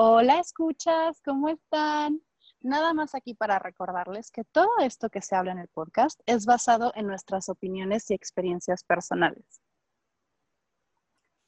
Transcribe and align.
Hola, 0.00 0.38
escuchas, 0.38 1.20
¿cómo 1.24 1.48
están? 1.48 2.22
Nada 2.60 2.94
más 2.94 3.16
aquí 3.16 3.34
para 3.34 3.58
recordarles 3.58 4.30
que 4.30 4.44
todo 4.44 4.70
esto 4.78 5.10
que 5.10 5.20
se 5.20 5.34
habla 5.34 5.50
en 5.50 5.58
el 5.58 5.66
podcast 5.66 6.20
es 6.24 6.46
basado 6.46 6.92
en 6.94 7.08
nuestras 7.08 7.48
opiniones 7.48 8.08
y 8.08 8.14
experiencias 8.14 8.84
personales. 8.84 9.60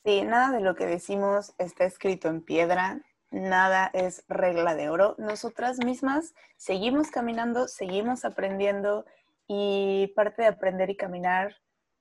Sí, 0.05 0.23
nada 0.23 0.51
de 0.51 0.63
lo 0.63 0.75
que 0.75 0.87
decimos 0.87 1.55
está 1.59 1.85
escrito 1.85 2.27
en 2.27 2.43
piedra, 2.43 3.01
nada 3.31 3.89
es 3.95 4.25
regla 4.27 4.75
de 4.75 4.91
oro. 4.91 5.15
Nosotras 5.17 5.79
mismas 5.79 6.35
seguimos 6.57 7.13
caminando, 7.13 7.69
seguimos 7.69 8.25
aprendiendo 8.25 9.07
y 9.47 10.09
parte 10.17 10.43
de 10.43 10.49
aprender 10.49 10.91
y 10.91 10.97
caminar, 10.97 11.55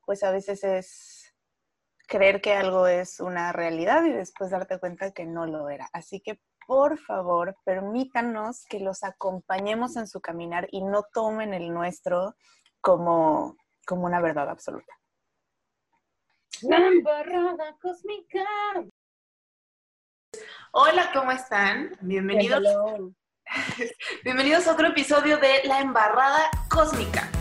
pues 0.03 0.23
a 0.23 0.31
veces 0.31 0.63
es 0.63 1.18
creer 2.09 2.41
que 2.41 2.53
algo 2.53 2.87
es 2.87 3.19
una 3.19 3.53
realidad 3.53 4.03
y 4.03 4.11
después 4.11 4.49
darte 4.49 4.79
cuenta 4.79 5.11
que 5.11 5.25
no 5.25 5.45
lo 5.45 5.69
era. 5.69 5.89
Así 5.93 6.19
que 6.19 6.41
por 6.67 6.99
favor, 6.99 7.55
permítanos 7.63 8.65
que 8.69 8.79
los 8.79 9.03
acompañemos 9.03 9.95
en 9.95 10.07
su 10.07 10.21
caminar 10.21 10.67
y 10.71 10.83
no 10.83 11.03
tomen 11.13 11.53
el 11.55 11.73
nuestro 11.73 12.35
como, 12.81 13.55
como 13.87 14.05
una 14.05 14.21
verdad 14.21 14.49
absoluta. 14.49 14.93
La 16.61 16.77
embarrada 16.77 17.75
cósmica. 17.81 18.45
Hola, 20.73 21.09
¿cómo 21.11 21.31
están? 21.31 21.97
Bienvenidos. 22.01 22.61
Bienvenidos 24.23 24.67
a 24.67 24.73
otro 24.73 24.89
episodio 24.89 25.37
de 25.37 25.63
La 25.63 25.79
embarrada 25.79 26.51
cósmica. 26.69 27.31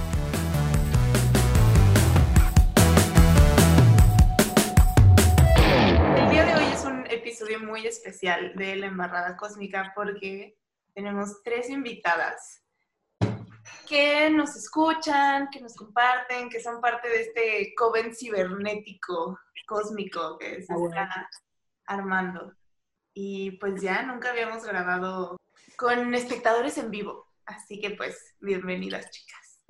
Episodio 7.38 7.60
muy 7.60 7.86
especial 7.86 8.52
de 8.56 8.74
La 8.74 8.86
embarrada 8.86 9.36
cósmica 9.36 9.92
porque 9.94 10.58
tenemos 10.92 11.40
tres 11.44 11.70
invitadas 11.70 12.64
que 13.88 14.28
nos 14.30 14.56
escuchan, 14.56 15.48
que 15.48 15.60
nos 15.60 15.76
comparten, 15.76 16.48
que 16.48 16.60
son 16.60 16.80
parte 16.80 17.08
de 17.08 17.20
este 17.20 17.74
coven 17.76 18.12
cibernético 18.12 19.38
cósmico 19.68 20.36
que 20.36 20.62
se 20.62 20.74
está 20.74 21.30
armando. 21.86 22.56
Y 23.14 23.52
pues 23.52 23.80
ya 23.80 24.02
nunca 24.02 24.30
habíamos 24.30 24.64
grabado 24.64 25.36
con 25.76 26.12
espectadores 26.14 26.76
en 26.78 26.90
vivo. 26.90 27.28
Así 27.46 27.80
que 27.80 27.90
pues, 27.90 28.34
bienvenidas 28.40 29.12
chicas. 29.12 29.62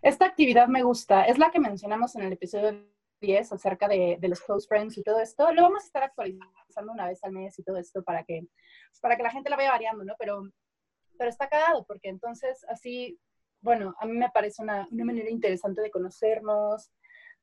Esta 0.00 0.24
actividad 0.24 0.68
me 0.68 0.82
gusta. 0.82 1.24
Es 1.24 1.36
la 1.36 1.50
que 1.50 1.60
mencionamos 1.60 2.16
en 2.16 2.22
el 2.22 2.32
episodio 2.32 2.82
10 3.22 3.52
acerca 3.52 3.88
de, 3.88 4.18
los 4.20 4.40
close 4.42 4.68
friends 4.68 4.98
y 4.98 5.02
todo 5.02 5.18
esto. 5.20 5.50
Lo 5.52 5.62
vamos 5.62 5.84
a 5.84 5.86
estar 5.86 6.02
actualizando 6.02 6.92
una 6.92 7.06
vez 7.06 7.24
al 7.24 7.32
mes 7.32 7.58
y 7.58 7.62
todo 7.62 7.78
esto 7.78 8.02
para 8.02 8.22
que, 8.24 8.46
para 9.00 9.16
que 9.16 9.22
la 9.22 9.30
gente 9.30 9.48
la 9.48 9.56
vaya 9.56 9.70
variando, 9.70 10.04
¿no? 10.04 10.14
Pero 10.18 10.44
pero 11.22 11.30
está 11.30 11.48
cagado 11.48 11.84
porque 11.84 12.08
entonces 12.08 12.64
así, 12.68 13.16
bueno, 13.60 13.94
a 14.00 14.06
mí 14.06 14.12
me 14.12 14.30
parece 14.30 14.60
una, 14.60 14.88
manera 14.90 15.30
interesante 15.30 15.80
de 15.80 15.90
conocernos, 15.90 16.90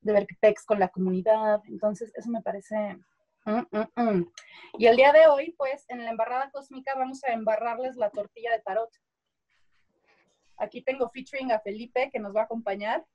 de 0.02 0.12
ver 0.12 0.26
pex 0.38 0.66
con 0.66 0.78
la 0.78 0.88
comunidad, 0.88 1.62
entonces 1.66 2.12
eso 2.14 2.30
me 2.30 2.42
parece... 2.42 2.98
Mm, 3.46 3.62
mm, 3.70 4.02
mm. 4.02 4.32
Y 4.78 4.86
el 4.86 4.96
día 4.96 5.12
de 5.12 5.28
hoy, 5.28 5.54
pues, 5.56 5.86
en 5.88 6.04
la 6.04 6.10
embarrada 6.10 6.50
cósmica 6.50 6.94
vamos 6.94 7.24
a 7.24 7.32
embarrarles 7.32 7.96
la 7.96 8.10
tortilla 8.10 8.52
de 8.52 8.60
tarot. 8.60 8.90
Aquí 10.58 10.82
tengo 10.82 11.08
featuring 11.08 11.50
a 11.50 11.60
Felipe 11.60 12.10
que 12.12 12.18
nos 12.18 12.36
va 12.36 12.42
a 12.42 12.44
acompañar. 12.44 13.06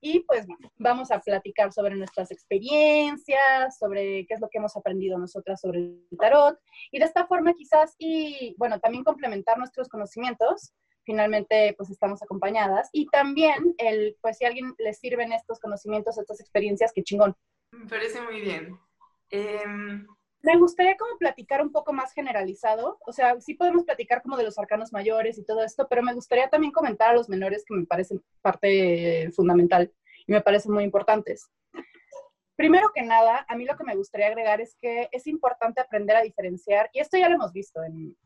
Y 0.00 0.20
pues 0.20 0.46
vamos 0.78 1.10
a 1.10 1.20
platicar 1.20 1.72
sobre 1.72 1.94
nuestras 1.94 2.30
experiencias, 2.30 3.78
sobre 3.78 4.26
qué 4.26 4.34
es 4.34 4.40
lo 4.40 4.48
que 4.48 4.58
hemos 4.58 4.76
aprendido 4.76 5.18
nosotras 5.18 5.60
sobre 5.60 5.78
el 5.78 6.18
tarot 6.18 6.58
y 6.90 6.98
de 6.98 7.04
esta 7.04 7.26
forma 7.26 7.54
quizás 7.54 7.94
y 7.98 8.54
bueno, 8.58 8.80
también 8.80 9.04
complementar 9.04 9.58
nuestros 9.58 9.88
conocimientos. 9.88 10.72
Finalmente 11.04 11.74
pues 11.76 11.90
estamos 11.90 12.22
acompañadas 12.22 12.88
y 12.92 13.06
también 13.08 13.74
el 13.78 14.16
pues 14.20 14.38
si 14.38 14.44
a 14.44 14.48
alguien 14.48 14.74
le 14.78 14.94
sirven 14.94 15.32
estos 15.32 15.58
conocimientos, 15.58 16.18
estas 16.18 16.40
experiencias, 16.40 16.92
qué 16.94 17.02
chingón. 17.02 17.36
Me 17.72 17.86
parece 17.86 18.20
muy 18.20 18.40
bien. 18.40 18.78
Em, 19.30 20.06
me 20.42 20.56
gustaría 20.56 20.96
como 20.96 21.18
platicar 21.18 21.62
un 21.62 21.70
poco 21.70 21.92
más 21.92 22.12
generalizado, 22.12 22.98
o 23.06 23.12
sea, 23.12 23.40
sí 23.40 23.54
podemos 23.54 23.84
platicar 23.84 24.22
como 24.22 24.36
de 24.36 24.44
los 24.44 24.58
arcanos 24.58 24.92
mayores 24.92 25.38
y 25.38 25.44
todo 25.44 25.62
esto, 25.62 25.86
pero 25.88 26.02
me 26.02 26.14
gustaría 26.14 26.48
también 26.48 26.72
comentar 26.72 27.10
a 27.10 27.14
los 27.14 27.28
menores 27.28 27.64
que 27.66 27.74
me 27.74 27.86
parecen 27.86 28.22
parte 28.40 29.30
fundamental 29.32 29.92
y 30.26 30.32
me 30.32 30.40
parecen 30.40 30.72
muy 30.72 30.84
importantes. 30.84 31.50
Primero 32.56 32.90
que 32.94 33.02
nada, 33.02 33.44
a 33.48 33.56
mí 33.56 33.64
lo 33.64 33.76
que 33.76 33.84
me 33.84 33.96
gustaría 33.96 34.26
agregar 34.26 34.60
es 34.60 34.76
que 34.80 35.08
es 35.12 35.26
importante 35.26 35.80
aprender 35.80 36.16
a 36.16 36.22
diferenciar, 36.22 36.90
y 36.92 37.00
esto 37.00 37.16
ya 37.16 37.28
lo 37.28 37.36
hemos 37.36 37.52
visto 37.52 37.82
en, 37.82 38.16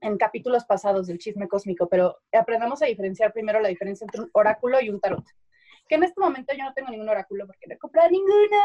en 0.00 0.16
capítulos 0.16 0.64
pasados 0.64 1.06
del 1.06 1.18
chisme 1.18 1.48
cósmico, 1.48 1.88
pero 1.88 2.18
aprendamos 2.32 2.82
a 2.82 2.86
diferenciar 2.86 3.32
primero 3.32 3.60
la 3.60 3.68
diferencia 3.68 4.04
entre 4.04 4.22
un 4.22 4.30
oráculo 4.32 4.80
y 4.80 4.90
un 4.90 5.00
tarot. 5.00 5.24
Que 5.88 5.94
en 5.94 6.04
este 6.04 6.20
momento 6.20 6.54
yo 6.54 6.64
no 6.64 6.74
tengo 6.74 6.90
ningún 6.90 7.08
oráculo 7.08 7.46
porque 7.46 7.66
no 7.66 7.74
he 7.74 7.78
comprado 7.78 8.10
ninguno, 8.10 8.56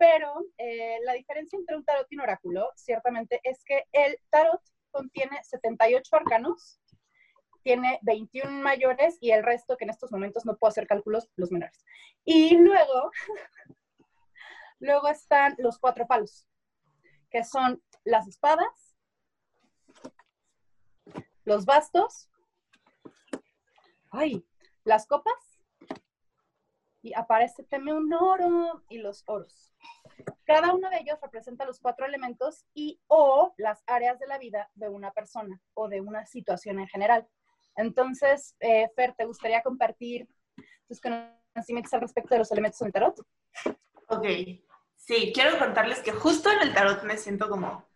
pero 0.00 0.46
eh, 0.56 0.96
la 1.04 1.12
diferencia 1.12 1.58
entre 1.58 1.76
un 1.76 1.84
tarot 1.84 2.06
y 2.08 2.14
un 2.14 2.22
oráculo, 2.22 2.72
ciertamente, 2.74 3.38
es 3.44 3.62
que 3.62 3.84
el 3.92 4.16
tarot 4.30 4.62
contiene 4.90 5.38
78 5.44 6.16
arcanos, 6.16 6.80
tiene 7.62 7.98
21 8.00 8.50
mayores 8.62 9.18
y 9.20 9.32
el 9.32 9.44
resto, 9.44 9.76
que 9.76 9.84
en 9.84 9.90
estos 9.90 10.10
momentos 10.10 10.46
no 10.46 10.56
puedo 10.56 10.70
hacer 10.70 10.86
cálculos, 10.86 11.28
los 11.36 11.52
menores. 11.52 11.84
Y 12.24 12.56
luego, 12.56 13.10
luego 14.78 15.08
están 15.08 15.54
los 15.58 15.78
cuatro 15.78 16.06
palos, 16.06 16.48
que 17.30 17.44
son 17.44 17.82
las 18.02 18.26
espadas, 18.26 18.96
los 21.44 21.66
bastos, 21.66 22.30
ay, 24.10 24.46
las 24.84 25.06
copas, 25.06 25.49
y 27.02 27.14
aparece 27.14 27.64
también 27.64 27.96
un 27.96 28.12
oro 28.12 28.84
y 28.88 28.98
los 28.98 29.22
oros. 29.26 29.72
Cada 30.44 30.74
uno 30.74 30.90
de 30.90 30.98
ellos 30.98 31.18
representa 31.22 31.64
los 31.64 31.80
cuatro 31.80 32.06
elementos 32.06 32.66
y 32.74 33.00
o 33.06 33.54
las 33.56 33.82
áreas 33.86 34.18
de 34.18 34.26
la 34.26 34.38
vida 34.38 34.68
de 34.74 34.88
una 34.88 35.10
persona 35.12 35.60
o 35.74 35.88
de 35.88 36.00
una 36.00 36.26
situación 36.26 36.78
en 36.78 36.88
general. 36.88 37.26
Entonces, 37.76 38.54
eh, 38.60 38.88
Fer, 38.94 39.14
¿te 39.14 39.24
gustaría 39.24 39.62
compartir 39.62 40.28
tus 40.88 41.00
conocimientos 41.00 41.92
al 41.94 42.02
respecto 42.02 42.34
de 42.34 42.40
los 42.40 42.52
elementos 42.52 42.80
en 42.82 42.88
el 42.88 42.92
tarot? 42.92 43.20
Ok, 44.08 44.26
sí, 44.96 45.32
quiero 45.32 45.58
contarles 45.58 46.00
que 46.00 46.12
justo 46.12 46.50
en 46.50 46.60
el 46.60 46.74
tarot 46.74 47.02
me 47.04 47.16
siento 47.16 47.48
como 47.48 47.88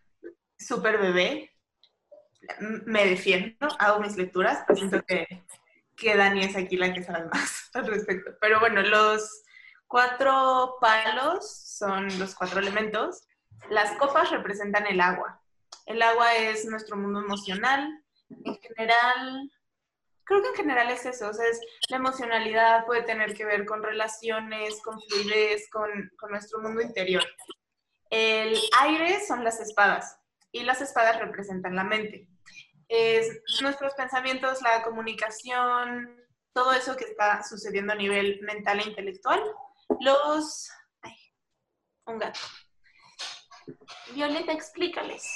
súper 0.56 0.98
bebé. 0.98 1.50
Me 2.60 3.06
defiendo, 3.06 3.68
hago 3.78 4.00
mis 4.00 4.16
lecturas, 4.16 4.64
siento 4.74 5.02
que, 5.02 5.26
que 5.96 6.14
Dani 6.14 6.44
es 6.44 6.56
aquí 6.56 6.76
la 6.76 6.92
que 6.92 7.02
sabe 7.02 7.26
más 7.26 7.63
al 7.76 7.86
respecto. 7.86 8.32
Pero 8.40 8.60
bueno, 8.60 8.82
los 8.82 9.42
cuatro 9.86 10.76
palos 10.80 11.50
son 11.78 12.18
los 12.18 12.34
cuatro 12.34 12.60
elementos. 12.60 13.26
Las 13.70 13.92
copas 13.98 14.30
representan 14.30 14.86
el 14.86 15.00
agua. 15.00 15.40
El 15.86 16.02
agua 16.02 16.34
es 16.34 16.64
nuestro 16.66 16.96
mundo 16.96 17.20
emocional. 17.20 18.02
En 18.44 18.56
general, 18.56 19.50
creo 20.24 20.42
que 20.42 20.48
en 20.48 20.54
general 20.54 20.90
es 20.90 21.06
eso. 21.06 21.28
O 21.28 21.34
sea, 21.34 21.46
es 21.46 21.60
la 21.88 21.96
emocionalidad 21.98 22.86
puede 22.86 23.02
tener 23.02 23.34
que 23.34 23.44
ver 23.44 23.64
con 23.66 23.82
relaciones, 23.82 24.80
con 24.82 25.00
fluidez, 25.02 25.68
con, 25.70 25.90
con 26.18 26.30
nuestro 26.30 26.60
mundo 26.60 26.80
interior. 26.80 27.24
El 28.10 28.58
aire 28.80 29.24
son 29.26 29.44
las 29.44 29.60
espadas 29.60 30.18
y 30.52 30.62
las 30.62 30.80
espadas 30.80 31.18
representan 31.18 31.76
la 31.76 31.84
mente. 31.84 32.28
Es 32.88 33.40
nuestros 33.60 33.94
pensamientos, 33.94 34.62
la 34.62 34.82
comunicación, 34.82 36.23
todo 36.54 36.72
eso 36.72 36.96
que 36.96 37.04
está 37.04 37.42
sucediendo 37.42 37.92
a 37.92 37.96
nivel 37.96 38.40
mental 38.42 38.80
e 38.80 38.88
intelectual 38.88 39.42
los... 40.00 40.70
Ay, 41.02 41.16
un 42.06 42.18
gato. 42.18 42.40
Violeta, 44.14 44.52
explícales. 44.52 45.26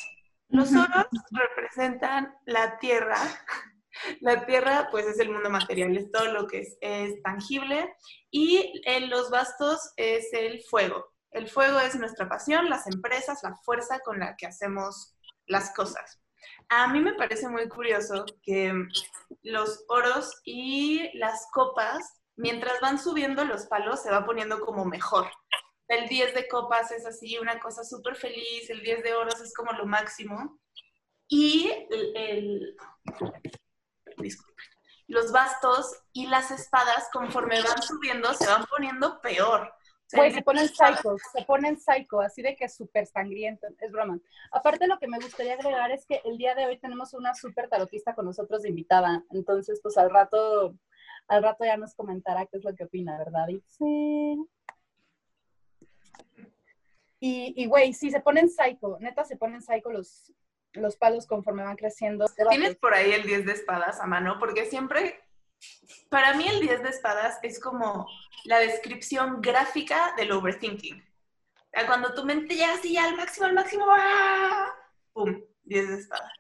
Los 0.49 0.73
oros 0.73 1.07
representan 1.31 2.35
la 2.47 2.79
tierra. 2.79 3.17
La 4.21 4.47
tierra, 4.47 4.87
pues, 4.93 5.07
es 5.07 5.19
el 5.19 5.29
mundo 5.29 5.51
material, 5.51 5.97
es 5.97 6.09
todo 6.13 6.27
lo 6.27 6.47
que 6.47 6.65
es, 6.81 7.23
tangible. 7.25 7.97
Y 8.31 8.81
en 8.85 9.11
los 9.11 9.29
bastos 9.29 9.93
es 9.97 10.33
el 10.33 10.63
fuego. 10.63 11.05
El 11.33 11.49
fuego 11.49 11.81
es 11.81 11.97
nuestra 11.97 12.29
pasión, 12.29 12.71
las 12.71 12.87
empresas, 12.87 13.41
la 13.43 13.57
fuerza 13.57 13.99
con 13.99 14.21
la 14.21 14.37
que 14.37 14.47
hacemos 14.47 15.17
las 15.47 15.75
cosas. 15.75 16.21
A 16.71 16.89
mí 16.89 17.01
me 17.01 17.15
parece 17.15 17.49
muy 17.49 17.69
curioso 17.69 18.25
que 18.43 18.73
los 19.43 19.85
oros 19.89 20.41
y 20.45 21.17
las 21.19 21.47
copas 21.53 22.19
mientras 22.39 22.81
van 22.81 22.99
subiendo 22.99 23.45
los 23.45 23.67
palos 23.67 24.03
se 24.03 24.11
va 24.11 24.25
poniendo 24.25 24.61
como 24.61 24.85
mejor. 24.85 25.31
El 25.89 26.09
10 26.09 26.35
de 26.35 26.49
copas 26.49 26.91
es 26.93 27.05
así, 27.07 27.39
una 27.39 27.59
cosa 27.59 27.83
súper 27.85 28.17
feliz, 28.17 28.71
el 28.71 28.83
10 28.83 29.03
de 29.03 29.15
oros 29.15 29.41
es 29.41 29.53
como 29.55 29.73
lo 29.73 29.87
máximo. 29.87 30.61
Y 31.27 31.71
el, 31.91 32.77
los 35.09 35.33
bastos 35.33 35.95
y 36.13 36.27
las 36.27 36.51
espadas, 36.51 37.09
conforme 37.13 37.61
van 37.63 37.83
subiendo, 37.83 38.33
se 38.35 38.47
van 38.47 38.65
poniendo 38.67 39.21
peor. 39.21 39.73
Güey, 40.13 40.33
se 40.33 40.43
ponen 40.43 40.69
psycho, 40.69 41.17
se 41.33 41.45
ponen 41.45 41.79
psycho, 41.79 42.21
así 42.21 42.41
de 42.41 42.57
que 42.57 42.65
es 42.65 42.75
súper 42.75 43.07
sangriento, 43.07 43.67
es 43.79 43.93
broma. 43.93 44.19
Aparte 44.51 44.87
lo 44.87 44.99
que 44.99 45.07
me 45.07 45.19
gustaría 45.19 45.55
agregar 45.55 45.91
es 45.91 46.07
que 46.07 46.23
el 46.25 46.39
día 46.39 46.55
de 46.55 46.65
hoy 46.65 46.79
tenemos 46.79 47.13
una 47.13 47.35
súper 47.35 47.69
tarotista 47.69 48.15
con 48.15 48.25
nosotros 48.25 48.63
de 48.63 48.71
invitada, 48.71 49.23
entonces 49.31 49.81
pues 49.83 49.99
al 49.99 50.11
rato, 50.11 50.75
al 51.27 51.43
rato 51.43 51.65
ya 51.65 51.77
nos 51.77 51.95
comentará 51.95 52.47
qué 52.47 52.57
es 52.57 52.65
lo 52.65 52.75
que 52.75 52.85
opina, 52.85 53.19
¿verdad? 53.19 53.49
Sí. 53.67 54.47
Y, 57.21 57.67
güey, 57.67 57.93
sí, 57.93 58.11
se 58.11 58.21
ponen 58.21 58.49
psycho, 58.49 58.97
neta 59.01 59.25
se 59.25 59.37
ponen 59.37 59.61
psycho 59.61 59.91
los, 59.91 60.33
los 60.73 60.97
palos 60.97 61.27
conforme 61.27 61.65
van 61.65 61.77
creciendo. 61.77 62.27
¿Tienes 62.49 62.77
por 62.77 62.95
ahí 62.95 63.13
el 63.13 63.25
10 63.25 63.45
de 63.45 63.53
espadas 63.53 64.01
a 64.01 64.07
mano? 64.07 64.37
Porque 64.39 64.67
siempre 64.67 65.21
para 66.09 66.35
mí 66.35 66.47
el 66.47 66.61
10 66.61 66.83
de 66.83 66.89
espadas 66.89 67.39
es 67.43 67.61
como 67.61 68.07
la 68.45 68.59
descripción 68.59 69.41
gráfica 69.41 70.15
del 70.17 70.33
overthinking. 70.33 71.01
O 71.01 71.71
sea, 71.71 71.87
cuando 71.87 72.15
tu 72.15 72.25
mente 72.25 72.55
llega 72.55 72.75
así 72.75 72.97
al 72.97 73.17
máximo, 73.17 73.47
al 73.47 73.55
máximo, 73.55 73.85
¡ah! 73.91 74.73
¡pum! 75.13 75.41
10 75.65 75.89
de 75.89 75.95
espadas. 75.97 76.33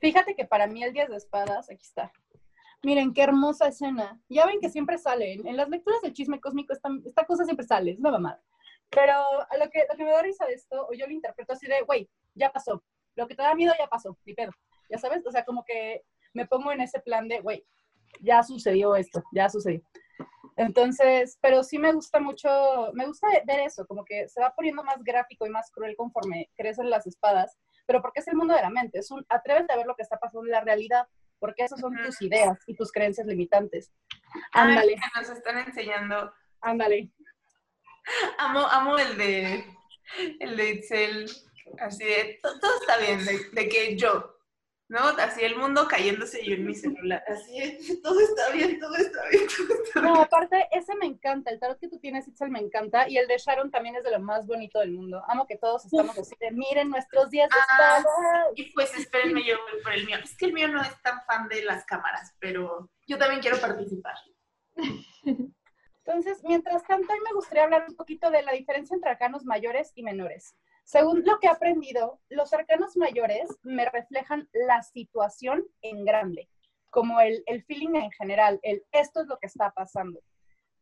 Fíjate 0.00 0.34
que 0.34 0.44
para 0.44 0.66
mí 0.66 0.82
el 0.82 0.92
10 0.92 1.10
de 1.10 1.16
espadas, 1.16 1.68
aquí 1.70 1.84
está. 1.84 2.12
Miren, 2.82 3.12
qué 3.12 3.22
hermosa 3.22 3.68
escena. 3.68 4.20
Ya 4.28 4.46
ven 4.46 4.60
que 4.60 4.70
siempre 4.70 4.96
salen. 4.98 5.46
En 5.46 5.56
las 5.56 5.68
lecturas 5.68 6.00
del 6.00 6.12
chisme 6.12 6.40
cósmico 6.40 6.72
esta, 6.72 6.88
esta 7.04 7.26
cosa 7.26 7.44
siempre 7.44 7.66
sale, 7.66 7.92
es 7.92 7.98
una 7.98 8.12
mamada. 8.12 8.40
Pero 8.90 9.14
lo 9.58 9.68
que, 9.70 9.84
lo 9.90 9.96
que 9.96 10.04
me 10.04 10.12
da 10.12 10.22
risa 10.22 10.46
de 10.46 10.54
esto, 10.54 10.86
o 10.88 10.94
yo 10.94 11.06
lo 11.06 11.12
interpreto 11.12 11.52
así 11.52 11.66
de, 11.66 11.82
güey, 11.82 12.08
ya 12.34 12.50
pasó. 12.50 12.82
Lo 13.16 13.26
que 13.26 13.34
te 13.34 13.42
da 13.42 13.54
miedo 13.54 13.74
ya 13.78 13.88
pasó, 13.88 14.16
ni 14.24 14.32
pedo. 14.32 14.52
Ya 14.88 14.98
sabes, 14.98 15.26
o 15.26 15.30
sea, 15.30 15.44
como 15.44 15.64
que 15.64 16.04
me 16.32 16.46
pongo 16.46 16.72
en 16.72 16.80
ese 16.80 17.00
plan 17.00 17.28
de, 17.28 17.40
güey, 17.40 17.66
ya 18.20 18.42
sucedió 18.42 18.96
esto, 18.96 19.22
ya 19.32 19.48
sucedió. 19.48 19.82
Entonces, 20.56 21.38
pero 21.40 21.62
sí 21.62 21.78
me 21.78 21.92
gusta 21.92 22.18
mucho, 22.18 22.48
me 22.92 23.06
gusta 23.06 23.28
ver 23.46 23.60
eso, 23.60 23.86
como 23.86 24.04
que 24.04 24.28
se 24.28 24.40
va 24.40 24.52
poniendo 24.54 24.82
más 24.82 25.02
gráfico 25.04 25.46
y 25.46 25.50
más 25.50 25.70
cruel 25.70 25.94
conforme 25.96 26.50
crecen 26.56 26.90
las 26.90 27.06
espadas, 27.06 27.56
pero 27.86 28.02
porque 28.02 28.20
es 28.20 28.28
el 28.28 28.34
mundo 28.34 28.54
de 28.54 28.62
la 28.62 28.70
mente, 28.70 28.98
es 28.98 29.10
un, 29.12 29.24
atrévete 29.28 29.72
a 29.72 29.76
ver 29.76 29.86
lo 29.86 29.94
que 29.94 30.02
está 30.02 30.18
pasando 30.18 30.46
en 30.46 30.50
la 30.50 30.60
realidad, 30.60 31.06
porque 31.38 31.62
esas 31.62 31.80
son 31.80 31.96
tus 32.04 32.20
ideas 32.22 32.58
y 32.66 32.74
tus 32.74 32.90
creencias 32.90 33.26
limitantes. 33.28 33.92
Ándale. 34.52 34.96
nos 35.14 35.30
están 35.30 35.58
enseñando. 35.58 36.32
Ándale. 36.60 37.12
Amo, 38.38 38.66
amo 38.66 38.98
el 38.98 39.16
de, 39.16 39.64
el 40.40 40.56
de 40.56 40.70
Itzel, 40.70 41.30
así 41.78 42.04
de, 42.04 42.40
todo 42.42 42.80
está 42.80 42.96
bien, 42.98 43.20
de 43.52 43.68
que 43.68 43.96
yo, 43.96 44.37
¿no? 44.88 45.00
Así 45.00 45.44
el 45.44 45.56
mundo 45.56 45.86
cayéndose 45.86 46.44
yo 46.44 46.54
en 46.54 46.66
mi 46.66 46.74
celular. 46.74 47.22
Así, 47.28 47.78
todo 48.02 48.18
está 48.20 48.50
bien, 48.50 48.78
todo 48.80 48.94
está 48.96 49.28
bien, 49.30 49.46
todo 49.46 49.82
está 49.82 50.00
bien. 50.00 50.14
No, 50.14 50.22
aparte, 50.22 50.66
ese 50.72 50.94
me 50.96 51.06
encanta. 51.06 51.50
El 51.50 51.60
tarot 51.60 51.78
que 51.78 51.88
tú 51.88 51.98
tienes, 51.98 52.26
Itzel, 52.26 52.50
me 52.50 52.60
encanta. 52.60 53.08
Y 53.08 53.18
el 53.18 53.28
de 53.28 53.36
Sharon 53.38 53.70
también 53.70 53.96
es 53.96 54.04
de 54.04 54.10
lo 54.10 54.20
más 54.20 54.46
bonito 54.46 54.80
del 54.80 54.92
mundo. 54.92 55.22
Amo 55.28 55.46
que 55.46 55.58
todos 55.58 55.84
estamos 55.84 56.18
así 56.18 56.34
de, 56.40 56.50
miren 56.50 56.90
nuestros 56.90 57.30
días 57.30 57.48
de 57.50 57.56
ah, 57.80 58.02
Y 58.54 58.72
pues 58.72 58.96
espérenme 58.96 59.44
yo 59.44 59.56
por 59.82 59.92
el 59.92 60.06
mío. 60.06 60.16
Es 60.22 60.36
que 60.36 60.46
el 60.46 60.52
mío 60.52 60.68
no 60.68 60.80
es 60.82 61.02
tan 61.02 61.20
fan 61.26 61.48
de 61.48 61.62
las 61.64 61.84
cámaras, 61.84 62.34
pero 62.38 62.90
yo 63.06 63.18
también 63.18 63.40
quiero 63.40 63.60
participar. 63.60 64.16
Entonces, 66.04 66.42
mientras 66.42 66.82
tanto, 66.84 67.12
hoy 67.12 67.18
me 67.20 67.34
gustaría 67.34 67.64
hablar 67.64 67.84
un 67.86 67.94
poquito 67.94 68.30
de 68.30 68.42
la 68.42 68.52
diferencia 68.52 68.94
entre 68.94 69.10
arcanos 69.10 69.44
mayores 69.44 69.92
y 69.94 70.02
menores. 70.02 70.54
Según 70.88 71.22
lo 71.26 71.38
que 71.38 71.48
he 71.48 71.50
aprendido, 71.50 72.18
los 72.30 72.54
arcanos 72.54 72.96
mayores 72.96 73.46
me 73.62 73.84
reflejan 73.90 74.48
la 74.54 74.82
situación 74.82 75.62
en 75.82 76.06
grande, 76.06 76.48
como 76.88 77.20
el, 77.20 77.42
el 77.44 77.62
feeling 77.64 77.94
en 77.94 78.10
general, 78.10 78.58
el 78.62 78.82
esto 78.92 79.20
es 79.20 79.26
lo 79.26 79.38
que 79.38 79.48
está 79.48 79.70
pasando. 79.72 80.22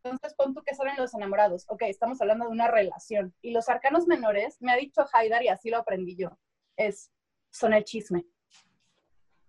Entonces, 0.05 0.33
pon 0.35 0.55
tú 0.55 0.63
que 0.63 0.77
saben 0.77 0.95
los 0.97 1.13
enamorados. 1.13 1.65
Ok, 1.67 1.83
estamos 1.83 2.21
hablando 2.21 2.45
de 2.45 2.53
una 2.53 2.69
relación. 2.69 3.35
Y 3.43 3.51
los 3.51 3.69
arcanos 3.69 4.07
menores, 4.07 4.63
me 4.63 4.71
ha 4.71 4.77
dicho 4.77 5.05
Haidar 5.13 5.43
y 5.43 5.49
así 5.49 5.71
lo 5.71 5.79
aprendí 5.79 6.15
yo, 6.15 6.39
es, 6.77 7.11
son 7.51 7.73
el 7.73 7.83
chisme. 7.83 8.25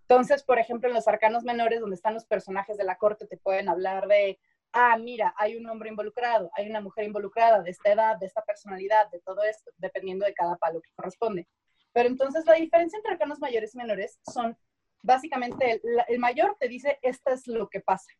Entonces, 0.08 0.42
por 0.42 0.58
ejemplo, 0.58 0.88
en 0.88 0.96
los 0.96 1.06
arcanos 1.06 1.44
menores, 1.44 1.78
donde 1.78 1.94
están 1.94 2.14
los 2.14 2.26
personajes 2.26 2.76
de 2.76 2.82
la 2.82 2.98
corte, 2.98 3.28
te 3.28 3.36
pueden 3.36 3.68
hablar 3.68 4.08
de 4.08 4.40
ah, 4.72 4.96
mira, 4.98 5.34
hay 5.36 5.56
un 5.56 5.68
hombre 5.68 5.90
involucrado, 5.90 6.50
hay 6.54 6.68
una 6.68 6.80
mujer 6.80 7.04
involucrada 7.04 7.62
de 7.62 7.70
esta 7.70 7.92
edad, 7.92 8.18
de 8.18 8.26
esta 8.26 8.42
personalidad, 8.42 9.10
de 9.10 9.20
todo 9.20 9.42
esto, 9.42 9.70
dependiendo 9.76 10.26
de 10.26 10.34
cada 10.34 10.56
palo 10.56 10.80
que 10.80 10.90
corresponde. 10.94 11.46
Pero 11.92 12.08
entonces 12.08 12.44
la 12.46 12.54
diferencia 12.54 12.96
entre 12.96 13.12
arcanos 13.12 13.40
mayores 13.40 13.74
y 13.74 13.78
menores 13.78 14.20
son, 14.32 14.56
básicamente, 15.02 15.80
el, 16.08 16.18
mayor 16.18 16.56
te 16.58 16.68
dice, 16.68 16.98
esto 17.02 17.32
es 17.32 17.46
lo 17.46 17.68
que 17.68 17.80
pasa. 17.80 18.10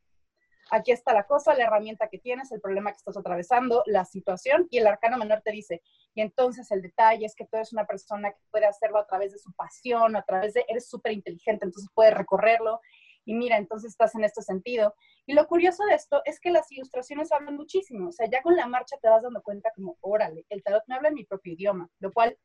Aquí 0.71 0.93
está 0.93 1.15
la 1.15 1.25
cosa, 1.25 1.55
la 1.55 1.65
herramienta 1.65 2.09
que 2.09 2.19
tienes, 2.19 2.53
el 2.53 2.61
problema 2.61 2.91
que 2.91 2.99
estás 2.99 3.17
atravesando, 3.17 3.83
la 3.87 4.05
situación, 4.05 4.67
y 4.71 4.79
el 4.79 4.87
arcano 4.87 5.17
menor 5.17 5.41
te 5.43 5.51
dice, 5.51 5.81
y 6.15 6.21
entonces 6.21 6.71
el 6.71 6.83
detalle 6.83 7.25
es 7.25 7.35
que 7.35 7.47
tú 7.47 7.57
eres 7.57 7.73
una 7.73 7.87
persona 7.87 8.33
que 8.33 8.41
puede 8.51 8.67
hacerlo 8.67 8.99
a 8.99 9.07
través 9.07 9.33
de 9.33 9.39
su 9.39 9.53
pasión, 9.53 10.15
a 10.15 10.23
través 10.23 10.53
de, 10.55 10.67
eres 10.69 10.89
súper 10.89 11.13
inteligente, 11.13 11.65
entonces 11.65 11.91
puedes 11.95 12.13
recorrerlo, 12.13 12.81
y 13.29 13.35
mira, 13.35 13.59
entonces 13.59 13.91
estás 13.91 14.15
en 14.15 14.25
este 14.25 14.41
sentido. 14.41 14.95
Y 15.27 15.35
lo 15.35 15.47
curioso 15.47 15.85
de 15.85 15.95
esto 15.95 16.23
es 16.25 16.41
que 16.41 16.51
las 16.51 16.73
ilustraciones 16.73 17.31
hablan 17.31 17.57
muchísimo, 17.57 18.09
o 18.09 18.13
sea, 18.13 18.27
ya 18.27 18.41
con 18.41 18.57
la 18.57 18.67
marcha 18.67 18.97
te 19.03 19.09
vas 19.11 19.23
dando 19.23 19.43
cuenta 19.43 19.71
como, 19.75 19.99
órale, 20.01 20.47
el 20.49 20.63
tarot 20.63 20.83
me 20.87 20.95
habla 20.95 21.09
en 21.09 21.15
mi 21.15 21.25
propio 21.27 21.53
idioma, 21.53 21.91
lo 21.99 22.11
cual, 22.11 22.39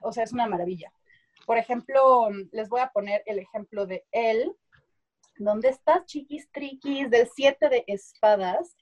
o 0.00 0.12
sea, 0.12 0.24
es 0.24 0.32
una 0.34 0.46
maravilla. 0.46 0.92
Por 1.46 1.56
ejemplo, 1.56 2.28
les 2.52 2.68
voy 2.68 2.82
a 2.82 2.90
poner 2.90 3.22
el 3.24 3.38
ejemplo 3.38 3.86
de 3.86 4.04
él. 4.12 4.54
¿Dónde 5.38 5.70
estás, 5.70 6.04
chiquis 6.04 6.50
triquis? 6.52 7.08
Del 7.08 7.26
siete 7.34 7.70
de 7.70 7.84
espadas. 7.86 8.76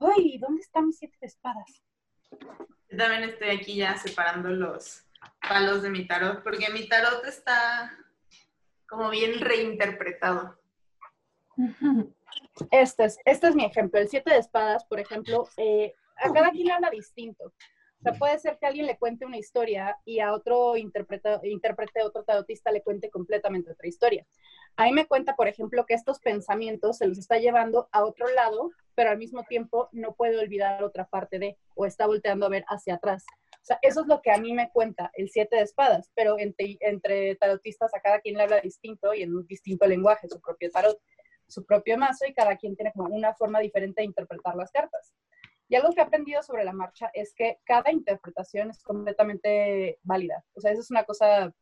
Ay, 0.00 0.38
¿dónde 0.38 0.62
está 0.62 0.82
mi 0.82 0.92
siete 0.92 1.16
de 1.20 1.28
espadas? 1.28 1.84
Yo 2.88 2.98
también 2.98 3.22
estoy 3.22 3.50
aquí 3.50 3.76
ya 3.76 3.96
separando 3.96 4.48
los 4.48 5.06
palos 5.48 5.82
de 5.82 5.90
mi 5.90 6.08
tarot, 6.08 6.42
porque 6.42 6.70
mi 6.70 6.88
tarot 6.88 7.24
está 7.24 7.96
como 8.90 9.08
bien 9.08 9.40
reinterpretado. 9.40 10.58
Este 12.70 13.04
es, 13.04 13.18
este 13.24 13.48
es 13.48 13.54
mi 13.56 13.64
ejemplo. 13.64 13.98
El 13.98 14.08
siete 14.08 14.30
de 14.30 14.38
espadas, 14.38 14.84
por 14.84 15.00
ejemplo, 15.00 15.48
eh, 15.56 15.94
a 16.16 16.32
cada 16.32 16.50
quien 16.50 16.66
le 16.66 16.72
habla 16.72 16.90
distinto. 16.90 17.44
O 17.46 18.02
sea, 18.02 18.12
puede 18.12 18.38
ser 18.38 18.56
que 18.58 18.66
alguien 18.66 18.86
le 18.86 18.98
cuente 18.98 19.26
una 19.26 19.36
historia 19.36 19.96
y 20.04 20.20
a 20.20 20.32
otro 20.32 20.76
intérprete, 20.76 22.02
otro 22.04 22.22
tarotista 22.22 22.70
le 22.70 22.82
cuente 22.82 23.10
completamente 23.10 23.72
otra 23.72 23.88
historia. 23.88 24.26
Ahí 24.76 24.92
me 24.92 25.06
cuenta, 25.06 25.34
por 25.34 25.48
ejemplo, 25.48 25.84
que 25.86 25.94
estos 25.94 26.20
pensamientos 26.20 26.98
se 26.98 27.08
los 27.08 27.18
está 27.18 27.38
llevando 27.38 27.88
a 27.92 28.04
otro 28.04 28.28
lado, 28.28 28.70
pero 28.94 29.10
al 29.10 29.18
mismo 29.18 29.42
tiempo 29.44 29.88
no 29.92 30.14
puede 30.14 30.38
olvidar 30.38 30.84
otra 30.84 31.06
parte 31.06 31.38
de, 31.38 31.58
o 31.74 31.84
está 31.84 32.06
volteando 32.06 32.46
a 32.46 32.50
ver 32.50 32.64
hacia 32.68 32.94
atrás. 32.94 33.24
O 33.62 33.64
sea, 33.64 33.78
eso 33.82 34.00
es 34.00 34.06
lo 34.06 34.22
que 34.22 34.30
a 34.30 34.38
mí 34.38 34.54
me 34.54 34.70
cuenta 34.70 35.10
el 35.14 35.28
siete 35.28 35.56
de 35.56 35.62
espadas, 35.62 36.10
pero 36.14 36.38
entre, 36.38 36.78
entre 36.80 37.36
tarotistas 37.36 37.94
a 37.94 38.00
cada 38.00 38.20
quien 38.20 38.36
le 38.36 38.44
habla 38.44 38.60
distinto 38.60 39.12
y 39.12 39.22
en 39.22 39.34
un 39.34 39.46
distinto 39.46 39.86
lenguaje, 39.86 40.28
su 40.28 40.40
propio 40.40 40.70
tarot, 40.70 40.98
su 41.46 41.64
propio 41.66 41.98
mazo 41.98 42.24
y 42.26 42.32
cada 42.32 42.56
quien 42.56 42.74
tiene 42.74 42.92
como 42.92 43.14
una 43.14 43.34
forma 43.34 43.60
diferente 43.60 44.00
de 44.00 44.06
interpretar 44.06 44.56
las 44.56 44.70
cartas. 44.70 45.12
Y 45.68 45.76
algo 45.76 45.92
que 45.92 46.00
he 46.00 46.04
aprendido 46.04 46.42
sobre 46.42 46.64
la 46.64 46.72
marcha 46.72 47.10
es 47.14 47.32
que 47.34 47.58
cada 47.64 47.92
interpretación 47.92 48.70
es 48.70 48.82
completamente 48.82 49.98
válida. 50.02 50.44
O 50.54 50.60
sea, 50.60 50.72
eso 50.72 50.80
es 50.80 50.90
una 50.90 51.04
cosa 51.04 51.52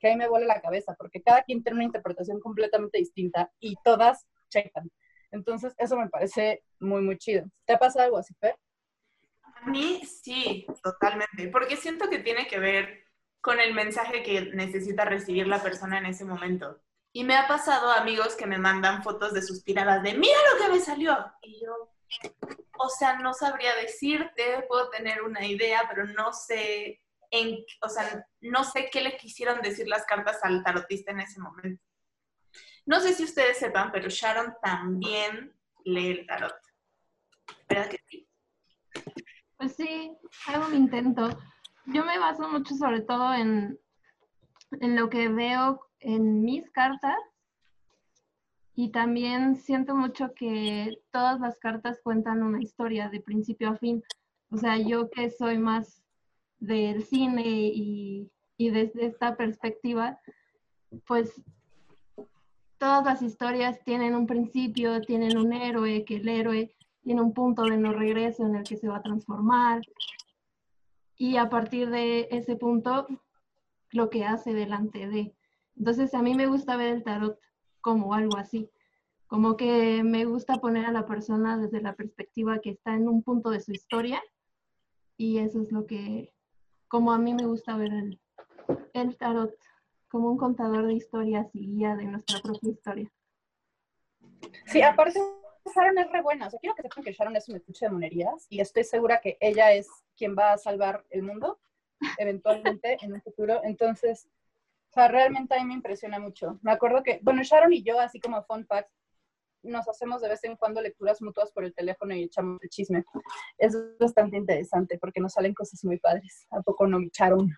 que 0.00 0.08
a 0.08 0.10
mí 0.10 0.16
me 0.16 0.28
vuela 0.28 0.46
la 0.46 0.60
cabeza, 0.60 0.94
porque 0.98 1.22
cada 1.22 1.42
quien 1.42 1.62
tiene 1.62 1.76
una 1.76 1.84
interpretación 1.84 2.40
completamente 2.40 2.98
distinta 2.98 3.52
y 3.60 3.76
todas 3.84 4.26
checan. 4.48 4.90
Entonces, 5.30 5.74
eso 5.78 5.96
me 5.96 6.08
parece 6.08 6.64
muy, 6.80 7.02
muy 7.02 7.16
chido. 7.18 7.44
¿Te 7.64 7.74
ha 7.74 7.78
pasado 7.78 8.04
algo 8.04 8.18
así? 8.18 8.34
A 9.62 9.70
mí 9.70 10.02
sí, 10.04 10.66
totalmente, 10.82 11.48
porque 11.48 11.76
siento 11.76 12.10
que 12.10 12.18
tiene 12.18 12.48
que 12.48 12.58
ver 12.58 13.04
con 13.40 13.60
el 13.60 13.74
mensaje 13.74 14.22
que 14.22 14.50
necesita 14.54 15.04
recibir 15.04 15.46
la 15.46 15.62
persona 15.62 15.98
en 15.98 16.06
ese 16.06 16.24
momento. 16.24 16.80
Y 17.12 17.24
me 17.24 17.36
ha 17.36 17.46
pasado 17.46 17.90
amigos 17.92 18.34
que 18.34 18.46
me 18.46 18.58
mandan 18.58 19.02
fotos 19.02 19.32
de 19.32 19.42
sus 19.42 19.62
tiradas 19.62 20.02
de, 20.02 20.14
mira 20.14 20.38
lo 20.52 20.64
que 20.64 20.72
me 20.72 20.80
salió. 20.80 21.16
Y 21.42 21.60
yo, 21.60 21.92
o 22.78 22.88
sea, 22.88 23.18
no 23.18 23.34
sabría 23.34 23.76
decirte, 23.76 24.64
puedo 24.66 24.90
tener 24.90 25.22
una 25.22 25.46
idea, 25.46 25.84
pero 25.88 26.06
no 26.06 26.32
sé, 26.32 27.00
en, 27.30 27.64
o 27.82 27.88
sea, 27.88 28.26
no 28.40 28.64
sé 28.64 28.90
qué 28.90 29.00
le 29.00 29.16
quisieron 29.16 29.60
decir 29.60 29.86
las 29.86 30.04
cartas 30.06 30.38
al 30.42 30.64
tarotista 30.64 31.12
en 31.12 31.20
ese 31.20 31.40
momento. 31.40 31.84
No 32.84 33.00
sé 33.00 33.12
si 33.12 33.24
ustedes 33.24 33.58
sepan, 33.58 33.92
pero 33.92 34.08
Sharon 34.08 34.56
también 34.60 35.56
lee 35.84 36.10
el 36.10 36.26
tarot. 36.26 36.56
¿Verdad 37.68 37.90
que 37.90 38.00
sí? 38.08 38.28
Pues 39.62 39.76
sí, 39.76 40.10
hago 40.48 40.66
un 40.66 40.74
intento. 40.74 41.28
Yo 41.86 42.04
me 42.04 42.18
baso 42.18 42.48
mucho 42.48 42.74
sobre 42.74 43.00
todo 43.00 43.32
en, 43.32 43.78
en 44.80 44.96
lo 44.96 45.08
que 45.08 45.28
veo 45.28 45.78
en 46.00 46.42
mis 46.42 46.68
cartas 46.72 47.16
y 48.74 48.90
también 48.90 49.54
siento 49.54 49.94
mucho 49.94 50.34
que 50.34 50.98
todas 51.12 51.38
las 51.38 51.60
cartas 51.60 52.00
cuentan 52.02 52.42
una 52.42 52.60
historia 52.60 53.08
de 53.08 53.20
principio 53.20 53.70
a 53.70 53.76
fin. 53.76 54.02
O 54.50 54.56
sea, 54.56 54.78
yo 54.78 55.08
que 55.10 55.30
soy 55.30 55.58
más 55.58 56.02
del 56.58 57.04
cine 57.04 57.44
y, 57.46 58.32
y 58.56 58.70
desde 58.70 59.06
esta 59.06 59.36
perspectiva, 59.36 60.18
pues 61.06 61.40
todas 62.78 63.04
las 63.04 63.22
historias 63.22 63.80
tienen 63.84 64.16
un 64.16 64.26
principio, 64.26 65.00
tienen 65.02 65.38
un 65.38 65.52
héroe, 65.52 66.04
que 66.04 66.16
el 66.16 66.28
héroe 66.28 66.74
tiene 67.02 67.20
un 67.20 67.34
punto 67.34 67.64
de 67.64 67.76
no 67.76 67.92
regreso 67.92 68.46
en 68.46 68.56
el 68.56 68.64
que 68.64 68.76
se 68.76 68.88
va 68.88 68.96
a 68.96 69.02
transformar. 69.02 69.82
Y 71.16 71.36
a 71.36 71.48
partir 71.48 71.90
de 71.90 72.28
ese 72.30 72.56
punto, 72.56 73.06
lo 73.90 74.10
que 74.10 74.24
hace 74.24 74.54
delante 74.54 75.08
de. 75.08 75.34
Entonces, 75.76 76.14
a 76.14 76.22
mí 76.22 76.34
me 76.34 76.46
gusta 76.46 76.76
ver 76.76 76.94
el 76.94 77.02
tarot 77.02 77.38
como 77.80 78.14
algo 78.14 78.36
así, 78.36 78.70
como 79.26 79.56
que 79.56 80.02
me 80.04 80.24
gusta 80.24 80.56
poner 80.56 80.86
a 80.86 80.92
la 80.92 81.06
persona 81.06 81.56
desde 81.56 81.80
la 81.80 81.94
perspectiva 81.94 82.60
que 82.60 82.70
está 82.70 82.94
en 82.94 83.08
un 83.08 83.22
punto 83.22 83.50
de 83.50 83.60
su 83.60 83.72
historia 83.72 84.22
y 85.16 85.38
eso 85.38 85.60
es 85.60 85.72
lo 85.72 85.86
que, 85.86 86.32
como 86.88 87.12
a 87.12 87.18
mí 87.18 87.34
me 87.34 87.46
gusta 87.46 87.76
ver 87.76 87.92
el, 88.92 89.16
tarot, 89.16 89.54
como 90.08 90.30
un 90.30 90.36
contador 90.36 90.86
de 90.86 90.94
historias 90.94 91.48
y 91.54 91.66
guía 91.66 91.96
de 91.96 92.04
nuestra 92.04 92.40
propia 92.40 92.70
historia. 92.70 93.12
Sí, 94.66 94.82
aparte 94.82 95.20
Sharon 95.74 95.98
es 95.98 96.10
re 96.10 96.22
buena. 96.22 96.46
O 96.46 96.50
sea, 96.50 96.58
quiero 96.60 96.74
que 96.74 96.82
sepan 96.82 97.04
que 97.04 97.12
Sharon 97.12 97.36
es 97.36 97.48
un 97.48 97.56
estuche 97.56 97.86
de 97.86 97.92
monerías 97.92 98.46
y 98.48 98.60
estoy 98.60 98.84
segura 98.84 99.20
que 99.20 99.36
ella 99.40 99.72
es 99.72 99.88
quien 100.16 100.36
va 100.36 100.52
a 100.52 100.58
salvar 100.58 101.04
el 101.10 101.22
mundo 101.22 101.60
eventualmente 102.18 102.98
en 103.00 103.12
un 103.12 103.22
futuro. 103.22 103.60
Entonces, 103.64 104.28
o 104.90 104.92
sea, 104.92 105.08
realmente 105.08 105.54
a 105.54 105.58
mí 105.58 105.64
me 105.64 105.74
impresiona 105.74 106.18
mucho. 106.18 106.58
Me 106.62 106.72
acuerdo 106.72 107.02
que, 107.02 107.20
bueno, 107.22 107.42
Sharon 107.42 107.72
y 107.72 107.82
yo, 107.82 107.98
así 107.98 108.20
como 108.20 108.42
fun 108.44 108.66
fact, 108.66 108.90
nos 109.62 109.88
hacemos 109.88 110.20
de 110.20 110.28
vez 110.28 110.42
en 110.44 110.56
cuando 110.56 110.80
lecturas 110.80 111.22
mutuas 111.22 111.52
por 111.52 111.64
el 111.64 111.72
teléfono 111.72 112.14
y 112.14 112.24
echamos 112.24 112.60
el 112.62 112.68
chisme. 112.68 113.04
Es 113.58 113.76
bastante 113.98 114.36
interesante 114.36 114.98
porque 114.98 115.20
nos 115.20 115.32
salen 115.32 115.54
cosas 115.54 115.84
muy 115.84 115.98
padres. 115.98 116.46
¿A 116.50 116.60
poco 116.62 116.86
no, 116.86 116.98
Sharon? 117.12 117.48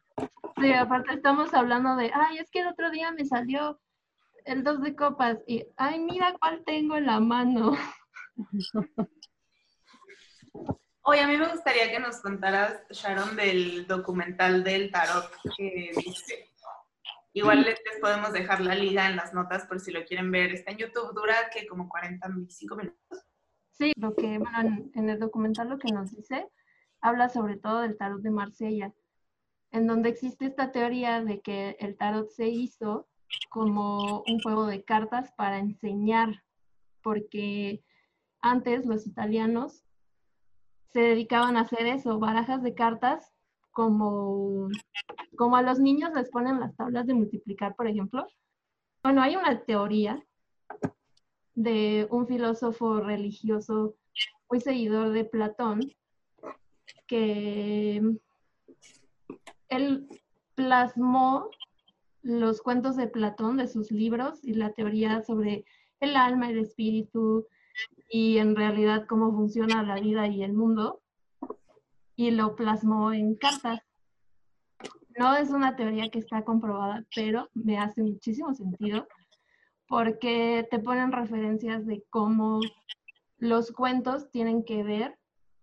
Sí, 0.61 0.73
aparte 0.73 1.15
estamos 1.15 1.53
hablando 1.55 1.97
de, 1.97 2.11
ay, 2.15 2.39
es 2.39 2.51
que 2.51 2.61
el 2.61 2.69
otro 2.69 2.91
día 2.91 3.11
me 3.13 3.25
salió 3.25 3.81
el 4.45 4.63
dos 4.63 4.81
de 4.83 4.95
copas 4.95 5.39
y, 5.47 5.67
ay, 5.77 5.99
mira 6.01 6.35
cuál 6.39 6.63
tengo 6.65 6.97
en 6.97 7.07
la 7.07 7.21
mano. 7.21 7.77
Oye, 11.07 11.21
a 11.21 11.29
mí 11.29 11.37
me 11.37 11.49
gustaría 11.49 11.91
que 11.91 11.99
nos 11.99 12.21
contaras, 12.21 12.81
Sharon, 12.91 13.37
del 13.37 13.87
documental 13.87 14.65
del 14.65 14.91
tarot 14.91 15.31
que 15.57 15.93
viste. 15.97 16.51
Igual 17.35 17.63
les 17.63 17.79
podemos 18.01 18.33
dejar 18.33 18.61
la 18.61 18.75
liga 18.75 19.07
en 19.09 19.17
las 19.17 19.35
notas 19.35 19.67
por 19.67 19.81
si 19.81 19.91
lo 19.91 20.05
quieren 20.05 20.31
ver. 20.31 20.53
Está 20.53 20.71
en 20.71 20.79
YouTube, 20.79 21.13
dura 21.15 21.51
que 21.53 21.67
como 21.67 21.89
45 21.89 22.77
minutos. 22.77 23.27
Sí, 23.73 23.93
lo 23.97 24.15
que, 24.15 24.39
bueno, 24.39 24.61
en, 24.61 24.91
en 24.95 25.11
el 25.11 25.19
documental 25.19 25.69
lo 25.69 25.79
que 25.79 25.93
nos 25.93 26.13
dice, 26.13 26.47
habla 27.01 27.29
sobre 27.29 27.57
todo 27.59 27.81
del 27.81 27.99
tarot 27.99 28.23
de 28.23 28.31
Marsella, 28.31 28.95
en 29.73 29.87
donde 29.87 30.11
existe 30.11 30.47
esta 30.47 30.71
teoría 30.71 31.23
de 31.23 31.41
que 31.41 31.77
el 31.81 31.97
tarot 31.97 32.31
se 32.31 32.47
hizo 32.47 33.09
como 33.51 34.23
un 34.27 34.41
juego 34.41 34.67
de 34.67 34.85
cartas 34.85 35.33
para 35.37 35.59
enseñar, 35.59 36.43
porque 37.03 37.83
antes 38.41 38.87
los 38.87 39.07
italianos 39.07 39.85
se 40.93 41.01
dedicaban 41.01 41.57
a 41.57 41.63
hacer 41.63 41.87
eso, 41.87 42.19
barajas 42.19 42.63
de 42.63 42.75
cartas, 42.75 43.33
como, 43.73 44.69
como 45.37 45.57
a 45.57 45.63
los 45.63 45.81
niños 45.81 46.13
les 46.15 46.31
ponen 46.31 46.61
las 46.61 46.77
tablas 46.77 47.07
de 47.07 47.15
multiplicar, 47.15 47.75
por 47.75 47.89
ejemplo. 47.89 48.27
Bueno, 49.03 49.21
hay 49.21 49.37
una 49.37 49.65
teoría 49.65 50.25
de 51.55 52.07
un 52.11 52.27
filósofo 52.27 53.01
religioso 53.01 53.97
muy 54.49 54.61
seguidor 54.61 55.11
de 55.11 55.25
Platón, 55.25 55.81
que 57.07 58.01
él 59.69 60.09
plasmó 60.55 61.51
los 62.25 62.63
cuentos 62.63 62.97
de 62.97 63.07
Platón, 63.07 63.59
de 63.59 63.69
sus 63.69 63.93
libros, 63.93 64.43
y 64.43 64.55
la 64.55 64.73
teoría 64.73 65.23
sobre 65.23 65.65
el 66.01 66.17
alma, 66.17 66.51
el 66.51 66.59
espíritu, 66.59 67.47
y 68.09 68.39
en 68.39 68.57
realidad 68.57 69.07
cómo 69.07 69.31
funciona 69.33 69.83
la 69.83 69.97
vida 69.97 70.27
y 70.27 70.43
el 70.43 70.55
mundo, 70.55 71.03
y 72.17 72.31
lo 72.31 72.57
plasmó 72.57 73.13
en 73.13 73.35
cartas. 73.37 73.81
No 75.19 75.37
es 75.37 75.51
una 75.51 75.77
teoría 75.77 76.09
que 76.09 76.19
está 76.19 76.45
comprobada, 76.45 77.05
pero 77.15 77.51
me 77.55 77.79
hace 77.79 78.03
muchísimo 78.03 78.53
sentido 78.55 79.07
porque 79.87 80.67
te 80.71 80.79
ponen 80.79 81.13
referencias 81.13 81.87
de 81.87 82.03
cómo 82.11 82.61
los 83.37 83.71
cuentos 83.71 84.31
tienen 84.31 84.65
que 84.65 84.83
ver 84.83 85.19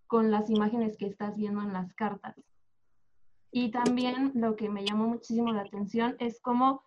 con 0.06 0.30
las 0.30 0.48
imágenes 0.48 0.96
que 0.96 1.06
estás 1.06 1.36
viendo 1.36 1.60
en 1.62 1.72
las 1.72 1.92
cartas. 1.94 2.36
Y 3.52 3.70
también 3.70 4.32
lo 4.34 4.56
que 4.56 4.70
me 4.70 4.84
llamó 4.84 5.06
muchísimo 5.06 5.52
la 5.52 5.60
atención 5.60 6.16
es 6.18 6.40
cómo 6.40 6.82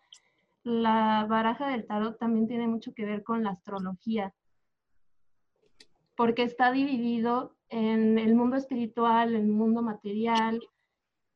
la 0.63 1.27
baraja 1.29 1.67
del 1.69 1.85
tarot 1.85 2.17
también 2.17 2.47
tiene 2.47 2.67
mucho 2.67 2.93
que 2.93 3.05
ver 3.05 3.23
con 3.23 3.43
la 3.43 3.51
astrología, 3.51 4.33
porque 6.15 6.41
está 6.41 6.71
dividido 6.71 7.55
en 7.69 8.17
el 8.17 8.33
mundo 8.33 8.55
espiritual, 8.55 9.35
el 9.35 9.47
mundo 9.47 9.83
material. 9.83 10.59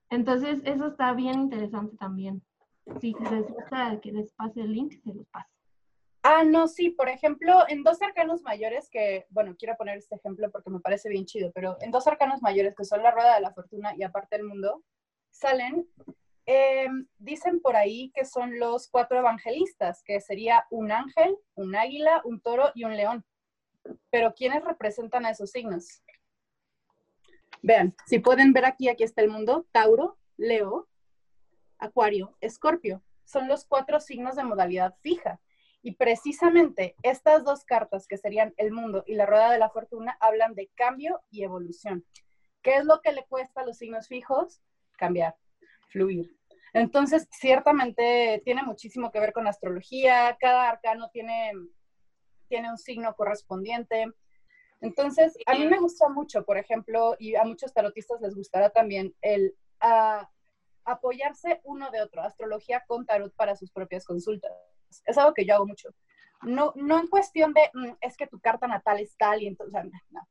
Entonces, 0.10 0.62
eso 0.66 0.88
está 0.88 1.14
bien 1.14 1.40
interesante 1.42 1.96
también. 1.98 2.42
Si 3.00 3.14
les 3.30 3.48
gusta 3.48 4.00
que 4.02 4.12
les 4.12 4.32
pase 4.34 4.62
el 4.62 4.74
link, 4.74 4.94
se 5.04 5.14
los 5.14 5.28
paso. 5.28 5.54
Ah, 6.24 6.44
no, 6.44 6.68
sí, 6.68 6.90
por 6.90 7.08
ejemplo, 7.08 7.66
en 7.68 7.84
dos 7.84 8.02
arcanos 8.02 8.42
mayores 8.42 8.90
que, 8.90 9.28
bueno, 9.30 9.56
quiero 9.58 9.76
poner 9.78 10.00
este 10.00 10.16
ejemplo 10.16 10.50
porque 10.52 10.72
me 10.72 10.80
parece 10.80 11.08
bien 11.08 11.26
chido, 11.26 11.52
pero 11.54 11.78
en 11.82 11.92
dos 11.92 12.08
arcanos 12.08 12.42
mayores 12.42 12.76
que 12.76 12.84
son 12.84 13.04
la 13.04 13.12
rueda 13.12 13.36
de 13.36 13.42
la 13.42 13.54
fortuna 13.54 13.96
y 13.96 14.04
aparte 14.04 14.36
el 14.36 14.44
mundo, 14.44 14.84
salen, 15.32 15.88
em, 16.46 17.08
dicen 17.18 17.62
por 17.62 17.76
ahí 17.76 18.12
que 18.14 18.26
son 18.26 18.60
los 18.60 18.90
cuatro 18.90 19.20
evangelistas, 19.20 20.04
que 20.04 20.20
sería 20.22 20.66
un 20.70 20.92
ángel, 20.92 21.38
un 21.56 21.76
águila, 21.76 22.22
un 22.24 22.42
toro 22.42 22.72
y 22.76 22.84
un 22.84 22.96
león. 22.96 23.26
Pero 24.10 24.34
¿quiénes 24.34 24.64
representan 24.64 25.26
a 25.26 25.32
esos 25.32 25.52
signos? 25.52 26.02
Vean, 27.62 27.96
si 28.06 28.20
pueden 28.20 28.54
ver 28.54 28.66
aquí, 28.66 28.90
aquí 28.90 29.04
está 29.04 29.22
el 29.22 29.30
mundo, 29.30 29.68
Tauro, 29.72 30.18
Leo, 30.38 30.88
Acuario, 31.78 32.36
Escorpio. 32.42 33.04
Son 33.26 33.48
los 33.48 33.66
cuatro 33.66 34.00
signos 34.00 34.36
de 34.36 34.44
modalidad 34.44 34.96
fija. 35.02 35.40
Y 35.82 35.96
precisamente 35.96 36.96
estas 37.04 37.44
dos 37.44 37.64
cartas, 37.64 38.08
que 38.08 38.18
serían 38.18 38.54
el 38.58 38.72
mundo 38.72 39.04
y 39.08 39.16
la 39.16 39.26
rueda 39.26 39.52
de 39.52 39.60
la 39.60 39.70
fortuna, 39.70 40.18
hablan 40.20 40.54
de 40.56 40.70
cambio 40.76 41.22
y 41.30 41.44
evolución. 41.44 42.06
¿Qué 42.62 42.76
es 42.76 42.86
lo 42.86 43.02
que 43.02 43.14
le 43.14 43.26
cuesta 43.28 43.62
a 43.62 43.66
los 43.66 43.78
signos 43.78 44.08
fijos? 44.08 44.62
Cambiar, 45.00 45.36
fluir. 45.88 46.36
Entonces, 46.74 47.28
ciertamente 47.32 48.42
tiene 48.46 48.64
muchísimo 48.64 49.12
que 49.12 49.20
ver 49.20 49.34
con 49.34 49.48
astrología, 49.48 50.38
cada 50.40 50.70
arcano 50.70 51.10
tiene, 51.12 51.54
tiene 52.48 52.70
un 52.70 52.78
signo 52.78 53.16
correspondiente. 53.16 54.08
Entonces, 54.82 55.36
a 55.46 55.56
mí 55.56 55.68
me 55.68 55.80
gusta 55.80 56.10
mucho, 56.10 56.46
por 56.46 56.58
ejemplo, 56.58 57.16
y 57.18 57.36
a 57.36 57.44
muchos 57.44 57.74
tarotistas 57.74 58.22
les 58.22 58.36
gustará 58.36 58.70
también 58.70 59.16
el 59.22 59.56
apoyarse 60.86 61.62
uno 61.64 61.90
de 61.92 62.02
otro, 62.02 62.22
astrología 62.22 62.84
con 62.88 63.06
tarot 63.06 63.34
para 63.36 63.56
sus 63.56 63.72
propias 63.72 64.06
consultas. 64.06 64.52
Es 65.06 65.18
algo 65.18 65.34
que 65.34 65.46
yo 65.46 65.56
hago 65.56 65.68
mucho. 65.68 65.90
No, 66.44 66.74
no 66.76 67.00
en 67.00 67.08
cuestión 67.08 67.54
de, 67.54 67.70
mm, 67.74 67.98
es 68.02 68.16
que 68.16 68.28
tu 68.28 68.40
carta 68.40 68.68
natal 68.68 69.00
es 69.00 69.16
tal 69.18 69.42
y 69.42 69.48
entonces, 69.48 69.84
no. 70.10 70.28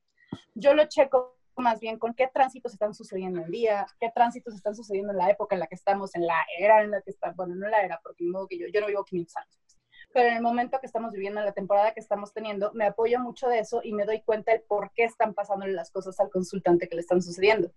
Yo 0.55 0.75
lo 0.75 0.87
checo 0.87 1.38
más 1.59 1.81
bien 1.81 1.99
con 1.99 2.15
qué 2.15 2.29
tránsitos 2.33 2.73
están 2.73 2.95
sucediendo 2.95 3.41
en 3.41 3.51
día, 3.51 3.87
qué 4.01 4.11
tránsitos 4.15 4.55
están 4.55 4.75
sucediendo 4.75 5.13
en 5.13 5.19
la 5.19 5.31
época 5.31 5.55
en 5.55 5.61
la 5.61 5.67
que 5.67 5.75
estamos, 5.75 6.15
en 6.15 6.27
la 6.27 6.37
era 6.59 6.83
en 6.83 6.91
la 6.91 7.03
que 7.03 7.11
estamos, 7.11 7.37
bueno, 7.37 7.55
no 7.55 7.69
la 7.69 7.83
era, 7.83 8.01
porque 8.03 8.25
modo 8.25 8.47
que 8.47 8.59
yo, 8.59 8.67
yo 8.73 8.81
no 8.81 8.87
vivo 8.87 9.05
500 9.05 9.37
años, 9.37 9.59
pues, 9.63 9.79
pero 10.13 10.29
en 10.29 10.37
el 10.37 10.43
momento 10.43 10.79
que 10.81 10.87
estamos 10.87 11.13
viviendo, 11.13 11.41
en 11.41 11.47
la 11.47 11.53
temporada 11.53 11.93
que 11.93 12.01
estamos 12.01 12.33
teniendo, 12.33 12.73
me 12.73 12.87
apoyo 12.87 13.21
mucho 13.21 13.49
de 13.49 13.61
eso 13.61 13.81
y 13.83 13.93
me 13.93 14.05
doy 14.05 14.23
cuenta 14.23 14.53
de 14.53 14.61
por 14.61 14.93
qué 14.93 15.05
están 15.05 15.35
pasando 15.35 15.67
las 15.67 15.91
cosas 15.91 16.19
al 16.21 16.31
consultante 16.31 16.89
que 16.89 16.95
le 16.95 17.03
están 17.03 17.23
sucediendo. 17.23 17.71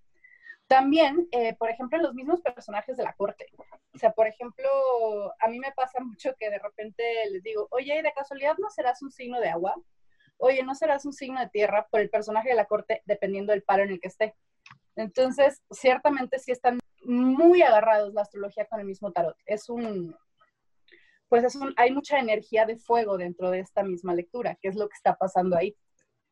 También, 0.68 1.28
eh, 1.32 1.54
por 1.56 1.70
ejemplo, 1.70 1.98
en 1.98 2.04
los 2.04 2.14
mismos 2.14 2.42
personajes 2.42 2.96
de 2.96 3.04
la 3.04 3.14
corte. 3.14 3.48
O 3.94 3.98
sea, 3.98 4.14
por 4.14 4.28
ejemplo, 4.28 4.70
a 5.40 5.50
mí 5.50 5.60
me 5.60 5.74
pasa 5.74 6.00
mucho 6.00 6.34
que 6.40 6.50
de 6.50 6.60
repente 6.60 7.04
les 7.30 7.44
digo, 7.44 7.68
oye, 7.72 8.02
de 8.02 8.14
casualidad 8.14 8.56
no 8.58 8.70
serás 8.70 9.02
un 9.02 9.12
signo 9.12 9.42
de 9.42 9.50
agua? 9.50 9.76
Oye, 10.42 10.64
no 10.64 10.76
serás 10.76 11.06
un 11.06 11.14
signo 11.14 11.40
de 11.40 11.50
tierra 11.50 11.88
por 11.90 12.02
el 12.02 12.10
personaje 12.10 12.50
de 12.50 12.56
la 12.56 12.66
corte, 12.66 13.02
dependiendo 13.06 13.54
del 13.54 13.64
paro 13.64 13.84
en 13.84 13.92
el 13.92 14.00
que 14.00 14.08
esté. 14.08 14.36
Entonces, 14.96 15.62
ciertamente 15.72 16.40
sí 16.40 16.52
están 16.52 16.80
muy 17.04 17.62
agarrados 17.62 18.14
la 18.14 18.22
astrología 18.22 18.66
con 18.66 18.80
el 18.80 18.86
mismo 18.86 19.12
tarot. 19.12 19.38
Es 19.46 19.70
un, 19.70 20.16
pues 21.30 21.44
es 21.44 21.56
un, 21.56 21.74
hay 21.78 21.92
mucha 21.92 22.20
energía 22.20 22.66
de 22.66 22.78
fuego 22.78 23.18
dentro 23.18 23.52
de 23.52 23.60
esta 23.60 23.84
misma 23.84 24.14
lectura, 24.14 24.58
que 24.62 24.68
es 24.68 24.76
lo 24.76 24.90
que 24.90 24.96
está 24.96 25.16
pasando 25.16 25.56
ahí. 25.56 25.76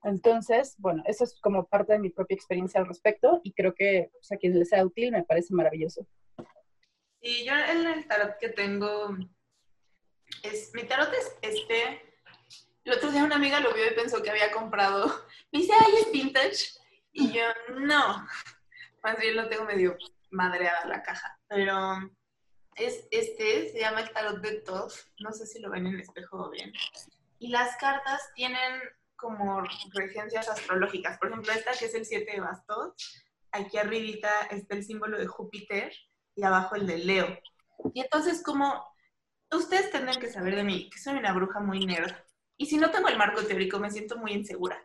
Entonces, 0.03 0.75
bueno, 0.77 1.03
eso 1.05 1.23
es 1.23 1.39
como 1.41 1.67
parte 1.67 1.93
de 1.93 1.99
mi 1.99 2.09
propia 2.09 2.35
experiencia 2.35 2.79
al 2.79 2.87
respecto 2.87 3.41
y 3.43 3.53
creo 3.53 3.73
que 3.73 4.09
pues, 4.11 4.31
a 4.31 4.37
quien 4.37 4.57
le 4.57 4.65
sea 4.65 4.85
útil 4.85 5.11
me 5.11 5.23
parece 5.23 5.53
maravilloso. 5.53 6.05
Sí, 7.21 7.45
yo 7.45 7.53
en 7.53 7.85
el 7.85 8.07
tarot 8.07 8.37
que 8.39 8.49
tengo, 8.49 9.17
es, 10.43 10.71
mi 10.73 10.83
tarot 10.83 11.13
es 11.13 11.37
este, 11.41 12.08
el 12.83 12.93
otro 12.93 13.12
día 13.12 13.24
una 13.24 13.36
amiga 13.36 13.59
lo 13.59 13.74
vio 13.74 13.86
y 13.88 13.95
pensó 13.95 14.21
que 14.21 14.29
había 14.29 14.51
comprado. 14.51 15.07
Me 15.51 15.59
dice, 15.59 15.74
ay, 15.79 15.93
es 16.01 16.12
vintage. 16.12 16.65
Y 17.12 17.31
yo, 17.31 17.43
no. 17.79 18.27
Más 19.03 19.17
bien 19.19 19.36
lo 19.36 19.48
tengo 19.48 19.65
medio 19.65 19.98
madreada 20.31 20.86
la 20.86 21.01
caja. 21.03 21.39
Pero 21.48 22.09
es 22.75 23.07
este, 23.12 23.71
se 23.71 23.79
llama 23.79 24.01
el 24.01 24.12
tarot 24.12 24.41
de 24.41 24.62
Toth. 24.62 24.93
No 25.19 25.31
sé 25.31 25.45
si 25.45 25.59
lo 25.59 25.69
ven 25.69 25.88
en 25.88 26.00
espejo 26.00 26.50
bien. 26.50 26.71
Y 27.39 27.50
las 27.50 27.75
cartas 27.77 28.21
tienen 28.36 28.81
como 29.15 29.63
regencias 29.93 30.50
astrológicas. 30.50 31.17
Por 31.17 31.29
ejemplo, 31.29 31.51
esta 31.51 31.74
que 31.74 31.86
es 31.86 31.93
el 31.93 32.05
7 32.05 32.31
de 32.31 32.39
bastos, 32.39 32.93
aquí 33.51 33.77
arribita 33.77 34.29
está 34.50 34.75
el 34.75 34.83
símbolo 34.83 35.17
de 35.17 35.27
Júpiter 35.27 35.93
y 36.36 36.43
abajo 36.43 36.75
el 36.75 36.88
de 36.88 36.98
Leo. 37.00 37.39
Y 37.93 38.01
entonces 38.01 38.41
como 38.43 38.86
ustedes 39.51 39.91
tendrán 39.91 40.19
que 40.19 40.31
saber 40.31 40.55
de 40.55 40.63
mí 40.63 40.89
que 40.89 41.00
soy 41.00 41.17
una 41.17 41.33
bruja 41.33 41.59
muy 41.59 41.86
nerd. 41.86 42.13
Y 42.59 42.65
si 42.65 42.77
no 42.77 42.91
tengo 42.91 43.07
el 43.07 43.17
marco 43.17 43.41
teórico, 43.43 43.79
me 43.79 43.89
siento 43.89 44.17
muy 44.17 44.33
insegura, 44.33 44.77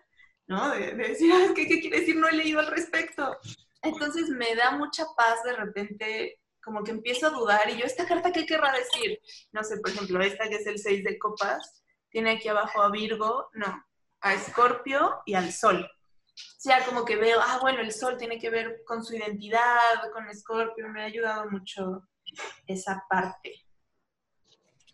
¿no? 0.47 0.71
De, 0.71 0.93
decir, 0.95 1.33
¿qué, 1.57 1.67
¿qué 1.67 1.81
quiere 1.81 1.99
decir? 1.99 2.15
No 2.15 2.29
he 2.29 2.33
leído 2.33 2.61
al 2.61 2.69
respecto. 2.69 3.37
Entonces 3.83 4.29
me 4.29 4.55
da 4.55 4.71
mucha 4.71 5.05
paz 5.17 5.43
de 5.43 5.57
repente, 5.57 6.41
como 6.63 6.85
que 6.85 6.93
empiezo 6.93 7.27
a 7.27 7.31
dudar 7.31 7.69
y 7.69 7.77
yo, 7.77 7.85
¿esta 7.85 8.07
carta 8.07 8.31
qué 8.31 8.47
querrá 8.47 8.73
decir? 8.73 9.19
No 9.51 9.65
sé, 9.65 9.79
por 9.79 9.91
ejemplo, 9.91 10.23
esta 10.23 10.49
que 10.49 10.55
es 10.55 10.67
el 10.69 10.79
6 10.79 11.03
de 11.03 11.19
copas, 11.19 11.83
tiene 12.11 12.31
aquí 12.31 12.47
abajo 12.47 12.81
a 12.81 12.93
Virgo, 12.93 13.51
no, 13.55 13.85
a 14.21 14.35
Escorpio 14.35 15.23
y 15.27 15.35
al 15.35 15.53
Sol. 15.53 15.85
O 15.85 16.61
sea, 16.61 16.85
como 16.85 17.05
que 17.05 17.17
veo, 17.17 17.41
ah, 17.43 17.59
bueno, 17.61 17.81
el 17.81 17.93
Sol 17.93 18.17
tiene 18.17 18.39
que 18.39 18.51
ver 18.51 18.85
con 18.87 19.05
su 19.05 19.17
identidad, 19.17 20.13
con 20.13 20.29
Escorpio, 20.29 20.89
me 20.91 21.03
ha 21.03 21.07
ayudado 21.07 21.51
mucho 21.51 22.09
esa 22.69 23.05
parte. 23.11 23.64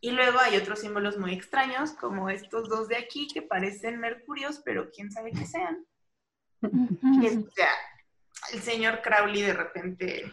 Y 0.00 0.12
luego 0.12 0.38
hay 0.38 0.57
otros 0.57 0.80
símbolos 0.80 1.19
muy 1.19 1.35
extraños, 1.35 1.92
como 1.92 2.30
estos 2.30 2.69
dos 2.69 2.88
de 2.88 2.97
aquí, 2.97 3.28
que 3.28 3.42
parecen 3.42 4.00
mercurios, 4.00 4.62
pero 4.64 4.90
quién 4.90 5.11
sabe 5.11 5.33
qué 5.33 5.45
sean. 5.45 5.87
o 6.62 7.50
sea, 7.54 7.69
el 8.52 8.61
señor 8.61 9.02
Crowley 9.02 9.42
de 9.42 9.52
repente 9.52 10.33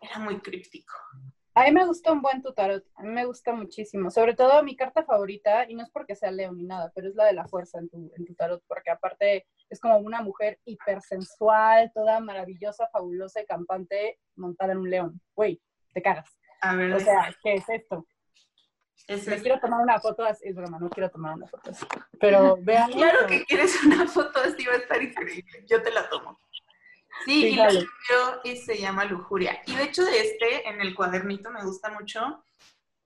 era 0.00 0.18
muy 0.18 0.40
críptico. 0.40 0.94
A 1.54 1.64
mí 1.64 1.72
me 1.72 1.84
gusta 1.86 2.12
un 2.12 2.22
buen 2.22 2.40
tu 2.42 2.54
tarot, 2.54 2.82
a 2.94 3.02
mí 3.02 3.10
me 3.10 3.26
gusta 3.26 3.52
muchísimo. 3.52 4.10
Sobre 4.10 4.34
todo 4.34 4.62
mi 4.62 4.74
carta 4.74 5.04
favorita, 5.04 5.68
y 5.68 5.74
no 5.74 5.82
es 5.82 5.90
porque 5.90 6.16
sea 6.16 6.30
Leo 6.30 6.50
ni 6.52 6.64
nada, 6.64 6.90
pero 6.94 7.08
es 7.08 7.14
la 7.14 7.26
de 7.26 7.34
la 7.34 7.46
fuerza 7.46 7.78
en 7.78 7.90
tu, 7.90 8.10
en 8.16 8.24
tu 8.24 8.34
tarot, 8.34 8.62
porque 8.66 8.90
aparte 8.90 9.46
es 9.68 9.78
como 9.78 9.98
una 9.98 10.22
mujer 10.22 10.58
hipersensual, 10.64 11.92
toda 11.94 12.20
maravillosa, 12.20 12.88
fabulosa 12.90 13.42
y 13.42 13.46
campante, 13.46 14.18
montada 14.34 14.72
en 14.72 14.78
un 14.78 14.90
león. 14.90 15.20
Güey, 15.36 15.60
te 15.92 16.00
cagas. 16.00 16.30
A 16.62 16.74
ver, 16.74 16.94
O 16.94 17.00
sea, 17.00 17.34
¿qué 17.42 17.54
es 17.54 17.68
esto? 17.68 18.06
Es 19.06 19.26
Me 19.26 19.40
quiero 19.40 19.58
tomar 19.60 19.80
una 19.80 20.00
foto 20.00 20.24
así, 20.24 20.48
es 20.48 20.54
broma, 20.54 20.78
no 20.78 20.88
quiero 20.90 21.10
tomar 21.10 21.34
una 21.34 21.46
foto 21.46 21.70
así. 21.70 21.84
Pero 22.20 22.56
vean. 22.62 22.90
Claro 22.92 23.26
que 23.26 23.44
quieres 23.44 23.82
una 23.84 24.06
foto 24.06 24.40
así, 24.40 24.64
va 24.64 24.74
a 24.74 24.76
estar 24.76 25.02
increíble. 25.02 25.64
Yo 25.68 25.82
te 25.82 25.90
la 25.90 26.08
tomo. 26.08 26.40
Sí, 27.24 27.42
Sí, 27.42 27.46
y 27.48 27.56
la 27.56 27.64
dale. 27.66 27.80
escribió 27.80 28.40
y 28.44 28.56
se 28.56 28.78
llama 28.78 29.04
Lujuria. 29.04 29.60
Y 29.66 29.74
de 29.76 29.84
hecho 29.84 30.04
de 30.04 30.18
este, 30.20 30.68
en 30.68 30.80
el 30.80 30.94
cuadernito, 30.94 31.50
me 31.50 31.62
gusta 31.64 31.90
mucho, 31.90 32.42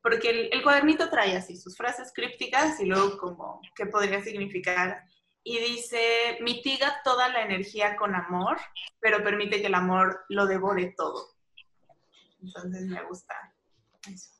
porque 0.01 0.31
el, 0.31 0.49
el 0.53 0.63
cuadernito 0.63 1.11
trae 1.11 1.37
así 1.37 1.57
sus 1.57 1.77
frases 1.77 2.13
crípticas 2.15 2.79
y 2.81 2.87
luego 2.87 3.19
como 3.19 3.61
qué 3.75 3.87
podría 3.87 4.23
significar. 4.23 5.03
Y 5.43 5.59
dice, 5.59 6.39
mitiga 6.41 7.01
toda 7.05 7.29
la 7.29 7.43
energía 7.43 7.97
con 7.97 8.15
amor, 8.15 8.59
pero 9.01 9.23
permite 9.23 9.61
que 9.61 9.67
el 9.69 9.75
amor 9.75 10.25
lo 10.29 10.47
devore 10.47 10.95
todo. 10.97 11.35
Entonces 12.43 12.87
me 12.87 13.03
gusta 13.05 13.35
eso. 14.09 14.36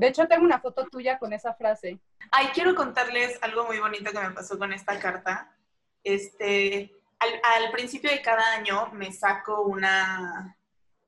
De 0.00 0.08
hecho, 0.08 0.26
tengo 0.26 0.46
una 0.46 0.60
foto 0.60 0.86
tuya 0.86 1.18
con 1.18 1.34
esa 1.34 1.52
frase. 1.52 2.00
Ay, 2.30 2.46
quiero 2.54 2.74
contarles 2.74 3.38
algo 3.42 3.66
muy 3.66 3.78
bonito 3.78 4.10
que 4.10 4.18
me 4.18 4.30
pasó 4.30 4.58
con 4.58 4.72
esta 4.72 4.98
carta. 4.98 5.54
Este, 6.02 6.90
al, 7.18 7.28
al 7.42 7.70
principio 7.70 8.10
de 8.10 8.22
cada 8.22 8.54
año 8.54 8.88
me 8.94 9.12
saco 9.12 9.60
una, 9.60 10.56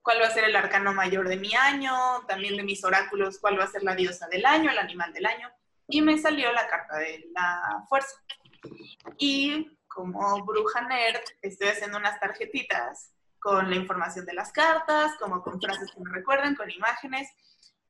cuál 0.03 0.21
va 0.21 0.27
a 0.27 0.31
ser 0.31 0.45
el 0.45 0.55
arcano 0.55 0.93
mayor 0.93 1.27
de 1.27 1.39
mi 1.39 1.55
año, 1.55 1.95
también 2.29 2.55
de 2.59 2.65
mis 2.65 2.85
oráculos, 2.85 3.39
cuál 3.39 3.59
va 3.59 3.65
a 3.65 3.69
ser 3.69 3.83
la 3.83 3.95
diosa 3.95 4.29
del 4.29 4.45
año, 4.45 4.71
el 4.71 4.79
animal 4.79 5.11
del 5.15 5.25
año, 5.25 5.51
y 5.89 6.03
me 6.03 6.19
salió 6.19 6.53
la 6.53 6.69
carta 6.69 6.99
de 6.99 7.31
la 7.35 7.87
fuerza. 7.89 8.15
Y 9.17 9.75
como 9.89 10.45
bruja 10.45 10.83
nerd, 10.83 11.23
estoy 11.41 11.69
haciendo 11.69 11.97
unas 11.97 12.21
tarjetitas 12.21 13.15
con 13.41 13.71
la 13.71 13.77
información 13.77 14.27
de 14.27 14.35
las 14.35 14.53
cartas, 14.53 15.13
como 15.19 15.43
con 15.43 15.59
frases 15.63 15.91
que 15.93 16.01
me 16.01 16.11
recuerdan, 16.11 16.57
con 16.57 16.71
imágenes, 16.71 17.31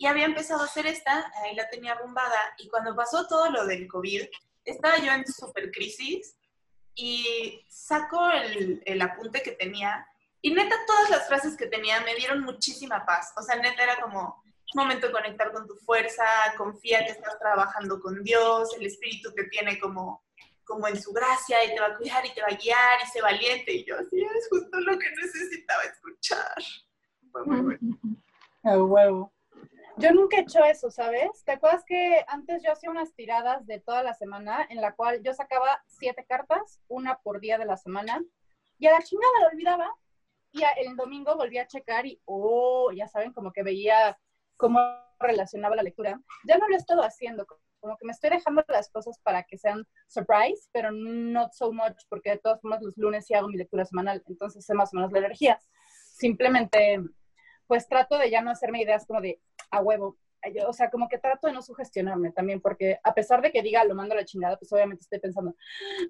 y 0.03 0.07
había 0.07 0.25
empezado 0.25 0.63
a 0.63 0.65
hacer 0.65 0.85
esta, 0.85 1.33
ahí 1.45 1.55
la 1.55 1.69
tenía 1.69 1.93
arrumbada, 1.93 2.41
y 2.59 2.69
cuando 2.69 2.97
pasó 2.97 3.25
todo 3.29 3.49
lo 3.53 3.65
del 3.67 3.87
COVID, 3.87 4.23
estaba 4.65 4.99
yo 4.99 5.13
en 5.13 5.25
super 5.25 5.71
crisis 5.71 6.35
y 6.97 7.65
saco 7.69 8.29
el, 8.31 8.83
el 8.85 9.01
apunte 9.01 9.45
que 9.45 9.53
tenía, 9.53 10.05
y 10.41 10.53
neta 10.53 10.75
todas 10.89 11.09
las 11.09 11.29
frases 11.29 11.57
que 11.57 11.69
tenía 11.69 12.01
me 12.01 12.17
dieron 12.17 12.41
muchísima 12.41 13.07
paz, 13.07 13.33
o 13.37 13.43
sea, 13.43 13.55
neta 13.55 13.81
era 13.81 14.01
como, 14.01 14.43
momento 14.75 15.07
de 15.07 15.13
conectar 15.13 15.53
con 15.53 15.69
tu 15.69 15.77
fuerza, 15.77 16.25
confía 16.57 17.05
que 17.05 17.13
estás 17.13 17.39
trabajando 17.39 18.01
con 18.01 18.25
Dios, 18.25 18.75
el 18.77 18.87
espíritu 18.87 19.33
te 19.33 19.45
tiene 19.45 19.79
como 19.79 20.25
como 20.65 20.89
en 20.89 21.01
su 21.01 21.13
gracia 21.13 21.63
y 21.65 21.75
te 21.75 21.81
va 21.81 21.89
a 21.89 21.97
cuidar 21.97 22.25
y 22.25 22.33
te 22.33 22.41
va 22.41 22.49
a 22.49 22.57
guiar 22.57 22.99
y 23.05 23.11
sé 23.11 23.21
valiente. 23.21 23.75
Y 23.75 23.85
yo 23.85 23.99
así 23.99 24.23
es 24.23 24.49
justo 24.49 24.81
lo 24.81 24.97
que 24.97 25.11
necesitaba 25.11 25.83
escuchar. 25.83 26.63
Fue 27.31 27.45
muy 27.45 27.61
bueno. 27.61 27.99
A 28.63 28.79
huevo. 28.79 29.33
Yo 29.99 30.11
nunca 30.13 30.39
he 30.39 30.41
hecho 30.41 30.65
eso, 30.65 30.91
¿sabes? 30.91 31.45
¿Te 31.45 31.53
acuerdas 31.53 31.85
que 31.85 32.25
antes 32.27 32.63
yo 32.63 32.73
hacía 32.73 32.91
unas 32.91 33.15
tiradas 33.15 33.67
de 33.67 33.79
toda 33.79 34.03
la 34.03 34.15
semana 34.15 34.67
en 34.71 34.81
la 34.81 34.95
cual 34.95 35.23
yo 35.23 35.35
sacaba 35.35 35.83
siete 35.87 36.25
cartas, 36.27 36.81
una 36.89 37.19
por 37.19 37.41
día 37.41 37.59
de 37.59 37.67
la 37.67 37.77
semana, 37.77 38.23
y 38.79 38.87
a 38.87 38.93
la 38.93 39.03
chingada 39.03 39.41
la 39.41 39.49
olvidaba, 39.49 39.95
y 40.51 40.63
el 40.79 40.97
domingo 40.97 41.37
volví 41.37 41.59
a 41.59 41.67
checar 41.67 42.07
y, 42.07 42.21
oh, 42.25 42.91
ya 42.93 43.07
saben, 43.07 43.33
como 43.33 43.53
que 43.53 43.63
veía 43.63 44.19
cómo 44.57 44.81
relacionaba 45.19 45.77
la 45.77 45.83
lectura. 45.83 46.21
Ya 46.47 46.59
no 46.59 46.69
lo 46.69 46.75
he 46.75 46.79
estado 46.79 47.03
haciendo, 47.03 47.47
como 47.81 47.97
que 47.97 48.07
me 48.07 48.13
estoy 48.13 48.31
dejando 48.31 48.65
las 48.69 48.91
cosas 48.91 49.19
para 49.23 49.43
que 49.45 49.59
sean 49.59 49.87
surprise, 50.09 50.69
pero 50.73 50.91
not 50.91 51.53
so 51.53 51.73
much, 51.73 52.03
porque 52.09 52.31
de 52.31 52.39
todas 52.39 52.61
formas 52.61 52.83
los 52.83 52.97
lunes 52.97 53.27
sí 53.27 53.35
hago 53.35 53.49
mi 53.49 53.57
lectura 53.57 53.85
semanal, 53.85 54.23
entonces 54.27 54.65
sé 54.65 54.75
más 54.75 54.93
o 54.93 54.97
menos 54.97 55.13
la 55.13 55.19
energía. 55.19 55.59
Simplemente 56.15 56.99
pues 57.73 57.89
trato 57.89 58.19
de 58.19 58.29
ya 58.29 58.43
no 58.43 58.51
hacerme 58.51 58.83
ideas 58.83 59.07
como 59.07 59.23
de 59.23 59.41
a 59.71 59.81
huevo. 59.81 60.19
Yo, 60.55 60.69
O 60.69 60.75
sea, 60.75 60.91
como 60.91 61.09
que 61.09 61.17
trato 61.17 61.47
de 61.47 61.55
no 61.55 61.63
sugestionarme 61.63 62.31
también, 62.31 62.61
porque 62.61 62.99
a 63.03 63.15
pesar 63.15 63.41
de 63.41 63.51
que 63.51 63.63
diga 63.63 63.83
lo 63.87 63.95
mando 63.95 64.13
a 64.13 64.19
la 64.19 64.27
chingada, 64.27 64.59
pues 64.59 64.71
obviamente 64.75 65.01
estoy 65.01 65.21
pensando, 65.21 65.57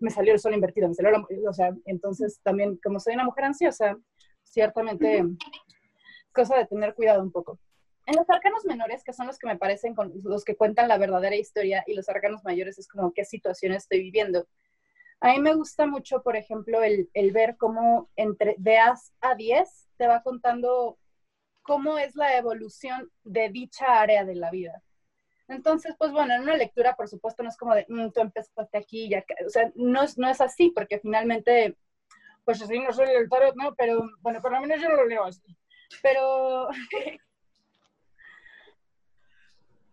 me 0.00 0.10
salió 0.10 0.32
el 0.32 0.40
sol 0.40 0.54
invertido, 0.54 0.88
me 0.88 0.94
salió 0.94 1.12
la, 1.12 1.24
o 1.48 1.52
sea, 1.52 1.72
entonces 1.84 2.40
también, 2.42 2.80
como 2.82 2.98
soy 2.98 3.14
una 3.14 3.22
mujer 3.22 3.44
ansiosa, 3.44 3.96
ciertamente 4.42 5.22
cosa 6.32 6.56
de 6.56 6.66
tener 6.66 6.96
cuidado 6.96 7.22
un 7.22 7.30
poco. 7.30 7.60
En 8.06 8.16
los 8.16 8.28
arcanos 8.28 8.64
menores, 8.64 9.04
que 9.04 9.12
son 9.12 9.28
los 9.28 9.38
que 9.38 9.46
me 9.46 9.56
parecen 9.56 9.94
con, 9.94 10.12
los 10.24 10.44
que 10.44 10.56
cuentan 10.56 10.88
la 10.88 10.98
verdadera 10.98 11.36
historia, 11.36 11.84
y 11.86 11.94
los 11.94 12.08
arcanos 12.08 12.42
mayores 12.42 12.76
es 12.76 12.88
como 12.88 13.12
qué 13.12 13.24
situación 13.24 13.72
estoy 13.72 14.00
viviendo. 14.00 14.48
A 15.20 15.28
mí 15.28 15.38
me 15.38 15.54
gusta 15.54 15.86
mucho, 15.86 16.24
por 16.24 16.34
ejemplo, 16.34 16.82
el, 16.82 17.08
el 17.14 17.30
ver 17.30 17.56
cómo 17.56 18.10
entre 18.16 18.56
de 18.58 18.78
A 18.78 18.96
a 19.20 19.34
10 19.36 19.90
te 19.96 20.08
va 20.08 20.24
contando 20.24 20.98
cómo 21.62 21.98
es 21.98 22.16
la 22.16 22.36
evolución 22.36 23.10
de 23.24 23.50
dicha 23.50 24.00
área 24.00 24.24
de 24.24 24.34
la 24.36 24.50
vida. 24.50 24.82
Entonces, 25.48 25.94
pues 25.98 26.12
bueno, 26.12 26.34
en 26.34 26.42
una 26.42 26.56
lectura, 26.56 26.94
por 26.96 27.08
supuesto, 27.08 27.42
no 27.42 27.48
es 27.50 27.56
como 27.58 27.74
de, 27.74 27.86
"Mm, 27.88 28.10
tú 28.12 28.20
empezaste 28.20 28.78
aquí 28.78 29.06
y 29.06 29.14
acá. 29.14 29.34
O 29.46 29.50
sea, 29.50 29.70
no 29.76 30.02
es, 30.02 30.18
no 30.18 30.28
es 30.30 30.40
así, 30.40 30.70
porque 30.74 31.00
finalmente, 31.00 31.76
pues 32.44 32.62
así 32.62 32.78
no 32.80 32.92
soy 32.92 33.08
el 33.10 33.28
tarot, 33.30 33.56
¿no? 33.56 33.74
Pero 33.76 34.02
bueno, 34.20 34.40
por 34.42 34.52
lo 34.52 34.60
menos 34.62 34.80
yo 34.82 34.88
no 34.88 34.96
lo 34.96 35.06
leo 35.06 35.24
así. 35.24 35.42
Pero, 36.02 36.68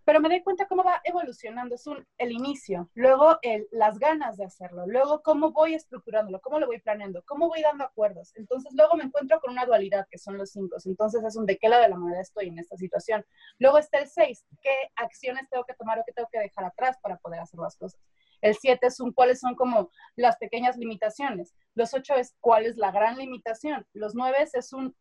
pero 0.09 0.21
me 0.21 0.29
doy 0.29 0.41
cuenta 0.41 0.65
cómo 0.65 0.83
va 0.83 1.03
evolucionando. 1.03 1.75
Es 1.75 1.85
un, 1.85 2.03
el 2.17 2.31
inicio, 2.31 2.89
luego 2.95 3.37
el, 3.43 3.67
las 3.71 3.99
ganas 3.99 4.37
de 4.37 4.45
hacerlo, 4.45 4.87
luego 4.87 5.21
cómo 5.21 5.51
voy 5.51 5.75
estructurándolo, 5.75 6.41
cómo 6.41 6.59
lo 6.59 6.65
voy 6.65 6.79
planeando, 6.79 7.21
cómo 7.27 7.47
voy 7.47 7.61
dando 7.61 7.83
acuerdos. 7.83 8.31
Entonces, 8.33 8.73
luego 8.73 8.95
me 8.95 9.03
encuentro 9.03 9.39
con 9.39 9.51
una 9.51 9.67
dualidad, 9.67 10.07
que 10.09 10.17
son 10.17 10.35
los 10.35 10.49
cinco. 10.49 10.77
Entonces, 10.83 11.23
es 11.23 11.35
un 11.35 11.45
de 11.45 11.59
qué 11.59 11.69
lado 11.69 11.83
de 11.83 11.89
la 11.89 11.95
moneda 11.95 12.21
estoy 12.21 12.47
en 12.47 12.57
esta 12.57 12.75
situación. 12.75 13.23
Luego 13.59 13.77
está 13.77 13.99
el 13.99 14.07
seis, 14.07 14.43
qué 14.63 14.71
acciones 14.95 15.47
tengo 15.47 15.63
que 15.63 15.75
tomar 15.75 15.99
o 15.99 16.03
qué 16.03 16.11
tengo 16.11 16.27
que 16.31 16.39
dejar 16.39 16.65
atrás 16.65 16.97
para 17.03 17.17
poder 17.17 17.41
hacer 17.41 17.59
las 17.59 17.77
cosas. 17.77 18.01
El 18.41 18.55
7 18.55 18.87
es 18.87 18.99
un 18.99 19.13
cuáles 19.13 19.39
son 19.39 19.53
como 19.53 19.91
las 20.15 20.37
pequeñas 20.37 20.75
limitaciones. 20.75 21.53
Los 21.75 21.93
8 21.93 22.15
es 22.15 22.35
cuál 22.39 22.65
es 22.65 22.77
la 22.77 22.89
gran 22.89 23.17
limitación. 23.17 23.85
Los 23.93 24.15
9 24.15 24.47
es 24.53 24.73
un, 24.73 24.95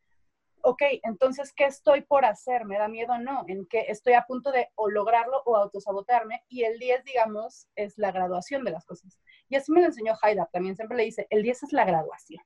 ok, 0.63 0.83
entonces, 1.03 1.53
¿qué 1.55 1.65
estoy 1.65 2.03
por 2.03 2.25
hacer? 2.25 2.65
¿Me 2.65 2.79
da 2.79 2.89
miedo 2.89 3.13
o 3.15 3.19
no? 3.19 3.45
¿En 3.49 3.67
qué 3.67 3.87
estoy 3.89 4.15
a 4.15 4.25
punto 4.27 4.51
de 4.53 4.69
o 4.75 4.89
lograrlo 4.91 5.43
o 5.47 5.57
autosabotearme? 5.57 6.45
Y 6.49 6.65
el 6.65 6.79
10, 6.79 7.05
digamos, 7.05 7.69
es 7.77 7.97
la 7.99 8.13
graduación 8.13 8.65
de 8.65 8.71
las 8.73 8.85
cosas. 8.85 9.19
Y 9.49 9.57
así 9.57 9.73
me 9.73 9.81
lo 9.81 9.87
enseñó 9.87 10.15
Haida, 10.21 10.49
también 10.53 10.77
siempre 10.77 10.97
le 10.97 11.05
dice, 11.05 11.27
el 11.31 11.43
10 11.43 11.63
es 11.63 11.73
la 11.73 11.85
graduación. 11.85 12.43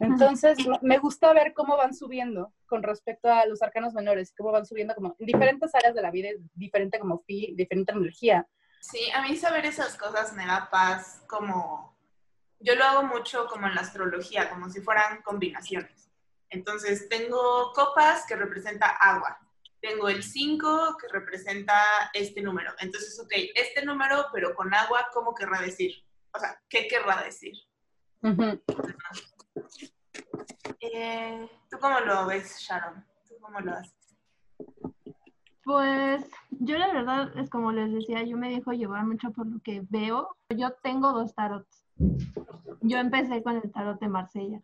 Entonces, 0.00 0.58
me- 0.66 0.78
me 0.82 0.98
gusta 0.98 1.32
ver 1.32 1.54
cómo 1.54 1.76
van 1.76 1.92
subiendo 1.94 2.52
con 2.66 2.82
respecto 2.82 3.32
a 3.32 3.46
los 3.46 3.62
arcanos 3.62 3.94
menores, 3.94 4.32
cómo 4.36 4.52
van 4.52 4.64
subiendo 4.64 4.94
como 4.94 5.16
en 5.18 5.26
diferentes 5.26 5.74
áreas 5.74 5.94
de 5.94 6.02
la 6.02 6.10
vida, 6.10 6.28
diferente 6.54 6.98
como 7.00 7.18
fi, 7.20 7.52
diferente 7.56 7.92
energía. 7.92 8.46
Sí, 8.80 9.10
a 9.12 9.22
mí 9.22 9.36
saber 9.36 9.66
esas 9.66 9.96
cosas 9.96 10.32
me 10.34 10.46
da 10.46 10.68
paz 10.70 11.24
como... 11.28 11.96
Yo 12.60 12.74
lo 12.74 12.84
hago 12.84 13.02
mucho 13.04 13.46
como 13.46 13.66
en 13.68 13.74
la 13.74 13.80
astrología, 13.82 14.50
como 14.50 14.68
si 14.68 14.80
fueran 14.80 15.22
combinaciones. 15.22 16.07
Entonces, 16.50 17.08
tengo 17.08 17.72
copas 17.74 18.24
que 18.26 18.36
representa 18.36 18.88
agua. 18.88 19.38
Tengo 19.80 20.08
el 20.08 20.22
5 20.22 20.96
que 21.00 21.08
representa 21.08 21.82
este 22.12 22.42
número. 22.42 22.72
Entonces, 22.80 23.18
ok, 23.20 23.32
este 23.54 23.84
número, 23.84 24.26
pero 24.32 24.54
con 24.54 24.72
agua, 24.74 25.06
¿cómo 25.12 25.34
querrá 25.34 25.60
decir? 25.60 25.92
O 26.32 26.38
sea, 26.38 26.60
¿qué 26.68 26.88
querrá 26.88 27.22
decir? 27.22 27.54
Eh, 30.80 31.48
¿Tú 31.70 31.78
cómo 31.78 32.00
lo 32.00 32.26
ves, 32.26 32.58
Sharon? 32.58 33.04
¿Tú 33.28 33.34
cómo 33.40 33.60
lo 33.60 33.72
haces? 33.72 34.16
Pues 35.64 36.24
yo 36.50 36.78
la 36.78 36.92
verdad 36.92 37.36
es 37.36 37.50
como 37.50 37.72
les 37.72 37.92
decía, 37.92 38.22
yo 38.22 38.38
me 38.38 38.50
dejo 38.50 38.72
llevar 38.72 39.04
mucho 39.04 39.30
por 39.32 39.46
lo 39.46 39.60
que 39.60 39.82
veo. 39.90 40.36
Yo 40.48 40.72
tengo 40.82 41.12
dos 41.12 41.34
tarots. 41.34 41.84
Yo 42.80 42.98
empecé 42.98 43.42
con 43.42 43.56
el 43.56 43.70
tarot 43.70 44.00
de 44.00 44.08
Marsella. 44.08 44.62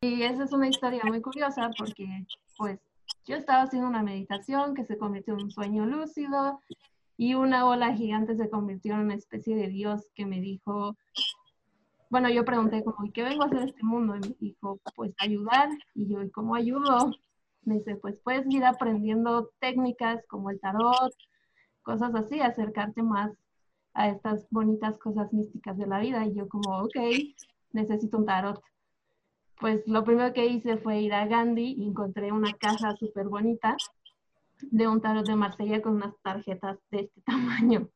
Y 0.00 0.22
esa 0.22 0.44
es 0.44 0.52
una 0.52 0.68
historia 0.68 1.02
muy 1.04 1.20
curiosa 1.20 1.70
porque 1.76 2.24
pues 2.56 2.78
yo 3.26 3.36
estaba 3.36 3.62
haciendo 3.62 3.88
una 3.88 4.02
meditación 4.02 4.74
que 4.74 4.84
se 4.84 4.96
convirtió 4.96 5.34
en 5.34 5.44
un 5.44 5.50
sueño 5.50 5.86
lúcido 5.86 6.60
y 7.16 7.34
una 7.34 7.66
ola 7.66 7.94
gigante 7.94 8.36
se 8.36 8.48
convirtió 8.48 8.94
en 8.94 9.00
una 9.00 9.14
especie 9.14 9.56
de 9.56 9.66
dios 9.66 10.08
que 10.14 10.24
me 10.24 10.40
dijo, 10.40 10.96
bueno, 12.10 12.30
yo 12.30 12.44
pregunté 12.44 12.84
como, 12.84 13.04
¿y 13.04 13.10
qué 13.10 13.24
vengo 13.24 13.42
a 13.42 13.46
hacer 13.46 13.64
este 13.64 13.82
mundo? 13.82 14.14
Y 14.14 14.20
me 14.20 14.36
dijo, 14.38 14.78
pues 14.94 15.12
ayudar. 15.18 15.68
Y 15.94 16.08
yo, 16.08 16.22
¿y 16.22 16.30
cómo 16.30 16.54
ayudo? 16.54 17.10
Me 17.62 17.78
dice, 17.78 17.96
pues 17.96 18.20
puedes 18.20 18.46
ir 18.48 18.64
aprendiendo 18.64 19.50
técnicas 19.58 20.24
como 20.28 20.50
el 20.50 20.60
tarot, 20.60 21.12
cosas 21.82 22.14
así, 22.14 22.40
acercarte 22.40 23.02
más 23.02 23.32
a 23.94 24.08
estas 24.08 24.46
bonitas 24.50 24.96
cosas 24.98 25.32
místicas 25.32 25.76
de 25.76 25.88
la 25.88 25.98
vida. 25.98 26.24
Y 26.24 26.34
yo 26.34 26.48
como, 26.48 26.78
ok, 26.78 26.96
necesito 27.72 28.16
un 28.16 28.26
tarot. 28.26 28.62
Pues 29.60 29.82
lo 29.86 30.04
primero 30.04 30.32
que 30.32 30.46
hice 30.46 30.76
fue 30.76 31.00
ir 31.00 31.12
a 31.14 31.26
Gandhi 31.26 31.74
y 31.78 31.88
encontré 31.88 32.30
una 32.30 32.52
caja 32.54 32.94
súper 32.96 33.26
bonita 33.28 33.76
de 34.60 34.86
un 34.86 35.00
tarot 35.00 35.26
de 35.26 35.34
Marsella 35.34 35.82
con 35.82 35.96
unas 35.96 36.14
tarjetas 36.22 36.78
de 36.90 37.00
este 37.00 37.20
tamaño. 37.26 37.88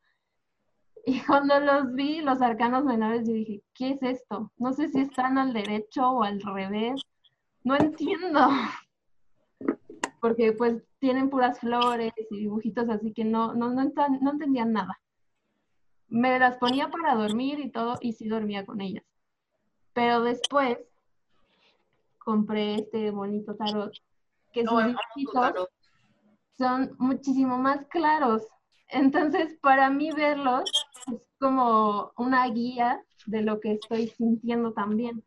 Y 1.05 1.21
cuando 1.21 1.59
los 1.59 1.93
vi, 1.93 2.21
los 2.21 2.41
arcanos 2.41 2.85
menores, 2.85 3.25
dije, 3.25 3.61
¿qué 3.73 3.91
es 3.91 4.03
esto? 4.03 4.51
No 4.57 4.71
sé 4.73 4.87
si 4.87 5.01
están 5.01 5.37
al 5.37 5.53
derecho 5.53 6.09
o 6.09 6.23
al 6.23 6.41
revés. 6.41 7.01
No 7.63 7.75
entiendo. 7.75 8.39
Porque 10.21 10.53
pues 10.53 10.81
tienen 10.99 11.29
puras 11.29 11.59
flores 11.59 12.13
y 12.29 12.37
dibujitos, 12.37 12.89
así 12.89 13.11
que 13.11 13.25
no, 13.25 13.53
no, 13.53 13.69
no, 13.73 13.83
no 14.21 14.31
entendían 14.31 14.71
nada. 14.71 14.97
Me 16.07 16.39
las 16.39 16.57
ponía 16.57 16.89
para 16.89 17.15
dormir 17.15 17.59
y 17.59 17.69
todo, 17.69 17.97
y 17.99 18.13
sí 18.13 18.29
dormía 18.29 18.65
con 18.65 18.79
ellas. 18.79 19.03
Pero 19.93 20.21
después 20.21 20.77
compré 22.23 22.75
este 22.75 23.11
bonito 23.11 23.55
tarot, 23.55 23.93
que 24.51 24.65
sus 24.65 24.83
dibujitos 24.85 25.69
son 26.57 26.95
muchísimo 26.99 27.57
más 27.57 27.85
claros. 27.87 28.47
Entonces, 28.89 29.57
para 29.61 29.89
mí 29.89 30.11
verlos 30.11 30.69
es 31.11 31.27
como 31.39 32.11
una 32.17 32.47
guía 32.47 33.03
de 33.25 33.41
lo 33.41 33.59
que 33.59 33.73
estoy 33.73 34.07
sintiendo 34.07 34.73
también. 34.73 35.23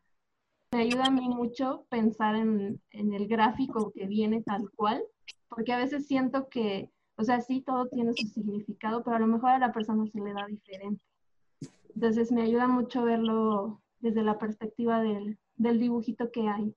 Me 0.72 0.82
ayuda 0.82 1.06
a 1.06 1.10
mí 1.10 1.28
mucho 1.28 1.86
pensar 1.88 2.36
en, 2.36 2.80
el 2.90 3.28
gráfico 3.28 3.92
que 3.92 4.06
viene 4.06 4.42
tal 4.42 4.70
cual, 4.72 5.02
porque 5.48 5.72
a 5.72 5.78
veces 5.78 6.06
siento 6.06 6.48
que, 6.48 6.90
o 7.16 7.24
sea, 7.24 7.40
sí, 7.40 7.62
todo 7.62 7.86
tiene 7.88 8.12
su 8.14 8.26
significado, 8.28 9.02
pero 9.02 9.16
a 9.16 9.20
lo 9.20 9.26
mejor 9.26 9.50
a 9.50 9.58
la 9.58 9.72
persona 9.72 10.06
se 10.06 10.20
le 10.20 10.32
da 10.32 10.46
diferente. 10.46 11.02
Entonces, 11.94 12.30
me 12.30 12.42
ayuda 12.42 12.68
mucho 12.68 13.04
verlo 13.04 13.80
desde 14.00 14.22
la 14.22 14.38
perspectiva 14.38 15.00
del, 15.00 15.38
del 15.56 15.78
dibujito 15.80 16.30
que 16.30 16.48
hay. 16.48 16.74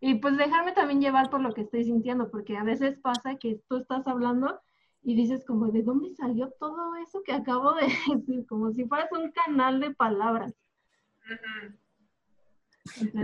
Y 0.00 0.14
pues 0.14 0.36
dejarme 0.38 0.72
también 0.72 1.00
llevar 1.00 1.28
por 1.28 1.40
lo 1.42 1.52
que 1.52 1.60
estoy 1.60 1.84
sintiendo, 1.84 2.30
porque 2.30 2.56
a 2.56 2.64
veces 2.64 2.98
pasa 2.98 3.36
que 3.36 3.60
tú 3.68 3.76
estás 3.76 4.06
hablando 4.06 4.60
y 5.02 5.14
dices 5.14 5.44
como, 5.44 5.66
¿de 5.68 5.82
dónde 5.82 6.14
salió 6.14 6.50
todo 6.58 6.96
eso 6.96 7.22
que 7.22 7.32
acabo 7.32 7.74
de 7.74 7.82
decir? 8.14 8.46
Como 8.46 8.72
si 8.72 8.84
fueras 8.86 9.12
un 9.12 9.30
canal 9.30 9.80
de 9.80 9.94
palabras. 9.94 10.54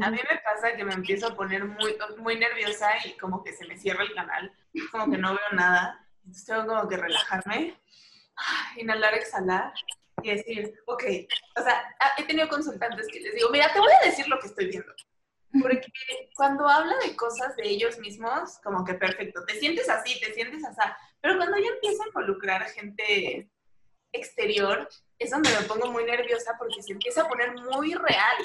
A 0.03 0.11
mí 0.11 0.19
me 0.19 0.39
pasa 0.45 0.77
que 0.77 0.85
me 0.85 0.93
empiezo 0.93 1.29
a 1.29 1.35
poner 1.35 1.65
muy, 1.65 1.97
muy 2.19 2.39
nerviosa 2.39 2.91
y 3.05 3.17
como 3.17 3.43
que 3.43 3.53
se 3.53 3.67
me 3.67 3.79
cierra 3.79 4.05
el 4.05 4.15
canal, 4.15 4.53
como 4.93 5.11
que 5.11 5.19
no 5.19 5.31
veo 5.31 5.53
nada. 5.53 6.07
Entonces 6.19 6.45
tengo 6.45 6.67
como 6.67 6.89
que 6.89 6.97
relajarme, 6.99 7.81
inhalar, 8.77 9.15
exhalar 9.15 9.73
y 10.23 10.31
decir, 10.31 10.75
ok, 10.87 11.05
o 11.57 11.63
sea, 11.63 11.97
he 12.19 12.25
tenido 12.25 12.49
consultantes 12.49 13.07
que 13.09 13.21
les 13.21 13.35
digo, 13.35 13.49
mira, 13.51 13.73
te 13.73 13.79
voy 13.79 13.93
a 14.03 14.07
decir 14.07 14.29
lo 14.29 14.39
que 14.39 14.49
estoy 14.49 14.67
viendo. 14.67 14.93
Porque 15.61 15.93
cuando 16.35 16.69
habla 16.69 16.97
de 16.99 17.17
cosas 17.17 17.57
de 17.57 17.69
ellos 17.69 17.99
mismos, 17.99 18.59
como 18.63 18.85
que 18.85 18.95
perfecto, 18.95 19.45
te 19.45 19.59
sientes 19.59 19.89
así, 19.89 20.19
te 20.21 20.33
sientes 20.35 20.65
así, 20.65 20.81
pero 21.21 21.37
cuando 21.37 21.59
ya 21.59 21.69
empieza 21.69 22.05
a 22.05 22.09
involucrar 22.09 22.63
gente 22.71 23.51
exterior, 24.13 24.89
es 25.19 25.31
donde 25.31 25.51
me 25.51 25.67
pongo 25.67 25.91
muy 25.91 26.05
nerviosa 26.05 26.57
porque 26.59 26.83
se 26.83 26.93
empieza 26.93 27.23
a 27.23 27.29
poner 27.29 27.55
muy 27.55 27.95
real. 27.95 28.37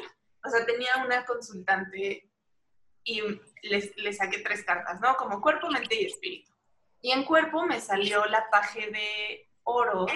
O 0.43 0.49
sea, 0.49 0.65
tenía 0.65 1.03
una 1.05 1.25
consultante 1.25 2.29
y 3.03 3.21
le 3.63 4.13
saqué 4.13 4.39
tres 4.39 4.63
cartas, 4.63 4.99
¿no? 4.99 5.15
Como 5.15 5.41
cuerpo, 5.41 5.69
mente 5.69 6.01
y 6.01 6.05
espíritu. 6.05 6.51
Y 7.01 7.11
en 7.11 7.25
cuerpo 7.25 7.65
me 7.65 7.81
salió 7.81 8.25
la 8.25 8.49
paje 8.49 8.91
de 8.91 9.49
oros, 9.63 10.11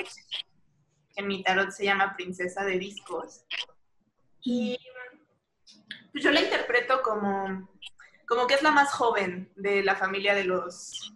que 1.13 1.21
en 1.21 1.27
mi 1.27 1.43
tarot 1.43 1.71
se 1.71 1.85
llama 1.85 2.15
princesa 2.15 2.63
de 2.63 2.77
discos. 2.77 3.43
Y 4.41 4.77
yo 6.23 6.31
la 6.31 6.41
interpreto 6.41 7.01
como, 7.01 7.69
como 8.27 8.47
que 8.47 8.55
es 8.55 8.61
la 8.63 8.71
más 8.71 8.91
joven 8.93 9.51
de 9.55 9.83
la 9.83 9.95
familia 9.95 10.33
de 10.33 10.45
los 10.45 11.11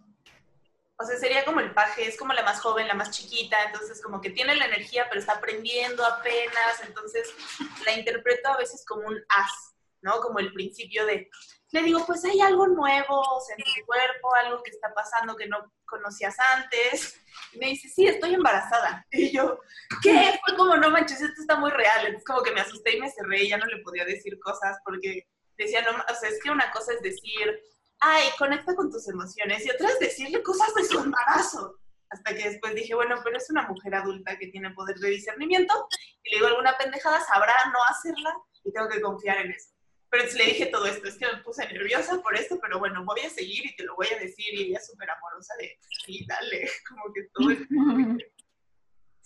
o 1.00 1.04
sea, 1.04 1.16
sería 1.16 1.46
como 1.46 1.60
el 1.60 1.72
paje, 1.72 2.06
es 2.06 2.18
como 2.18 2.34
la 2.34 2.42
más 2.42 2.60
joven, 2.60 2.86
la 2.86 2.92
más 2.92 3.10
chiquita, 3.10 3.56
entonces 3.64 4.02
como 4.02 4.20
que 4.20 4.28
tiene 4.28 4.54
la 4.54 4.66
energía, 4.66 5.06
pero 5.08 5.18
está 5.18 5.32
aprendiendo 5.32 6.04
apenas, 6.04 6.82
entonces 6.86 7.34
la 7.86 7.94
interpreto 7.94 8.50
a 8.50 8.58
veces 8.58 8.84
como 8.86 9.08
un 9.08 9.18
as, 9.30 9.74
¿no? 10.02 10.20
Como 10.20 10.40
el 10.40 10.52
principio 10.52 11.06
de, 11.06 11.30
le 11.72 11.82
digo, 11.82 12.04
pues 12.04 12.24
hay 12.24 12.40
algo 12.40 12.66
nuevo 12.66 13.22
en 13.56 13.64
tu 13.64 13.86
cuerpo, 13.86 14.34
algo 14.34 14.62
que 14.62 14.70
está 14.70 14.92
pasando 14.92 15.36
que 15.36 15.46
no 15.46 15.72
conocías 15.84 16.36
antes. 16.56 17.20
Y 17.52 17.58
me 17.58 17.66
dice, 17.66 17.88
sí, 17.88 18.06
estoy 18.06 18.34
embarazada. 18.34 19.06
Y 19.12 19.30
yo, 19.30 19.58
¿qué? 20.02 20.38
Fue 20.44 20.56
como, 20.56 20.76
no 20.76 20.90
manches, 20.90 21.20
esto 21.20 21.40
está 21.40 21.56
muy 21.56 21.70
real. 21.70 22.06
Entonces 22.06 22.26
como 22.26 22.42
que 22.42 22.52
me 22.52 22.60
asusté 22.60 22.96
y 22.96 23.00
me 23.00 23.10
cerré 23.10 23.44
y 23.44 23.48
ya 23.50 23.58
no 23.58 23.66
le 23.66 23.82
podía 23.82 24.04
decir 24.04 24.38
cosas 24.40 24.78
porque 24.84 25.26
decía, 25.56 25.82
no, 25.82 25.90
o 25.90 26.14
sea, 26.14 26.28
es 26.28 26.40
que 26.42 26.50
una 26.50 26.70
cosa 26.70 26.92
es 26.94 27.02
decir, 27.02 27.60
ay, 28.00 28.28
conecta 28.38 28.74
con 28.74 28.90
tus 28.90 29.08
emociones, 29.08 29.64
y 29.64 29.70
otra 29.70 29.88
es 29.88 29.98
decirle 29.98 30.42
cosas 30.42 30.74
de 30.74 30.84
su 30.84 30.98
embarazo. 30.98 31.76
Hasta 32.08 32.34
que 32.34 32.48
después 32.48 32.74
dije, 32.74 32.94
bueno, 32.94 33.20
pero 33.22 33.36
es 33.36 33.48
una 33.50 33.68
mujer 33.68 33.94
adulta 33.94 34.36
que 34.36 34.48
tiene 34.48 34.70
poder 34.70 34.96
de 34.96 35.10
discernimiento, 35.10 35.86
y 36.24 36.30
le 36.30 36.36
digo 36.38 36.48
alguna 36.48 36.76
pendejada, 36.76 37.20
sabrá 37.20 37.54
no 37.72 37.78
hacerla, 37.88 38.34
y 38.64 38.72
tengo 38.72 38.88
que 38.88 39.00
confiar 39.00 39.38
en 39.38 39.52
eso. 39.52 39.70
Pero 40.10 40.24
le 40.36 40.44
dije 40.44 40.66
todo 40.66 40.86
esto, 40.86 41.06
es 41.06 41.16
que 41.16 41.26
me 41.26 41.42
puse 41.42 41.66
nerviosa 41.72 42.20
por 42.20 42.36
esto, 42.36 42.58
pero 42.60 42.80
bueno, 42.80 43.04
voy 43.04 43.20
a 43.20 43.30
seguir 43.30 43.64
y 43.64 43.76
te 43.76 43.84
lo 43.84 43.94
voy 43.94 44.08
a 44.14 44.18
decir, 44.18 44.52
y 44.54 44.62
ella 44.64 44.80
súper 44.80 45.08
amorosa 45.08 45.54
de, 45.60 45.78
sí, 46.04 46.26
dale, 46.26 46.68
como 46.88 47.12
que 47.12 47.22
todo 47.32 47.50
es 47.50 47.58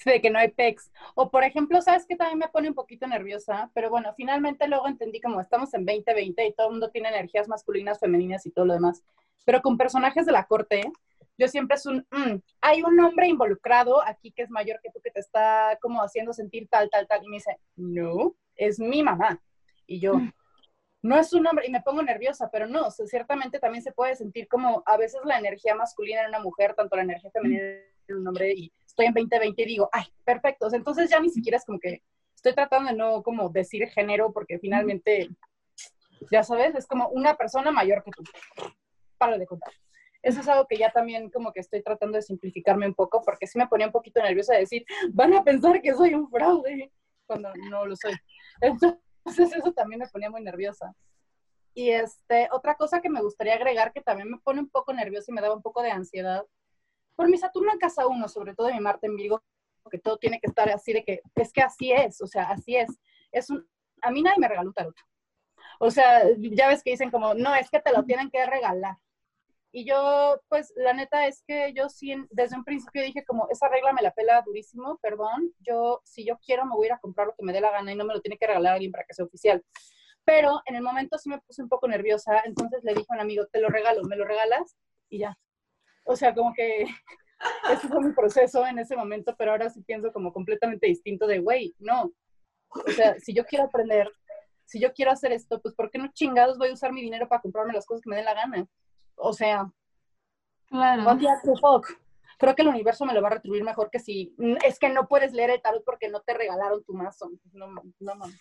de 0.04 0.20
que 0.20 0.30
no 0.30 0.38
hay 0.38 0.50
pecs. 0.50 0.90
O 1.14 1.30
por 1.30 1.44
ejemplo, 1.44 1.80
¿sabes 1.80 2.04
que 2.06 2.16
también 2.16 2.38
me 2.38 2.48
pone 2.48 2.68
un 2.68 2.74
poquito 2.74 3.06
nerviosa? 3.06 3.70
Pero 3.74 3.90
bueno, 3.90 4.12
finalmente 4.16 4.68
luego 4.68 4.86
entendí 4.86 5.20
como 5.20 5.40
estamos 5.40 5.72
en 5.74 5.86
2020 5.86 6.46
y 6.46 6.52
todo 6.52 6.66
el 6.66 6.72
mundo 6.72 6.90
tiene 6.90 7.08
energías 7.08 7.48
masculinas, 7.48 8.00
femeninas 8.00 8.44
y 8.44 8.50
todo 8.50 8.66
lo 8.66 8.74
demás. 8.74 9.02
Pero 9.44 9.62
con 9.62 9.78
personajes 9.78 10.26
de 10.26 10.32
la 10.32 10.46
corte, 10.46 10.92
yo 11.36 11.48
siempre 11.48 11.76
es 11.76 11.86
un, 11.86 12.06
mm, 12.10 12.36
hay 12.60 12.82
un 12.82 12.98
hombre 13.00 13.28
involucrado 13.28 14.02
aquí 14.06 14.32
que 14.32 14.42
es 14.42 14.50
mayor 14.50 14.78
que 14.82 14.90
tú, 14.90 15.00
que 15.00 15.10
te 15.10 15.20
está 15.20 15.78
como 15.80 16.02
haciendo 16.02 16.32
sentir 16.32 16.68
tal, 16.68 16.88
tal, 16.90 17.06
tal. 17.06 17.24
Y 17.24 17.28
me 17.28 17.36
dice, 17.36 17.58
no, 17.76 18.34
es 18.56 18.78
mi 18.78 19.02
mamá. 19.02 19.40
Y 19.86 20.00
yo, 20.00 20.16
mm. 20.16 20.32
No 21.04 21.18
es 21.18 21.34
un 21.34 21.46
hombre, 21.46 21.66
y 21.66 21.70
me 21.70 21.82
pongo 21.82 22.02
nerviosa, 22.02 22.48
pero 22.50 22.66
no, 22.66 22.90
ciertamente 22.90 23.58
también 23.58 23.82
se 23.82 23.92
puede 23.92 24.16
sentir 24.16 24.48
como 24.48 24.82
a 24.86 24.96
veces 24.96 25.20
la 25.26 25.38
energía 25.38 25.74
masculina 25.74 26.22
en 26.22 26.28
una 26.28 26.38
mujer, 26.38 26.74
tanto 26.74 26.96
la 26.96 27.02
energía 27.02 27.30
femenina 27.30 27.62
en 28.08 28.16
un 28.16 28.26
hombre, 28.26 28.54
y 28.56 28.72
estoy 28.86 29.06
en 29.06 29.12
2020 29.12 29.62
y 29.62 29.66
digo, 29.66 29.90
ay, 29.92 30.04
perfecto. 30.24 30.66
Entonces 30.72 31.10
ya 31.10 31.20
ni 31.20 31.28
siquiera 31.28 31.58
es 31.58 31.64
como 31.66 31.78
que 31.78 32.02
estoy 32.34 32.54
tratando 32.54 32.90
de 32.90 32.96
no 32.96 33.22
como 33.22 33.50
decir 33.50 33.86
género 33.88 34.32
porque 34.32 34.58
finalmente, 34.58 35.28
ya 36.30 36.42
sabes, 36.42 36.74
es 36.74 36.86
como 36.86 37.08
una 37.08 37.36
persona 37.36 37.70
mayor 37.70 38.02
que 38.02 38.10
tú. 38.10 38.22
Para 39.18 39.36
de 39.36 39.46
contar. 39.46 39.74
Eso 40.22 40.40
es 40.40 40.48
algo 40.48 40.66
que 40.66 40.78
ya 40.78 40.90
también 40.90 41.28
como 41.28 41.52
que 41.52 41.60
estoy 41.60 41.82
tratando 41.82 42.16
de 42.16 42.22
simplificarme 42.22 42.86
un 42.86 42.94
poco 42.94 43.20
porque 43.22 43.46
sí 43.46 43.58
me 43.58 43.68
ponía 43.68 43.88
un 43.88 43.92
poquito 43.92 44.22
nerviosa 44.22 44.54
de 44.54 44.60
decir, 44.60 44.86
van 45.12 45.34
a 45.34 45.44
pensar 45.44 45.82
que 45.82 45.92
soy 45.92 46.14
un 46.14 46.30
fraude 46.30 46.90
cuando 47.26 47.50
no 47.68 47.84
lo 47.84 47.94
soy. 47.94 48.14
Entonces 48.62 48.98
eso 49.26 49.72
también 49.72 50.00
me 50.00 50.08
ponía 50.08 50.30
muy 50.30 50.42
nerviosa. 50.42 50.94
Y 51.74 51.90
este, 51.90 52.48
otra 52.52 52.76
cosa 52.76 53.00
que 53.00 53.10
me 53.10 53.20
gustaría 53.20 53.54
agregar 53.54 53.92
que 53.92 54.00
también 54.00 54.30
me 54.30 54.38
pone 54.38 54.60
un 54.60 54.68
poco 54.68 54.92
nerviosa 54.92 55.30
y 55.30 55.34
me 55.34 55.40
daba 55.40 55.56
un 55.56 55.62
poco 55.62 55.82
de 55.82 55.90
ansiedad 55.90 56.46
por 57.16 57.28
mi 57.28 57.36
Saturno 57.36 57.72
en 57.72 57.78
casa 57.78 58.06
1, 58.06 58.28
sobre 58.28 58.54
todo 58.54 58.68
de 58.68 58.74
mi 58.74 58.80
Marte 58.80 59.06
en 59.06 59.16
Virgo, 59.16 59.42
que 59.90 59.98
todo 59.98 60.16
tiene 60.16 60.40
que 60.40 60.46
estar 60.46 60.68
así 60.70 60.92
de 60.92 61.04
que, 61.04 61.20
es 61.34 61.52
que 61.52 61.62
así 61.62 61.92
es, 61.92 62.20
o 62.20 62.26
sea, 62.26 62.44
así 62.50 62.76
es. 62.76 62.90
es 63.30 63.50
un, 63.50 63.66
a 64.02 64.10
mí 64.10 64.22
nadie 64.22 64.38
me 64.38 64.48
regaló 64.48 64.68
un 64.68 64.74
tarot. 64.74 64.96
O 65.78 65.90
sea, 65.90 66.22
ya 66.38 66.68
ves 66.68 66.82
que 66.82 66.92
dicen 66.92 67.10
como, 67.10 67.34
no, 67.34 67.54
es 67.54 67.70
que 67.70 67.80
te 67.80 67.92
lo 67.92 68.04
tienen 68.04 68.30
que 68.30 68.44
regalar. 68.46 68.96
Y 69.76 69.84
yo, 69.84 70.40
pues, 70.48 70.72
la 70.76 70.92
neta 70.92 71.26
es 71.26 71.42
que 71.48 71.72
yo 71.74 71.88
sí, 71.88 72.14
desde 72.30 72.54
un 72.56 72.62
principio 72.62 73.02
dije 73.02 73.24
como, 73.24 73.48
esa 73.50 73.68
regla 73.68 73.92
me 73.92 74.02
la 74.02 74.12
pela 74.12 74.40
durísimo, 74.42 75.00
perdón, 75.02 75.52
yo, 75.58 76.00
si 76.04 76.24
yo 76.24 76.38
quiero, 76.38 76.64
me 76.64 76.76
voy 76.76 76.84
a 76.84 76.86
ir 76.86 76.92
a 76.92 77.00
comprar 77.00 77.26
lo 77.26 77.34
que 77.34 77.44
me 77.44 77.52
dé 77.52 77.60
la 77.60 77.72
gana 77.72 77.90
y 77.90 77.96
no 77.96 78.04
me 78.04 78.14
lo 78.14 78.20
tiene 78.20 78.38
que 78.38 78.46
regalar 78.46 78.74
alguien 78.74 78.92
para 78.92 79.02
que 79.02 79.14
sea 79.14 79.24
oficial. 79.24 79.64
Pero 80.24 80.60
en 80.66 80.76
el 80.76 80.82
momento 80.82 81.18
sí 81.18 81.28
me 81.28 81.40
puse 81.40 81.60
un 81.60 81.68
poco 81.68 81.88
nerviosa, 81.88 82.40
entonces 82.44 82.84
le 82.84 82.94
dije 82.94 83.06
a 83.10 83.14
un 83.14 83.20
amigo, 83.20 83.48
te 83.48 83.60
lo 83.60 83.68
regalo, 83.68 84.04
¿me 84.04 84.14
lo 84.14 84.24
regalas? 84.24 84.76
Y 85.08 85.18
ya. 85.18 85.36
O 86.04 86.14
sea, 86.14 86.32
como 86.34 86.54
que 86.54 86.84
ese 87.72 87.88
fue 87.88 88.00
mi 88.00 88.12
proceso 88.12 88.64
en 88.64 88.78
ese 88.78 88.94
momento, 88.94 89.34
pero 89.36 89.50
ahora 89.50 89.70
sí 89.70 89.82
pienso 89.82 90.12
como 90.12 90.32
completamente 90.32 90.86
distinto 90.86 91.26
de, 91.26 91.40
güey, 91.40 91.74
no. 91.80 92.12
O 92.68 92.90
sea, 92.92 93.18
si 93.18 93.34
yo 93.34 93.44
quiero 93.44 93.64
aprender, 93.64 94.08
si 94.66 94.78
yo 94.78 94.92
quiero 94.92 95.10
hacer 95.10 95.32
esto, 95.32 95.60
pues 95.60 95.74
¿por 95.74 95.90
qué 95.90 95.98
no 95.98 96.12
chingados 96.12 96.58
voy 96.58 96.68
a 96.68 96.74
usar 96.74 96.92
mi 96.92 97.02
dinero 97.02 97.28
para 97.28 97.42
comprarme 97.42 97.72
las 97.72 97.86
cosas 97.86 98.02
que 98.02 98.10
me 98.10 98.14
den 98.14 98.24
la 98.24 98.34
gana? 98.34 98.68
O 99.16 99.32
sea, 99.32 99.70
Claro. 100.66 101.04
what 101.04 101.18
the 101.18 101.56
fuck? 101.60 101.86
Creo 102.38 102.54
que 102.54 102.62
el 102.62 102.68
universo 102.68 103.04
me 103.04 103.14
lo 103.14 103.22
va 103.22 103.28
a 103.28 103.32
retribuir 103.32 103.62
mejor 103.62 103.90
que 103.90 104.00
si 104.00 104.34
es 104.64 104.78
que 104.78 104.88
no 104.88 105.06
puedes 105.06 105.32
leer 105.32 105.50
el 105.50 105.62
tarot 105.62 105.84
porque 105.84 106.08
no 106.08 106.20
te 106.20 106.34
regalaron 106.34 106.82
tu 106.84 106.92
mazo. 106.92 107.30
No, 107.52 107.68
no, 108.00 108.14
mames. 108.16 108.40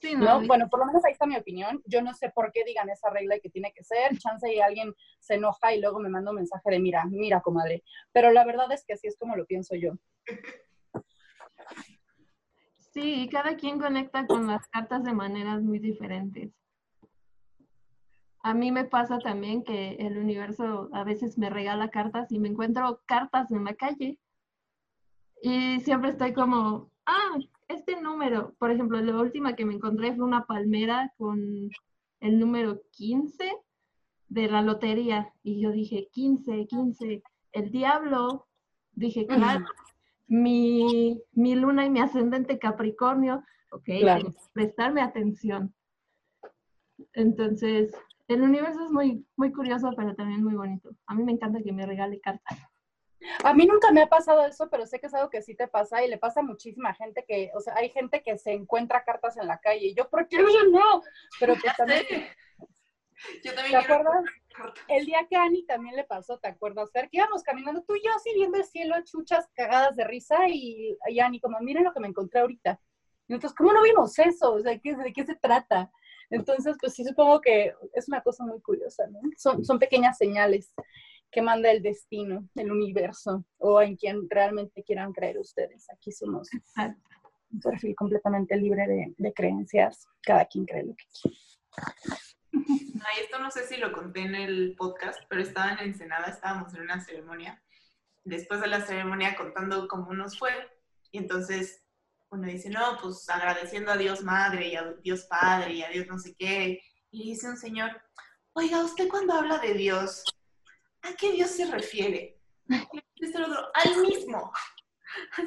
Sí, 0.00 0.14
¿no? 0.16 0.40
no, 0.40 0.46
Bueno, 0.46 0.68
por 0.68 0.80
lo 0.80 0.86
menos 0.86 1.04
ahí 1.04 1.12
está 1.12 1.24
mi 1.24 1.36
opinión. 1.36 1.80
Yo 1.86 2.02
no 2.02 2.12
sé 2.12 2.30
por 2.30 2.50
qué 2.52 2.64
digan 2.64 2.90
esa 2.90 3.10
regla 3.10 3.36
y 3.36 3.40
que 3.40 3.50
tiene 3.50 3.72
que 3.72 3.84
ser. 3.84 4.18
Chance 4.18 4.52
y 4.52 4.60
alguien 4.60 4.92
se 5.20 5.34
enoja 5.34 5.72
y 5.72 5.80
luego 5.80 6.00
me 6.00 6.08
manda 6.08 6.30
un 6.30 6.36
mensaje 6.36 6.70
de 6.70 6.80
mira, 6.80 7.04
mira, 7.06 7.40
comadre. 7.40 7.84
Pero 8.12 8.32
la 8.32 8.44
verdad 8.44 8.70
es 8.72 8.84
que 8.84 8.94
así 8.94 9.06
es 9.06 9.16
como 9.16 9.36
lo 9.36 9.46
pienso 9.46 9.76
yo. 9.76 9.92
Sí, 12.92 13.28
cada 13.30 13.56
quien 13.56 13.78
conecta 13.78 14.26
con 14.26 14.46
las 14.46 14.66
cartas 14.68 15.04
de 15.04 15.12
maneras 15.12 15.62
muy 15.62 15.78
diferentes. 15.78 16.52
A 18.44 18.52
mí 18.52 18.70
me 18.70 18.84
pasa 18.84 19.18
también 19.20 19.64
que 19.64 19.92
el 19.94 20.18
universo 20.18 20.90
a 20.92 21.02
veces 21.02 21.38
me 21.38 21.48
regala 21.48 21.88
cartas 21.88 22.30
y 22.30 22.38
me 22.38 22.48
encuentro 22.48 23.00
cartas 23.06 23.50
en 23.50 23.64
la 23.64 23.72
calle. 23.72 24.18
Y 25.40 25.80
siempre 25.80 26.10
estoy 26.10 26.34
como, 26.34 26.90
ah, 27.06 27.38
este 27.68 27.98
número, 28.02 28.54
por 28.58 28.70
ejemplo, 28.70 29.00
la 29.00 29.16
última 29.16 29.56
que 29.56 29.64
me 29.64 29.72
encontré 29.72 30.14
fue 30.14 30.26
una 30.26 30.44
palmera 30.44 31.14
con 31.16 31.70
el 32.20 32.38
número 32.38 32.82
15 32.90 33.50
de 34.28 34.48
la 34.50 34.60
lotería. 34.60 35.32
Y 35.42 35.62
yo 35.62 35.72
dije, 35.72 36.10
15, 36.12 36.66
15, 36.66 37.22
el 37.52 37.70
diablo. 37.70 38.46
Dije, 38.92 39.26
claro, 39.26 39.64
mi, 40.26 41.18
mi 41.32 41.54
luna 41.54 41.86
y 41.86 41.90
mi 41.90 42.00
ascendente 42.00 42.58
Capricornio, 42.58 43.42
ok, 43.72 43.88
Claro. 44.00 44.34
prestarme 44.52 45.00
atención. 45.00 45.74
Entonces, 47.14 47.94
el 48.28 48.42
universo 48.42 48.84
es 48.84 48.90
muy, 48.90 49.26
muy 49.36 49.52
curioso, 49.52 49.90
pero 49.96 50.14
también 50.14 50.42
muy 50.42 50.54
bonito. 50.54 50.90
A 51.06 51.14
mí 51.14 51.22
me 51.24 51.32
encanta 51.32 51.62
que 51.62 51.72
me 51.72 51.86
regale 51.86 52.20
cartas. 52.20 52.58
A 53.42 53.54
mí 53.54 53.64
nunca 53.66 53.90
me 53.90 54.02
ha 54.02 54.06
pasado 54.08 54.44
eso, 54.44 54.68
pero 54.70 54.86
sé 54.86 55.00
que 55.00 55.06
es 55.06 55.14
algo 55.14 55.30
que 55.30 55.40
sí 55.42 55.54
te 55.54 55.66
pasa 55.68 56.04
y 56.04 56.08
le 56.08 56.18
pasa 56.18 56.40
a 56.40 56.42
muchísima 56.42 56.92
gente 56.94 57.24
que, 57.26 57.50
o 57.54 57.60
sea, 57.60 57.74
hay 57.76 57.88
gente 57.88 58.22
que 58.22 58.36
se 58.36 58.52
encuentra 58.52 59.04
cartas 59.04 59.36
en 59.38 59.46
la 59.46 59.58
calle 59.58 59.86
y 59.86 59.94
yo, 59.94 60.08
¿por 60.10 60.28
qué 60.28 60.36
yo 60.36 60.68
no? 60.70 61.02
Pero 61.40 61.54
pues 61.62 61.74
también. 61.76 62.02
Yo 63.42 63.50
¿te 63.50 63.56
también 63.56 63.80
quiero 63.80 63.94
acuerdas? 63.94 64.24
El 64.88 65.06
día 65.06 65.26
que 65.28 65.36
a 65.36 65.44
Ani 65.44 65.64
también 65.64 65.96
le 65.96 66.04
pasó, 66.04 66.38
¿te 66.38 66.48
acuerdas, 66.48 66.90
Fer? 66.92 67.08
Que 67.10 67.16
íbamos 67.18 67.42
caminando 67.42 67.82
tú 67.82 67.94
y 67.96 68.04
yo 68.04 68.10
así 68.14 68.30
viendo 68.34 68.58
el 68.58 68.64
cielo, 68.64 68.94
chuchas 69.04 69.48
cagadas 69.54 69.96
de 69.96 70.04
risa 70.04 70.48
y, 70.48 70.96
y 71.08 71.20
Ani 71.20 71.40
como, 71.40 71.58
miren 71.60 71.84
lo 71.84 71.92
que 71.92 72.00
me 72.00 72.08
encontré 72.08 72.40
ahorita. 72.40 72.78
Y 73.26 73.32
nosotros, 73.32 73.54
¿cómo 73.54 73.72
no 73.72 73.82
vimos 73.82 74.18
eso? 74.18 74.52
O 74.54 74.60
sea, 74.60 74.78
¿qué- 74.78 74.94
¿de 74.96 75.12
qué 75.12 75.24
se 75.24 75.34
trata? 75.34 75.90
Entonces, 76.30 76.76
pues 76.80 76.94
sí, 76.94 77.04
supongo 77.04 77.40
que 77.40 77.74
es 77.92 78.08
una 78.08 78.22
cosa 78.22 78.44
muy 78.44 78.60
curiosa, 78.60 79.06
¿no? 79.08 79.20
Son, 79.36 79.78
pequeñas 79.78 80.18
señales 80.18 80.72
que 81.30 81.42
manda 81.42 81.70
el 81.70 81.82
destino, 81.82 82.48
el 82.54 82.70
universo, 82.70 83.44
o 83.58 83.82
en 83.82 83.96
quien 83.96 84.28
realmente 84.30 84.82
quieran 84.82 85.12
creer 85.12 85.38
ustedes. 85.38 85.90
Aquí 85.90 86.12
somos 86.12 86.48
un 87.50 87.60
perfil 87.60 87.94
completamente 87.94 88.56
libre 88.56 88.86
de, 88.86 89.14
de 89.16 89.32
creencias. 89.32 90.06
Cada 90.22 90.44
quien 90.46 90.64
cree 90.64 90.84
lo 90.84 90.94
que 90.94 91.04
quiere. 91.20 91.36
Ay, 92.52 93.22
esto 93.22 93.38
no 93.38 93.50
sé 93.50 93.66
si 93.66 93.76
lo 93.76 93.92
conté 93.92 94.20
en 94.20 94.34
el 94.34 94.74
podcast, 94.76 95.20
pero 95.28 95.42
estaba 95.42 95.72
en 95.72 95.90
Ensenada, 95.90 96.26
estábamos 96.26 96.72
en 96.74 96.82
una 96.82 97.00
ceremonia. 97.00 97.62
Después 98.22 98.60
de 98.60 98.68
la 98.68 98.80
ceremonia 98.80 99.36
contando 99.36 99.88
cómo 99.88 100.14
nos 100.14 100.38
fue. 100.38 100.52
Y 101.10 101.18
entonces 101.18 101.83
uno 102.34 102.48
dice, 102.48 102.68
no, 102.70 102.98
pues 103.00 103.28
agradeciendo 103.28 103.92
a 103.92 103.96
Dios 103.96 104.22
Madre 104.22 104.68
y 104.68 104.76
a 104.76 104.92
Dios 105.02 105.24
Padre 105.24 105.74
y 105.74 105.82
a 105.82 105.88
Dios 105.88 106.06
no 106.06 106.18
sé 106.18 106.34
qué. 106.36 106.82
Y 107.10 107.30
dice 107.30 107.48
un 107.48 107.56
señor, 107.56 108.02
oiga, 108.52 108.84
usted 108.84 109.08
cuando 109.08 109.34
habla 109.34 109.58
de 109.58 109.74
Dios, 109.74 110.24
¿a 111.02 111.14
qué 111.14 111.32
Dios 111.32 111.50
se 111.50 111.66
refiere? 111.70 112.40
Otro, 112.68 113.70
al 113.74 113.96
mismo. 114.02 114.52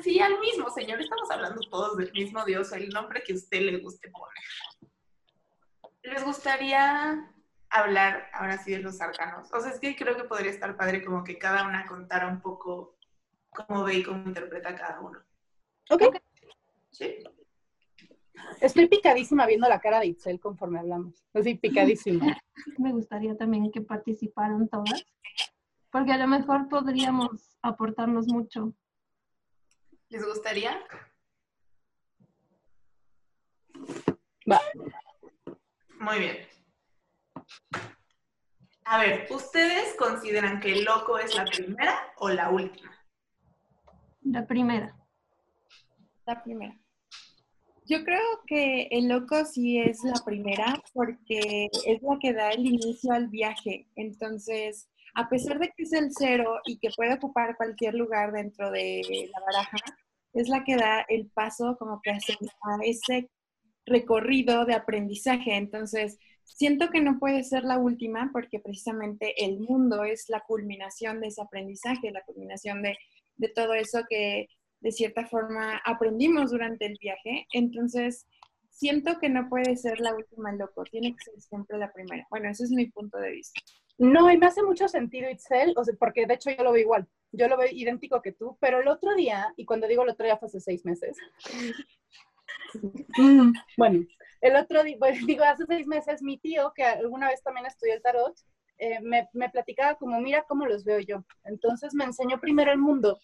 Sí, 0.01 0.19
al 0.19 0.39
mismo, 0.39 0.69
señor. 0.69 1.01
Estamos 1.01 1.29
hablando 1.29 1.61
todos 1.69 1.97
del 1.97 2.11
mismo 2.13 2.43
Dios, 2.45 2.71
el 2.71 2.89
nombre 2.89 3.21
que 3.23 3.33
usted 3.33 3.61
le 3.61 3.77
guste 3.79 4.09
poner. 4.09 4.93
¿Les 6.03 6.23
gustaría 6.23 7.33
hablar 7.69 8.29
ahora 8.33 8.57
sí 8.57 8.71
de 8.71 8.79
los 8.79 9.01
arcanos? 9.01 9.49
O 9.51 9.59
sea, 9.59 9.71
es 9.71 9.79
que 9.79 9.95
creo 9.95 10.15
que 10.15 10.23
podría 10.23 10.51
estar 10.51 10.77
padre 10.77 11.03
como 11.03 11.23
que 11.23 11.37
cada 11.37 11.67
una 11.67 11.85
contara 11.85 12.27
un 12.27 12.41
poco 12.41 12.97
cómo 13.49 13.83
ve 13.83 13.95
y 13.95 14.03
cómo 14.03 14.25
interpreta 14.25 14.75
cada 14.75 15.01
uno. 15.01 15.21
Ok. 15.89 16.15
¿Sí? 16.97 17.15
Estoy 18.59 18.87
picadísima 18.87 19.45
viendo 19.45 19.69
la 19.69 19.79
cara 19.79 19.99
de 19.99 20.07
Itzel 20.07 20.39
conforme 20.39 20.79
hablamos. 20.79 21.23
Así, 21.31 21.53
picadísima. 21.53 22.35
Me 22.79 22.91
gustaría 22.91 23.37
también 23.37 23.71
que 23.71 23.81
participaran 23.81 24.67
todas, 24.67 25.05
porque 25.91 26.11
a 26.13 26.17
lo 26.17 26.27
mejor 26.27 26.67
podríamos 26.69 27.55
aportarnos 27.61 28.27
mucho. 28.27 28.73
¿Les 30.09 30.25
gustaría? 30.25 30.79
Va. 34.51 34.59
Muy 35.99 36.19
bien. 36.19 36.37
A 38.85 38.99
ver, 38.99 39.27
¿ustedes 39.29 39.93
consideran 39.95 40.59
que 40.59 40.71
el 40.71 40.83
loco 40.83 41.19
es 41.19 41.35
la 41.35 41.45
primera 41.45 42.13
o 42.17 42.29
la 42.29 42.49
última? 42.49 42.91
La 44.21 44.47
primera. 44.47 44.97
La 46.25 46.41
primera. 46.41 46.86
Yo 47.87 48.03
creo 48.03 48.21
que 48.45 48.89
el 48.91 49.07
loco 49.07 49.45
sí 49.45 49.79
es 49.79 50.03
la 50.03 50.21
primera 50.25 50.81
porque 50.93 51.69
es 51.85 52.01
la 52.01 52.19
que 52.19 52.33
da 52.33 52.51
el 52.51 52.65
inicio 52.65 53.13
al 53.13 53.29
viaje. 53.29 53.87
Entonces, 53.95 54.89
a 55.15 55.29
pesar 55.29 55.57
de 55.57 55.69
que 55.69 55.83
es 55.83 55.93
el 55.93 56.09
cero 56.11 56.59
y 56.65 56.79
que 56.79 56.89
puede 56.95 57.13
ocupar 57.13 57.55
cualquier 57.55 57.93
lugar 57.93 58.33
dentro 58.33 58.71
de 58.71 59.29
la 59.31 59.39
baraja, 59.39 59.77
es 60.33 60.49
la 60.49 60.65
que 60.65 60.75
da 60.75 61.05
el 61.07 61.29
paso 61.29 61.77
como 61.79 62.01
que 62.01 62.11
hace 62.11 62.33
a 62.33 62.77
ese 62.83 63.29
recorrido 63.85 64.65
de 64.65 64.73
aprendizaje. 64.73 65.55
Entonces, 65.55 66.19
siento 66.43 66.89
que 66.89 66.99
no 66.99 67.19
puede 67.19 67.43
ser 67.45 67.63
la 67.63 67.77
última 67.77 68.31
porque 68.33 68.59
precisamente 68.59 69.45
el 69.45 69.61
mundo 69.61 70.03
es 70.03 70.25
la 70.27 70.41
culminación 70.41 71.21
de 71.21 71.27
ese 71.27 71.41
aprendizaje, 71.41 72.11
la 72.11 72.23
culminación 72.25 72.81
de, 72.81 72.97
de 73.37 73.47
todo 73.47 73.73
eso 73.73 74.03
que 74.09 74.47
de 74.79 74.91
cierta 74.91 75.25
forma 75.25 75.81
aprendimos 75.85 76.51
durante 76.51 76.85
el 76.85 76.97
viaje. 76.99 77.47
Entonces, 77.53 78.27
siento 78.69 79.19
que 79.19 79.29
no 79.29 79.49
puede 79.49 79.75
ser 79.75 79.99
la 79.99 80.15
última 80.15 80.51
loco, 80.53 80.83
tiene 80.83 81.15
que 81.15 81.23
ser 81.23 81.41
siempre 81.41 81.77
la 81.77 81.91
primera. 81.91 82.27
Bueno, 82.29 82.49
ese 82.49 82.63
es 82.65 82.71
mi 82.71 82.85
punto 82.87 83.17
de 83.17 83.31
vista. 83.31 83.59
No, 83.97 84.31
y 84.31 84.37
me 84.37 84.45
hace 84.45 84.61
mucho 84.61 84.87
sentido, 84.87 85.29
Itzel, 85.29 85.73
o 85.75 85.83
sea, 85.83 85.95
porque 85.99 86.27
de 86.27 86.35
hecho 86.35 86.51
yo 86.51 86.63
lo 86.63 86.71
veo 86.71 86.83
igual. 86.83 87.07
Yo 87.31 87.47
lo 87.47 87.57
veo 87.57 87.67
idéntico 87.71 88.21
que 88.21 88.31
tú, 88.31 88.57
pero 88.61 88.79
el 88.79 88.87
otro 88.87 89.15
día, 89.15 89.51
y 89.57 89.65
cuando 89.65 89.87
digo 89.87 90.03
el 90.03 90.09
otro 90.09 90.25
día 90.25 90.37
fue 90.37 90.47
hace 90.47 90.59
seis 90.59 90.85
meses. 90.85 91.17
Mm, 93.17 93.53
bueno, 93.77 94.05
el 94.41 94.55
otro 94.55 94.83
día, 94.83 94.97
bueno, 94.99 95.25
digo, 95.25 95.43
hace 95.43 95.65
seis 95.67 95.87
meses, 95.87 96.21
mi 96.21 96.37
tío, 96.37 96.71
que 96.75 96.83
alguna 96.83 97.27
vez 97.29 97.41
también 97.41 97.65
estudió 97.65 97.93
el 97.93 98.01
tarot, 98.01 98.35
eh, 98.77 98.99
me, 99.01 99.27
me 99.33 99.49
platicaba 99.49 99.95
como, 99.95 100.19
mira 100.21 100.45
cómo 100.47 100.65
los 100.65 100.83
veo 100.83 100.99
yo. 100.99 101.23
Entonces 101.43 101.93
me 101.93 102.05
enseñó 102.05 102.39
primero 102.39 102.71
el 102.71 102.77
mundo, 102.77 103.19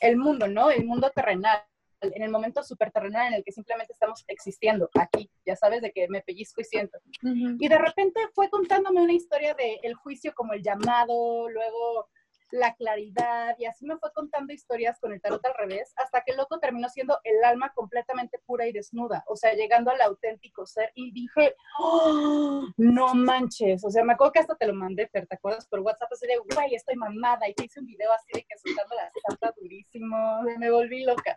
el 0.00 0.16
mundo, 0.16 0.48
¿no? 0.48 0.70
El 0.70 0.84
mundo 0.84 1.10
terrenal, 1.14 1.62
en 2.00 2.22
el 2.22 2.30
momento 2.30 2.62
súper 2.62 2.90
terrenal 2.90 3.28
en 3.28 3.34
el 3.34 3.44
que 3.44 3.52
simplemente 3.52 3.92
estamos 3.92 4.24
existiendo 4.28 4.90
aquí, 4.94 5.30
ya 5.44 5.56
sabes, 5.56 5.82
de 5.82 5.92
que 5.92 6.08
me 6.08 6.22
pellizco 6.22 6.60
y 6.60 6.64
siento. 6.64 6.98
Y 7.22 7.68
de 7.68 7.78
repente 7.78 8.20
fue 8.34 8.50
contándome 8.50 9.00
una 9.00 9.12
historia 9.12 9.54
de 9.54 9.80
el 9.82 9.94
juicio 9.94 10.34
como 10.34 10.52
el 10.52 10.62
llamado, 10.62 11.48
luego 11.48 12.08
la 12.50 12.74
claridad, 12.74 13.56
y 13.58 13.64
así 13.64 13.84
me 13.86 13.98
fue 13.98 14.12
contando 14.12 14.52
historias 14.52 14.98
con 15.00 15.12
el 15.12 15.20
tarot 15.20 15.44
al 15.44 15.54
revés, 15.54 15.92
hasta 15.96 16.22
que 16.22 16.32
el 16.32 16.36
loco 16.36 16.58
terminó 16.58 16.88
siendo 16.88 17.18
el 17.24 17.42
alma 17.44 17.72
completamente 17.74 18.38
pura 18.46 18.66
y 18.66 18.72
desnuda, 18.72 19.24
o 19.26 19.36
sea, 19.36 19.54
llegando 19.54 19.90
al 19.90 20.00
auténtico 20.00 20.64
ser, 20.66 20.92
y 20.94 21.12
dije, 21.12 21.54
"Oh, 21.80 22.66
no 22.76 23.14
manches, 23.14 23.84
o 23.84 23.90
sea, 23.90 24.04
me 24.04 24.12
acuerdo 24.12 24.32
que 24.32 24.40
hasta 24.40 24.56
te 24.56 24.66
lo 24.66 24.74
mandé, 24.74 25.08
Fer, 25.08 25.26
¿te 25.26 25.36
acuerdas? 25.36 25.66
Por 25.66 25.80
WhatsApp, 25.80 26.12
así 26.12 26.26
de, 26.26 26.36
güey, 26.36 26.74
estoy 26.74 26.96
mamada, 26.96 27.48
y 27.48 27.54
te 27.54 27.64
hice 27.64 27.80
un 27.80 27.86
video 27.86 28.12
así 28.12 28.30
de 28.32 28.44
que 28.44 28.58
soltando 28.58 28.94
la 28.94 29.10
santa 29.28 29.52
durísimo, 29.60 30.42
me 30.58 30.70
volví 30.70 31.04
loca. 31.04 31.36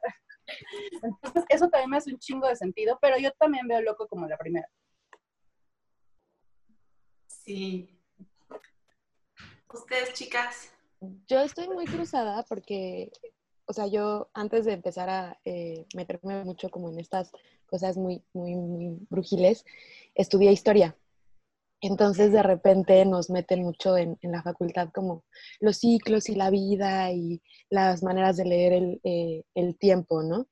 Entonces, 1.03 1.43
eso 1.49 1.69
también 1.69 1.89
me 1.89 1.97
hace 1.97 2.11
un 2.11 2.19
chingo 2.19 2.47
de 2.47 2.55
sentido, 2.55 2.97
pero 3.01 3.17
yo 3.17 3.31
también 3.33 3.67
veo 3.67 3.81
loco 3.81 4.07
como 4.07 4.27
la 4.27 4.37
primera. 4.37 4.67
Sí. 7.27 7.99
Ustedes, 9.71 10.13
chicas. 10.13 10.73
Yo 11.27 11.39
estoy 11.39 11.69
muy 11.69 11.85
cruzada 11.85 12.43
porque, 12.47 13.11
o 13.65 13.73
sea, 13.73 13.87
yo 13.87 14.29
antes 14.33 14.65
de 14.65 14.73
empezar 14.73 15.09
a 15.09 15.39
eh, 15.45 15.85
meterme 15.95 16.43
mucho 16.43 16.69
como 16.69 16.89
en 16.89 16.99
estas 16.99 17.31
cosas 17.65 17.97
muy, 17.97 18.23
muy, 18.33 18.55
muy 18.55 18.97
brujiles, 19.09 19.65
estudié 20.15 20.51
historia. 20.51 20.97
Entonces 21.81 22.33
de 22.33 22.43
repente 22.43 23.05
nos 23.05 23.29
meten 23.29 23.63
mucho 23.63 23.95
en, 23.95 24.17
en, 24.21 24.33
la 24.33 24.43
facultad 24.43 24.89
como 24.93 25.23
los 25.61 25.77
ciclos 25.77 26.27
y 26.27 26.35
la 26.35 26.49
vida 26.49 27.11
y 27.13 27.41
las 27.69 28.03
maneras 28.03 28.35
de 28.35 28.45
leer 28.45 28.73
el, 28.73 28.99
eh, 29.03 29.43
el 29.55 29.77
tiempo, 29.77 30.21
¿no? 30.21 30.47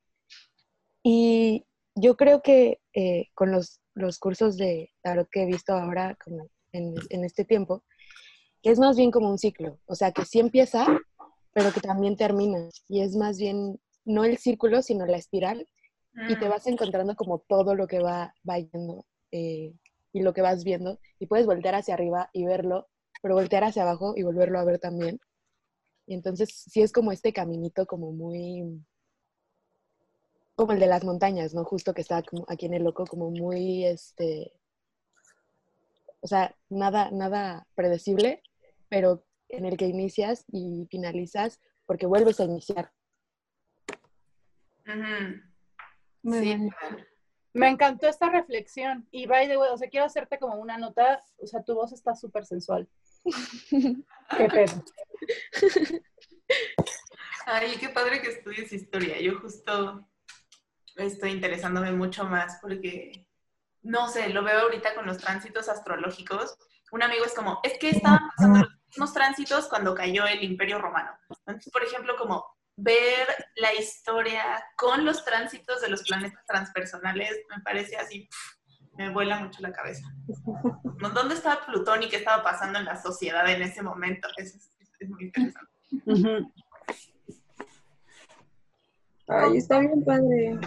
Y 1.04 1.66
yo 1.96 2.16
creo 2.16 2.42
que 2.42 2.80
eh, 2.94 3.28
con 3.34 3.52
los, 3.52 3.82
los, 3.94 4.20
cursos 4.20 4.56
de 4.56 4.92
tarot 5.02 5.28
que 5.30 5.44
he 5.44 5.46
visto 5.46 5.74
ahora 5.74 6.18
como 6.24 6.50
en, 6.72 6.96
en, 7.10 7.26
este 7.26 7.44
tiempo, 7.44 7.84
que 8.62 8.72
es 8.72 8.80
más 8.80 8.98
bien 8.98 9.12
como 9.12 9.30
un 9.30 9.38
ciclo, 9.38 9.80
o 9.86 9.96
sea, 9.96 10.12
que 10.12 10.26
sí 10.26 10.39
empieza, 10.39 10.86
pero 11.54 11.72
que 11.74 11.82
también 11.82 12.15
termina. 12.17 12.70
Y 12.88 13.02
es 13.02 13.15
más 13.15 13.38
bien 13.38 13.80
no 14.06 14.26
el 14.26 14.38
círculo, 14.38 14.82
sino 14.82 15.06
la 15.06 15.17
espiral. 15.17 15.67
Y 16.30 16.36
te 16.38 16.48
Mm. 16.48 16.50
vas 16.50 16.67
encontrando 16.67 17.15
como 17.15 17.39
todo 17.39 17.76
lo 17.76 17.88
que 17.88 18.00
va, 18.00 18.34
va 18.50 18.60
yendo. 18.60 19.06
Eh, 19.32 19.74
y 20.13 20.22
lo 20.22 20.34
que 20.34 20.41
vas 20.41 20.63
viendo 20.63 21.00
y 21.20 21.28
puedes 21.28 21.46
voltear 21.46 21.76
hacia 21.76 21.93
arriba 21.93 22.30
y 22.34 22.46
verlo, 22.46 22.88
pero 23.22 23.36
voltear 23.36 23.63
hacia 23.65 23.84
abajo 23.84 24.13
y 24.15 24.24
volverlo 24.24 24.58
a 24.60 24.63
ver 24.65 24.80
también. 24.80 25.20
Y 26.08 26.15
entonces 26.15 26.50
sí 26.70 26.82
es 26.82 26.91
como 26.91 27.12
este 27.12 27.34
caminito 27.34 27.86
como 27.86 28.12
muy 28.12 28.63
como 30.56 30.72
el 30.74 30.80
de 30.80 30.88
las 30.88 31.04
montañas, 31.04 31.54
¿no? 31.54 31.63
Justo 31.65 31.93
que 31.93 32.02
está 32.02 32.24
como 32.24 32.46
aquí 32.48 32.65
en 32.65 32.74
el 32.74 32.84
loco 32.84 33.06
como 33.06 33.30
muy 33.30 33.86
este 33.86 34.52
o 36.28 36.30
sea, 36.30 36.54
nada 36.68 37.10
nada 37.12 37.66
predecible, 37.74 38.44
pero 38.90 39.24
en 39.48 39.63
el 39.63 39.78
que 39.78 39.86
inicias 39.86 40.44
y 40.52 40.86
finalizas 40.92 41.62
porque 41.86 42.06
vuelves 42.06 42.42
a 42.42 42.44
iniciar. 42.44 42.92
Muy 46.22 46.40
Sí, 46.40 46.44
bien. 46.44 46.70
Me 47.54 47.70
encantó 47.70 48.10
esta 48.10 48.30
reflexión. 48.30 49.08
Y 49.10 49.26
by 49.26 49.48
the 49.48 49.58
way, 49.58 49.70
o 49.72 49.78
sea, 49.78 49.88
quiero 49.90 50.06
hacerte 50.06 50.38
como 50.38 50.58
una 50.58 50.78
nota. 50.78 51.24
O 51.38 51.48
sea, 51.48 51.63
tu 51.63 51.76
voz 51.76 51.94
está 51.94 52.13
súper 52.13 52.46
sensual. 52.46 52.90
Qué 54.38 54.48
pedo. 54.50 54.84
Ay, 57.46 57.78
qué 57.80 57.88
padre 57.88 58.22
que 58.22 58.32
estudies 58.32 58.74
historia. 58.74 59.22
Yo 59.22 59.40
justo 59.40 60.06
estoy 60.98 61.32
interesándome 61.32 61.94
mucho 61.94 62.26
más 62.26 62.60
porque, 62.62 63.26
no 63.88 64.10
sé, 64.10 64.30
lo 64.30 64.43
veo 64.43 64.60
ahorita 64.62 64.93
con 64.95 65.06
los 65.06 65.17
tránsitos 65.17 65.69
astrológicos. 65.69 66.58
Un 66.91 67.04
amigo 67.04 67.23
es 67.26 67.34
como, 67.34 67.60
es 67.63 67.78
que 67.80 67.89
estaban 67.89 68.19
pasando 68.36 68.60
los 68.60 68.80
mismos 68.88 69.13
tránsitos 69.13 69.67
cuando 69.67 69.95
cayó 69.95 70.26
el 70.28 70.43
Imperio 70.43 70.80
Romano. 70.80 71.12
Entonces, 71.30 71.71
por 71.71 71.84
ejemplo, 71.84 72.15
como 72.17 72.45
ver 72.76 73.28
la 73.56 73.73
historia 73.73 74.43
con 74.76 75.06
los 75.06 75.23
tránsitos 75.23 75.82
de 75.82 75.89
los 75.89 76.04
planetas 76.04 76.45
transpersonales 76.45 77.32
me 77.50 77.62
parece 77.63 77.95
así, 77.97 78.30
me 78.97 79.10
vuela 79.10 79.39
mucho 79.39 79.62
la 79.62 79.71
cabeza. 79.71 80.06
¿Dónde 81.13 81.36
estaba 81.36 81.65
Plutón 81.65 82.04
y 82.04 82.10
qué 82.10 82.17
estaba 82.17 82.43
pasando 82.43 82.80
en 82.80 82.86
la 82.86 83.02
sociedad 83.02 83.50
en 83.50 83.62
ese 83.62 83.82
momento? 83.82 84.28
Eso 84.36 84.58
es, 84.58 84.71
es 85.00 85.10
muy 85.10 85.23
interesante. 85.23 85.71
Ay, 89.30 89.58
está 89.58 89.80
bien 89.80 90.04
padre. 90.04 90.60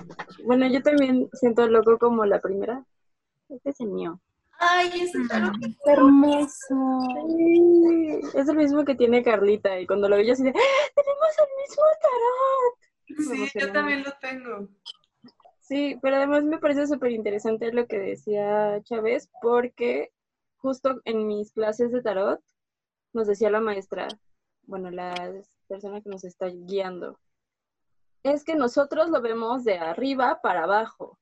Bueno, 0.44 0.66
yo 0.68 0.82
también 0.82 1.28
siento 1.34 1.66
loco 1.66 1.98
como 1.98 2.24
la 2.24 2.40
primera. 2.40 2.84
Este 3.50 3.70
es 3.70 3.80
el 3.80 3.88
mío. 3.88 4.20
Ay, 4.58 5.10
tarot 5.28 5.52
Qué 5.58 5.90
hermoso. 5.90 7.00
Sí, 7.36 8.20
es 8.34 8.48
el 8.48 8.56
mismo 8.56 8.84
que 8.84 8.94
tiene 8.94 9.22
Carlita. 9.22 9.80
Y 9.80 9.86
cuando 9.86 10.08
lo 10.08 10.16
vi 10.16 10.26
yo 10.26 10.34
así 10.34 10.42
de, 10.42 10.50
¡Ah, 10.50 10.92
tenemos 10.94 11.38
el 11.38 11.48
mismo 11.62 11.84
tarot. 12.02 13.50
Sí, 13.50 13.58
yo 13.58 13.72
también 13.72 14.04
lo 14.04 14.12
tengo. 14.20 14.68
Sí, 15.60 15.98
pero 16.02 16.16
además 16.16 16.42
me 16.42 16.58
parece 16.58 16.88
súper 16.88 17.12
interesante 17.12 17.72
lo 17.72 17.86
que 17.86 17.98
decía 17.98 18.82
Chávez, 18.82 19.30
porque 19.40 20.12
justo 20.56 21.00
en 21.04 21.28
mis 21.28 21.52
clases 21.52 21.92
de 21.92 22.02
tarot 22.02 22.40
nos 23.12 23.28
decía 23.28 23.50
la 23.50 23.60
maestra, 23.60 24.08
bueno, 24.62 24.90
la 24.90 25.14
persona 25.68 26.00
que 26.00 26.10
nos 26.10 26.24
está 26.24 26.46
guiando, 26.46 27.20
es 28.24 28.42
que 28.42 28.56
nosotros 28.56 29.10
lo 29.10 29.22
vemos 29.22 29.62
de 29.62 29.78
arriba 29.78 30.40
para 30.42 30.64
abajo, 30.64 31.19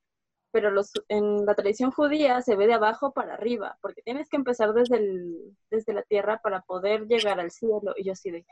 pero 0.51 0.71
los, 0.71 0.93
en 1.09 1.45
la 1.45 1.55
tradición 1.55 1.91
judía 1.91 2.41
se 2.43 2.57
ve 2.57 2.67
de 2.67 2.75
abajo 2.75 3.13
para 3.13 3.35
arriba, 3.35 3.79
porque 3.83 4.03
tienes 4.03 4.29
que 4.29 4.37
empezar 4.37 4.73
desde, 4.73 4.97
el, 4.97 5.57
desde 5.71 5.93
la 5.93 6.03
tierra 6.03 6.41
para 6.43 6.63
poder 6.63 7.07
llegar 7.07 7.41
al 7.41 7.51
cielo. 7.51 7.95
Y 7.97 8.05
yo 8.05 8.13
así 8.13 8.31
de, 8.31 8.47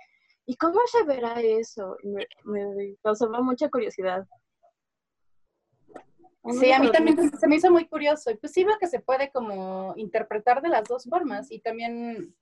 ¿y 0.46 0.56
cómo 0.56 0.80
se 0.87 1.04
verá 1.04 1.40
eso? 1.40 1.96
Me, 2.02 2.26
me 2.44 2.96
causaba 3.02 3.40
mucha 3.40 3.68
curiosidad. 3.70 4.26
Sí, 6.61 6.70
a 6.70 6.78
mí 6.78 6.90
también 6.92 7.16
se 7.37 7.48
me 7.48 7.56
hizo 7.56 7.70
muy 7.70 7.88
curioso. 7.88 8.30
Y 8.30 8.37
pues 8.37 8.52
sí 8.52 8.62
veo 8.62 8.78
que 8.78 8.87
se 8.87 9.00
puede 9.00 9.30
como 9.32 9.94
interpretar 9.96 10.62
de 10.62 10.68
las 10.68 10.85
dos 10.85 11.04
formas. 11.04 11.50
Y 11.50 11.61
también, 11.61 12.37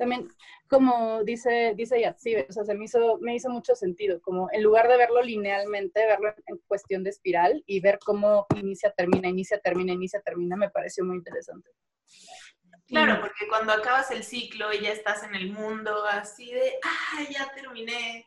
también 0.00 0.28
como 0.66 1.24
dice, 1.24 1.74
dice 1.76 2.00
Yatsibe, 2.00 2.46
o 2.48 2.52
sea, 2.52 2.64
se 2.64 2.74
me 2.74 2.84
hizo, 2.84 3.18
me 3.20 3.34
hizo 3.34 3.50
mucho 3.50 3.74
sentido. 3.74 4.20
Como 4.22 4.48
en 4.52 4.62
lugar 4.62 4.86
de 4.88 4.96
verlo 4.96 5.20
linealmente, 5.20 6.06
verlo 6.06 6.32
en 6.46 6.58
cuestión 6.68 7.02
de 7.02 7.10
espiral 7.10 7.62
y 7.66 7.80
ver 7.80 7.98
cómo 7.98 8.46
inicia, 8.54 8.92
termina, 8.92 9.28
inicia, 9.28 9.58
termina, 9.58 9.92
inicia, 9.92 10.20
termina, 10.22 10.56
me 10.56 10.70
pareció 10.70 11.04
muy 11.04 11.16
interesante. 11.16 11.70
Claro, 12.86 13.20
porque 13.20 13.48
cuando 13.48 13.72
acabas 13.72 14.12
el 14.12 14.22
ciclo 14.22 14.72
y 14.72 14.80
ya 14.80 14.92
estás 14.92 15.24
en 15.24 15.34
el 15.34 15.50
mundo 15.50 16.04
así 16.06 16.52
de, 16.52 16.72
ah, 16.84 17.22
ya 17.28 17.52
terminé, 17.52 18.24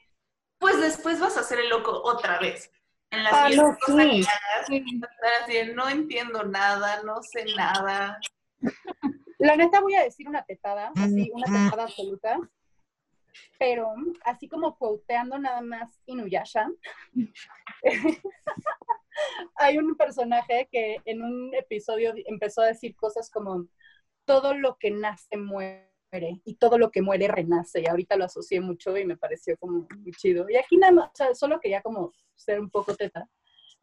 pues 0.60 0.80
después 0.82 1.20
vas 1.22 1.38
a 1.38 1.42
hacer 1.42 1.60
el 1.60 1.70
loco 1.70 2.02
otra 2.04 2.40
vez. 2.40 2.72
En 3.10 3.24
la 3.24 3.30
Ah, 3.32 3.50
no, 3.50 3.78
sí. 3.86 3.94
que 3.94 4.02
hagas, 4.02 4.70
vas 4.70 4.70
a 4.70 5.14
estar 5.14 5.32
así 5.44 5.54
de, 5.54 5.74
no 5.74 5.88
entiendo 5.88 6.44
nada, 6.44 7.02
no 7.04 7.22
sé 7.24 7.46
nada. 7.56 8.20
La 9.44 9.58
neta 9.58 9.82
voy 9.82 9.94
a 9.96 10.04
decir 10.04 10.30
una 10.30 10.46
tetada, 10.46 10.94
así, 10.96 11.30
una 11.34 11.46
tetada 11.46 11.84
absoluta. 11.84 12.40
Pero 13.60 13.94
así 14.24 14.48
como 14.48 14.78
quoteando 14.78 15.38
nada 15.38 15.60
más 15.62 16.00
Inuyasha, 16.06 16.70
hay 19.56 19.78
un 19.80 19.96
personaje 19.96 20.70
que 20.72 20.98
en 21.04 21.24
un 21.24 21.54
episodio 21.56 22.14
empezó 22.26 22.62
a 22.62 22.68
decir 22.68 22.96
cosas 22.96 23.30
como 23.30 23.68
todo 24.26 24.54
lo 24.54 24.78
que 24.78 24.92
nace 24.92 25.36
muere 25.36 25.90
y 26.46 26.56
todo 26.56 26.78
lo 26.78 26.90
que 26.90 27.02
muere 27.02 27.28
renace. 27.28 27.82
Y 27.82 27.88
ahorita 27.88 28.16
lo 28.16 28.24
asocié 28.26 28.62
mucho 28.62 28.96
y 28.96 29.04
me 29.04 29.18
pareció 29.18 29.58
como 29.58 29.86
muy 29.98 30.12
chido. 30.14 30.50
Y 30.50 30.56
aquí 30.56 30.78
nada 30.78 30.94
más, 30.94 31.08
o 31.08 31.16
sea, 31.16 31.36
solo 31.36 31.60
quería 31.60 31.82
como 31.82 32.14
ser 32.34 32.62
un 32.62 32.70
poco 32.70 32.96
teta 32.96 33.28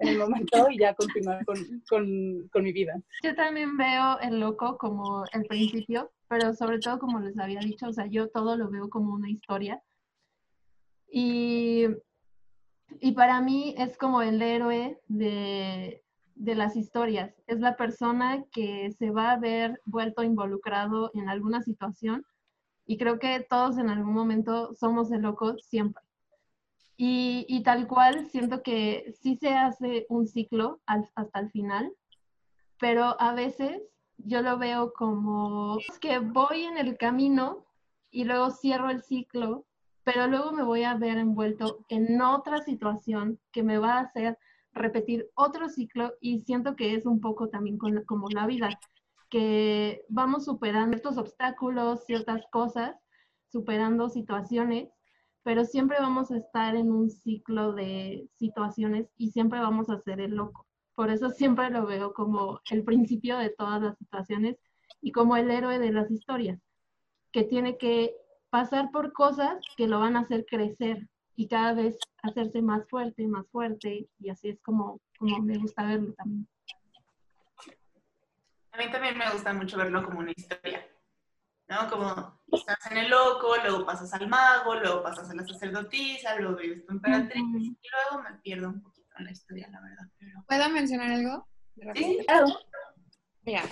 en 0.01 0.09
el 0.09 0.19
momento 0.19 0.69
y 0.71 0.79
ya 0.79 0.95
continuar 0.95 1.45
con, 1.45 1.57
con, 1.89 2.49
con 2.53 2.65
mi 2.65 2.73
vida. 2.73 3.01
Yo 3.23 3.35
también 3.35 3.77
veo 3.77 4.19
el 4.21 4.41
loco 4.41 4.77
como 4.79 5.25
el 5.33 5.45
principio, 5.45 6.11
pero 6.29 6.53
sobre 6.55 6.79
todo 6.79 6.99
como 6.99 7.21
les 7.21 7.39
había 7.39 7.61
dicho, 7.61 7.89
o 7.89 7.93
sea, 7.93 8.07
yo 8.07 8.29
todo 8.29 8.57
lo 8.57 8.71
veo 8.71 8.89
como 8.89 9.15
una 9.15 9.31
historia. 9.31 9.83
Y, 11.13 11.87
y 13.01 13.13
para 13.13 13.41
mí 13.41 13.75
es 13.77 13.97
como 13.99 14.23
el 14.23 14.41
héroe 14.41 14.99
de, 15.09 16.03
de 16.35 16.55
las 16.55 16.77
historias. 16.77 17.35
Es 17.47 17.61
la 17.61 17.77
persona 17.77 18.45
que 18.53 18.91
se 18.93 19.11
va 19.11 19.33
a 19.33 19.39
ver 19.39 19.81
vuelto 19.85 20.23
involucrado 20.23 21.11
en 21.15 21.29
alguna 21.29 21.63
situación 21.63 22.25
y 22.87 22.97
creo 22.97 23.19
que 23.19 23.47
todos 23.49 23.79
en 23.79 23.91
algún 23.91 24.15
momento 24.15 24.75
somos 24.75 25.13
el 25.13 25.23
loco 25.23 25.57
siempre. 25.59 26.03
Y, 27.03 27.63
tal 27.63 27.87
cual, 27.89 28.27
siento 28.27 28.63
que 28.63 29.15
sí 29.23 29.35
se 29.37 29.55
hace 29.55 30.05
un 30.11 30.27
ciclo 30.27 30.83
hasta 30.85 31.41
el 31.41 31.51
final, 31.51 31.91
pero 32.79 33.19
a 33.19 33.33
veces 33.33 33.81
yo 34.19 34.43
lo 34.43 34.59
veo 34.59 34.93
como 34.93 35.79
que 36.03 36.19
voy 36.19 36.65
en 36.65 36.77
el 36.77 36.99
camino 36.99 37.65
y 38.11 38.25
luego 38.25 38.51
cierro 38.51 38.91
el 38.91 39.03
ciclo, 39.03 39.65
pero 40.05 40.27
luego 40.27 40.53
me 40.53 40.63
voy 40.63 40.83
a 40.83 40.95
ver 40.95 41.17
envuelto 41.17 41.87
en 41.89 42.21
otra 42.21 42.61
situación 42.61 43.41
que 43.51 43.63
me 43.63 43.79
va 43.79 43.95
a 43.95 44.01
hacer 44.01 44.39
repetir 44.75 45.31
otro 45.37 45.71
ciclo 45.71 46.13
y 46.21 46.41
siento 46.41 46.77
que 46.77 46.95
es 46.95 47.07
un 47.07 47.23
poco 47.23 47.49
también 47.49 47.79
como 47.79 48.29
la 48.29 48.47
vida, 48.47 48.79
que 49.31 50.05
vamos 50.11 50.45
superando 50.45 50.99
estos 50.99 51.17
obstáculos, 51.17 52.05
ciertas 52.05 52.45
cosas, 52.53 52.95
superando 53.49 54.11
situaciones, 54.11 54.91
pero 55.43 55.65
siempre 55.65 55.99
vamos 56.01 56.31
a 56.31 56.37
estar 56.37 56.77
en 56.77 56.91
un 56.91 57.11
ciclo 57.11 57.73
de 57.73 58.29
situaciones 58.37 59.09
y 59.17 59.31
siempre 59.31 59.61
vamos 59.61 59.89
a 59.91 60.01
ser 60.01 60.21
el 60.21 60.35
loco. 60.35 60.67
Por 60.95 61.11
eso 61.11 61.31
siempre 61.31 61.71
lo 61.71 61.87
veo 61.87 62.13
como 62.13 62.61
el 62.71 62.85
principio 62.85 63.39
de 63.39 63.51
todas 63.51 63.81
las 63.81 63.97
situaciones 63.97 64.57
y 65.01 65.13
como 65.13 65.37
el 65.37 65.51
héroe 65.51 65.79
de 65.79 65.93
las 65.93 66.11
historias, 66.11 66.61
que 67.33 67.45
tiene 67.45 67.79
que 67.79 68.15
pasar 68.51 68.91
por 68.91 69.13
cosas 69.13 69.59
que 69.77 69.87
lo 69.87 70.01
van 70.01 70.17
a 70.17 70.21
hacer 70.21 70.45
crecer 70.45 71.09
y 71.37 71.49
cada 71.49 71.73
vez 71.73 71.97
hacerse 72.23 72.61
más 72.61 72.87
fuerte, 72.89 73.27
más 73.27 73.49
fuerte, 73.51 74.09
y 74.19 74.29
así 74.29 74.51
es 74.51 74.61
como, 74.61 75.01
como 75.19 75.39
me 75.39 75.57
gusta 75.57 75.85
verlo 75.85 76.13
también. 76.15 76.47
A 78.73 78.79
mí 78.79 78.91
también 78.93 79.17
me 79.17 79.31
gusta 79.31 79.53
mucho 79.55 79.79
verlo 79.79 80.05
como 80.05 80.19
una 80.21 80.33
historia. 80.33 80.87
¿No? 81.71 81.89
Como 81.89 82.41
estás 82.53 82.79
en 82.91 82.99
el 82.99 83.09
loco, 83.11 83.57
luego 83.63 83.87
pasas 83.87 84.13
al 84.13 84.29
mago, 84.29 84.75
luego 84.75 85.03
pasas 85.03 85.31
a 85.31 85.35
la 85.35 85.47
sacerdotisa, 85.47 86.37
luego 86.37 86.57
vives 86.57 86.85
tu 86.85 86.93
emperatriz, 86.93 87.43
y 87.43 87.89
luego 88.11 88.23
me 88.29 88.37
pierdo 88.41 88.69
un 88.69 88.83
poquito 88.83 89.09
en 89.19 89.25
la 89.25 89.31
historia, 89.31 89.69
la 89.71 89.81
verdad. 89.81 90.05
Pero... 90.19 90.45
¿Puedo 90.47 90.69
mencionar 90.71 91.11
algo? 91.13 91.47
Sí, 91.95 92.19
Claro. 92.27 92.47
Mira, 93.43 93.63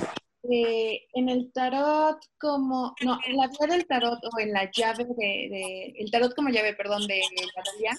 eh, 0.51 1.07
en 1.13 1.29
el 1.29 1.53
tarot 1.53 2.19
como, 2.39 2.95
no, 3.05 3.19
en 3.27 3.37
la 3.37 3.49
vía 3.49 3.67
del 3.69 3.87
tarot 3.87 4.19
o 4.25 4.39
en 4.39 4.53
la 4.53 4.71
llave 4.71 5.05
de, 5.05 5.15
de- 5.17 5.95
el 5.99 6.11
tarot 6.11 6.35
como 6.35 6.49
llave, 6.49 6.73
perdón, 6.75 7.07
de 7.07 7.21
la 7.21 7.63
Dalia, 7.63 7.99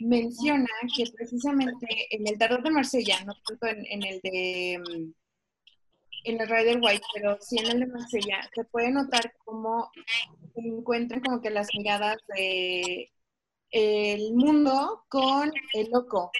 menciona 0.00 0.68
que 0.96 1.04
precisamente 1.14 1.86
en 2.14 2.26
el 2.26 2.38
tarot 2.38 2.62
de 2.62 2.70
Marsella, 2.70 3.22
no 3.24 3.34
tanto 3.46 3.66
en, 3.66 3.84
en 3.86 4.02
el 4.04 4.20
de, 4.22 4.78
mm, 4.78 5.12
en 6.30 6.40
el 6.40 6.48
Rider 6.48 6.78
White, 6.82 7.06
pero 7.14 7.38
sí 7.40 7.58
en 7.58 7.70
el 7.70 7.80
de 7.80 7.86
Marsella, 7.86 8.40
se 8.54 8.64
puede 8.64 8.90
notar 8.90 9.32
cómo 9.44 9.90
se 10.54 10.60
encuentran 10.60 11.20
como 11.20 11.40
que 11.40 11.50
las 11.50 11.68
miradas 11.76 12.18
de 12.34 13.10
el 13.70 14.34
mundo 14.34 15.04
con 15.08 15.52
el 15.74 15.90
loco. 15.90 16.30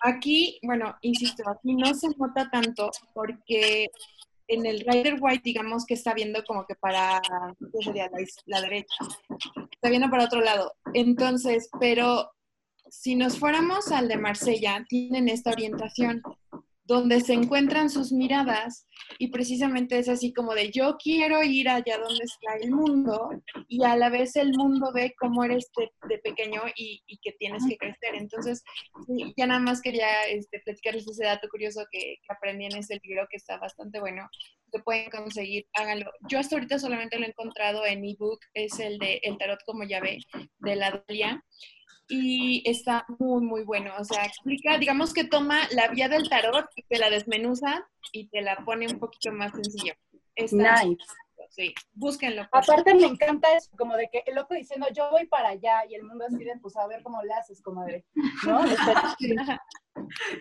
Aquí, 0.00 0.58
bueno, 0.62 0.96
insisto, 1.00 1.42
aquí 1.48 1.74
no 1.74 1.94
se 1.94 2.08
nota 2.16 2.48
tanto 2.50 2.90
porque 3.14 3.88
en 4.48 4.64
el 4.66 4.80
Rider 4.80 5.18
White, 5.20 5.42
digamos 5.44 5.84
que 5.84 5.94
está 5.94 6.14
viendo 6.14 6.44
como 6.44 6.66
que 6.66 6.74
para, 6.76 7.20
¿qué 7.58 7.84
sería? 7.84 8.10
La 8.46 8.60
derecha. 8.60 8.94
Está 9.72 9.88
viendo 9.88 10.08
para 10.08 10.24
otro 10.24 10.40
lado. 10.40 10.74
Entonces, 10.94 11.68
pero 11.80 12.30
si 12.88 13.16
nos 13.16 13.38
fuéramos 13.38 13.90
al 13.90 14.08
de 14.08 14.16
Marsella, 14.16 14.84
tienen 14.88 15.28
esta 15.28 15.50
orientación 15.50 16.22
donde 16.86 17.20
se 17.20 17.32
encuentran 17.32 17.90
sus 17.90 18.12
miradas 18.12 18.86
y 19.18 19.28
precisamente 19.28 19.98
es 19.98 20.08
así 20.08 20.32
como 20.32 20.54
de 20.54 20.70
yo 20.70 20.96
quiero 21.02 21.42
ir 21.42 21.68
allá 21.68 21.98
donde 21.98 22.24
está 22.24 22.56
el 22.60 22.70
mundo 22.70 23.30
y 23.68 23.82
a 23.84 23.96
la 23.96 24.08
vez 24.08 24.36
el 24.36 24.52
mundo 24.52 24.92
ve 24.94 25.14
cómo 25.18 25.42
eres 25.44 25.70
de, 26.08 26.18
pequeño 26.18 26.62
y, 26.76 27.02
y 27.06 27.18
que 27.18 27.32
tienes 27.32 27.64
que 27.68 27.76
crecer. 27.76 28.14
Entonces, 28.14 28.62
ya 29.36 29.46
nada 29.46 29.60
más 29.60 29.82
quería 29.82 30.24
este, 30.24 30.60
platicarles 30.60 31.08
ese 31.08 31.24
dato 31.24 31.48
curioso 31.48 31.84
que, 31.90 32.16
que 32.22 32.34
aprendí 32.34 32.66
en 32.66 32.76
ese 32.76 33.00
libro 33.02 33.26
que 33.30 33.36
está 33.36 33.58
bastante 33.58 34.00
bueno. 34.00 34.28
Lo 34.72 34.82
pueden 34.82 35.10
conseguir, 35.10 35.66
háganlo. 35.74 36.10
Yo 36.28 36.38
hasta 36.38 36.56
ahorita 36.56 36.78
solamente 36.78 37.18
lo 37.18 37.26
he 37.26 37.28
encontrado 37.28 37.84
en 37.84 38.04
ebook, 38.04 38.40
es 38.54 38.78
el 38.78 38.98
de 38.98 39.20
El 39.22 39.38
Tarot 39.38 39.60
como 39.64 39.84
llave 39.84 40.18
de 40.58 40.76
la 40.76 41.02
Dalia 41.06 41.42
y 42.08 42.62
está 42.68 43.04
muy, 43.18 43.42
muy 43.44 43.64
bueno. 43.64 43.92
O 43.98 44.04
sea, 44.04 44.24
explica, 44.24 44.78
digamos 44.78 45.12
que 45.12 45.24
toma 45.24 45.60
la 45.72 45.88
vía 45.88 46.08
del 46.08 46.28
tarot 46.28 46.66
y 46.76 46.82
te 46.82 46.98
la 46.98 47.10
desmenuza 47.10 47.88
y 48.12 48.28
te 48.28 48.42
la 48.42 48.56
pone 48.64 48.86
un 48.86 48.98
poquito 48.98 49.32
más 49.32 49.52
sencillo. 49.52 49.94
Está, 50.34 50.84
Nice. 50.84 51.04
sí, 51.50 51.74
búsquenlo. 51.94 52.46
Aparte 52.52 52.94
me 52.94 53.06
encanta 53.06 53.52
eso, 53.56 53.70
como 53.76 53.96
de 53.96 54.08
que 54.10 54.22
el 54.26 54.34
loco 54.34 54.54
diciendo 54.54 54.86
yo 54.94 55.10
voy 55.10 55.26
para 55.26 55.50
allá 55.50 55.84
y 55.88 55.94
el 55.94 56.04
mundo 56.04 56.26
así 56.26 56.44
de 56.44 56.56
pues 56.60 56.76
a 56.76 56.86
ver 56.86 57.02
cómo 57.02 57.22
le 57.22 57.32
haces, 57.32 57.62
comadre. 57.62 58.04
¿No? 58.46 58.62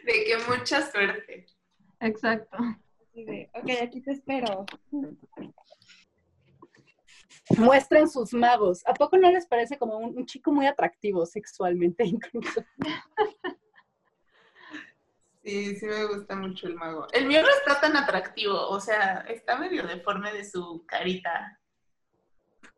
De 0.05 0.25
que 0.25 0.37
mucha 0.49 0.81
suerte. 0.91 1.45
Exacto. 2.01 2.57
Así 2.57 3.23
de, 3.23 3.49
ok, 3.53 3.69
aquí 3.81 4.01
te 4.01 4.11
espero. 4.11 4.65
Muestren 7.57 8.09
sus 8.09 8.33
magos. 8.33 8.81
¿A 8.87 8.93
poco 8.93 9.17
no 9.17 9.31
les 9.31 9.45
parece 9.47 9.77
como 9.77 9.97
un, 9.97 10.17
un 10.17 10.25
chico 10.25 10.51
muy 10.51 10.65
atractivo 10.65 11.25
sexualmente 11.25 12.03
incluso? 12.05 12.63
Sí, 15.45 15.75
sí 15.75 15.85
me 15.85 16.05
gusta 16.05 16.35
mucho 16.35 16.65
el 16.65 16.73
mago. 16.73 17.07
El 17.13 17.27
mío 17.27 17.43
no 17.43 17.49
está 17.49 17.79
tan 17.79 17.95
atractivo, 17.95 18.67
o 18.67 18.79
sea, 18.79 19.23
está 19.29 19.55
medio 19.57 19.85
deforme 19.85 20.33
de 20.33 20.43
su 20.43 20.83
carita. 20.87 21.59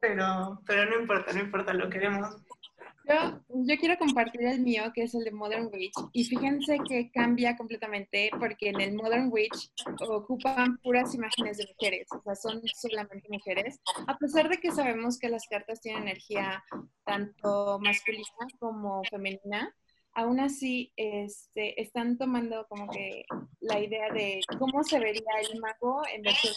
Pero, 0.01 0.61
pero 0.65 0.85
no 0.85 0.99
importa, 0.99 1.31
no 1.31 1.39
importa, 1.39 1.73
lo 1.73 1.89
queremos. 1.89 2.35
Yo, 3.07 3.39
yo 3.49 3.77
quiero 3.77 3.97
compartir 3.97 4.41
el 4.43 4.59
mío, 4.59 4.91
que 4.93 5.03
es 5.03 5.15
el 5.15 5.23
de 5.23 5.31
Modern 5.31 5.69
Witch. 5.71 5.93
Y 6.13 6.25
fíjense 6.25 6.77
que 6.87 7.09
cambia 7.11 7.55
completamente 7.55 8.29
porque 8.37 8.69
en 8.69 8.81
el 8.81 8.95
Modern 8.95 9.29
Witch 9.31 9.71
ocupan 10.09 10.77
puras 10.79 11.15
imágenes 11.15 11.57
de 11.57 11.67
mujeres, 11.67 12.07
o 12.11 12.21
sea, 12.21 12.35
son 12.35 12.61
solamente 12.75 13.27
mujeres. 13.29 13.79
A 14.07 14.17
pesar 14.17 14.49
de 14.49 14.57
que 14.57 14.71
sabemos 14.71 15.17
que 15.17 15.29
las 15.29 15.47
cartas 15.47 15.79
tienen 15.79 16.03
energía 16.03 16.63
tanto 17.05 17.79
masculina 17.79 18.47
como 18.59 19.03
femenina, 19.05 19.73
aún 20.13 20.39
así 20.39 20.91
este, 20.95 21.79
están 21.81 22.17
tomando 22.17 22.65
como 22.67 22.89
que 22.89 23.23
la 23.59 23.79
idea 23.79 24.11
de 24.11 24.41
cómo 24.57 24.83
se 24.83 24.99
vería 24.99 25.31
el 25.49 25.59
mago 25.59 26.01
en 26.13 26.23
versión. 26.23 26.55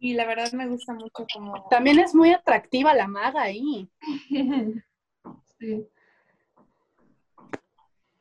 Y 0.00 0.14
la 0.14 0.26
verdad 0.26 0.52
me 0.52 0.68
gusta 0.68 0.92
mucho 0.92 1.26
como... 1.32 1.68
También 1.68 1.98
es 1.98 2.14
muy 2.14 2.32
atractiva 2.32 2.94
la 2.94 3.08
maga 3.08 3.42
ahí. 3.42 3.88
Sí. 5.58 5.84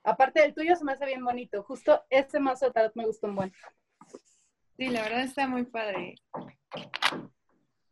Aparte 0.03 0.41
del 0.41 0.55
tuyo 0.55 0.75
se 0.75 0.83
me 0.83 0.93
hace 0.93 1.05
bien 1.05 1.23
bonito. 1.23 1.61
Justo 1.61 2.03
este 2.09 2.39
mazo 2.39 2.65
de 2.65 2.71
tarot 2.71 2.95
me 2.95 3.05
gustó 3.05 3.27
un 3.27 3.35
buen. 3.35 3.53
Sí, 4.75 4.87
la 4.87 5.03
verdad 5.03 5.21
está 5.21 5.47
muy 5.47 5.63
padre. 5.63 6.15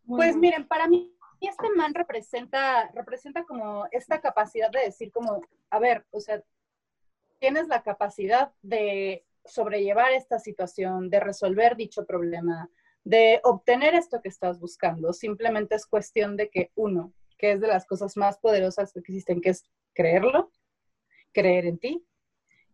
Muy, 0.03 0.17
Pues 0.17 0.35
miren, 0.35 0.67
para 0.67 0.87
mí 0.87 1.15
este 1.41 1.69
man 1.75 1.93
representa, 1.93 2.89
representa 2.93 3.43
como 3.43 3.85
esta 3.91 4.21
capacidad 4.21 4.71
de 4.71 4.81
decir 4.81 5.11
como, 5.11 5.41
a 5.69 5.79
ver, 5.79 6.05
o 6.11 6.19
sea, 6.19 6.41
tienes 7.39 7.67
la 7.67 7.83
capacidad 7.83 8.51
de 8.61 9.25
sobrellevar 9.43 10.11
esta 10.11 10.39
situación, 10.39 11.09
de 11.09 11.19
resolver 11.19 11.75
dicho 11.75 12.05
problema, 12.05 12.69
de 13.05 13.39
obtener 13.43 13.93
esto 13.93 14.21
que 14.21 14.29
estás 14.29 14.59
buscando. 14.59 15.13
Simplemente 15.13 15.75
es 15.75 15.85
cuestión 15.85 16.35
de 16.35 16.49
que 16.49 16.71
uno, 16.75 17.13
que 17.37 17.53
es 17.53 17.61
de 17.61 17.67
las 17.67 17.85
cosas 17.85 18.17
más 18.17 18.39
poderosas 18.39 18.91
que 18.91 18.99
existen, 18.99 19.41
que 19.41 19.51
es 19.51 19.63
creerlo, 19.93 20.51
creer 21.31 21.67
en 21.67 21.77
ti. 21.77 22.05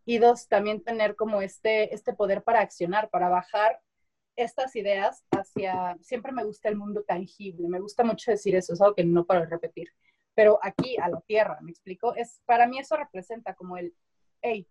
Y 0.04 0.18
dos, 0.18 0.48
también 0.48 0.82
tener 0.82 1.14
como 1.14 1.42
este, 1.42 1.94
este 1.94 2.14
poder 2.14 2.42
para 2.42 2.60
accionar, 2.60 3.10
para 3.10 3.28
bajar 3.28 3.80
estas 4.34 4.74
ideas 4.74 5.22
hacia, 5.30 5.96
siempre 6.00 6.32
me 6.32 6.44
gusta 6.44 6.70
el 6.70 6.76
mundo 6.76 7.04
tangible, 7.04 7.68
me 7.68 7.80
gusta 7.80 8.02
mucho 8.02 8.30
decir 8.30 8.56
eso, 8.56 8.72
es 8.72 8.80
algo 8.80 8.94
que 8.94 9.04
no 9.04 9.26
paro 9.26 9.42
de 9.42 9.46
repetir, 9.46 9.90
pero 10.34 10.58
aquí 10.62 10.96
a 10.96 11.10
la 11.10 11.20
tierra, 11.20 11.58
¿me 11.60 11.70
explico? 11.70 12.14
Es, 12.14 12.40
para 12.46 12.66
mí 12.66 12.78
eso 12.78 12.96
representa 12.96 13.54
como 13.54 13.76
el, 13.76 13.94
hey, 14.40 14.66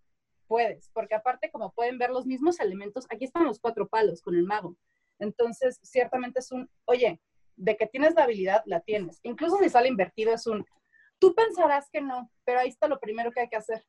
puedes, 0.48 0.90
porque 0.94 1.14
aparte 1.14 1.52
como 1.52 1.72
pueden 1.74 2.00
ver 2.00 2.10
los 2.10 2.26
mismos 2.26 2.60
elementos, 2.60 3.06
aquí 3.12 3.26
están 3.26 3.46
los 3.46 3.60
cuatro 3.60 3.88
palos 3.88 4.24
con 4.24 4.36
el 4.36 4.44
mago, 4.44 4.76
entonces 5.22 5.80
ciertamente 5.84 6.40
es 6.40 6.52
un, 6.52 6.70
oye, 6.86 7.22
de 7.56 7.78
que 7.78 7.88
tienes 7.88 8.16
la 8.16 8.24
habilidad, 8.24 8.62
la 8.66 8.82
tienes, 8.82 9.20
incluso 9.24 9.58
si 9.58 9.70
sale 9.70 9.88
invertido 9.88 10.34
es 10.34 10.46
un, 10.48 10.66
tú 11.20 11.34
pensarás 11.36 11.90
que 11.92 12.02
no, 12.02 12.30
pero 12.44 12.60
ahí 12.60 12.70
está 12.70 12.88
lo 12.88 13.00
primero 13.00 13.32
que 13.32 13.42
hay 13.42 13.50
que 13.50 13.56
hacer, 13.58 13.86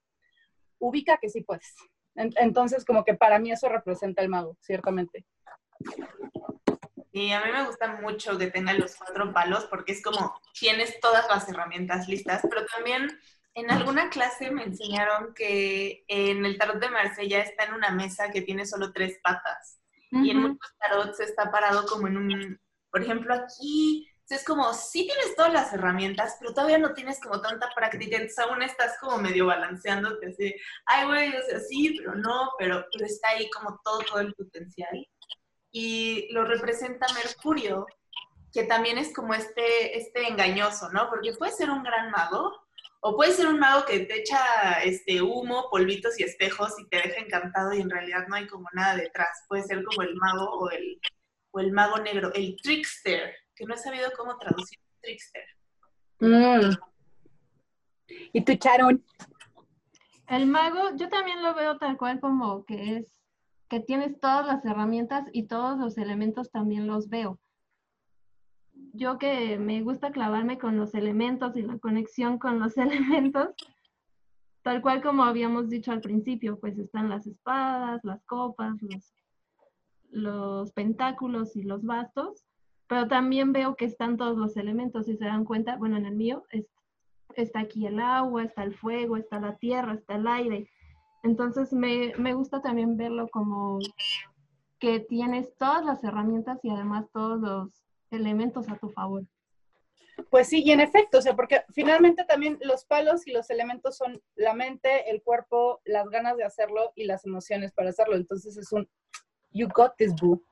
ubica 0.78 1.18
que 1.18 1.28
sí 1.30 1.43
puedes. 1.43 1.74
En- 2.14 2.33
Entonces, 2.37 2.85
como 2.85 3.05
que 3.05 3.14
para 3.14 3.39
mí 3.39 3.51
eso 3.51 3.68
representa 3.68 4.20
el 4.22 4.28
mago, 4.28 4.57
ciertamente. 4.61 5.24
Y 7.12 7.30
a 7.33 7.45
mí 7.45 7.53
me 7.53 7.66
gusta 7.66 7.89
mucho 8.01 8.39
que 8.39 8.47
tenga 8.51 8.72
los 8.74 8.97
cuatro 8.97 9.33
palos 9.33 9.64
porque 9.66 9.93
es 9.93 10.03
como 10.03 10.35
tienes 10.59 10.99
todas 11.01 11.28
las 11.28 11.49
herramientas 11.49 12.09
listas, 12.09 12.43
pero 12.49 12.64
también 12.66 13.09
en 13.55 13.70
alguna 13.70 14.09
clase 14.09 14.51
me 14.51 14.64
enseñaron 14.64 15.35
que 15.35 16.05
en 16.09 16.47
el 16.47 16.57
tarot 16.57 16.80
de 16.80 16.89
Marsella 16.89 17.41
está 17.43 17.64
en 17.64 17.74
una 17.74 17.91
mesa 17.91 18.30
que 18.30 18.41
tiene 18.41 18.64
solo 18.64 18.93
tres 18.93 19.18
patas 19.22 19.78
y 20.13 20.31
en 20.31 20.43
muchos 20.43 20.73
tarots 20.79 21.21
está 21.21 21.51
parado 21.51 21.87
como 21.87 22.07
en 22.07 22.17
un, 22.17 22.61
por 22.91 23.03
ejemplo 23.03 23.35
aquí, 23.35 24.09
es 24.29 24.45
como, 24.45 24.73
sí 24.73 25.07
tienes 25.07 25.37
todas 25.37 25.53
las 25.53 25.73
herramientas, 25.75 26.37
pero 26.41 26.55
todavía 26.55 26.79
no 26.79 26.95
tienes 26.95 27.21
como 27.21 27.43
tanta 27.43 27.69
práctica, 27.75 28.17
entonces 28.17 28.39
aún 28.39 28.63
estás 28.63 28.97
como 28.99 29.19
medio 29.19 29.47
balanceándote 29.47 30.29
así, 30.29 30.55
ay 30.87 31.07
güey, 31.07 31.37
o 31.37 31.43
sea, 31.43 31.61
sí, 31.61 31.95
pero 31.99 32.15
no, 32.15 32.51
pero, 32.59 32.85
pero 32.91 33.05
está 33.05 33.29
ahí 33.31 33.51
como 33.51 33.79
todo, 33.85 33.99
todo 34.01 34.21
el 34.21 34.33
potencial 34.35 35.07
y 35.73 36.29
lo 36.33 36.45
representa 36.45 37.07
Mercurio, 37.15 37.87
que 38.53 38.65
también 38.65 38.99
es 38.99 39.13
como 39.15 39.33
este, 39.33 39.99
este 39.99 40.29
engañoso, 40.29 40.91
¿no? 40.91 41.09
Porque 41.09 41.33
puede 41.33 41.53
ser 41.53 41.71
un 41.71 41.83
gran 41.83 42.11
mago, 42.11 42.53
o 43.05 43.17
puede 43.17 43.33
ser 43.33 43.49
un 43.49 43.59
mago 43.59 43.85
que 43.85 43.99
te 44.01 44.21
echa 44.21 44.81
este 44.85 45.21
humo, 45.21 45.67
polvitos 45.71 46.21
y 46.21 46.23
espejos 46.23 46.73
y 46.79 46.87
te 46.89 46.99
deja 46.99 47.21
encantado 47.21 47.75
y 47.75 47.81
en 47.81 47.91
realidad 47.91 48.29
no 48.29 48.37
hay 48.37 48.47
como 48.47 48.69
nada 48.75 48.95
detrás. 48.95 49.45
Puede 49.49 49.65
ser 49.65 49.83
como 49.83 50.03
el 50.03 50.15
mago 50.15 50.49
o 50.49 50.71
el, 50.71 51.01
o 51.51 51.59
el 51.59 51.73
mago 51.73 51.99
negro, 51.99 52.33
el 52.33 52.57
trickster, 52.63 53.35
que 53.57 53.65
no 53.65 53.75
he 53.75 53.79
sabido 53.79 54.09
cómo 54.17 54.39
traducir 54.39 54.79
trickster. 55.01 55.45
Mm. 56.21 56.77
¿Y 58.33 58.45
tu 58.45 58.55
Charon? 58.55 59.05
El 60.29 60.47
mago, 60.47 60.95
yo 60.95 61.09
también 61.09 61.43
lo 61.43 61.55
veo 61.55 61.79
tal 61.79 61.97
cual 61.97 62.21
como 62.21 62.65
que 62.65 62.99
es, 62.99 63.07
que 63.69 63.81
tienes 63.81 64.21
todas 64.21 64.47
las 64.47 64.65
herramientas 64.65 65.29
y 65.33 65.49
todos 65.49 65.77
los 65.77 65.99
elementos 65.99 66.53
también 66.53 66.87
los 66.87 67.09
veo. 67.09 67.41
Yo 68.93 69.18
que 69.18 69.59
me 69.59 69.82
gusta 69.82 70.12
clavarme 70.12 70.59
con 70.59 70.76
los 70.76 70.95
elementos 70.95 71.57
y 71.57 71.62
la 71.62 71.78
conexión 71.78 72.38
con 72.38 72.59
los 72.61 72.76
elementos, 72.78 73.49
tal 74.62 74.82
cual 74.82 75.03
como 75.03 75.24
habíamos 75.24 75.68
dicho 75.68 75.93
al 75.93 76.01
principio, 76.01 76.59
pues 76.61 76.78
están 76.78 77.09
las 77.09 77.26
espadas, 77.26 78.05
las 78.05 78.22
copas, 78.24 78.76
los, 78.82 79.14
los 80.11 80.72
pentáculos 80.72 81.57
y 81.57 81.62
los 81.62 81.82
bastos. 81.84 82.45
pero 82.88 83.09
también 83.09 83.53
veo 83.55 83.74
que 83.74 83.86
están 83.86 84.18
todos 84.18 84.36
los 84.36 84.55
elementos, 84.59 85.07
si 85.07 85.16
se 85.16 85.24
dan 85.24 85.47
cuenta, 85.47 85.76
bueno, 85.76 85.97
en 85.97 86.05
el 86.05 86.14
mío 86.14 86.45
es- 86.51 86.66
está 87.36 87.61
aquí 87.61 87.86
el 87.86 87.99
agua, 87.99 88.43
está 88.45 88.64
el 88.64 88.74
fuego, 88.76 89.16
está 89.16 89.40
la 89.40 89.57
tierra, 89.57 89.95
está 89.95 90.16
el 90.16 90.26
aire. 90.26 90.68
Entonces 91.22 91.72
me, 91.72 92.12
me 92.18 92.34
gusta 92.34 92.61
también 92.61 92.99
verlo 92.99 93.28
como 93.28 93.78
que 94.78 95.01
tienes 95.01 95.57
todas 95.57 95.82
las 95.86 96.05
herramientas 96.05 96.59
y 96.62 96.68
además 96.68 97.07
todos 97.12 97.40
los 97.40 97.70
elementos 98.13 98.69
a 98.69 98.77
tu 98.77 98.91
favor. 98.91 99.25
Pues 100.31 100.49
sí, 100.49 100.63
y 100.63 100.71
en 100.73 100.81
efecto, 100.81 101.19
o 101.19 101.23
sea, 101.23 101.35
porque 101.35 101.63
finalmente 101.75 102.25
también 102.25 102.59
los 102.63 102.85
palos 102.85 103.27
y 103.27 103.33
los 103.33 103.49
elementos 103.51 103.97
son 103.97 104.23
la 104.35 104.53
mente, 104.55 105.11
el 105.11 105.23
cuerpo, 105.23 105.81
las 105.85 106.09
ganas 106.11 106.37
de 106.37 106.45
hacerlo 106.45 106.93
y 106.95 107.05
las 107.05 107.25
emociones 107.25 107.73
para 107.73 107.91
hacerlo. 107.91 108.17
Entonces 108.17 108.57
es 108.57 108.71
un, 108.73 108.89
you 109.51 109.69
got 109.75 109.95
this, 109.97 110.13
boo. 110.21 110.43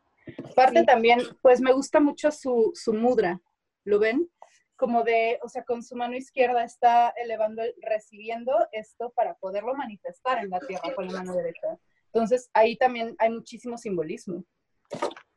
Aparte 0.50 0.84
también, 0.84 1.20
pues 1.42 1.60
me 1.60 1.72
gusta 1.72 2.00
mucho 2.00 2.30
su, 2.30 2.72
su 2.74 2.92
mudra, 2.94 3.40
¿lo 3.84 3.98
ven? 3.98 4.30
Como 4.76 5.02
de, 5.02 5.38
o 5.42 5.48
sea, 5.48 5.62
con 5.64 5.82
su 5.82 5.94
mano 5.94 6.16
izquierda 6.16 6.64
está 6.64 7.10
elevando, 7.10 7.62
el- 7.62 7.74
recibiendo 7.82 8.52
esto 8.72 9.10
para 9.14 9.34
poderlo 9.34 9.74
manifestar 9.74 10.42
en 10.42 10.50
la 10.50 10.60
tierra 10.60 10.94
con 10.94 11.06
la 11.06 11.12
mano 11.12 11.34
derecha. 11.34 11.78
Entonces 12.06 12.50
ahí 12.54 12.76
también 12.76 13.14
hay 13.18 13.30
muchísimo 13.30 13.76
simbolismo. 13.76 14.44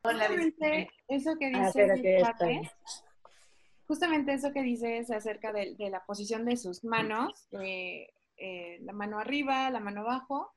Hola, 0.06 0.28
Justamente 0.28 0.90
eso 1.08 1.36
que 1.38 1.46
Ah, 1.46 1.66
dice 1.72 1.86
justamente 3.86 4.32
eso 4.34 4.52
que 4.52 4.62
dices 4.62 5.10
acerca 5.10 5.52
de, 5.52 5.74
de 5.76 5.90
la 5.90 6.04
posición 6.04 6.44
de 6.44 6.56
sus 6.56 6.84
manos, 6.84 7.48
eh, 7.62 8.08
eh, 8.36 8.78
la 8.82 8.92
mano 8.92 9.18
arriba, 9.18 9.70
la 9.70 9.80
mano 9.80 10.02
abajo, 10.02 10.52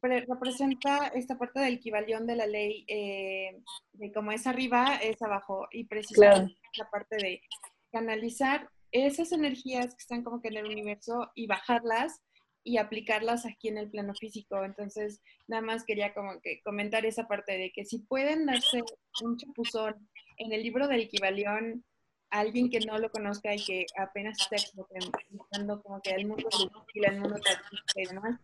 pre- 0.00 0.24
representa 0.26 1.08
esta 1.08 1.36
parte 1.36 1.60
del 1.60 1.74
equivalión 1.74 2.26
de 2.26 2.36
la 2.36 2.46
ley 2.46 2.84
eh, 2.88 3.60
de 3.92 4.12
como 4.12 4.30
es 4.32 4.46
arriba, 4.46 4.96
es 4.96 5.20
abajo, 5.22 5.66
y 5.72 5.84
precisamente 5.84 6.54
la 6.76 6.88
parte 6.90 7.16
de 7.16 7.40
canalizar 7.90 8.68
esas 8.92 9.32
energías 9.32 9.94
que 9.94 10.00
están 10.02 10.22
como 10.22 10.40
que 10.40 10.48
en 10.48 10.58
el 10.58 10.66
universo 10.66 11.30
y 11.34 11.46
bajarlas 11.46 12.20
y 12.64 12.78
aplicarlas 12.78 13.46
aquí 13.46 13.68
en 13.68 13.78
el 13.78 13.90
plano 13.90 14.14
físico. 14.14 14.64
Entonces, 14.64 15.20
nada 15.48 15.62
más 15.62 15.84
quería 15.84 16.14
como 16.14 16.40
que 16.40 16.60
comentar 16.62 17.04
esa 17.06 17.26
parte 17.26 17.58
de 17.58 17.72
que 17.72 17.84
si 17.84 17.98
pueden 17.98 18.46
darse 18.46 18.82
un 19.22 19.36
chapuzón 19.36 20.08
en 20.38 20.52
el 20.52 20.62
libro 20.62 20.88
del 20.88 21.00
equivalión 21.00 21.84
a 22.30 22.40
alguien 22.40 22.70
que 22.70 22.80
no 22.80 22.98
lo 22.98 23.10
conozca 23.10 23.54
y 23.54 23.62
que 23.62 23.86
apenas 23.98 24.48
que 24.48 24.56
entrando 25.30 25.82
como 25.82 26.00
que 26.00 26.12
al 26.12 26.26
mundo 26.26 26.50
sutil, 26.50 27.06
al 27.06 27.20
mundo 27.20 27.38
y 27.94 28.06
demás, 28.06 28.40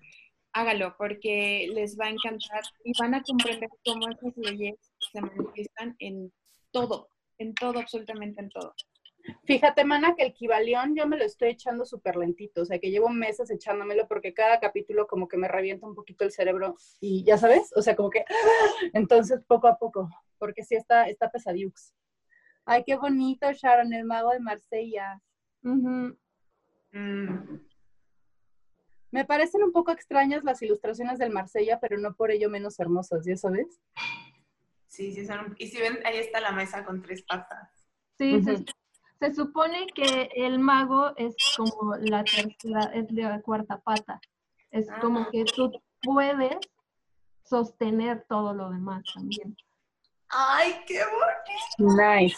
hágalo 0.53 0.95
porque 0.99 1.69
les 1.73 1.99
va 1.99 2.07
a 2.07 2.11
encantar 2.11 2.63
y 2.85 2.93
van 2.99 3.15
a 3.15 3.23
comprender 3.23 3.71
cómo 3.85 4.09
esas 4.09 4.37
leyes 4.37 4.77
se 5.13 5.21
manifiestan 5.21 5.97
en 6.01 6.33
todo, 6.71 7.09
en 7.39 7.55
todo, 7.55 7.79
absolutamente 7.79 8.41
en 8.41 8.51
todo. 8.51 8.75
Fíjate, 9.45 9.85
mana, 9.85 10.15
que 10.15 10.23
el 10.25 10.33
Kibalión 10.33 10.95
yo 10.95 11.07
me 11.07 11.17
lo 11.17 11.25
estoy 11.25 11.51
echando 11.51 11.85
súper 11.85 12.17
lentito, 12.17 12.63
o 12.63 12.65
sea, 12.65 12.79
que 12.79 12.91
llevo 12.91 13.09
meses 13.09 13.51
echándomelo 13.51 14.07
porque 14.07 14.35
cada 14.35 14.61
capítulo 14.61 15.07
como 15.07 15.29
que 15.29 15.37
me 15.37 15.49
revienta 15.49 15.87
un 15.87 15.95
poquito 15.95 16.25
el 16.25 16.33
cerebro 16.33 16.77
y 17.01 17.25
ya 17.25 17.39
sabes, 17.39 17.71
o 17.75 17.83
sea, 17.83 17.97
como 17.97 18.11
que, 18.11 18.25
entonces 18.93 19.41
poco 19.47 19.69
a 19.69 19.79
poco, 19.79 20.11
porque 20.39 20.65
sí 20.65 20.75
está, 20.77 21.05
está 21.09 21.31
pesadiux. 21.31 21.95
Ay, 22.65 22.85
qué 22.85 22.97
bonito, 22.97 23.51
Sharon, 23.53 23.93
el 23.95 24.05
mago 24.05 24.31
de 24.31 24.41
Marsella. 24.41 25.23
Mm, 25.63 26.11
Me 29.11 29.25
parecen 29.25 29.63
un 29.63 29.73
poco 29.73 29.91
extrañas 29.91 30.45
las 30.45 30.61
ilustraciones 30.61 31.19
del 31.19 31.31
Marsella, 31.31 31.81
pero 31.81 31.97
no 31.97 32.15
por 32.15 32.31
ello 32.31 32.51
menos 32.51 32.79
hermosas, 32.79 33.25
¿ya 33.25 33.37
sabes? 33.37 33.81
sí, 34.87 35.13
sí, 35.13 35.25
son. 35.27 35.55
Y 35.59 35.69
si 35.69 35.81
ven, 35.81 35.99
ahí 36.05 36.19
está 36.19 36.41
la 36.41 36.53
mesa 36.53 36.85
con 36.85 37.01
tres 37.01 37.23
patas. 37.23 37.71
Sí, 38.19 38.35
Ujú. 38.37 38.65
Se 39.21 39.35
supone 39.35 39.87
que 39.95 40.31
el 40.35 40.59
mago 40.59 41.13
es 41.17 41.35
como 41.57 41.97
la 41.97 42.23
tercera, 42.25 42.91
es 42.95 43.11
la 43.11 43.41
cuarta 43.43 43.79
pata. 43.79 44.21
Es 44.71 44.87
como 45.01 45.21
Ah. 45.21 45.29
que 45.33 45.45
tú 45.45 45.73
puedes 46.03 46.57
sostener 47.45 48.25
todo 48.29 48.53
lo 48.55 48.71
demás 48.71 49.03
también. 49.15 49.57
¡Ay, 50.29 50.75
qué 50.87 51.01
bonito! 51.05 52.03
Nice. 52.03 52.37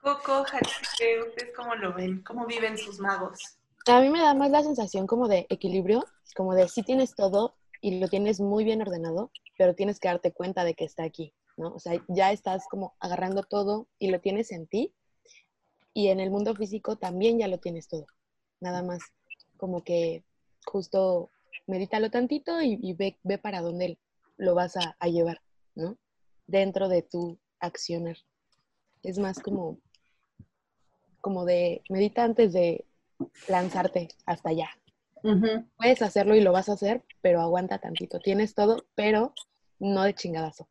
Coco, 0.00 0.42
¿ustedes 0.42 1.52
cómo 1.56 1.74
lo 1.74 1.92
ven? 1.92 2.22
¿Cómo 2.22 2.46
viven 2.46 2.78
sus 2.78 3.00
magos? 3.00 3.58
A 3.86 4.00
mí 4.00 4.10
me 4.10 4.20
da 4.20 4.34
más 4.34 4.50
la 4.50 4.62
sensación 4.62 5.06
como 5.06 5.28
de 5.28 5.46
equilibrio, 5.48 6.04
como 6.36 6.54
de 6.54 6.68
si 6.68 6.82
tienes 6.82 7.14
todo 7.14 7.56
y 7.80 7.98
lo 7.98 8.08
tienes 8.08 8.38
muy 8.40 8.64
bien 8.64 8.82
ordenado, 8.82 9.30
pero 9.56 9.74
tienes 9.74 9.98
que 9.98 10.08
darte 10.08 10.32
cuenta 10.32 10.64
de 10.64 10.74
que 10.74 10.84
está 10.84 11.02
aquí, 11.04 11.34
¿no? 11.58 11.74
O 11.74 11.78
sea, 11.78 12.02
ya 12.08 12.32
estás 12.32 12.66
como 12.68 12.94
agarrando 13.00 13.42
todo 13.42 13.88
y 13.98 14.10
lo 14.10 14.20
tienes 14.20 14.52
en 14.52 14.66
ti 14.66 14.94
y 15.92 16.08
en 16.08 16.20
el 16.20 16.30
mundo 16.30 16.54
físico 16.54 16.96
también 16.96 17.38
ya 17.38 17.48
lo 17.48 17.58
tienes 17.58 17.88
todo. 17.88 18.06
Nada 18.60 18.82
más 18.82 19.00
como 19.56 19.82
que 19.82 20.24
justo 20.64 21.30
medítalo 21.66 22.10
tantito 22.10 22.62
y, 22.62 22.78
y 22.80 22.94
ve, 22.94 23.18
ve 23.24 23.38
para 23.38 23.60
dónde 23.60 23.98
lo 24.36 24.54
vas 24.54 24.76
a, 24.76 24.96
a 24.98 25.08
llevar, 25.08 25.40
¿no? 25.74 25.98
Dentro 26.46 26.88
de 26.88 27.02
tu 27.02 27.38
accionar. 27.58 28.16
Es 29.02 29.18
más 29.18 29.40
como, 29.40 29.78
como 31.20 31.44
de 31.44 31.82
medita 31.90 32.24
antes 32.24 32.52
de 32.52 32.86
lanzarte 33.48 34.08
hasta 34.26 34.50
allá. 34.50 34.70
Puedes 35.76 36.00
hacerlo 36.02 36.36
y 36.36 36.40
lo 36.40 36.52
vas 36.52 36.68
a 36.68 36.74
hacer, 36.74 37.04
pero 37.20 37.40
aguanta 37.40 37.78
tantito. 37.78 38.20
Tienes 38.20 38.54
todo, 38.54 38.86
pero 38.94 39.34
no 39.80 40.04
de 40.04 40.14
chingadazo. 40.14 40.68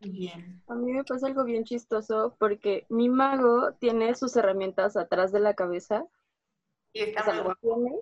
Bien. 0.00 0.62
A 0.68 0.74
mí 0.76 0.92
me 0.92 1.04
pasa 1.04 1.26
algo 1.26 1.44
bien 1.44 1.64
chistoso 1.64 2.36
porque 2.38 2.86
mi 2.88 3.08
mago 3.08 3.72
tiene 3.80 4.14
sus 4.14 4.36
herramientas 4.36 4.96
atrás 4.96 5.32
de 5.32 5.40
la 5.40 5.54
cabeza, 5.54 6.04
Y 6.92 7.00
está 7.00 7.20
o 7.20 7.24
sea, 7.24 7.34
muy 7.34 7.42
las 7.42 7.44
guapo. 7.44 7.60
tiene, 7.60 8.00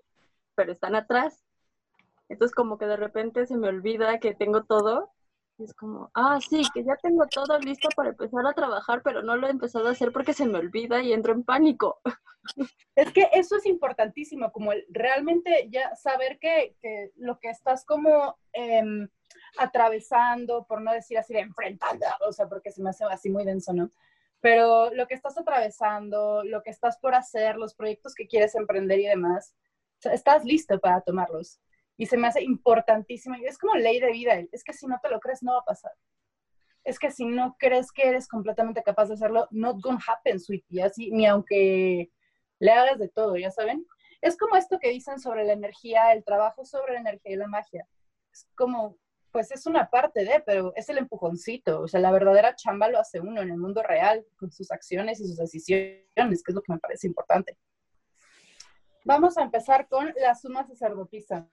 pero 0.54 0.72
están 0.72 0.94
atrás. 0.96 1.44
Entonces 2.28 2.54
como 2.54 2.78
que 2.78 2.86
de 2.86 2.96
repente 2.96 3.46
se 3.46 3.56
me 3.56 3.68
olvida 3.68 4.20
que 4.20 4.34
tengo 4.34 4.64
todo. 4.64 5.12
Y 5.58 5.64
es 5.64 5.74
como, 5.74 6.10
ah, 6.14 6.40
sí, 6.40 6.70
que 6.74 6.84
ya 6.84 6.96
tengo 7.02 7.26
todo 7.28 7.58
listo 7.60 7.92
para 7.96 8.10
empezar 8.10 8.46
a 8.46 8.54
trabajar, 8.54 9.02
pero 9.02 9.22
no 9.22 9.36
lo 9.36 9.46
he 9.48 9.50
empezado 9.50 9.88
a 9.88 9.92
hacer 9.92 10.12
porque 10.12 10.34
se 10.34 10.46
me 10.46 10.58
olvida 10.58 11.02
y 11.02 11.12
entro 11.12 11.32
en 11.34 11.44
pánico. 11.44 12.00
Es 12.94 13.12
que 13.12 13.28
eso 13.34 13.56
es 13.56 13.66
importantísimo, 13.66 14.52
como 14.52 14.72
el 14.72 14.86
realmente 14.90 15.68
ya 15.70 15.94
saber 15.96 16.38
que, 16.38 16.76
que 16.80 17.10
lo 17.16 17.38
que 17.40 17.50
estás 17.50 17.84
como 17.84 18.38
em, 18.52 19.08
atravesando, 19.58 20.64
por 20.66 20.80
no 20.80 20.92
decir 20.92 21.18
así 21.18 21.34
de 21.34 21.40
enfrentando, 21.40 22.06
o 22.26 22.32
sea, 22.32 22.48
porque 22.48 22.70
se 22.70 22.82
me 22.82 22.90
hace 22.90 23.04
así 23.04 23.30
muy 23.30 23.44
denso, 23.44 23.72
¿no? 23.72 23.90
Pero 24.40 24.92
lo 24.94 25.06
que 25.06 25.14
estás 25.14 25.38
atravesando, 25.38 26.44
lo 26.44 26.62
que 26.62 26.70
estás 26.70 26.98
por 26.98 27.14
hacer, 27.14 27.56
los 27.56 27.74
proyectos 27.74 28.14
que 28.14 28.26
quieres 28.26 28.54
emprender 28.54 29.00
y 29.00 29.06
demás, 29.06 29.54
o 29.98 30.02
sea, 30.02 30.12
estás 30.12 30.44
listo 30.44 30.78
para 30.78 31.00
tomarlos. 31.00 31.60
Y 31.96 32.06
se 32.06 32.16
me 32.16 32.28
hace 32.28 32.42
importantísimo. 32.42 33.36
Es 33.42 33.58
como 33.58 33.74
ley 33.74 34.00
de 34.00 34.12
vida. 34.12 34.34
Es 34.52 34.62
que 34.62 34.72
si 34.72 34.86
no 34.86 34.98
te 35.02 35.08
lo 35.08 35.18
crees, 35.20 35.42
no 35.42 35.52
va 35.52 35.60
a 35.60 35.64
pasar. 35.64 35.92
Es 36.84 36.98
que 36.98 37.10
si 37.10 37.24
no 37.24 37.56
crees 37.58 37.90
que 37.90 38.06
eres 38.06 38.28
completamente 38.28 38.82
capaz 38.82 39.06
de 39.06 39.14
hacerlo, 39.14 39.48
not 39.50 39.80
gonna 39.80 40.04
happen, 40.06 40.38
sweetie. 40.38 40.82
Así, 40.82 41.10
ni 41.10 41.26
aunque 41.26 42.10
le 42.58 42.70
hagas 42.70 42.98
de 42.98 43.08
todo, 43.08 43.36
¿ya 43.36 43.50
saben? 43.50 43.86
Es 44.20 44.36
como 44.36 44.56
esto 44.56 44.78
que 44.78 44.90
dicen 44.90 45.18
sobre 45.18 45.44
la 45.44 45.54
energía, 45.54 46.12
el 46.12 46.24
trabajo 46.24 46.64
sobre 46.64 46.94
la 46.94 47.00
energía 47.00 47.32
y 47.32 47.36
la 47.36 47.48
magia. 47.48 47.88
Es 48.32 48.46
como, 48.54 48.98
pues 49.36 49.50
es 49.50 49.66
una 49.66 49.90
parte 49.90 50.24
de, 50.24 50.42
pero 50.46 50.72
es 50.76 50.88
el 50.88 50.96
empujoncito. 50.96 51.82
O 51.82 51.88
sea, 51.88 52.00
la 52.00 52.10
verdadera 52.10 52.56
chamba 52.56 52.88
lo 52.88 52.98
hace 52.98 53.20
uno 53.20 53.42
en 53.42 53.50
el 53.50 53.58
mundo 53.58 53.82
real, 53.82 54.24
con 54.38 54.50
sus 54.50 54.72
acciones 54.72 55.20
y 55.20 55.26
sus 55.28 55.36
decisiones, 55.36 56.06
que 56.14 56.52
es 56.52 56.54
lo 56.54 56.62
que 56.62 56.72
me 56.72 56.78
parece 56.78 57.06
importante. 57.06 57.58
Vamos 59.04 59.36
a 59.36 59.42
empezar 59.42 59.88
con 59.88 60.10
la 60.18 60.34
suma 60.34 60.66
sacerdotisa. 60.66 61.46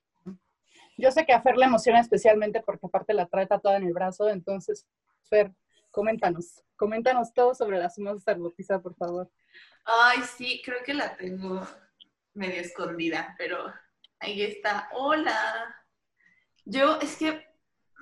Yo 0.97 1.11
sé 1.11 1.25
que 1.25 1.34
a 1.34 1.41
Fer 1.41 1.57
le 1.57 1.65
emociona 1.65 1.99
especialmente 1.99 2.61
porque 2.61 2.86
aparte 2.86 3.13
la 3.13 3.25
trae 3.25 3.47
tatuada 3.47 3.75
en 3.75 3.88
el 3.88 3.91
brazo, 3.91 4.29
entonces, 4.29 4.88
Fer, 5.23 5.51
coméntanos, 5.91 6.63
coméntanos 6.77 7.34
todo 7.34 7.53
sobre 7.53 7.79
la 7.79 7.89
suma 7.89 8.13
sacerdotisa, 8.13 8.79
por 8.81 8.95
favor. 8.95 9.29
Ay, 9.84 10.19
sí, 10.38 10.61
creo 10.63 10.81
que 10.86 10.93
la 10.93 11.17
tengo 11.17 11.67
medio 12.34 12.61
escondida, 12.61 13.36
pero 13.38 13.73
ahí 14.21 14.41
está. 14.41 14.88
Hola. 14.93 15.75
Yo, 16.63 16.97
es 17.01 17.17
que 17.17 17.52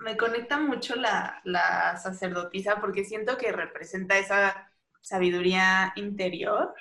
me 0.01 0.17
conecta 0.17 0.57
mucho 0.57 0.95
la, 0.95 1.41
la 1.43 1.97
sacerdotisa 1.97 2.79
porque 2.81 3.05
siento 3.05 3.37
que 3.37 3.51
representa 3.51 4.17
esa 4.17 4.71
sabiduría 5.01 5.93
interior. 5.95 6.73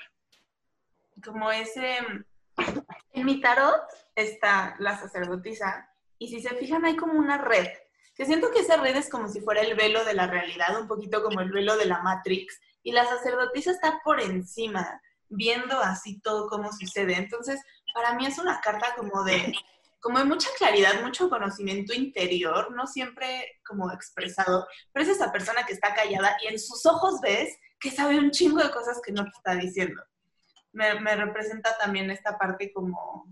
Como 1.25 1.51
ese... 1.53 1.99
En 3.13 3.25
mi 3.25 3.41
tarot 3.41 3.83
está 4.15 4.77
la 4.79 4.99
sacerdotisa 4.99 5.89
y 6.19 6.29
si 6.29 6.41
se 6.41 6.55
fijan 6.57 6.85
hay 6.85 6.97
como 6.97 7.15
una 7.15 7.39
red, 7.39 7.67
que 8.15 8.27
siento 8.27 8.51
que 8.51 8.61
esa 8.61 8.77
red 8.77 8.95
es 8.95 9.09
como 9.09 9.29
si 9.29 9.41
fuera 9.41 9.63
el 9.63 9.75
velo 9.75 10.05
de 10.05 10.13
la 10.13 10.27
realidad, 10.27 10.79
un 10.79 10.87
poquito 10.87 11.23
como 11.23 11.41
el 11.41 11.51
velo 11.51 11.79
de 11.79 11.87
la 11.87 12.03
Matrix, 12.03 12.61
y 12.83 12.93
la 12.93 13.07
sacerdotisa 13.07 13.71
está 13.71 14.01
por 14.05 14.21
encima, 14.21 15.01
viendo 15.31 15.81
así 15.81 16.21
todo 16.21 16.49
cómo 16.49 16.71
sucede. 16.73 17.15
Entonces, 17.15 17.61
para 17.95 18.15
mí 18.15 18.27
es 18.27 18.39
una 18.39 18.61
carta 18.61 18.95
como 18.97 19.25
de 19.25 19.55
como 20.01 20.19
de 20.19 20.25
mucha 20.25 20.49
claridad, 20.57 21.03
mucho 21.03 21.29
conocimiento 21.29 21.93
interior, 21.93 22.75
no 22.75 22.87
siempre 22.87 23.61
como 23.65 23.93
expresado, 23.93 24.67
pero 24.93 25.05
es 25.05 25.11
esa 25.11 25.31
persona 25.31 25.65
que 25.67 25.75
está 25.75 25.95
callada 25.95 26.37
y 26.43 26.49
en 26.49 26.59
sus 26.59 26.85
ojos 26.87 27.21
ves 27.21 27.57
que 27.79 27.91
sabe 27.91 28.19
un 28.19 28.31
chingo 28.31 28.63
de 28.63 28.71
cosas 28.71 29.01
que 29.05 29.13
no 29.13 29.25
te 29.25 29.31
está 29.31 29.55
diciendo. 29.55 30.03
Me, 30.73 30.99
me 31.01 31.17
representa 31.17 31.77
también 31.79 32.11
esta 32.11 32.39
parte 32.39 32.73
como, 32.73 33.27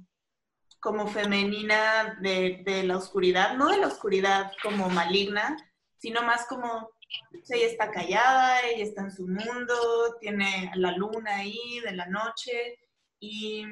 como 0.81 1.07
femenina 1.07 2.19
de, 2.21 2.63
de, 2.65 2.83
la 2.85 2.97
oscuridad, 2.97 3.57
no 3.57 3.69
de 3.69 3.79
la 3.79 3.87
oscuridad 3.87 4.53
como 4.63 4.89
maligna, 4.91 5.57
sino 5.97 6.23
más 6.23 6.47
como 6.47 6.91
pues, 7.31 7.51
ella 7.51 7.67
está 7.67 7.91
callada, 7.91 8.61
ella 8.61 8.85
está 8.85 9.03
en 9.03 9.11
su 9.11 9.27
mundo, 9.27 10.17
tiene 10.21 10.71
la 10.75 10.93
luna 10.93 11.37
ahí 11.37 11.81
de 11.85 11.93
la 11.93 12.07
noche 12.07 12.79
y, 13.21 13.65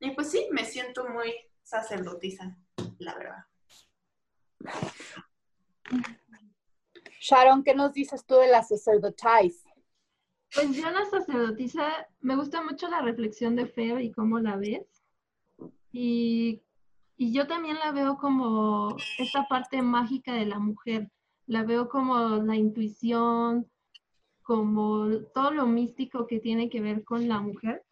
y 0.00 0.10
pues 0.12 0.30
sí, 0.30 0.48
me 0.52 0.64
siento 0.64 1.08
muy 1.08 1.34
sacerdotisa, 1.66 2.56
la 2.98 3.14
verdad. 3.14 3.44
Sharon, 7.20 7.64
¿qué 7.64 7.74
nos 7.74 7.92
dices 7.92 8.24
tú 8.24 8.36
de 8.36 8.46
la 8.46 8.62
sacerdotisa? 8.62 9.68
Pues 10.54 10.76
yo 10.76 10.88
la 10.90 11.04
sacerdotisa, 11.06 12.06
me 12.20 12.36
gusta 12.36 12.62
mucho 12.62 12.88
la 12.88 13.02
reflexión 13.02 13.56
de 13.56 13.66
Fer 13.66 14.00
y 14.00 14.12
cómo 14.12 14.38
la 14.38 14.56
ves. 14.56 14.86
Y, 15.90 16.62
y 17.16 17.32
yo 17.32 17.48
también 17.48 17.78
la 17.80 17.90
veo 17.90 18.16
como 18.16 18.96
esta 19.18 19.48
parte 19.48 19.82
mágica 19.82 20.34
de 20.34 20.46
la 20.46 20.60
mujer. 20.60 21.10
La 21.46 21.64
veo 21.64 21.88
como 21.88 22.16
la 22.44 22.54
intuición, 22.54 23.68
como 24.42 25.08
todo 25.34 25.50
lo 25.50 25.66
místico 25.66 26.28
que 26.28 26.38
tiene 26.38 26.70
que 26.70 26.80
ver 26.80 27.02
con 27.02 27.26
la 27.26 27.40
mujer. 27.40 27.84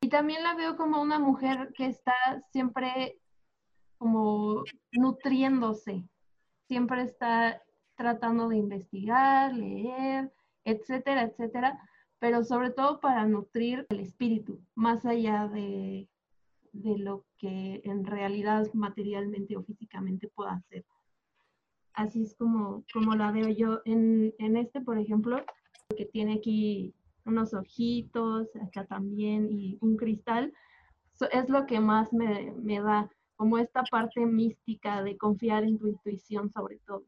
Y 0.00 0.08
también 0.08 0.42
la 0.42 0.54
veo 0.54 0.76
como 0.76 1.00
una 1.00 1.18
mujer 1.18 1.72
que 1.74 1.86
está 1.86 2.14
siempre 2.52 3.18
como 3.98 4.62
nutriéndose, 4.92 6.04
siempre 6.68 7.02
está 7.02 7.62
tratando 7.96 8.48
de 8.48 8.58
investigar, 8.58 9.54
leer, 9.54 10.30
etcétera, 10.64 11.22
etcétera, 11.22 11.80
pero 12.18 12.44
sobre 12.44 12.70
todo 12.70 13.00
para 13.00 13.26
nutrir 13.26 13.86
el 13.88 14.00
espíritu, 14.00 14.60
más 14.74 15.06
allá 15.06 15.48
de, 15.48 16.08
de 16.72 16.98
lo 16.98 17.24
que 17.38 17.80
en 17.84 18.04
realidad 18.04 18.66
materialmente 18.74 19.56
o 19.56 19.62
físicamente 19.62 20.28
pueda 20.28 20.52
hacer. 20.52 20.84
Así 21.94 22.22
es 22.22 22.34
como, 22.34 22.84
como 22.92 23.14
la 23.14 23.32
veo 23.32 23.48
yo 23.48 23.80
en, 23.86 24.34
en 24.38 24.56
este, 24.56 24.82
por 24.82 24.98
ejemplo, 24.98 25.42
que 25.96 26.04
tiene 26.04 26.34
aquí 26.34 26.94
unos 27.26 27.52
ojitos, 27.54 28.48
acá 28.56 28.84
también, 28.84 29.50
y 29.50 29.78
un 29.80 29.96
cristal, 29.96 30.52
es 31.32 31.48
lo 31.48 31.66
que 31.66 31.80
más 31.80 32.12
me, 32.12 32.52
me, 32.52 32.80
da, 32.80 33.10
como 33.36 33.58
esta 33.58 33.82
parte 33.84 34.20
mística 34.20 35.02
de 35.02 35.16
confiar 35.16 35.64
en 35.64 35.78
tu 35.78 35.88
intuición 35.88 36.50
sobre 36.50 36.78
todo. 36.86 37.04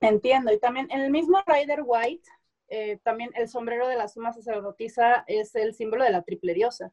Entiendo, 0.00 0.52
y 0.52 0.58
también 0.58 0.88
en 0.90 1.00
el 1.00 1.10
mismo 1.10 1.38
Rider 1.46 1.82
White, 1.84 2.28
eh, 2.68 2.98
también 3.02 3.30
el 3.34 3.48
sombrero 3.48 3.88
de 3.88 3.96
la 3.96 4.08
suma 4.08 4.32
sacerdotisa 4.32 5.24
es 5.26 5.54
el 5.54 5.74
símbolo 5.74 6.04
de 6.04 6.10
la 6.10 6.22
triple 6.22 6.54
diosa, 6.54 6.92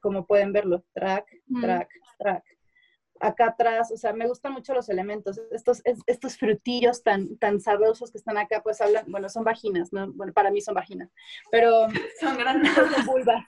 como 0.00 0.26
pueden 0.26 0.52
verlo, 0.52 0.84
track, 0.92 1.26
track, 1.60 1.88
track 2.18 2.55
acá 3.20 3.48
atrás, 3.48 3.90
o 3.90 3.96
sea, 3.96 4.12
me 4.12 4.26
gustan 4.26 4.52
mucho 4.52 4.74
los 4.74 4.88
elementos, 4.88 5.40
estos, 5.50 5.82
estos 6.06 6.36
frutillos 6.36 7.02
tan, 7.02 7.36
tan 7.38 7.60
sabrosos 7.60 8.10
que 8.10 8.18
están 8.18 8.38
acá, 8.38 8.62
pues 8.62 8.80
hablan, 8.80 9.04
bueno, 9.08 9.28
son 9.28 9.44
vaginas, 9.44 9.92
¿no? 9.92 10.12
Bueno, 10.12 10.32
para 10.32 10.50
mí 10.50 10.60
son 10.60 10.74
vaginas, 10.74 11.10
pero... 11.50 11.86
Son 12.20 12.36
grandes. 12.36 12.72
Son 12.72 13.06
vulvas. 13.06 13.44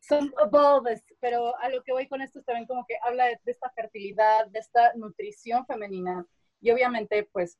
Son 0.00 0.32
bulbas, 0.50 1.02
pero 1.20 1.56
a 1.58 1.68
lo 1.68 1.82
que 1.82 1.92
voy 1.92 2.08
con 2.08 2.22
esto 2.22 2.38
es 2.38 2.44
también 2.44 2.66
como 2.66 2.86
que 2.86 2.96
habla 3.02 3.26
de, 3.26 3.40
de, 3.44 3.52
esta 3.52 3.70
fertilidad, 3.70 4.46
de 4.46 4.58
esta 4.58 4.92
nutrición 4.94 5.66
femenina 5.66 6.26
y 6.60 6.70
obviamente 6.70 7.28
pues 7.32 7.58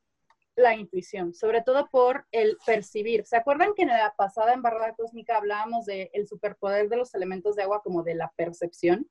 la 0.59 0.75
intuición, 0.75 1.33
sobre 1.33 1.61
todo 1.61 1.87
por 1.89 2.25
el 2.31 2.57
percibir. 2.65 3.25
¿Se 3.25 3.37
acuerdan 3.37 3.73
que 3.75 3.83
en 3.83 3.89
la 3.89 4.13
pasada 4.17 4.53
en 4.53 4.61
Barrada 4.61 4.93
Cósmica 4.93 5.37
hablábamos 5.37 5.85
del 5.85 6.09
el 6.13 6.27
superpoder 6.27 6.89
de 6.89 6.97
los 6.97 7.13
elementos 7.15 7.55
de 7.55 7.63
agua 7.63 7.81
como 7.81 8.03
de 8.03 8.15
la 8.15 8.31
percepción? 8.35 9.09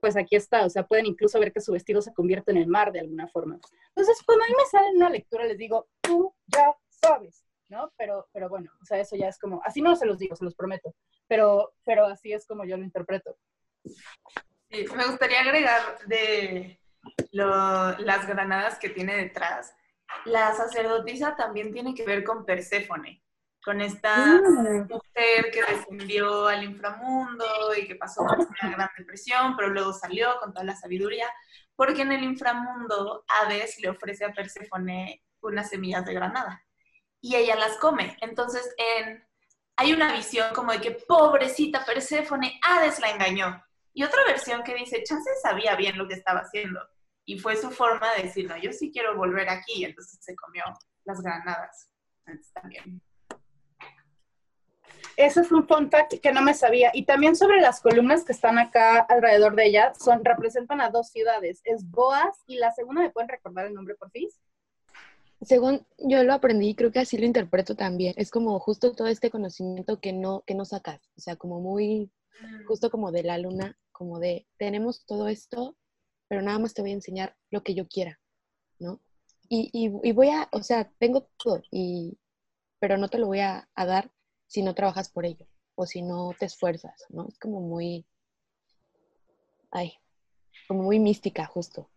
Pues 0.00 0.16
aquí 0.16 0.36
está, 0.36 0.64
o 0.64 0.70
sea, 0.70 0.86
pueden 0.86 1.06
incluso 1.06 1.38
ver 1.40 1.52
que 1.52 1.60
su 1.60 1.72
vestido 1.72 2.00
se 2.02 2.12
convierte 2.12 2.50
en 2.50 2.58
el 2.58 2.66
mar 2.66 2.92
de 2.92 3.00
alguna 3.00 3.28
forma. 3.28 3.58
Entonces, 3.88 4.22
cuando 4.24 4.44
a 4.44 4.48
mí 4.48 4.54
me 4.56 4.66
sale 4.66 4.90
una 4.94 5.10
lectura, 5.10 5.44
les 5.44 5.58
digo, 5.58 5.88
tú 6.00 6.34
ya 6.46 6.74
sabes, 6.88 7.44
¿no? 7.68 7.92
Pero, 7.96 8.28
pero 8.32 8.48
bueno, 8.48 8.70
o 8.80 8.84
sea, 8.84 9.00
eso 9.00 9.16
ya 9.16 9.28
es 9.28 9.38
como, 9.38 9.60
así 9.64 9.82
no 9.82 9.96
se 9.96 10.06
los 10.06 10.18
digo, 10.18 10.36
se 10.36 10.44
los 10.44 10.54
prometo, 10.54 10.94
pero, 11.26 11.74
pero 11.84 12.06
así 12.06 12.32
es 12.32 12.46
como 12.46 12.64
yo 12.64 12.76
lo 12.76 12.84
interpreto. 12.84 13.36
Sí, 13.84 14.84
me 14.96 15.06
gustaría 15.06 15.40
agregar 15.40 15.98
de 16.06 16.78
las 17.32 18.26
granadas 18.26 18.78
que 18.78 18.90
tiene 18.90 19.16
detrás. 19.16 19.74
La 20.24 20.54
sacerdotisa 20.54 21.36
también 21.36 21.72
tiene 21.72 21.94
que 21.94 22.04
ver 22.04 22.24
con 22.24 22.44
Perséfone 22.44 23.22
con 23.64 23.80
esta 23.80 24.16
mm. 24.16 24.88
mujer 24.88 25.50
que 25.52 25.62
descendió 25.68 26.46
al 26.46 26.64
inframundo 26.64 27.44
y 27.76 27.86
que 27.86 27.96
pasó 27.96 28.24
por 28.24 28.38
una 28.38 28.76
gran 28.76 28.90
depresión, 28.96 29.56
pero 29.56 29.68
luego 29.68 29.92
salió 29.92 30.38
con 30.40 30.52
toda 30.52 30.64
la 30.64 30.76
sabiduría, 30.76 31.28
porque 31.76 32.02
en 32.02 32.12
el 32.12 32.22
inframundo 32.22 33.24
Hades 33.28 33.78
le 33.80 33.90
ofrece 33.90 34.24
a 34.24 34.32
Perséfone 34.32 35.22
unas 35.40 35.70
semillas 35.70 36.04
de 36.04 36.14
granada 36.14 36.64
y 37.20 37.36
ella 37.36 37.56
las 37.56 37.76
come. 37.76 38.16
Entonces 38.20 38.74
en, 38.78 39.24
hay 39.76 39.92
una 39.92 40.12
visión 40.12 40.52
como 40.54 40.72
de 40.72 40.80
que 40.80 40.90
pobrecita 41.06 41.84
Perséfone, 41.84 42.60
Hades 42.62 43.00
la 43.00 43.10
engañó. 43.10 43.62
Y 43.92 44.04
otra 44.04 44.24
versión 44.26 44.62
que 44.62 44.74
dice, 44.74 45.02
Chance 45.02 45.30
sabía 45.42 45.74
bien 45.74 45.98
lo 45.98 46.06
que 46.06 46.14
estaba 46.14 46.40
haciendo. 46.40 46.80
Y 47.24 47.38
fue 47.38 47.56
su 47.56 47.70
forma 47.70 48.12
de 48.14 48.24
decir, 48.24 48.48
no, 48.48 48.56
yo 48.56 48.72
sí 48.72 48.90
quiero 48.92 49.16
volver 49.16 49.48
aquí. 49.48 49.84
Entonces 49.84 50.18
se 50.22 50.36
comió 50.36 50.64
las 51.04 51.20
granadas. 51.20 51.90
Entonces, 52.24 52.52
también 52.52 53.02
ese 55.16 55.40
es 55.40 55.52
un 55.52 55.66
fun 55.66 55.90
que 56.22 56.32
no 56.32 56.42
me 56.42 56.54
sabía. 56.54 56.90
Y 56.94 57.04
también 57.04 57.36
sobre 57.36 57.60
las 57.60 57.80
columnas 57.80 58.24
que 58.24 58.32
están 58.32 58.58
acá 58.58 59.00
alrededor 59.00 59.56
de 59.56 59.66
ella, 59.66 59.92
son, 59.98 60.24
representan 60.24 60.80
a 60.80 60.90
dos 60.90 61.08
ciudades. 61.08 61.60
Es 61.64 61.88
Boas 61.90 62.42
y 62.46 62.56
la 62.56 62.72
segunda, 62.72 63.02
¿me 63.02 63.10
pueden 63.10 63.28
recordar 63.28 63.66
el 63.66 63.74
nombre 63.74 63.94
por 63.94 64.10
fin? 64.10 64.28
Según 65.40 65.86
yo 65.98 66.22
lo 66.24 66.32
aprendí, 66.32 66.74
creo 66.74 66.90
que 66.90 66.98
así 66.98 67.16
lo 67.16 67.26
interpreto 67.26 67.74
también. 67.74 68.14
Es 68.16 68.30
como 68.30 68.58
justo 68.58 68.92
todo 68.92 69.08
este 69.08 69.30
conocimiento 69.30 70.00
que 70.00 70.12
no, 70.12 70.42
que 70.46 70.54
no 70.54 70.64
sacas. 70.64 71.00
O 71.16 71.20
sea, 71.20 71.36
como 71.36 71.60
muy, 71.60 72.10
justo 72.66 72.90
como 72.90 73.12
de 73.12 73.22
la 73.22 73.38
luna, 73.38 73.78
como 73.92 74.18
de, 74.18 74.46
tenemos 74.56 75.04
todo 75.06 75.28
esto, 75.28 75.76
pero 76.28 76.42
nada 76.42 76.58
más 76.58 76.74
te 76.74 76.82
voy 76.82 76.90
a 76.90 76.94
enseñar 76.94 77.36
lo 77.50 77.62
que 77.62 77.74
yo 77.74 77.88
quiera, 77.88 78.20
¿no? 78.78 79.00
Y, 79.48 79.70
y, 79.72 80.12
voy 80.12 80.28
a, 80.28 80.48
o 80.52 80.62
sea, 80.62 80.92
tengo 80.98 81.26
todo, 81.42 81.62
y, 81.70 82.18
pero 82.78 82.98
no 82.98 83.08
te 83.08 83.16
lo 83.16 83.26
voy 83.28 83.40
a 83.40 83.66
dar 83.74 84.10
si 84.48 84.62
no 84.62 84.74
trabajas 84.74 85.08
por 85.10 85.24
ello 85.24 85.46
o 85.76 85.86
si 85.86 86.02
no 86.02 86.34
te 86.36 86.46
esfuerzas, 86.46 87.04
¿no? 87.10 87.28
Es 87.28 87.38
como 87.38 87.60
muy, 87.60 88.04
ay, 89.70 89.96
como 90.66 90.82
muy 90.82 90.98
mística, 90.98 91.46
justo. 91.46 91.88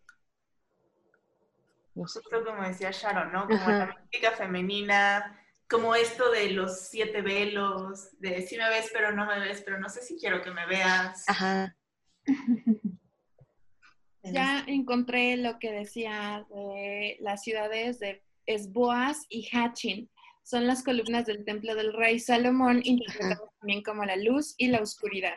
No 1.95 2.07
sé. 2.07 2.19
Justo 2.19 2.45
como 2.45 2.63
decía 2.63 2.91
Sharon, 2.91 3.31
¿no? 3.31 3.47
Como 3.47 3.67
la 3.67 3.97
mística 3.99 4.31
femenina, 4.31 5.41
como 5.67 5.95
esto 5.95 6.29
de 6.29 6.51
los 6.51 6.81
siete 6.81 7.21
velos, 7.21 8.19
de 8.19 8.41
si 8.43 8.57
me 8.57 8.69
ves 8.69 8.91
pero 8.93 9.11
no 9.13 9.25
me 9.25 9.39
ves, 9.39 9.63
pero 9.65 9.79
no 9.79 9.89
sé 9.89 10.01
si 10.01 10.17
quiero 10.17 10.41
que 10.43 10.51
me 10.51 10.67
veas. 10.67 11.27
Ajá. 11.27 11.75
ya 14.23 14.63
encontré 14.67 15.37
lo 15.37 15.57
que 15.57 15.71
decía 15.71 16.45
de 16.49 17.17
las 17.19 17.41
ciudades 17.41 17.99
de 17.99 18.23
Esboas 18.45 19.25
y 19.29 19.49
Hachin 19.49 20.09
son 20.43 20.67
las 20.67 20.83
columnas 20.83 21.25
del 21.25 21.45
templo 21.45 21.75
del 21.75 21.93
rey 21.93 22.19
Salomón, 22.19 22.81
interpretadas 22.83 23.41
también 23.59 23.83
como 23.83 24.05
la 24.05 24.15
luz 24.15 24.55
y 24.57 24.67
la 24.67 24.81
oscuridad. 24.81 25.35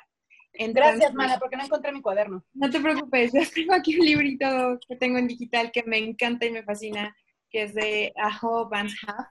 Gracias, 0.56 1.12
Mana, 1.14 1.38
porque 1.38 1.56
no 1.56 1.64
encontré 1.64 1.92
mi 1.92 2.00
cuaderno. 2.00 2.44
No 2.54 2.70
te 2.70 2.80
preocupes, 2.80 3.32
yo 3.34 3.40
tengo 3.54 3.74
aquí 3.74 3.98
un 3.98 4.06
librito 4.06 4.78
que 4.88 4.96
tengo 4.96 5.18
en 5.18 5.26
digital 5.26 5.70
que 5.72 5.82
me 5.82 5.98
encanta 5.98 6.46
y 6.46 6.52
me 6.52 6.62
fascina, 6.62 7.14
que 7.50 7.64
es 7.64 7.74
de 7.74 8.12
Aho 8.16 8.68
Van 8.68 8.86
Haff. 8.86 9.26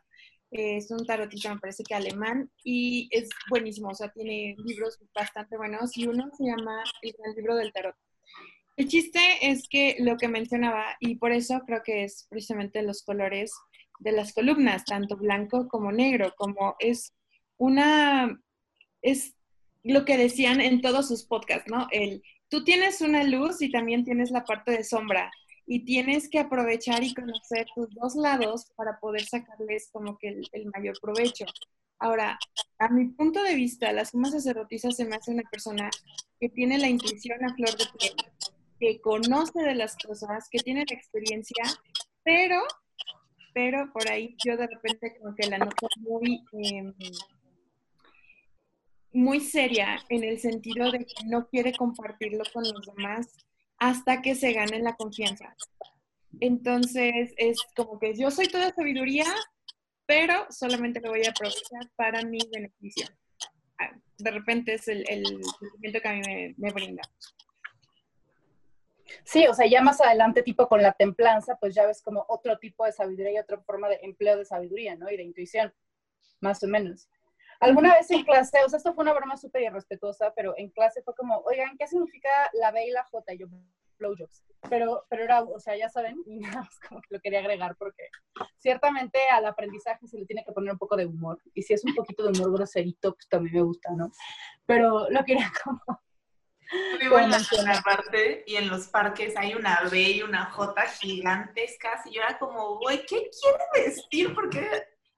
Es 0.51 0.91
un 0.91 1.03
tarotista, 1.05 1.53
me 1.53 1.59
parece 1.59 1.83
que 1.83 1.95
alemán, 1.95 2.51
y 2.63 3.09
es 3.11 3.27
buenísimo, 3.49 3.89
o 3.89 3.95
sea, 3.95 4.11
tiene 4.11 4.55
libros 4.63 4.99
bastante 5.15 5.57
buenos, 5.57 5.97
y 5.97 6.07
uno 6.07 6.29
se 6.37 6.45
llama 6.45 6.83
El 7.01 7.15
Gran 7.17 7.35
Libro 7.35 7.55
del 7.55 7.73
Tarot. 7.73 7.95
El 8.75 8.87
chiste 8.87 9.19
es 9.41 9.67
que 9.67 9.95
lo 9.99 10.15
que 10.17 10.27
mencionaba, 10.27 10.95
y 10.99 11.15
por 11.15 11.31
eso 11.31 11.61
creo 11.65 11.81
que 11.83 12.03
es 12.03 12.27
precisamente 12.29 12.83
los 12.83 13.01
colores 13.01 13.51
de 14.03 14.11
las 14.11 14.33
columnas, 14.33 14.85
tanto 14.85 15.17
blanco 15.17 15.67
como 15.67 15.91
negro, 15.91 16.33
como 16.37 16.75
es 16.79 17.13
una, 17.57 18.39
es 19.01 19.35
lo 19.83 20.05
que 20.05 20.17
decían 20.17 20.61
en 20.61 20.81
todos 20.81 21.07
sus 21.07 21.23
podcasts, 21.23 21.69
¿no? 21.69 21.87
El, 21.91 22.21
tú 22.49 22.63
tienes 22.63 23.01
una 23.01 23.23
luz 23.23 23.61
y 23.61 23.71
también 23.71 24.03
tienes 24.03 24.31
la 24.31 24.43
parte 24.43 24.71
de 24.71 24.83
sombra 24.83 25.31
y 25.65 25.85
tienes 25.85 26.29
que 26.29 26.39
aprovechar 26.39 27.03
y 27.03 27.13
conocer 27.13 27.65
tus 27.73 27.89
dos 27.95 28.15
lados 28.15 28.71
para 28.75 28.99
poder 28.99 29.23
sacarles 29.23 29.89
como 29.91 30.17
que 30.17 30.41
el, 30.51 30.65
mayor 30.75 30.99
provecho. 31.01 31.45
Ahora, 31.99 32.37
a 32.79 32.89
mi 32.89 33.07
punto 33.07 33.41
de 33.43 33.55
vista, 33.55 33.93
la 33.93 34.03
suma 34.03 34.29
sacerdotisa 34.29 34.91
se 34.91 35.05
me 35.05 35.15
hace 35.15 35.31
una 35.31 35.43
persona 35.49 35.89
que 36.39 36.49
tiene 36.49 36.77
la 36.77 36.89
intuición 36.89 37.43
a 37.45 37.55
flor 37.55 37.77
de 37.77 37.85
piel, 37.97 38.15
que 38.79 38.99
conoce 38.99 39.61
de 39.61 39.75
las 39.75 39.95
cosas, 39.95 40.49
que 40.51 40.59
tiene 40.59 40.83
la 40.89 40.95
experiencia, 40.95 41.63
pero, 42.23 42.61
pero 43.53 43.91
por 43.93 44.09
ahí 44.09 44.35
yo 44.43 44.57
de 44.57 44.67
repente 44.67 45.15
como 45.19 45.35
que 45.35 45.47
la 45.47 45.57
noto 45.59 45.87
muy, 45.97 46.43
em, 46.53 46.93
muy 49.11 49.39
seria 49.39 50.03
en 50.09 50.23
el 50.23 50.39
sentido 50.39 50.91
de 50.91 50.99
que 50.99 51.25
no 51.25 51.47
quiere 51.47 51.73
compartirlo 51.73 52.43
con 52.51 52.63
los 52.63 52.85
demás 52.95 53.27
hasta 53.77 54.21
que 54.21 54.35
se 54.35 54.53
gane 54.53 54.79
la 54.79 54.95
confianza. 54.95 55.55
Entonces 56.39 57.33
es 57.37 57.59
como 57.75 57.99
que 57.99 58.15
yo 58.15 58.31
soy 58.31 58.47
toda 58.47 58.73
sabiduría, 58.73 59.25
pero 60.05 60.47
solamente 60.49 60.99
lo 60.99 61.09
voy 61.09 61.23
a 61.25 61.29
aprovechar 61.29 61.91
para 61.95 62.23
mi 62.23 62.39
beneficio. 62.51 63.07
Ah, 63.79 63.91
De 64.17 64.31
repente 64.31 64.73
es 64.73 64.87
el, 64.87 65.05
el 65.07 65.25
sentimiento 65.59 66.01
que 66.01 66.07
a 66.07 66.13
mí 66.13 66.55
me 66.57 66.71
brinda. 66.71 67.03
Sí, 69.23 69.47
o 69.47 69.53
sea, 69.53 69.67
ya 69.67 69.81
más 69.81 70.01
adelante, 70.01 70.43
tipo 70.43 70.67
con 70.67 70.81
la 70.81 70.93
templanza, 70.93 71.57
pues 71.57 71.75
ya 71.75 71.85
ves 71.85 72.01
como 72.01 72.25
otro 72.27 72.57
tipo 72.57 72.85
de 72.85 72.91
sabiduría 72.91 73.33
y 73.33 73.39
otra 73.39 73.59
forma 73.61 73.89
de 73.89 73.99
empleo 74.01 74.37
de 74.37 74.45
sabiduría, 74.45 74.95
¿no? 74.95 75.09
Y 75.09 75.17
de 75.17 75.23
intuición, 75.23 75.73
más 76.41 76.63
o 76.63 76.67
menos. 76.67 77.09
Alguna 77.59 77.93
vez 77.95 78.11
en 78.11 78.23
clase, 78.23 78.57
o 78.65 78.69
sea, 78.69 78.77
esto 78.77 78.93
fue 78.93 79.03
una 79.03 79.13
broma 79.13 79.37
súper 79.37 79.61
irrespetuosa, 79.61 80.33
pero 80.35 80.53
en 80.57 80.69
clase 80.69 81.01
fue 81.01 81.15
como, 81.15 81.37
oigan, 81.45 81.77
¿qué 81.77 81.87
significa 81.87 82.29
la 82.53 82.71
B 82.71 82.87
y 82.87 82.91
la 82.91 83.03
J? 83.05 83.33
Y 83.33 83.37
yo, 83.37 83.47
blowjobs. 83.97 84.43
Pero, 84.69 85.05
pero 85.09 85.23
era, 85.23 85.43
o 85.43 85.59
sea, 85.59 85.75
ya 85.75 85.89
saben, 85.89 86.17
y 86.25 86.39
nada 86.39 86.61
más 86.61 86.79
como 86.79 87.01
que 87.01 87.07
lo 87.11 87.19
quería 87.19 87.39
agregar 87.39 87.75
porque 87.77 88.03
ciertamente 88.57 89.19
al 89.31 89.45
aprendizaje 89.45 90.07
se 90.07 90.17
le 90.17 90.25
tiene 90.25 90.43
que 90.45 90.51
poner 90.51 90.73
un 90.73 90.77
poco 90.77 90.95
de 90.95 91.05
humor. 91.05 91.39
Y 91.53 91.61
si 91.63 91.73
es 91.73 91.83
un 91.85 91.95
poquito 91.95 92.23
de 92.23 92.37
humor 92.37 92.53
groserito, 92.53 93.13
pues 93.13 93.27
también 93.27 93.55
me 93.55 93.61
gusta, 93.63 93.91
¿no? 93.95 94.11
Pero 94.65 95.09
lo 95.09 95.23
quería 95.23 95.51
como 95.63 96.01
Vivo 96.99 97.19
en 97.19 97.29
la 97.31 97.39
zona 97.39 97.77
aparte 97.77 98.43
y 98.47 98.55
en 98.55 98.69
los 98.69 98.87
parques 98.87 99.35
hay 99.37 99.53
una 99.55 99.81
B 99.91 99.99
y 100.01 100.21
una 100.23 100.45
J 100.45 100.81
gigantescas 100.87 102.05
y 102.05 102.13
yo 102.15 102.21
era 102.21 102.37
como, 102.39 102.77
güey, 102.79 103.05
¿qué 103.05 103.29
quiere 103.29 103.85
decir? 103.87 104.33
¿Por 104.33 104.49
qué? 104.49 104.67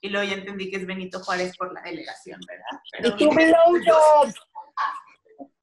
Y 0.01 0.09
luego 0.09 0.27
ya 0.27 0.35
entendí 0.35 0.69
que 0.69 0.77
es 0.77 0.85
Benito 0.85 1.19
Juárez 1.19 1.55
por 1.57 1.73
la 1.73 1.81
delegación, 1.81 2.39
¿verdad? 2.47 2.79
Pero 2.91 3.09
¡Y 3.09 3.17
tu 3.17 3.29
blowjobs! 3.31 4.35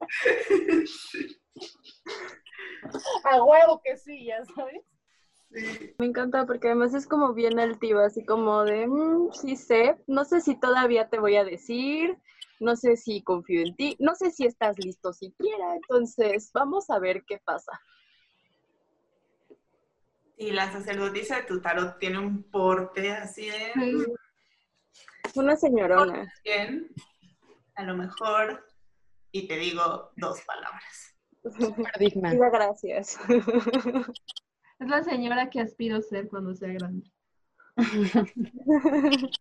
A 3.23 3.41
huevo 3.43 3.81
que 3.83 3.97
sí, 3.97 4.25
ya 4.25 4.43
sabes. 4.55 4.81
sí. 5.53 5.95
Me 5.97 6.05
encanta 6.07 6.45
porque 6.45 6.67
además 6.67 6.93
es 6.93 7.07
como 7.07 7.33
bien 7.33 7.59
altiva, 7.59 8.05
así 8.05 8.23
como 8.25 8.63
de, 8.63 8.87
"Mm, 8.87 9.31
sí 9.33 9.55
sé, 9.55 9.97
no 10.07 10.25
sé 10.25 10.41
si 10.41 10.59
todavía 10.59 11.09
te 11.09 11.19
voy 11.19 11.35
a 11.37 11.43
decir, 11.45 12.17
no 12.59 12.75
sé 12.75 12.95
si 12.95 13.21
confío 13.23 13.61
en 13.61 13.75
ti, 13.75 13.95
no 13.99 14.15
sé 14.15 14.31
si 14.31 14.45
estás 14.45 14.77
listo 14.79 15.13
siquiera, 15.13 15.75
entonces 15.75 16.51
vamos 16.53 16.89
a 16.89 16.99
ver 16.99 17.23
qué 17.25 17.39
pasa. 17.43 17.79
Y 20.37 20.51
la 20.51 20.71
sacerdotisa 20.71 21.37
de 21.37 21.43
tu 21.43 21.61
tarot 21.61 21.99
tiene 21.99 22.19
un 22.19 22.43
porte 22.43 23.11
así 23.11 23.45
de 23.47 23.71
Sí. 23.73 24.05
Una 25.35 25.55
señorona. 25.55 26.31
bien, 26.43 26.89
a 27.75 27.83
lo 27.83 27.95
mejor, 27.95 28.65
y 29.31 29.47
te 29.47 29.57
digo 29.57 30.11
dos 30.15 30.41
palabras. 30.41 31.15
Súper 31.43 31.91
digna. 31.99 32.33
Gracias. 32.33 33.17
Es 34.79 34.89
la 34.89 35.03
señora 35.03 35.49
que 35.49 35.61
aspiro 35.61 36.01
ser 36.01 36.27
cuando 36.27 36.53
sea 36.55 36.73
grande. 36.73 37.09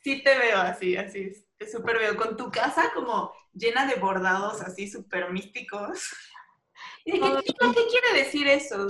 Sí 0.00 0.22
te 0.22 0.38
veo 0.38 0.58
así, 0.58 0.96
así, 0.96 1.32
te 1.58 1.70
súper 1.70 1.98
veo, 1.98 2.16
con 2.16 2.36
tu 2.36 2.50
casa 2.50 2.90
como 2.94 3.32
llena 3.52 3.86
de 3.86 3.96
bordados 3.96 4.60
así 4.62 4.90
súper 4.90 5.30
místicos. 5.32 6.10
Y 7.06 7.12
de 7.12 7.18
que, 7.20 7.20
Todo- 7.20 7.40
"Tía, 7.40 7.54
¿qué 7.74 7.86
quiere 7.90 8.24
decir 8.24 8.46
eso? 8.48 8.86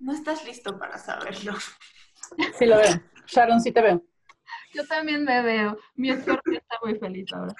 No 0.00 0.12
estás 0.12 0.44
listo 0.44 0.78
para 0.78 0.98
saberlo. 0.98 1.54
Sí 2.58 2.66
lo 2.66 2.76
veo. 2.76 3.00
Sharon, 3.26 3.60
sí 3.60 3.72
te 3.72 3.80
veo. 3.80 4.04
Yo 4.74 4.86
también 4.86 5.24
me 5.24 5.40
veo. 5.40 5.78
Mi 5.94 6.10
escorpio 6.10 6.58
está 6.58 6.78
muy 6.82 6.98
feliz 6.98 7.32
ahora. 7.32 7.54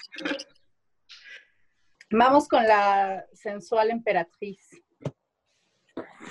Vamos 2.11 2.49
con 2.49 2.62
la 2.66 3.24
sensual 3.32 3.90
emperatriz. 3.90 4.68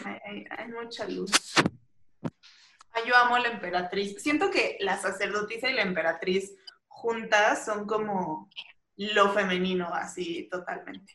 Hay, 0.06 0.20
hay- 0.26 0.46
hay 0.50 0.68
mucha 0.68 1.08
luz. 1.08 1.32
Ay, 2.92 3.04
yo 3.08 3.16
amo 3.16 3.38
la 3.40 3.48
emperatriz. 3.50 4.22
Siento 4.22 4.52
que 4.52 4.78
la 4.82 4.98
sacerdotisa 4.98 5.70
y 5.70 5.74
la 5.74 5.82
emperatriz 5.84 6.54
juntas 6.98 7.66
son 7.66 7.86
como 7.86 8.50
lo 8.96 9.30
femenino, 9.30 9.88
así 9.94 10.48
totalmente. 10.50 11.14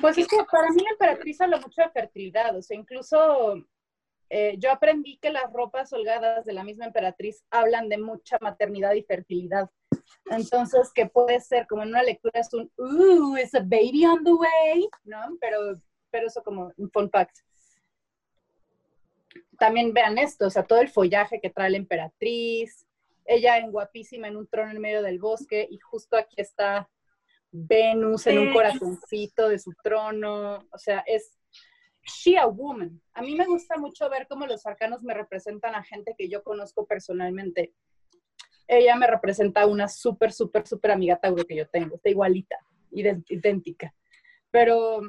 Pues 0.00 0.16
es 0.18 0.28
que 0.28 0.36
para 0.50 0.70
mí 0.70 0.82
la 0.82 0.90
emperatriz 0.90 1.40
habla 1.40 1.58
mucho 1.58 1.82
de 1.82 1.90
fertilidad, 1.90 2.56
o 2.56 2.62
sea, 2.62 2.76
incluso 2.76 3.56
eh, 4.28 4.54
yo 4.58 4.70
aprendí 4.70 5.18
que 5.18 5.30
las 5.30 5.52
ropas 5.52 5.92
holgadas 5.92 6.44
de 6.44 6.52
la 6.52 6.62
misma 6.62 6.86
emperatriz 6.86 7.44
hablan 7.50 7.88
de 7.88 7.98
mucha 7.98 8.38
maternidad 8.40 8.92
y 8.94 9.02
fertilidad. 9.02 9.68
Entonces, 10.30 10.92
que 10.94 11.06
puede 11.06 11.40
ser 11.40 11.66
como 11.66 11.82
en 11.82 11.88
una 11.88 12.04
lectura 12.04 12.40
es 12.40 12.54
un, 12.54 12.70
ooh, 12.78 13.36
it's 13.36 13.54
a 13.54 13.60
baby 13.60 14.06
on 14.06 14.22
the 14.22 14.32
way, 14.32 14.88
¿no? 15.02 15.36
Pero, 15.40 15.58
pero 16.10 16.28
eso 16.28 16.42
como 16.44 16.72
un 16.76 16.90
fun 16.92 17.10
fact. 17.10 17.38
También 19.58 19.92
vean 19.92 20.16
esto, 20.18 20.46
o 20.46 20.50
sea, 20.50 20.62
todo 20.62 20.80
el 20.80 20.88
follaje 20.88 21.40
que 21.40 21.50
trae 21.50 21.70
la 21.70 21.76
emperatriz, 21.76 22.86
ella 23.30 23.58
en 23.58 23.70
guapísima 23.70 24.26
en 24.26 24.36
un 24.36 24.48
trono 24.48 24.72
en 24.72 24.80
medio 24.80 25.02
del 25.02 25.20
bosque 25.20 25.66
y 25.70 25.78
justo 25.78 26.16
aquí 26.16 26.40
está 26.40 26.90
Venus 27.52 28.26
en 28.26 28.38
un 28.40 28.52
corazoncito 28.52 29.48
de 29.48 29.58
su 29.58 29.72
trono, 29.82 30.66
o 30.72 30.78
sea, 30.78 31.04
es 31.06 31.38
she 32.02 32.36
a 32.36 32.46
woman. 32.46 33.00
A 33.14 33.22
mí 33.22 33.36
me 33.36 33.46
gusta 33.46 33.76
mucho 33.76 34.08
ver 34.10 34.26
cómo 34.28 34.46
los 34.46 34.66
arcanos 34.66 35.02
me 35.02 35.14
representan 35.14 35.76
a 35.76 35.84
gente 35.84 36.14
que 36.18 36.28
yo 36.28 36.42
conozco 36.42 36.86
personalmente. 36.86 37.72
Ella 38.66 38.96
me 38.96 39.06
representa 39.06 39.62
a 39.62 39.66
una 39.66 39.86
súper, 39.86 40.32
súper, 40.32 40.66
súper 40.66 40.90
amiga 40.90 41.18
Tauro 41.18 41.44
que 41.44 41.56
yo 41.56 41.68
tengo, 41.68 41.96
está 41.96 42.10
igualita, 42.10 42.56
idéntica. 42.90 43.94
Pero 44.50 45.02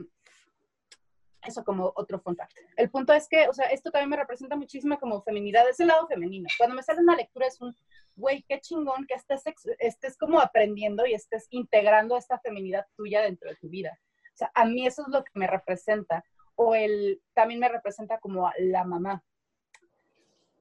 eso 1.45 1.63
como 1.63 1.91
otro 1.95 2.19
fun 2.19 2.35
fact. 2.35 2.53
El 2.77 2.89
punto 2.89 3.13
es 3.13 3.27
que, 3.27 3.47
o 3.47 3.53
sea, 3.53 3.67
esto 3.67 3.91
también 3.91 4.09
me 4.09 4.17
representa 4.17 4.55
muchísimo 4.55 4.99
como 4.99 5.21
feminidad, 5.23 5.67
es 5.69 5.79
el 5.79 5.87
lado 5.87 6.07
femenino. 6.07 6.47
Cuando 6.57 6.75
me 6.75 6.83
sale 6.83 7.01
una 7.01 7.15
lectura 7.15 7.47
es 7.47 7.59
un, 7.61 7.75
güey, 8.15 8.43
qué 8.47 8.59
chingón 8.59 9.05
que 9.07 9.15
estés, 9.15 9.43
estés 9.79 10.17
como 10.17 10.39
aprendiendo 10.39 11.05
y 11.05 11.13
estés 11.13 11.47
integrando 11.49 12.17
esta 12.17 12.39
feminidad 12.39 12.85
tuya 12.95 13.21
dentro 13.21 13.49
de 13.49 13.55
tu 13.55 13.69
vida. 13.69 13.97
O 14.33 14.37
sea, 14.37 14.51
a 14.53 14.65
mí 14.65 14.85
eso 14.85 15.03
es 15.03 15.07
lo 15.09 15.23
que 15.23 15.31
me 15.33 15.47
representa. 15.47 16.23
O 16.55 16.75
el, 16.75 17.21
también 17.33 17.59
me 17.59 17.69
representa 17.69 18.19
como 18.19 18.47
a 18.47 18.53
la 18.59 18.83
mamá. 18.83 19.23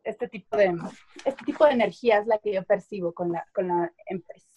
Este 0.02 0.28
tipo 0.28 0.56
de, 0.56 0.74
este 1.24 1.44
tipo 1.44 1.66
de 1.66 1.72
energía 1.72 2.18
es 2.18 2.26
la 2.26 2.38
que 2.38 2.54
yo 2.54 2.64
percibo 2.64 3.12
con 3.12 3.32
la, 3.32 3.46
con 3.52 3.68
la 3.68 3.92
empresa. 4.06 4.48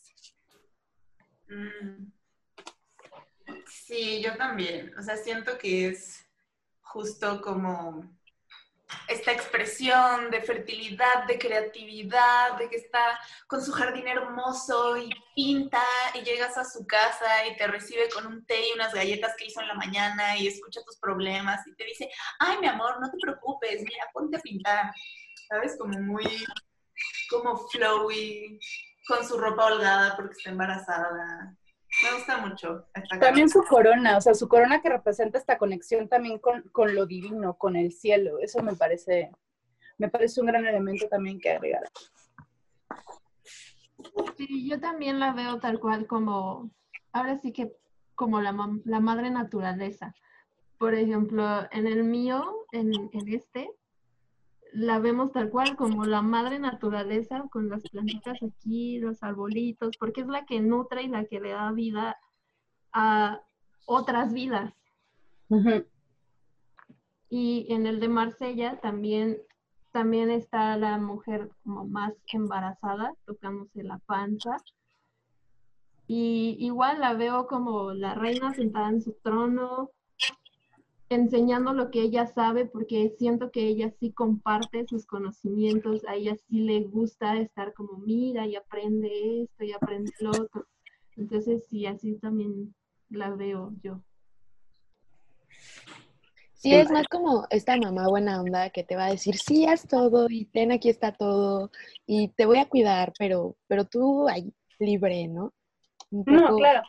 Mm. 1.49 2.22
Sí, 3.73 4.21
yo 4.21 4.37
también. 4.37 4.95
O 4.97 5.01
sea, 5.01 5.17
siento 5.17 5.57
que 5.57 5.87
es 5.87 6.25
justo 6.81 7.41
como 7.41 8.07
esta 9.07 9.31
expresión 9.31 10.29
de 10.29 10.41
fertilidad, 10.41 11.25
de 11.27 11.39
creatividad, 11.39 12.57
de 12.57 12.69
que 12.69 12.75
está 12.75 13.19
con 13.47 13.63
su 13.63 13.71
jardín 13.71 14.07
hermoso 14.07 14.95
y 14.97 15.09
pinta 15.35 15.81
y 16.13 16.21
llegas 16.21 16.55
a 16.57 16.63
su 16.63 16.85
casa 16.85 17.47
y 17.47 17.57
te 17.57 17.65
recibe 17.65 18.09
con 18.09 18.27
un 18.27 18.45
té 18.45 18.69
y 18.69 18.73
unas 18.73 18.93
galletas 18.93 19.33
que 19.35 19.45
hizo 19.45 19.59
en 19.61 19.69
la 19.69 19.73
mañana 19.73 20.37
y 20.37 20.47
escucha 20.47 20.83
tus 20.83 20.97
problemas 20.97 21.65
y 21.65 21.75
te 21.75 21.85
dice, 21.85 22.09
ay, 22.39 22.59
mi 22.59 22.67
amor, 22.67 23.01
no 23.01 23.09
te 23.09 23.17
preocupes, 23.19 23.81
mira, 23.81 24.07
ponte 24.13 24.37
a 24.37 24.41
pintar. 24.41 24.93
¿Sabes? 25.49 25.75
Como 25.77 25.99
muy, 25.99 26.25
como 27.29 27.57
flowy, 27.69 28.59
con 29.07 29.27
su 29.27 29.37
ropa 29.37 29.65
holgada 29.65 30.15
porque 30.15 30.33
está 30.33 30.51
embarazada. 30.51 31.57
Me 32.01 32.13
gusta 32.15 32.37
mucho. 32.45 32.87
esta 32.93 33.19
También 33.19 33.49
su 33.49 33.63
corona, 33.63 34.17
o 34.17 34.21
sea, 34.21 34.33
su 34.33 34.47
corona 34.47 34.81
que 34.81 34.89
representa 34.89 35.37
esta 35.37 35.57
conexión 35.57 36.09
también 36.09 36.39
con, 36.39 36.63
con 36.71 36.95
lo 36.95 37.05
divino, 37.05 37.57
con 37.57 37.75
el 37.75 37.91
cielo. 37.91 38.39
Eso 38.39 38.63
me 38.63 38.75
parece, 38.75 39.31
me 39.97 40.09
parece 40.09 40.41
un 40.41 40.47
gran 40.47 40.65
elemento 40.65 41.07
también 41.07 41.39
que 41.39 41.51
agregar. 41.51 41.83
Sí, 44.37 44.67
yo 44.67 44.79
también 44.79 45.19
la 45.19 45.33
veo 45.33 45.59
tal 45.59 45.79
cual 45.79 46.07
como, 46.07 46.71
ahora 47.11 47.37
sí 47.37 47.53
que 47.53 47.75
como 48.15 48.41
la, 48.41 48.55
la 48.85 48.99
madre 48.99 49.29
naturaleza. 49.29 50.15
Por 50.77 50.95
ejemplo, 50.95 51.67
en 51.71 51.87
el 51.87 52.03
mío, 52.03 52.65
en, 52.71 52.91
en 53.13 53.33
este, 53.33 53.69
la 54.73 54.99
vemos 54.99 55.31
tal 55.31 55.49
cual 55.49 55.75
como 55.75 56.05
la 56.05 56.21
madre 56.21 56.59
naturaleza 56.59 57.45
con 57.51 57.69
las 57.69 57.83
plantitas 57.83 58.39
aquí, 58.41 58.97
los 58.99 59.21
arbolitos, 59.21 59.97
porque 59.97 60.21
es 60.21 60.27
la 60.27 60.45
que 60.45 60.59
nutre 60.61 61.03
y 61.03 61.07
la 61.07 61.25
que 61.25 61.39
le 61.39 61.51
da 61.51 61.71
vida 61.71 62.17
a 62.91 63.41
otras 63.85 64.33
vidas. 64.33 64.73
Y 67.29 67.67
en 67.69 67.85
el 67.85 67.99
de 67.99 68.07
Marsella 68.07 68.79
también, 68.79 69.37
también 69.91 70.31
está 70.31 70.75
la 70.77 70.97
mujer 70.97 71.51
como 71.63 71.85
más 71.85 72.13
embarazada, 72.31 73.13
tocándose 73.25 73.83
la 73.83 73.99
panza. 73.99 74.57
Y 76.07 76.57
igual 76.59 76.99
la 76.99 77.13
veo 77.13 77.45
como 77.47 77.93
la 77.93 78.15
reina 78.15 78.53
sentada 78.53 78.89
en 78.89 79.01
su 79.01 79.13
trono, 79.21 79.91
enseñando 81.15 81.73
lo 81.73 81.91
que 81.91 82.01
ella 82.01 82.25
sabe, 82.27 82.65
porque 82.65 83.13
siento 83.17 83.51
que 83.51 83.67
ella 83.67 83.91
sí 83.99 84.11
comparte 84.11 84.85
sus 84.87 85.05
conocimientos, 85.05 86.05
a 86.05 86.15
ella 86.15 86.35
sí 86.47 86.61
le 86.61 86.81
gusta 86.81 87.39
estar 87.39 87.73
como, 87.73 87.97
mira, 87.97 88.45
y 88.47 88.55
aprende 88.55 89.43
esto, 89.43 89.63
y 89.63 89.71
aprende 89.71 90.11
lo 90.19 90.31
otro. 90.31 90.65
Entonces, 91.15 91.65
sí, 91.69 91.85
así 91.85 92.15
también 92.15 92.73
la 93.09 93.31
veo 93.35 93.73
yo. 93.81 94.01
Sí, 96.53 96.73
es 96.73 96.89
más 96.91 97.07
como 97.09 97.45
esta 97.49 97.75
mamá 97.75 98.07
buena 98.07 98.39
onda 98.39 98.69
que 98.69 98.85
te 98.85 98.95
va 98.95 99.07
a 99.07 99.11
decir, 99.11 99.35
sí, 99.35 99.65
haz 99.65 99.85
todo 99.85 100.27
y 100.29 100.45
ten, 100.45 100.71
aquí 100.71 100.87
está 100.87 101.11
todo 101.11 101.71
y 102.05 102.29
te 102.29 102.45
voy 102.45 102.57
a 102.57 102.69
cuidar, 102.69 103.11
pero, 103.19 103.57
pero 103.67 103.83
tú 103.83 104.29
ahí 104.29 104.53
libre, 104.79 105.27
¿no? 105.27 105.53
Un 106.09 106.23
No, 106.25 106.55
claro. 106.55 106.83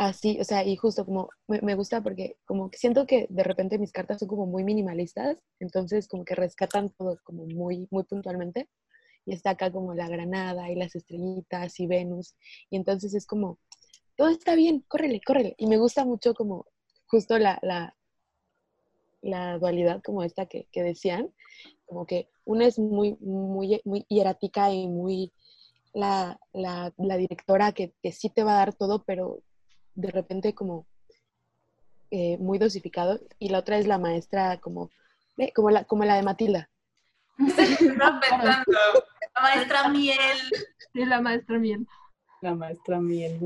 Así, 0.00 0.38
o 0.40 0.44
sea, 0.44 0.64
y 0.64 0.76
justo 0.76 1.04
como 1.04 1.28
me, 1.46 1.60
me 1.60 1.74
gusta 1.74 2.02
porque 2.02 2.36
como 2.46 2.70
que 2.70 2.78
siento 2.78 3.06
que 3.06 3.26
de 3.28 3.42
repente 3.42 3.78
mis 3.78 3.92
cartas 3.92 4.18
son 4.18 4.28
como 4.28 4.46
muy 4.46 4.64
minimalistas, 4.64 5.36
entonces 5.58 6.08
como 6.08 6.24
que 6.24 6.34
rescatan 6.34 6.88
todo 6.90 7.18
como 7.22 7.44
muy, 7.44 7.86
muy 7.90 8.04
puntualmente 8.04 8.70
y 9.26 9.34
está 9.34 9.50
acá 9.50 9.70
como 9.70 9.92
la 9.94 10.08
granada 10.08 10.70
y 10.70 10.76
las 10.76 10.94
estrellitas 10.96 11.78
y 11.80 11.86
Venus 11.86 12.34
y 12.70 12.76
entonces 12.76 13.12
es 13.12 13.26
como, 13.26 13.58
todo 14.16 14.28
está 14.30 14.54
bien, 14.54 14.84
córrele, 14.88 15.20
córrele. 15.20 15.54
Y 15.58 15.66
me 15.66 15.76
gusta 15.76 16.06
mucho 16.06 16.32
como 16.34 16.66
justo 17.06 17.38
la, 17.38 17.58
la, 17.60 17.94
la 19.20 19.58
dualidad 19.58 20.02
como 20.02 20.22
esta 20.22 20.46
que, 20.46 20.66
que 20.72 20.82
decían, 20.82 21.30
como 21.84 22.06
que 22.06 22.30
una 22.46 22.66
es 22.66 22.78
muy, 22.78 23.18
muy, 23.20 23.82
muy 23.84 24.06
hierática 24.08 24.72
y 24.72 24.88
muy 24.88 25.32
la, 25.92 26.40
la, 26.54 26.94
la 26.96 27.16
directora 27.18 27.72
que, 27.72 27.92
que 28.02 28.12
sí 28.12 28.30
te 28.30 28.44
va 28.44 28.54
a 28.54 28.64
dar 28.64 28.74
todo, 28.74 29.04
pero 29.04 29.42
de 29.94 30.10
repente 30.10 30.54
como 30.54 30.86
eh, 32.10 32.38
muy 32.38 32.58
dosificado, 32.58 33.20
y 33.38 33.50
la 33.50 33.58
otra 33.58 33.78
es 33.78 33.86
la 33.86 33.98
maestra 33.98 34.58
como, 34.58 34.90
eh, 35.38 35.52
como, 35.52 35.70
la, 35.70 35.84
como 35.84 36.04
la 36.04 36.16
de 36.16 36.22
Matilda. 36.22 36.68
Estaba 37.38 38.20
pensando, 38.20 38.64
la 39.34 39.42
maestra 39.42 39.88
Miel. 39.88 40.38
Sí, 40.92 41.04
la 41.04 41.20
maestra 41.20 41.58
miel. 41.58 41.86
La 42.40 42.54
maestra 42.54 43.00
Miel, 43.00 43.38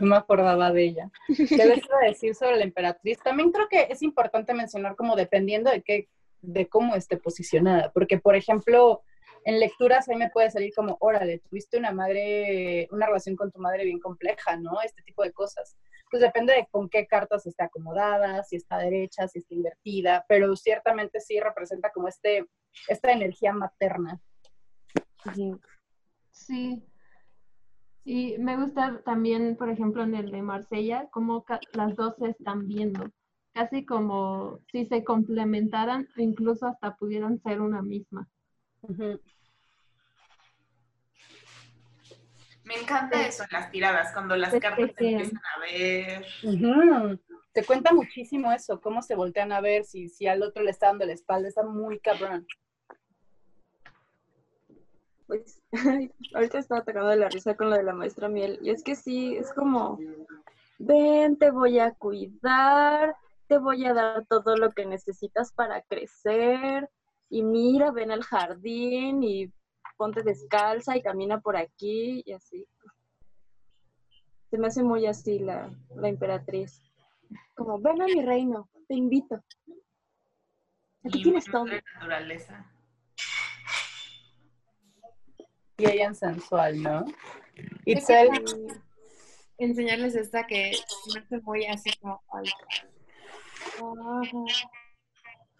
no 0.00 0.06
me 0.06 0.16
acordaba 0.16 0.70
de 0.70 0.84
ella. 0.84 1.10
¿Qué 1.26 1.56
les 1.56 1.84
iba 1.84 1.98
a 2.02 2.08
decir 2.08 2.34
sobre 2.34 2.56
la 2.56 2.64
emperatriz? 2.64 3.18
También 3.20 3.50
creo 3.50 3.68
que 3.68 3.88
es 3.90 4.02
importante 4.02 4.52
mencionar 4.52 4.96
como 4.96 5.16
dependiendo 5.16 5.70
de 5.70 5.82
qué, 5.82 6.08
de 6.42 6.68
cómo 6.68 6.94
esté 6.94 7.16
posicionada, 7.16 7.90
porque 7.92 8.18
por 8.18 8.36
ejemplo, 8.36 9.02
en 9.44 9.60
lecturas 9.60 10.08
ahí 10.08 10.16
me 10.16 10.30
puede 10.30 10.50
salir 10.50 10.72
como, 10.74 10.96
órale, 11.00 11.38
tuviste 11.38 11.78
una 11.78 11.92
madre, 11.92 12.88
una 12.90 13.06
relación 13.06 13.36
con 13.36 13.52
tu 13.52 13.60
madre 13.60 13.84
bien 13.84 14.00
compleja, 14.00 14.56
¿no? 14.56 14.80
Este 14.82 15.02
tipo 15.02 15.22
de 15.22 15.32
cosas. 15.32 15.76
Pues 16.10 16.22
depende 16.22 16.54
de 16.54 16.66
con 16.70 16.88
qué 16.88 17.06
cartas 17.06 17.46
esté 17.46 17.64
acomodada, 17.64 18.42
si 18.42 18.56
está 18.56 18.78
derecha, 18.78 19.28
si 19.28 19.40
está 19.40 19.54
invertida, 19.54 20.24
pero 20.28 20.56
ciertamente 20.56 21.20
sí 21.20 21.38
representa 21.40 21.90
como 21.90 22.08
este, 22.08 22.46
esta 22.88 23.12
energía 23.12 23.52
materna. 23.52 24.18
Sí. 26.30 26.82
Y 28.04 28.36
me 28.38 28.56
gusta 28.56 29.02
también, 29.04 29.56
por 29.56 29.70
ejemplo, 29.70 30.02
en 30.02 30.14
el 30.14 30.30
de 30.30 30.42
Marsella, 30.42 31.08
cómo 31.10 31.44
las 31.72 31.96
dos 31.96 32.14
se 32.18 32.28
están 32.30 32.66
viendo. 32.66 33.10
Casi 33.52 33.84
como 33.84 34.60
si 34.72 34.86
se 34.86 35.04
complementaran, 35.04 36.08
o 36.16 36.20
incluso 36.20 36.66
hasta 36.66 36.96
pudieran 36.96 37.40
ser 37.40 37.60
una 37.60 37.82
misma. 37.82 38.28
Me 42.64 42.74
encanta 42.80 43.26
eso 43.26 43.42
en 43.42 43.48
las 43.52 43.70
tiradas, 43.70 44.12
cuando 44.12 44.36
las 44.36 44.50
Se 44.50 44.60
cartas 44.60 44.86
se 44.88 44.94
tejean. 44.94 45.20
empiezan 45.20 45.42
a 45.54 45.60
ver. 45.60 46.26
Ujú. 46.42 47.20
Te 47.52 47.64
cuenta 47.64 47.92
muchísimo 47.92 48.50
eso, 48.52 48.80
cómo 48.80 49.02
se 49.02 49.14
voltean 49.14 49.52
a 49.52 49.60
ver, 49.60 49.84
si, 49.84 50.08
si 50.08 50.26
al 50.26 50.42
otro 50.42 50.62
le 50.62 50.70
está 50.70 50.86
dando 50.86 51.04
la 51.04 51.12
espalda, 51.12 51.48
está 51.48 51.62
muy 51.62 52.00
cabrón. 52.00 52.46
Pues 55.26 55.62
ahorita 56.34 56.58
estaba 56.58 56.80
atacando 56.80 57.10
de 57.10 57.16
la 57.16 57.28
risa 57.28 57.54
con 57.54 57.70
lo 57.70 57.76
de 57.76 57.82
la 57.82 57.92
maestra 57.92 58.28
Miel. 58.28 58.58
Y 58.62 58.70
es 58.70 58.82
que 58.82 58.96
sí, 58.96 59.36
es 59.36 59.52
como, 59.52 59.98
ven, 60.78 61.36
te 61.38 61.50
voy 61.50 61.78
a 61.78 61.92
cuidar, 61.92 63.14
te 63.46 63.58
voy 63.58 63.84
a 63.86 63.94
dar 63.94 64.26
todo 64.26 64.56
lo 64.56 64.72
que 64.72 64.86
necesitas 64.86 65.52
para 65.52 65.82
crecer. 65.82 66.90
Y 67.30 67.42
mira, 67.42 67.90
ven 67.90 68.10
al 68.10 68.22
jardín 68.22 69.22
y 69.22 69.52
ponte 69.96 70.22
descalza 70.22 70.96
y 70.96 71.02
camina 71.02 71.40
por 71.40 71.56
aquí 71.56 72.22
y 72.24 72.32
así. 72.32 72.66
Se 74.50 74.58
me 74.58 74.68
hace 74.68 74.82
muy 74.82 75.06
así 75.06 75.38
la, 75.38 75.70
la 75.96 76.08
emperatriz. 76.08 76.80
Como, 77.54 77.80
ven 77.80 78.02
a 78.02 78.06
mi 78.06 78.22
reino, 78.22 78.68
te 78.88 78.94
invito. 78.94 79.36
Aquí 81.04 81.18
Y 81.18 81.22
tienes 81.22 81.44
todo. 81.44 81.64
madre 81.64 81.82
naturaleza. 81.94 82.70
Y 85.76 85.90
ella 85.90 86.06
en 86.06 86.14
sensual, 86.14 86.82
¿no? 86.82 87.04
Itzel, 87.84 88.30
enseñarles 89.58 90.14
esta 90.14 90.46
que 90.46 90.72
me 91.12 91.20
hace 91.20 91.40
muy 91.40 91.66
así 91.66 91.90
como. 92.00 92.22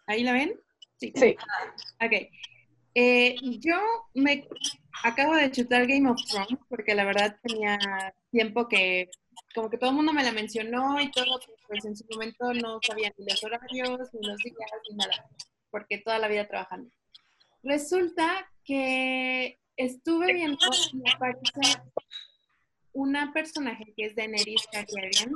¿Ahí 0.06 0.22
la 0.22 0.32
ven? 0.34 0.60
Sí. 1.04 1.12
sí. 1.14 1.36
Ok. 2.00 2.30
Eh, 2.96 3.36
yo 3.58 3.76
me 4.14 4.46
acabo 5.02 5.34
de 5.34 5.50
chutar 5.50 5.86
Game 5.86 6.08
of 6.08 6.20
Thrones 6.30 6.60
porque 6.68 6.94
la 6.94 7.04
verdad 7.04 7.36
tenía 7.42 7.76
tiempo 8.30 8.68
que 8.68 9.10
como 9.54 9.70
que 9.70 9.78
todo 9.78 9.90
el 9.90 9.96
mundo 9.96 10.12
me 10.12 10.24
la 10.24 10.32
mencionó 10.32 11.00
y 11.00 11.10
todo, 11.10 11.40
pues 11.68 11.84
en 11.84 11.96
su 11.96 12.04
momento 12.10 12.52
no 12.54 12.78
sabía 12.82 13.12
ni 13.16 13.26
los 13.26 13.42
horarios, 13.42 14.10
ni 14.12 14.26
los 14.26 14.38
días, 14.38 14.70
ni 14.90 14.96
nada, 14.96 15.28
porque 15.70 15.98
toda 15.98 16.18
la 16.18 16.28
vida 16.28 16.48
trabajando. 16.48 16.90
Resulta 17.62 18.50
que 18.64 19.58
estuve 19.76 20.32
viendo 20.32 20.58
y 20.92 21.10
aparece 21.10 21.82
una 22.92 23.32
personaje 23.32 23.92
que 23.96 24.06
es 24.06 24.16
Daenerys 24.16 24.68
Targaryen, 24.70 25.34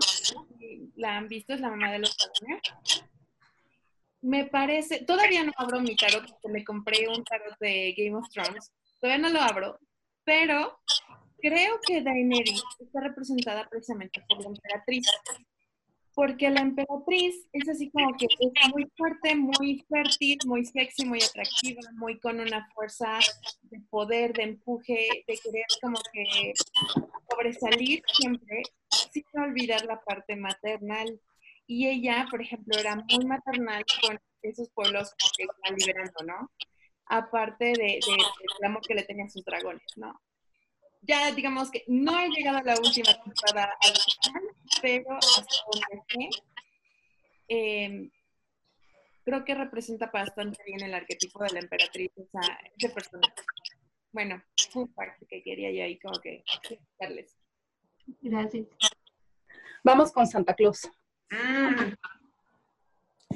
la 0.96 1.16
han 1.16 1.28
visto, 1.28 1.54
es 1.54 1.60
la 1.60 1.70
mamá 1.70 1.92
de 1.92 2.00
los 2.00 2.16
dragones. 2.16 2.62
Me 4.20 4.46
parece, 4.46 5.04
todavía 5.04 5.44
no 5.44 5.52
abro 5.56 5.80
mi 5.80 5.94
tarot 5.94 6.28
porque 6.28 6.48
me 6.48 6.64
compré 6.64 7.08
un 7.08 7.22
tarot 7.24 7.56
de 7.60 7.94
Game 7.96 8.16
of 8.16 8.28
Thrones, 8.30 8.72
todavía 9.00 9.28
no 9.28 9.32
lo 9.32 9.40
abro, 9.40 9.78
pero 10.24 10.80
creo 11.40 11.78
que 11.86 12.02
Daenerys 12.02 12.62
está 12.80 13.00
representada 13.00 13.68
precisamente 13.68 14.24
por 14.28 14.42
la 14.42 14.48
emperatriz, 14.48 15.06
porque 16.14 16.50
la 16.50 16.62
emperatriz 16.62 17.46
es 17.52 17.68
así 17.68 17.90
como 17.90 18.16
que 18.16 18.26
es 18.26 18.74
muy 18.74 18.90
fuerte, 18.96 19.36
muy 19.36 19.86
fértil, 19.88 20.38
muy 20.46 20.64
sexy, 20.64 21.06
muy 21.06 21.22
atractiva, 21.22 21.80
muy 21.92 22.18
con 22.18 22.40
una 22.40 22.68
fuerza 22.74 23.20
de 23.62 23.80
poder, 23.88 24.32
de 24.32 24.42
empuje, 24.42 25.24
de 25.28 25.38
querer 25.38 25.66
como 25.80 25.98
que 26.12 26.52
sobresalir 27.30 28.02
siempre, 28.12 28.62
sin 29.12 29.24
olvidar 29.40 29.84
la 29.84 30.00
parte 30.00 30.34
maternal. 30.34 31.20
Y 31.70 31.86
ella, 31.86 32.26
por 32.30 32.40
ejemplo, 32.42 32.76
era 32.78 32.96
muy 32.96 33.24
maternal 33.26 33.84
con 34.00 34.18
esos 34.42 34.70
pueblos 34.70 35.14
que 35.36 35.44
iban 35.44 35.76
liberando, 35.78 36.24
¿no? 36.24 36.50
Aparte 37.06 37.66
de, 37.66 37.74
de- 37.74 38.00
del 38.00 38.64
amor 38.64 38.82
que 38.86 38.94
le 38.94 39.04
tenía 39.04 39.26
a 39.26 39.28
sus 39.28 39.44
dragones, 39.44 39.82
¿no? 39.96 40.18
Ya 41.02 41.30
digamos 41.32 41.70
que 41.70 41.84
no 41.86 42.18
he 42.18 42.28
llegado 42.30 42.58
a 42.58 42.62
la 42.62 42.74
última 42.74 43.12
temporada 43.22 43.72
al 43.82 43.94
final, 43.96 44.42
pero 44.82 45.16
hasta 45.16 45.42
donde 45.70 46.02
sé, 46.08 46.42
eh, 47.48 48.10
creo 49.24 49.44
que 49.44 49.54
representa 49.54 50.06
bastante 50.12 50.62
bien 50.64 50.82
el 50.82 50.94
arquetipo 50.94 51.42
de 51.44 51.50
la 51.50 51.60
emperatriz, 51.60 52.10
esa, 52.16 52.40
ese 52.76 52.88
personaje. 52.90 53.34
Bueno, 54.10 54.42
fun 54.70 54.92
fact 54.94 55.22
que 55.28 55.42
quería 55.42 55.70
yo 55.70 55.84
ahí 55.84 55.98
como 55.98 56.18
que 56.18 56.42
darles. 56.98 57.36
Gracias. 58.22 58.66
Vamos 59.84 60.10
con 60.12 60.26
Santa 60.26 60.54
Claus. 60.54 60.90
Mm. 61.30 61.94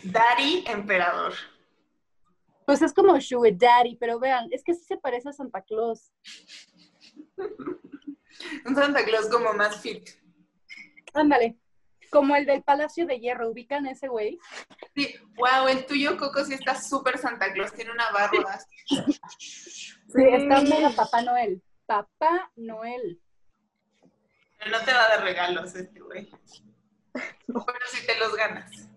Daddy 0.05 0.65
Emperador. 0.67 1.35
Pues 2.67 2.83
es 2.83 2.93
como 2.93 3.21
Sugar 3.21 3.57
Daddy, 3.57 3.97
pero 3.97 4.19
vean, 4.19 4.49
es 4.51 4.63
que 4.63 4.75
sí 4.75 4.85
se 4.85 4.97
parece 4.97 5.29
a 5.29 5.33
Santa 5.33 5.63
Claus. 5.63 6.13
Un 8.67 8.75
Santa 8.75 9.05
Claus 9.05 9.29
como 9.29 9.53
más 9.53 9.81
fit. 9.81 10.09
Ándale. 11.13 11.59
Como 12.11 12.37
el 12.37 12.45
del 12.45 12.63
Palacio 12.63 13.07
de 13.07 13.21
Hierro, 13.21 13.51
¿ubican 13.51 13.87
ese 13.87 14.09
güey? 14.09 14.39
Sí, 14.95 15.15
wow, 15.37 15.69
el 15.69 15.87
tuyo, 15.87 16.19
Coco, 16.19 16.45
sí 16.45 16.55
está 16.55 16.81
súper 16.81 17.19
Santa 17.19 17.53
Claus. 17.53 17.73
Tiene 17.73 17.91
una 17.91 18.11
barba 18.11 18.53
así. 18.53 18.77
Sí, 20.09 20.23
está 20.31 20.61
mega 20.61 20.91
Papá 20.91 21.23
Noel. 21.23 21.63
Papá 21.87 22.51
Noel. 22.57 23.21
Pero 24.59 24.71
no 24.71 24.85
te 24.85 24.93
va 24.93 25.05
a 25.05 25.09
dar 25.09 25.25
regalos 25.25 25.75
este 25.75 26.01
güey. 26.01 26.31
Pero 27.47 27.87
si 27.91 28.07
te 28.07 28.19
los 28.19 28.35
ganas. 28.35 28.89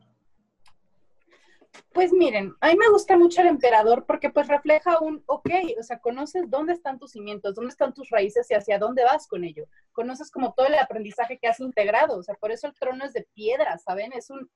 Pues 1.94 2.12
miren, 2.12 2.54
a 2.60 2.68
mí 2.68 2.76
me 2.78 2.90
gusta 2.90 3.18
mucho 3.18 3.42
el 3.42 3.48
emperador 3.48 4.06
porque 4.06 4.30
pues 4.30 4.48
refleja 4.48 5.00
un, 5.00 5.24
ok, 5.28 5.50
o 5.80 5.84
sea, 5.84 6.00
conoces 6.00 6.50
dónde 6.50 6.74
están 6.74 7.00
tus 7.00 7.12
cimientos, 7.12 7.56
dónde 7.56 7.70
están 7.70 7.94
tus 7.94 8.10
raíces 8.10 8.50
y 8.52 8.54
hacia 8.54 8.80
dónde 8.80 9.04
vas 9.04 9.28
con 9.28 9.44
ello. 9.44 9.66
Conoces 9.94 10.30
como 10.30 10.54
todo 10.54 10.68
el 10.68 10.76
aprendizaje 10.76 11.38
que 11.38 11.48
has 11.48 11.60
integrado, 11.60 12.18
o 12.18 12.24
sea, 12.24 12.36
por 12.36 12.52
eso 12.52 12.68
el 12.68 12.74
trono 12.74 13.06
es 13.06 13.14
de 13.14 13.28
piedra, 13.34 13.78
¿saben? 13.78 14.12
Es 14.14 14.30
un, 14.30 14.50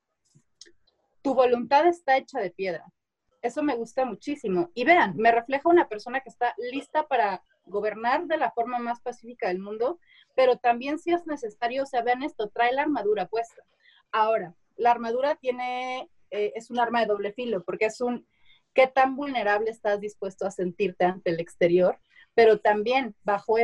tu 1.22 1.34
voluntad 1.34 1.88
está 1.88 2.18
hecha 2.18 2.40
de 2.40 2.52
piedra. 2.52 2.86
Eso 3.42 3.64
me 3.64 3.76
gusta 3.76 4.04
muchísimo. 4.04 4.70
Y 4.74 4.84
vean, 4.84 5.16
me 5.16 5.32
refleja 5.32 5.70
una 5.70 5.88
persona 5.88 6.20
que 6.20 6.30
está 6.30 6.54
lista 6.58 7.08
para 7.08 7.42
gobernar 7.70 8.26
de 8.26 8.38
la 8.38 8.52
forma 8.52 8.80
más 8.80 9.02
pacífica 9.02 9.48
del 9.48 9.60
mundo, 9.60 10.00
pero 10.36 10.58
también 10.58 11.00
si 11.00 11.12
es 11.12 11.26
necesario, 11.26 11.84
o 11.84 11.86
sea, 11.86 12.02
vean 12.02 12.24
esto, 12.24 12.50
trae 12.50 12.74
la 12.74 12.84
armadura 12.84 13.28
puesta. 13.28 13.64
Ahora, 14.12 14.56
la 14.76 14.92
armadura 14.92 15.36
tiene 15.36 16.10
eh, 16.32 16.54
es 16.56 16.70
un 16.70 16.80
arma 16.80 17.02
de 17.02 17.08
doble 17.08 17.34
filo, 17.34 17.64
porque 17.64 17.86
es 17.86 18.02
un 18.02 18.28
qué 18.74 18.88
tan 18.88 19.16
vulnerable 19.16 19.72
estás 19.72 20.00
dispuesto 20.00 20.46
a 20.46 20.52
sentirte 20.52 21.06
ante 21.06 21.32
el 21.32 21.40
exterior, 21.40 22.00
pero 22.36 22.60
también 22.60 23.16
bajo 23.24 23.56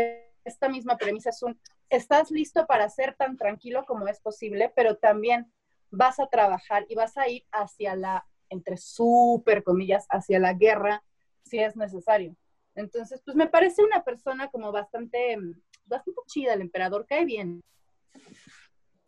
esta 0.44 0.68
misma 0.70 0.98
premisa 0.98 1.30
es 1.30 1.42
un, 1.44 1.60
estás 1.90 2.32
listo 2.32 2.66
para 2.66 2.90
ser 2.90 3.16
tan 3.16 3.38
tranquilo 3.38 3.86
como 3.86 4.08
es 4.08 4.20
posible, 4.20 4.72
pero 4.76 4.98
también 4.98 5.52
vas 5.92 6.20
a 6.20 6.28
trabajar 6.28 6.86
y 6.90 6.96
vas 6.96 7.18
a 7.18 7.28
ir 7.28 7.46
hacia 7.52 7.96
la, 7.96 8.26
entre 8.50 8.78
súper 8.78 9.64
comillas, 9.64 10.08
hacia 10.10 10.40
la 10.40 10.54
guerra 10.54 11.04
si 11.44 11.60
es 11.60 11.76
necesario. 11.76 12.36
Entonces, 12.76 13.22
pues 13.24 13.36
me 13.36 13.48
parece 13.48 13.84
una 13.84 14.04
persona 14.04 14.50
como 14.50 14.72
bastante, 14.72 15.38
bastante 15.86 16.22
chida, 16.28 16.54
el 16.54 16.62
emperador 16.62 17.06
cae 17.08 17.26
bien. 17.26 17.64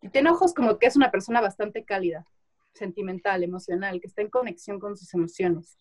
Y 0.02 0.10
tiene 0.10 0.30
ojos 0.30 0.54
como 0.54 0.80
que 0.80 0.88
es 0.88 0.96
una 0.96 1.12
persona 1.12 1.42
bastante 1.42 1.84
cálida 1.84 2.26
sentimental, 2.74 3.44
emocional, 3.44 4.00
que 4.00 4.08
está 4.08 4.22
en 4.22 4.30
conexión 4.30 4.80
con 4.80 4.96
sus 4.96 5.14
emociones. 5.14 5.78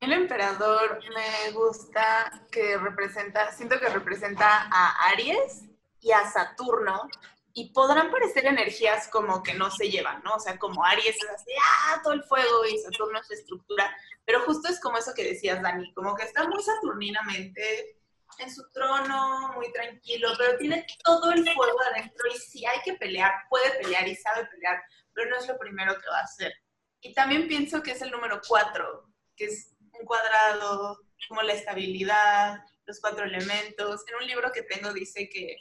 El 0.00 0.12
emperador 0.12 1.00
me 1.14 1.52
gusta 1.52 2.46
que 2.50 2.76
representa, 2.76 3.52
siento 3.52 3.78
que 3.78 3.88
representa 3.88 4.68
a 4.70 5.10
Aries 5.10 5.64
y 6.00 6.10
a 6.10 6.28
Saturno, 6.28 7.08
y 7.54 7.72
podrán 7.72 8.10
parecer 8.10 8.46
energías 8.46 9.08
como 9.08 9.42
que 9.42 9.54
no 9.54 9.70
se 9.70 9.90
llevan, 9.90 10.22
¿no? 10.22 10.34
O 10.34 10.40
sea, 10.40 10.58
como 10.58 10.84
Aries 10.84 11.16
es 11.16 11.30
así, 11.30 11.50
ah, 11.60 12.00
todo 12.02 12.14
el 12.14 12.22
fuego 12.22 12.64
y 12.64 12.78
Saturno 12.78 13.20
es 13.20 13.28
la 13.28 13.36
estructura, 13.36 13.96
pero 14.24 14.40
justo 14.40 14.68
es 14.68 14.80
como 14.80 14.98
eso 14.98 15.12
que 15.14 15.24
decías, 15.24 15.60
Dani, 15.60 15.92
como 15.94 16.14
que 16.14 16.24
está 16.24 16.48
muy 16.48 16.62
saturninamente 16.62 17.98
en 18.38 18.50
su 18.50 18.68
trono, 18.70 19.52
muy 19.54 19.70
tranquilo, 19.72 20.30
pero 20.38 20.56
tiene 20.58 20.86
todo 21.04 21.32
el 21.32 21.44
fuego 21.52 21.78
adentro 21.90 22.26
y 22.34 22.38
si 22.38 22.64
hay 22.64 22.80
que 22.84 22.94
pelear, 22.94 23.32
puede 23.50 23.70
pelear 23.82 24.08
y 24.08 24.16
sabe 24.16 24.46
pelear, 24.46 24.82
pero 25.12 25.28
no 25.28 25.36
es 25.36 25.46
lo 25.46 25.58
primero 25.58 25.94
que 26.00 26.08
va 26.08 26.20
a 26.20 26.24
hacer. 26.24 26.52
Y 27.00 27.12
también 27.12 27.48
pienso 27.48 27.82
que 27.82 27.90
es 27.90 28.02
el 28.02 28.10
número 28.10 28.40
cuatro, 28.46 29.12
que 29.36 29.46
es 29.46 29.74
un 29.98 30.06
cuadrado, 30.06 30.98
como 31.28 31.42
la 31.42 31.52
estabilidad, 31.52 32.60
los 32.86 33.00
cuatro 33.00 33.24
elementos. 33.24 34.02
En 34.08 34.16
un 34.16 34.26
libro 34.26 34.50
que 34.52 34.62
tengo 34.62 34.92
dice 34.92 35.28
que, 35.28 35.56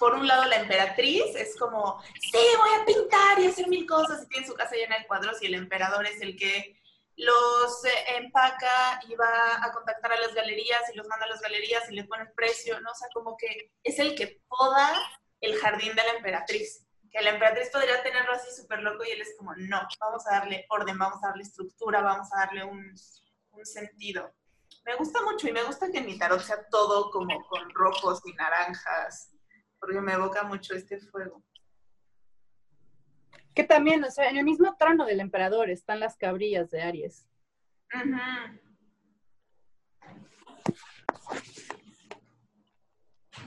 por 0.00 0.14
un 0.14 0.26
lado, 0.26 0.46
la 0.46 0.56
emperatriz 0.56 1.36
es 1.36 1.54
como, 1.58 2.02
sí, 2.18 2.38
voy 2.56 2.70
a 2.80 2.86
pintar 2.86 3.38
y 3.38 3.46
hacer 3.46 3.68
mil 3.68 3.86
cosas 3.86 4.22
y 4.22 4.28
tiene 4.28 4.46
su 4.46 4.54
casa 4.54 4.74
llena 4.74 4.98
de 4.98 5.06
cuadros 5.06 5.42
y 5.42 5.46
el 5.46 5.54
emperador 5.54 6.06
es 6.06 6.22
el 6.22 6.38
que 6.38 6.80
los 7.16 7.84
eh, 7.84 8.16
empaca 8.16 9.02
y 9.06 9.14
va 9.14 9.62
a 9.62 9.70
contactar 9.72 10.12
a 10.12 10.20
las 10.20 10.34
galerías 10.34 10.80
y 10.90 10.96
los 10.96 11.06
manda 11.06 11.26
a 11.26 11.28
las 11.28 11.42
galerías 11.42 11.90
y 11.90 11.96
les 11.96 12.06
pone 12.06 12.22
el 12.22 12.32
precio, 12.32 12.80
¿no? 12.80 12.90
O 12.90 12.94
sea, 12.94 13.08
como 13.12 13.36
que 13.36 13.72
es 13.84 13.98
el 13.98 14.14
que 14.14 14.40
poda 14.48 14.90
el 15.42 15.54
jardín 15.58 15.94
de 15.94 16.02
la 16.02 16.12
emperatriz. 16.12 16.86
Que 17.12 17.20
la 17.20 17.30
emperatriz 17.30 17.68
podría 17.68 18.02
tenerlo 18.02 18.32
así 18.32 18.48
súper 18.56 18.80
loco 18.80 19.04
y 19.04 19.10
él 19.10 19.20
es 19.20 19.34
como, 19.36 19.54
no, 19.54 19.86
vamos 20.00 20.26
a 20.28 20.36
darle 20.36 20.64
orden, 20.70 20.96
vamos 20.96 21.22
a 21.22 21.28
darle 21.28 21.42
estructura, 21.42 22.00
vamos 22.00 22.28
a 22.32 22.46
darle 22.46 22.64
un, 22.64 22.94
un 23.50 23.66
sentido. 23.66 24.32
Me 24.86 24.94
gusta 24.94 25.20
mucho 25.20 25.46
y 25.46 25.52
me 25.52 25.64
gusta 25.64 25.90
que 25.92 25.98
en 25.98 26.06
mi 26.06 26.18
tarot 26.18 26.40
sea 26.40 26.66
todo 26.70 27.10
como 27.10 27.46
con 27.48 27.68
rojos 27.74 28.22
y 28.24 28.32
naranjas, 28.32 29.30
porque 29.80 30.00
me 30.00 30.12
evoca 30.12 30.44
mucho 30.44 30.74
este 30.74 31.00
fuego. 31.00 31.42
Que 33.54 33.64
también, 33.64 34.04
o 34.04 34.10
sea, 34.10 34.28
en 34.28 34.36
el 34.36 34.44
mismo 34.44 34.76
trono 34.78 35.06
del 35.06 35.20
emperador 35.20 35.70
están 35.70 35.98
las 36.00 36.16
cabrillas 36.16 36.70
de 36.70 36.82
Aries. 36.82 37.26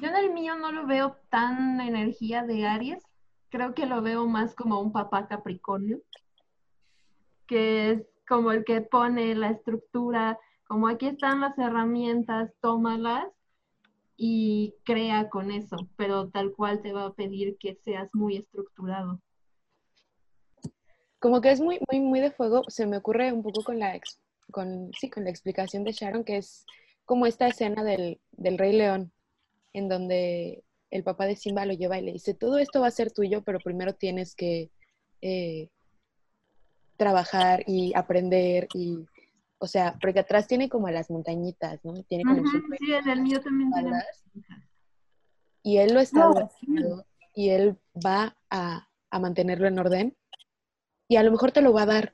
Yo 0.01 0.09
en 0.09 0.15
el 0.15 0.33
mío 0.33 0.55
no 0.55 0.71
lo 0.71 0.85
veo 0.85 1.17
tan 1.29 1.79
energía 1.79 2.43
de 2.43 2.67
Aries. 2.67 3.03
Creo 3.49 3.73
que 3.73 3.85
lo 3.85 4.01
veo 4.01 4.27
más 4.27 4.55
como 4.55 4.81
un 4.81 4.91
papá 4.91 5.27
Capricornio, 5.27 6.01
que 7.47 7.91
es 7.91 8.07
como 8.27 8.51
el 8.51 8.65
que 8.65 8.81
pone 8.81 9.35
la 9.35 9.51
estructura, 9.51 10.39
como 10.65 10.87
aquí 10.87 11.07
están 11.07 11.39
las 11.41 11.57
herramientas, 11.57 12.51
tómalas 12.59 13.32
y 14.25 14.73
crea 14.85 15.27
con 15.27 15.51
eso, 15.51 15.75
pero 15.97 16.29
tal 16.29 16.53
cual 16.53 16.81
te 16.81 16.93
va 16.93 17.07
a 17.07 17.13
pedir 17.13 17.57
que 17.57 17.75
seas 17.83 18.09
muy 18.13 18.37
estructurado. 18.37 19.19
Como 21.19 21.41
que 21.41 21.51
es 21.51 21.59
muy, 21.59 21.81
muy, 21.91 21.99
muy 21.99 22.21
de 22.21 22.31
fuego, 22.31 22.63
se 22.69 22.87
me 22.87 22.95
ocurre 22.95 23.33
un 23.33 23.43
poco 23.43 23.65
con 23.65 23.79
la, 23.79 23.99
con, 24.49 24.93
sí, 24.97 25.09
con 25.09 25.25
la 25.25 25.29
explicación 25.29 25.83
de 25.83 25.91
Sharon, 25.91 26.23
que 26.23 26.37
es 26.37 26.65
como 27.03 27.25
esta 27.25 27.49
escena 27.49 27.83
del, 27.83 28.21
del 28.31 28.57
Rey 28.57 28.71
León, 28.71 29.11
en 29.73 29.89
donde 29.89 30.63
el 30.89 31.03
papá 31.03 31.25
de 31.25 31.35
Simba 31.35 31.65
lo 31.65 31.73
lleva 31.73 31.99
y 31.99 32.05
le 32.05 32.13
dice, 32.13 32.33
todo 32.33 32.59
esto 32.59 32.79
va 32.79 32.87
a 32.87 32.91
ser 32.91 33.11
tuyo, 33.11 33.43
pero 33.43 33.59
primero 33.59 33.93
tienes 33.93 34.35
que 34.35 34.71
eh, 35.19 35.67
trabajar 36.95 37.65
y 37.67 37.91
aprender 37.93 38.69
y, 38.73 39.05
o 39.63 39.67
sea, 39.67 39.97
porque 40.01 40.19
atrás 40.19 40.45
tiene 40.45 40.67
como 40.67 40.89
las 40.89 41.09
montañitas, 41.09 41.79
¿no? 41.85 41.93
Tiene 42.03 42.25
como 42.25 42.43
Sí, 42.51 42.93
en 42.93 43.09
el 43.09 43.21
mío 43.21 43.39
también 43.39 43.71
tiene 43.71 43.91
Y 45.63 45.77
él 45.77 45.93
lo 45.93 46.01
está 46.01 46.31
haciendo 46.31 47.05
y 47.33 47.51
él 47.51 47.77
va 48.05 48.35
a, 48.49 48.89
a 49.09 49.19
mantenerlo 49.19 49.65
en 49.65 49.79
orden 49.79 50.17
y 51.07 51.15
a 51.15 51.23
lo 51.23 51.31
mejor 51.31 51.53
te 51.53 51.61
lo 51.61 51.71
va 51.71 51.83
a 51.83 51.85
dar, 51.85 52.13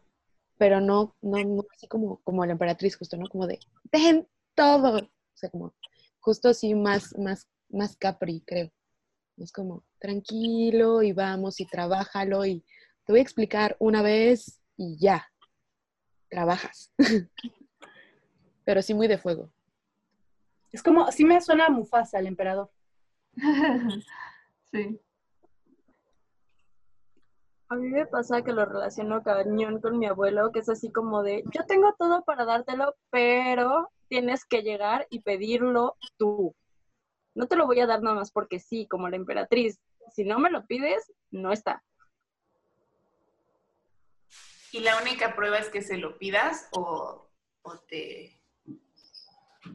pero 0.60 0.80
no, 0.80 1.16
no, 1.24 1.44
no 1.44 1.66
así 1.74 1.88
como, 1.88 2.18
como 2.18 2.46
la 2.46 2.52
emperatriz, 2.52 2.96
justo, 2.96 3.18
¿no? 3.18 3.28
Como 3.28 3.48
de, 3.48 3.58
dejen 3.92 4.28
todo. 4.54 5.00
O 5.00 5.10
sea, 5.34 5.50
como, 5.50 5.74
justo 6.20 6.50
así 6.50 6.76
más, 6.76 7.18
más, 7.18 7.48
más 7.70 7.98
capri, 7.98 8.44
creo. 8.46 8.70
Es 9.38 9.52
como, 9.52 9.84
tranquilo 9.98 11.02
y 11.02 11.14
vamos 11.14 11.60
y 11.62 11.66
trabájalo 11.66 12.46
y 12.46 12.64
te 13.06 13.12
voy 13.12 13.22
a 13.22 13.24
explicar 13.24 13.76
una 13.80 14.04
vez 14.04 14.62
y 14.78 15.00
ya, 15.00 15.26
trabajas. 16.30 16.92
pero 18.64 18.82
sí 18.82 18.94
muy 18.94 19.08
de 19.08 19.18
fuego. 19.18 19.50
Es 20.72 20.84
como, 20.84 21.12
sí 21.12 21.26
me 21.26 21.42
suena 21.42 21.66
a 21.66 21.70
Mufasa, 21.70 22.20
el 22.20 22.28
emperador. 22.28 22.70
sí. 24.72 25.00
A 27.70 27.76
mí 27.76 27.88
me 27.88 28.06
pasa 28.08 28.44
que 28.44 28.52
lo 28.52 28.66
relaciono 28.66 29.22
cañón 29.22 29.80
con 29.80 30.00
mi 30.00 30.08
abuelo, 30.08 30.52
que 30.52 30.60
es 30.60 30.70
así 30.70 30.92
como 30.92 31.22
de, 31.22 31.44
yo 31.54 31.66
tengo 31.66 31.94
todo 31.98 32.24
para 32.24 32.46
dártelo, 32.46 32.96
pero 33.12 33.90
tienes 34.08 34.46
que 34.46 34.64
llegar 34.64 35.06
y 35.10 35.22
pedirlo 35.22 35.96
tú. 36.18 36.56
No 37.36 37.48
te 37.48 37.56
lo 37.56 37.68
voy 37.68 37.80
a 37.80 37.88
dar 37.88 38.02
nada 38.02 38.16
más 38.16 38.32
porque 38.32 38.60
sí, 38.60 38.88
como 38.88 39.08
la 39.08 39.16
emperatriz. 39.16 39.80
Si 40.12 40.26
no 40.26 40.40
me 40.40 40.50
lo 40.50 40.66
pides, 40.66 41.12
no 41.32 41.52
está. 41.52 41.84
¿Y 44.72 44.80
la 44.82 45.02
única 45.02 45.36
prueba 45.36 45.58
es 45.58 45.70
que 45.70 45.82
se 45.82 45.98
lo 45.98 46.18
pidas 46.18 46.68
o, 46.72 47.28
te, 47.88 48.40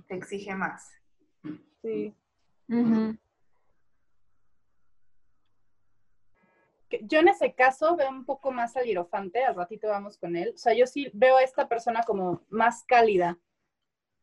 te, 0.06 0.14
exige 0.14 0.54
más? 0.54 0.90
Sí 1.82 2.14
yo 7.02 7.18
en 7.20 7.28
ese 7.28 7.54
caso 7.54 7.96
veo 7.96 8.08
un 8.08 8.24
poco 8.24 8.52
más 8.52 8.76
al 8.76 8.84
hierofante, 8.84 9.44
al 9.44 9.54
ratito 9.54 9.88
vamos 9.88 10.18
con 10.18 10.36
él. 10.36 10.52
O 10.54 10.58
sea, 10.58 10.74
yo 10.74 10.86
sí 10.86 11.10
veo 11.12 11.36
a 11.36 11.42
esta 11.42 11.68
persona 11.68 12.02
como 12.02 12.42
más 12.48 12.84
cálida 12.84 13.38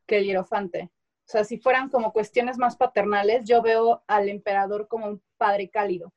que 0.05 0.17
el 0.17 0.25
hierofante. 0.25 0.91
O 1.27 1.31
sea, 1.31 1.43
si 1.43 1.57
fueran 1.57 1.89
como 1.89 2.13
cuestiones 2.13 2.57
más 2.57 2.75
paternales, 2.75 3.45
yo 3.45 3.61
veo 3.61 4.03
al 4.07 4.29
emperador 4.29 4.87
como 4.87 5.07
un 5.07 5.23
padre 5.37 5.69
cálido, 5.69 6.13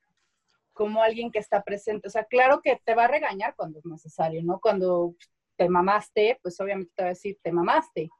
como 0.74 1.02
alguien 1.02 1.30
que 1.30 1.38
está 1.38 1.62
presente. 1.62 2.08
O 2.08 2.10
sea, 2.10 2.24
claro 2.24 2.60
que 2.62 2.80
te 2.84 2.94
va 2.94 3.04
a 3.04 3.08
regañar 3.08 3.54
cuando 3.56 3.78
es 3.78 3.86
necesario, 3.86 4.42
¿no? 4.42 4.60
Cuando 4.60 5.14
te 5.56 5.68
mamaste, 5.68 6.38
pues 6.42 6.60
obviamente 6.60 6.92
te 6.94 7.02
va 7.02 7.08
a 7.08 7.10
decir, 7.10 7.38
te 7.42 7.52
mamaste, 7.52 8.10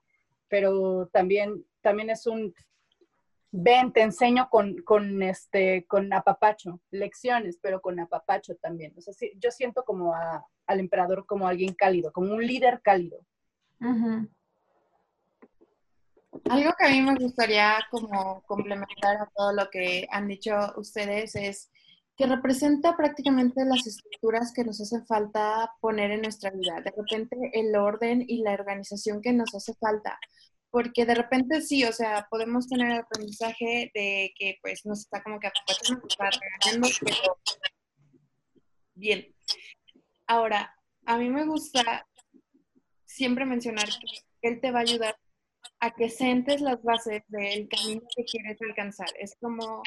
pero 0.49 1.09
también, 1.13 1.67
también 1.83 2.11
es 2.11 2.27
un 2.27 2.55
ven, 3.57 3.93
te 3.93 4.03
enseño 4.03 4.49
con, 4.51 4.83
con, 4.83 5.23
este, 5.23 5.85
con 5.87 6.13
apapacho, 6.13 6.81
lecciones, 6.91 7.59
pero 7.63 7.81
con 7.81 8.01
apapacho 8.01 8.57
también. 8.57 8.93
O 8.97 9.01
sea, 9.01 9.15
sí, 9.15 9.33
yo 9.39 9.53
siento 9.53 9.85
como 9.85 10.13
al 10.15 10.81
emperador 10.81 11.25
como 11.25 11.47
alguien 11.47 11.73
cálido, 11.75 12.13
como 12.13 12.35
un 12.35 12.45
líder 12.45 12.81
cálido. 12.83 13.25
Algo 16.51 16.73
que 16.77 16.87
a 16.87 16.91
mí 16.91 17.01
me 17.01 17.15
gustaría 17.15 17.79
como 17.93 18.43
complementar 18.43 19.19
a 19.19 19.31
todo 19.37 19.53
lo 19.53 19.71
que 19.71 20.09
han 20.11 20.27
dicho 20.27 20.57
ustedes 20.77 21.37
es 21.37 21.71
que 22.17 22.27
representa 22.27 22.97
prácticamente 22.97 23.65
las 23.65 23.87
estructuras 23.87 24.53
que 24.55 24.65
nos 24.65 24.81
hace 24.81 25.05
falta 25.05 25.73
poner 25.81 26.13
en 26.13 26.23
nuestra 26.23 26.51
vida. 26.51 26.81
De 26.81 26.93
repente 26.97 27.37
el 27.53 27.75
orden 27.75 28.25
y 28.27 28.43
la 28.43 28.53
organización 28.53 29.21
que 29.21 29.33
nos 29.33 29.55
hace 29.55 29.75
falta. 29.75 30.19
Porque 30.71 31.05
de 31.07 31.15
repente 31.15 31.61
sí, 31.61 31.85
o 31.85 31.93
sea, 31.93 32.27
podemos 32.31 32.69
tener 32.69 32.91
el 32.91 32.99
aprendizaje 32.99 33.91
de 33.95 34.33
que 34.37 34.59
pues 34.63 34.85
nos 34.85 35.01
está 35.01 35.23
como 35.23 35.39
que 35.41 35.51
nos 36.79 37.01
pero 37.01 37.39
bien. 38.95 39.35
Ahora, 40.27 40.75
a 41.07 41.19
mí 41.19 41.29
me 41.29 41.45
gusta 41.45 42.07
siempre 43.05 43.45
mencionar 43.45 43.89
que 44.41 44.49
él 44.49 44.61
te 44.61 44.71
va 44.71 44.81
a 44.81 44.83
ayudar 44.83 45.17
a 45.85 45.91
que 45.91 46.09
sientes 46.09 46.63
las 46.63 46.83
bases 46.83 47.23
del 47.29 47.69
camino 47.69 48.01
que 48.17 48.25
quieres 48.25 48.57
alcanzar. 48.63 49.09
Es 49.19 49.37
como 49.39 49.83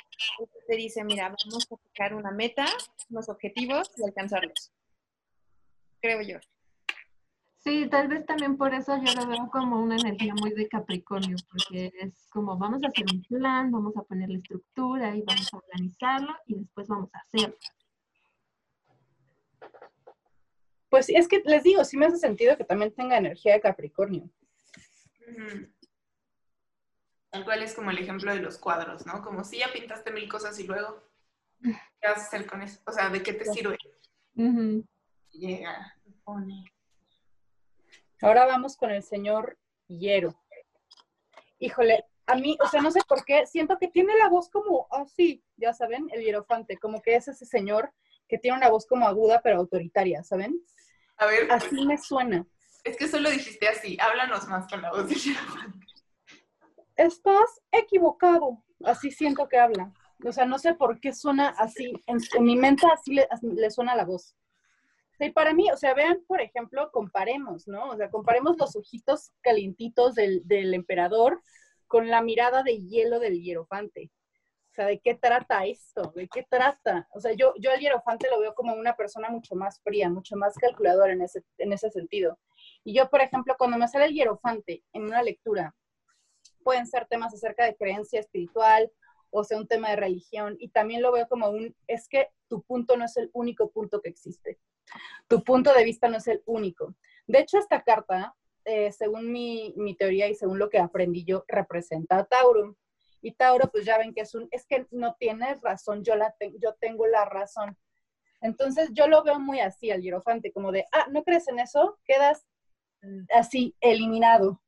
te 0.67 0.75
dice, 0.75 1.03
mira, 1.03 1.23
vamos 1.23 1.67
a 1.71 1.77
fijar 1.89 2.13
una 2.13 2.29
meta, 2.29 2.65
unos 3.09 3.29
objetivos 3.29 3.91
y 3.97 4.03
alcanzarlos. 4.05 4.71
Creo 5.99 6.21
yo. 6.21 6.37
Sí, 7.57 7.87
tal 7.89 8.09
vez 8.09 8.27
también 8.27 8.57
por 8.57 8.75
eso 8.75 8.95
yo 9.03 9.11
lo 9.15 9.27
veo 9.27 9.49
como 9.51 9.81
una 9.81 9.95
energía 9.95 10.35
muy 10.35 10.51
de 10.51 10.67
Capricornio, 10.67 11.35
porque 11.49 11.91
es 11.99 12.27
como 12.29 12.55
vamos 12.57 12.83
a 12.83 12.89
hacer 12.89 13.05
un 13.11 13.23
plan, 13.23 13.71
vamos 13.71 13.97
a 13.97 14.03
ponerle 14.03 14.37
estructura 14.37 15.15
y 15.15 15.23
vamos 15.23 15.51
a 15.51 15.57
organizarlo 15.57 16.35
y 16.45 16.59
después 16.59 16.87
vamos 16.87 17.09
a 17.13 17.19
hacerlo. 17.19 17.57
Pues 20.89 21.09
es 21.09 21.27
que 21.27 21.41
les 21.43 21.63
digo, 21.63 21.83
sí 21.83 21.97
me 21.97 22.05
hace 22.05 22.17
sentido 22.17 22.55
que 22.55 22.63
también 22.65 22.93
tenga 22.93 23.17
energía 23.17 23.53
de 23.53 23.61
Capricornio. 23.61 24.29
Tal 27.37 27.45
cual 27.45 27.61
es 27.61 27.75
como 27.75 27.91
el 27.91 27.99
ejemplo 27.99 28.33
de 28.33 28.41
los 28.41 28.57
cuadros, 28.57 29.05
¿no? 29.05 29.21
Como 29.21 29.43
si 29.43 29.59
ya 29.59 29.71
pintaste 29.71 30.09
mil 30.09 30.27
cosas 30.27 30.57
y 30.57 30.63
luego, 30.63 31.03
¿qué 31.61 32.07
vas 32.07 32.17
a 32.17 32.21
hacer 32.21 32.47
con 32.47 32.63
eso? 32.63 32.79
O 32.87 32.91
sea, 32.91 33.09
¿de 33.09 33.21
qué 33.21 33.31
te 33.31 33.45
sirve? 33.45 33.77
Llega, 35.29 35.95
pone. 36.23 36.65
Ahora 38.23 38.47
vamos 38.47 38.75
con 38.75 38.89
el 38.89 39.03
señor 39.03 39.59
Hiero. 39.87 40.33
Híjole, 41.59 42.05
a 42.25 42.33
mí, 42.33 42.57
o 42.59 42.67
sea, 42.69 42.81
no 42.81 42.89
sé 42.89 43.01
por 43.07 43.23
qué, 43.23 43.45
siento 43.45 43.77
que 43.77 43.87
tiene 43.87 44.17
la 44.17 44.29
voz 44.29 44.49
como 44.49 44.87
así, 44.89 45.43
ya 45.57 45.73
saben, 45.73 46.09
el 46.13 46.23
hierofante, 46.23 46.79
como 46.79 47.03
que 47.03 47.17
es 47.17 47.27
ese 47.27 47.45
señor 47.45 47.93
que 48.27 48.39
tiene 48.39 48.57
una 48.57 48.69
voz 48.69 48.87
como 48.87 49.07
aguda 49.07 49.41
pero 49.43 49.57
autoritaria, 49.57 50.23
¿saben? 50.23 50.59
A 51.17 51.27
ver. 51.27 51.51
Así 51.51 51.85
me 51.85 51.99
suena. 51.99 52.47
Es 52.83 52.97
que 52.97 53.07
solo 53.07 53.29
dijiste 53.29 53.67
así, 53.67 53.95
háblanos 54.01 54.47
más 54.47 54.67
con 54.67 54.81
la 54.81 54.89
voz 54.89 55.07
del 55.07 55.19
hierofante. 55.19 55.86
Estás 56.97 57.61
equivocado, 57.71 58.63
así 58.83 59.11
siento 59.11 59.47
que 59.47 59.57
habla. 59.57 59.93
O 60.25 60.31
sea, 60.31 60.45
no 60.45 60.57
sé 60.57 60.73
por 60.73 60.99
qué 60.99 61.13
suena 61.13 61.49
así, 61.49 61.93
en, 62.07 62.17
mi 62.43 62.55
mente 62.55 62.87
así 62.91 63.13
le, 63.13 63.71
suena 63.71 63.95
la 63.95 64.03
voz. 64.03 64.35
Y 65.19 65.29
para 65.29 65.53
mí, 65.53 65.69
o 65.71 65.77
sea, 65.77 65.93
vean, 65.93 66.23
por 66.27 66.41
ejemplo, 66.41 66.91
comparemos, 66.91 67.67
¿no? 67.67 67.89
O 67.89 67.97
sea, 67.97 68.09
comparemos 68.09 68.57
los 68.57 68.75
ojitos 68.75 69.31
calientitos 69.41 70.15
del, 70.15 70.41
del 70.45 70.73
emperador 70.73 71.41
con 71.87 72.09
la 72.09 72.21
mirada 72.21 72.63
de 72.63 72.79
hielo 72.81 73.19
del 73.19 73.41
hierofante. 73.41 74.11
O 74.71 74.73
sea, 74.73 74.85
¿de 74.85 74.99
qué 74.99 75.15
trata 75.15 75.65
esto? 75.65 76.11
¿De 76.15 76.27
qué 76.27 76.45
trata? 76.47 77.07
O 77.11 77.19
sea, 77.19 77.33
yo, 77.33 77.53
yo 77.59 77.71
al 77.71 77.79
hierofante 77.79 78.27
lo 78.29 78.39
veo 78.39 78.53
como 78.53 78.73
una 78.73 78.95
persona 78.95 79.29
mucho 79.29 79.55
más 79.55 79.81
fría, 79.81 80.09
mucho 80.09 80.35
más 80.35 80.55
calculadora 80.55 81.13
en 81.13 81.21
ese, 81.21 81.43
en 81.57 81.73
ese 81.73 81.89
sentido. 81.89 82.37
Y 82.83 82.93
yo, 82.93 83.09
por 83.09 83.21
ejemplo, 83.21 83.55
cuando 83.57 83.77
me 83.77 83.87
sale 83.87 84.05
el 84.05 84.13
hierofante 84.13 84.83
en 84.93 85.03
una 85.03 85.23
lectura, 85.23 85.75
pueden 86.67 86.85
ser 86.85 87.05
temas 87.05 87.33
acerca 87.33 87.63
de 87.63 87.77
creencia 87.77 88.19
espiritual 88.19 88.91
o 89.29 89.45
sea 89.45 89.57
un 89.57 89.67
tema 89.67 89.89
de 89.89 89.95
religión. 89.95 90.57
Y 90.59 90.67
también 90.67 91.01
lo 91.01 91.13
veo 91.13 91.25
como 91.29 91.49
un, 91.49 91.73
es 91.87 92.09
que 92.09 92.27
tu 92.49 92.61
punto 92.61 92.97
no 92.97 93.05
es 93.05 93.15
el 93.15 93.29
único 93.31 93.71
punto 93.71 94.01
que 94.01 94.09
existe. 94.09 94.59
Tu 95.29 95.41
punto 95.45 95.73
de 95.73 95.85
vista 95.85 96.09
no 96.09 96.17
es 96.17 96.27
el 96.27 96.43
único. 96.45 96.93
De 97.25 97.39
hecho, 97.39 97.57
esta 97.57 97.83
carta, 97.83 98.35
eh, 98.65 98.91
según 98.91 99.31
mi, 99.31 99.73
mi, 99.77 99.95
teoría 99.95 100.27
y 100.27 100.35
según 100.35 100.59
lo 100.59 100.69
que 100.69 100.77
aprendí 100.77 101.23
yo, 101.23 101.45
representa 101.47 102.17
a 102.17 102.25
Tauro. 102.25 102.75
Y 103.21 103.31
Tauro, 103.31 103.71
pues 103.71 103.85
ya 103.85 103.97
ven 103.97 104.13
que 104.13 104.21
es 104.21 104.35
un, 104.35 104.49
es 104.51 104.65
que 104.65 104.87
no 104.91 105.15
tienes 105.17 105.61
razón, 105.61 106.03
yo, 106.03 106.17
la 106.17 106.35
yo 106.59 106.73
tengo 106.81 107.07
la 107.07 107.23
razón. 107.23 107.77
Entonces 108.41 108.89
yo 108.91 109.07
lo 109.07 109.23
veo 109.23 109.39
muy 109.39 109.61
así 109.61 109.89
al 109.89 110.01
hierofante, 110.01 110.51
como 110.51 110.73
de, 110.73 110.83
ah, 110.91 111.07
¿no 111.11 111.23
crees 111.23 111.47
en 111.47 111.59
eso? 111.59 111.97
Quedas 112.03 112.45
así 113.29 113.73
eliminado. 113.79 114.61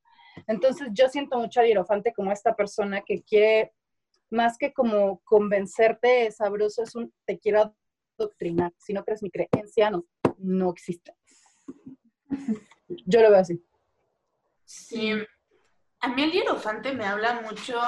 Entonces 0.48 0.90
yo 0.92 1.08
siento 1.10 1.38
mucho 1.38 1.60
al 1.60 1.68
hierofante 1.68 2.14
como 2.14 2.32
esta 2.32 2.56
persona 2.56 3.02
que 3.02 3.24
quiere, 3.24 3.74
más 4.30 4.58
que 4.58 4.74
como 4.74 5.22
convencerte 5.24 6.32
sabroso, 6.32 6.84
es 6.84 6.96
un 6.96 7.14
te 7.26 7.40
quiero 7.40 7.76
adoctrinar. 8.18 8.74
Si 8.78 8.94
no 8.94 9.04
crees 9.04 9.24
mi 9.24 9.32
creencia, 9.32 9.90
no, 9.90 10.06
no 10.38 10.72
existe. 10.72 11.16
Yo 13.06 13.22
lo 13.22 13.32
veo 13.32 13.40
así. 13.40 13.64
Sí. 14.66 15.14
A 16.02 16.08
mí 16.10 16.24
el 16.24 16.32
hierofante 16.32 16.94
me 16.94 17.06
habla 17.06 17.42
mucho 17.42 17.80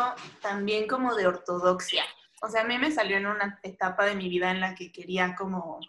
también 0.41 0.87
como 0.87 1.15
de 1.15 1.27
ortodoxia. 1.27 2.03
O 2.41 2.49
sea, 2.49 2.61
a 2.61 2.65
mí 2.65 2.77
me 2.77 2.91
salió 2.91 3.17
en 3.17 3.27
una 3.27 3.59
etapa 3.63 4.05
de 4.05 4.15
mi 4.15 4.27
vida 4.27 4.51
en 4.51 4.59
la 4.59 4.73
que 4.73 4.91
quería 4.91 5.35
como 5.35 5.79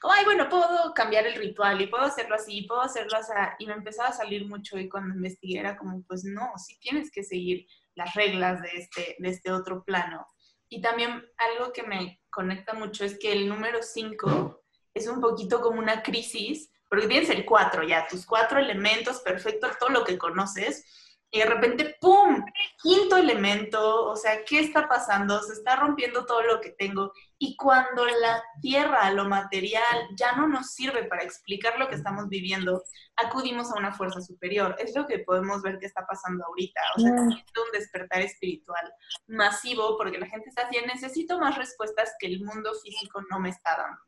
como, 0.00 0.14
ay, 0.14 0.24
bueno, 0.24 0.48
puedo 0.48 0.92
cambiar 0.94 1.26
el 1.26 1.34
ritual 1.34 1.80
y 1.80 1.86
puedo 1.86 2.04
hacerlo 2.04 2.34
así, 2.34 2.62
puedo 2.62 2.82
hacerlo 2.82 3.16
así. 3.18 3.32
Y 3.58 3.66
me 3.66 3.74
empezaba 3.74 4.10
a 4.10 4.14
salir 4.14 4.46
mucho 4.46 4.78
y 4.78 4.88
cuando 4.88 5.14
investigué 5.14 5.60
era 5.60 5.76
como, 5.76 6.02
pues 6.04 6.24
no, 6.24 6.52
sí 6.56 6.78
tienes 6.80 7.10
que 7.10 7.22
seguir 7.22 7.66
las 7.94 8.14
reglas 8.14 8.62
de 8.62 8.70
este, 8.74 9.16
de 9.18 9.28
este 9.28 9.52
otro 9.52 9.84
plano. 9.84 10.26
Y 10.68 10.80
también 10.80 11.24
algo 11.36 11.72
que 11.72 11.82
me 11.82 12.20
conecta 12.30 12.72
mucho 12.72 13.04
es 13.04 13.18
que 13.18 13.32
el 13.32 13.48
número 13.48 13.82
5 13.82 14.62
es 14.94 15.06
un 15.06 15.20
poquito 15.20 15.60
como 15.60 15.78
una 15.78 16.02
crisis, 16.02 16.70
porque 16.88 17.08
tienes 17.08 17.30
el 17.30 17.44
4 17.44 17.82
ya, 17.84 18.06
tus 18.06 18.26
cuatro 18.26 18.58
elementos 18.58 19.20
perfectos, 19.20 19.78
todo 19.78 19.90
lo 19.90 20.04
que 20.04 20.18
conoces, 20.18 21.11
y 21.34 21.38
de 21.38 21.46
repente, 21.46 21.96
¡pum! 21.98 22.44
Quinto 22.76 23.16
elemento, 23.16 24.04
o 24.04 24.16
sea, 24.16 24.44
¿qué 24.44 24.60
está 24.60 24.86
pasando? 24.86 25.42
Se 25.42 25.54
está 25.54 25.76
rompiendo 25.76 26.26
todo 26.26 26.42
lo 26.42 26.60
que 26.60 26.72
tengo. 26.72 27.10
Y 27.38 27.56
cuando 27.56 28.04
la 28.04 28.42
tierra, 28.60 29.10
lo 29.12 29.24
material, 29.24 30.08
ya 30.14 30.32
no 30.36 30.46
nos 30.46 30.74
sirve 30.74 31.04
para 31.04 31.22
explicar 31.22 31.78
lo 31.78 31.88
que 31.88 31.94
estamos 31.94 32.28
viviendo, 32.28 32.84
acudimos 33.16 33.72
a 33.72 33.78
una 33.78 33.94
fuerza 33.94 34.20
superior. 34.20 34.76
Es 34.78 34.94
lo 34.94 35.06
que 35.06 35.20
podemos 35.20 35.62
ver 35.62 35.78
que 35.78 35.86
está 35.86 36.06
pasando 36.06 36.44
ahorita. 36.44 36.82
O 36.96 37.00
sea, 37.00 37.12
mm. 37.12 37.28
necesito 37.28 37.62
un 37.62 37.72
despertar 37.72 38.20
espiritual 38.20 38.92
masivo 39.26 39.96
porque 39.96 40.18
la 40.18 40.26
gente 40.26 40.50
está 40.50 40.68
diciendo, 40.68 40.92
necesito 40.92 41.38
más 41.38 41.56
respuestas 41.56 42.12
que 42.18 42.26
el 42.26 42.44
mundo 42.44 42.72
físico 42.84 43.22
no 43.30 43.40
me 43.40 43.48
está 43.48 43.74
dando. 43.78 44.02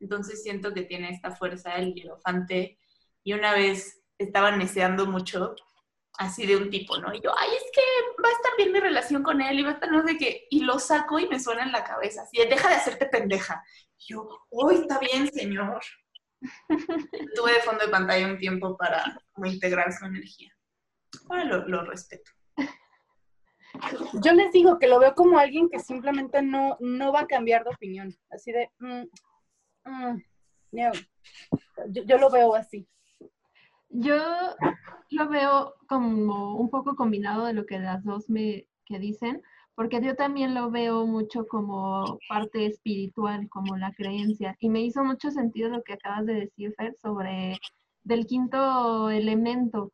Entonces 0.00 0.42
siento 0.42 0.74
que 0.74 0.82
tiene 0.82 1.10
esta 1.10 1.30
fuerza 1.30 1.76
el 1.76 1.94
hierofante. 1.94 2.80
Y 3.22 3.32
una 3.32 3.52
vez 3.52 4.02
estaba 4.18 4.50
neceando 4.56 5.06
mucho 5.06 5.54
así 6.18 6.46
de 6.46 6.56
un 6.56 6.70
tipo, 6.70 6.98
¿no? 6.98 7.12
Y 7.14 7.20
yo, 7.20 7.32
ay, 7.36 7.48
es 7.56 7.70
que 7.72 8.22
va 8.22 8.28
a 8.28 8.32
estar 8.32 8.52
bien 8.56 8.72
mi 8.72 8.80
relación 8.80 9.22
con 9.22 9.40
él 9.40 9.58
y 9.58 9.62
va 9.62 9.70
a 9.70 9.74
estar 9.74 9.90
no 9.90 10.06
sé 10.06 10.16
qué. 10.16 10.46
Y 10.50 10.60
lo 10.60 10.78
saco 10.78 11.18
y 11.18 11.28
me 11.28 11.40
suena 11.40 11.64
en 11.64 11.72
la 11.72 11.84
cabeza, 11.84 12.22
así, 12.22 12.38
deja 12.38 12.68
de 12.68 12.74
hacerte 12.74 13.06
pendeja. 13.06 13.62
Y 13.98 14.12
yo, 14.12 14.28
uy, 14.50 14.76
está 14.76 14.98
bien, 14.98 15.30
señor. 15.32 15.82
Tuve 17.34 17.54
de 17.54 17.60
fondo 17.60 17.84
de 17.84 17.90
pantalla 17.90 18.26
un 18.26 18.38
tiempo 18.38 18.76
para 18.76 19.18
integrar 19.44 19.92
su 19.92 20.04
energía. 20.04 20.52
Ahora 21.28 21.44
lo, 21.44 21.84
respeto. 21.84 22.30
Yo 24.22 24.32
les 24.32 24.52
digo 24.52 24.78
que 24.78 24.86
lo 24.86 24.98
veo 24.98 25.14
como 25.14 25.38
alguien 25.38 25.68
que 25.68 25.78
simplemente 25.78 26.42
no, 26.42 26.76
no 26.80 27.12
va 27.12 27.20
a 27.20 27.26
cambiar 27.26 27.64
de 27.64 27.70
opinión. 27.70 28.16
Así 28.30 28.52
de, 28.52 28.70
mm, 28.78 29.04
mm, 29.84 30.22
yo, 30.72 32.02
yo 32.04 32.18
lo 32.18 32.30
veo 32.30 32.54
así. 32.54 32.86
Yo 33.96 34.16
lo 35.10 35.28
veo 35.28 35.74
como 35.88 36.56
un 36.56 36.68
poco 36.68 36.96
combinado 36.96 37.46
de 37.46 37.52
lo 37.52 37.64
que 37.64 37.78
las 37.78 38.02
dos 38.02 38.28
me 38.28 38.66
que 38.86 38.98
dicen, 38.98 39.40
porque 39.76 40.02
yo 40.02 40.16
también 40.16 40.52
lo 40.52 40.68
veo 40.70 41.06
mucho 41.06 41.46
como 41.46 42.18
parte 42.28 42.66
espiritual, 42.66 43.48
como 43.48 43.76
la 43.76 43.92
creencia. 43.92 44.56
Y 44.58 44.68
me 44.68 44.82
hizo 44.82 45.04
mucho 45.04 45.30
sentido 45.30 45.68
lo 45.68 45.82
que 45.84 45.92
acabas 45.92 46.26
de 46.26 46.34
decir, 46.34 46.74
Fer, 46.76 46.96
sobre 47.00 47.56
del 48.02 48.26
quinto 48.26 49.10
elemento. 49.10 49.92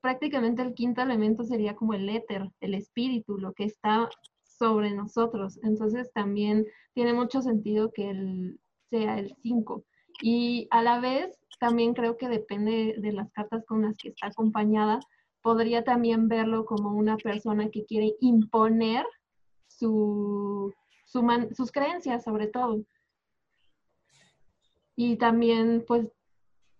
Prácticamente 0.00 0.62
el 0.62 0.72
quinto 0.72 1.02
elemento 1.02 1.44
sería 1.44 1.76
como 1.76 1.92
el 1.92 2.08
éter, 2.08 2.50
el 2.60 2.72
espíritu, 2.72 3.36
lo 3.36 3.52
que 3.52 3.64
está 3.64 4.08
sobre 4.42 4.92
nosotros. 4.94 5.58
Entonces 5.62 6.10
también 6.14 6.66
tiene 6.94 7.12
mucho 7.12 7.42
sentido 7.42 7.92
que 7.92 8.08
él 8.08 8.58
sea 8.88 9.18
el 9.18 9.36
cinco. 9.42 9.84
Y 10.22 10.66
a 10.70 10.82
la 10.82 10.98
vez 10.98 11.38
también 11.58 11.94
creo 11.94 12.16
que 12.16 12.28
depende 12.28 12.94
de 12.98 13.12
las 13.12 13.30
cartas 13.32 13.64
con 13.66 13.82
las 13.82 13.96
que 13.96 14.08
está 14.08 14.28
acompañada. 14.28 15.00
Podría 15.42 15.84
también 15.84 16.28
verlo 16.28 16.64
como 16.64 16.90
una 16.90 17.16
persona 17.16 17.70
que 17.70 17.84
quiere 17.84 18.14
imponer 18.20 19.04
su, 19.66 20.72
sus 21.04 21.72
creencias 21.72 22.24
sobre 22.24 22.48
todo. 22.48 22.84
Y 24.96 25.16
también 25.16 25.84
pues 25.86 26.08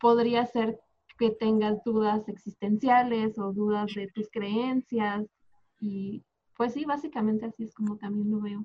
podría 0.01 0.47
ser 0.47 0.81
que 1.19 1.31
tengas 1.31 1.83
dudas 1.85 2.29
existenciales 2.29 3.39
o 3.39 3.53
dudas 3.53 3.93
de 3.95 4.09
tus 4.09 4.29
creencias. 4.31 5.27
Y 5.81 6.25
pues 6.57 6.73
sí, 6.75 6.85
básicamente 6.85 7.47
así 7.47 7.65
es 7.65 7.75
como 7.75 7.97
también 7.99 8.31
lo 8.31 8.41
veo. 8.41 8.65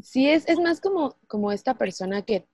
Sí, 0.00 0.28
es, 0.28 0.48
es 0.48 0.60
más 0.60 0.80
como, 0.80 1.16
como 1.26 1.50
esta 1.50 1.76
persona 1.76 2.22
que, 2.22 2.46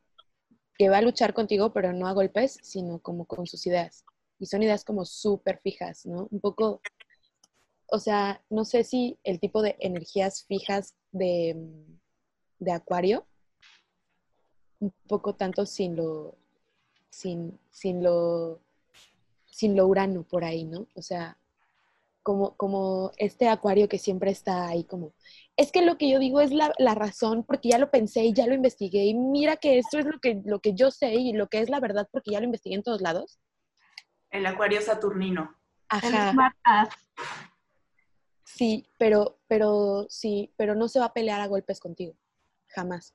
que 0.76 0.88
va 0.88 0.98
a 0.98 1.02
luchar 1.02 1.34
contigo, 1.34 1.72
pero 1.72 1.92
no 1.92 2.06
a 2.06 2.12
golpes, 2.12 2.58
sino 2.62 3.00
como 3.00 3.26
con 3.26 3.46
sus 3.46 3.66
ideas. 3.66 4.04
Y 4.38 4.46
son 4.46 4.62
ideas 4.62 4.84
como 4.84 5.04
súper 5.04 5.60
fijas, 5.60 6.06
¿no? 6.06 6.28
Un 6.30 6.40
poco, 6.40 6.80
o 7.86 7.98
sea, 7.98 8.42
no 8.50 8.64
sé 8.64 8.84
si 8.84 9.18
el 9.22 9.38
tipo 9.40 9.62
de 9.62 9.76
energías 9.78 10.44
fijas 10.44 10.94
de, 11.12 11.56
de 12.58 12.72
acuario, 12.72 13.26
un 14.80 14.92
poco 15.08 15.34
tanto 15.34 15.64
sin 15.66 15.96
lo, 15.96 16.36
sin, 17.08 17.58
sin 17.70 18.02
lo, 18.02 18.60
sin 19.46 19.76
lo 19.76 19.86
urano 19.86 20.24
por 20.24 20.44
ahí, 20.44 20.64
¿no? 20.64 20.88
O 20.94 21.02
sea, 21.02 21.38
como, 22.24 22.56
como 22.56 23.12
este 23.18 23.48
acuario 23.48 23.88
que 23.88 23.98
siempre 23.98 24.30
está 24.30 24.66
ahí 24.66 24.84
como, 24.84 25.14
es 25.56 25.70
que 25.70 25.82
lo 25.82 25.98
que 25.98 26.08
yo 26.10 26.18
digo 26.18 26.40
es 26.40 26.52
la, 26.52 26.72
la, 26.78 26.94
razón 26.94 27.44
porque 27.44 27.68
ya 27.68 27.78
lo 27.78 27.90
pensé 27.90 28.24
y 28.24 28.32
ya 28.32 28.46
lo 28.46 28.54
investigué 28.54 29.04
y 29.04 29.14
mira 29.14 29.56
que 29.56 29.78
esto 29.78 29.98
es 29.98 30.06
lo 30.06 30.18
que, 30.18 30.40
lo 30.44 30.58
que 30.60 30.74
yo 30.74 30.90
sé 30.90 31.12
y 31.14 31.34
lo 31.34 31.48
que 31.48 31.60
es 31.60 31.68
la 31.68 31.80
verdad 31.80 32.08
porque 32.10 32.32
ya 32.32 32.40
lo 32.40 32.46
investigué 32.46 32.76
en 32.76 32.82
todos 32.82 33.02
lados. 33.02 33.38
El 34.30 34.46
acuario 34.46 34.80
saturnino. 34.80 35.54
Ajá. 35.90 36.88
Sí, 38.42 38.88
pero, 38.98 39.38
pero 39.46 40.06
sí, 40.08 40.52
pero 40.56 40.74
no 40.74 40.88
se 40.88 41.00
va 41.00 41.06
a 41.06 41.12
pelear 41.12 41.42
a 41.42 41.46
golpes 41.46 41.78
contigo, 41.78 42.14
jamás. 42.68 43.14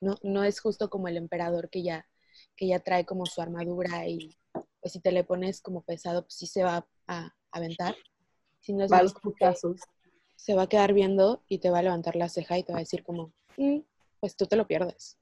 No, 0.00 0.16
no 0.22 0.42
es 0.42 0.58
justo 0.60 0.88
como 0.88 1.06
el 1.06 1.18
emperador 1.18 1.68
que 1.68 1.82
ya, 1.82 2.08
que 2.56 2.66
ya 2.66 2.78
trae 2.78 3.04
como 3.04 3.26
su 3.26 3.42
armadura 3.42 4.08
y 4.08 4.38
pues 4.80 4.94
si 4.94 5.00
te 5.00 5.12
le 5.12 5.22
pones 5.22 5.60
como 5.60 5.82
pesado, 5.82 6.22
pues 6.22 6.34
sí 6.34 6.46
se 6.46 6.62
va 6.62 6.88
a 7.06 7.34
aventar. 7.50 7.94
Si 8.60 8.72
no 8.72 8.84
es 8.84 8.92
va 8.92 9.02
putazos. 9.22 9.80
Se 10.36 10.54
va 10.54 10.62
a 10.62 10.68
quedar 10.68 10.92
viendo 10.92 11.42
y 11.48 11.58
te 11.58 11.70
va 11.70 11.80
a 11.80 11.82
levantar 11.82 12.16
la 12.16 12.28
ceja 12.28 12.58
y 12.58 12.62
te 12.62 12.72
va 12.72 12.78
a 12.78 12.82
decir 12.82 13.02
como, 13.02 13.32
mm, 13.56 13.80
pues 14.20 14.36
tú 14.36 14.46
te 14.46 14.56
lo 14.56 14.66
pierdes. 14.66 15.18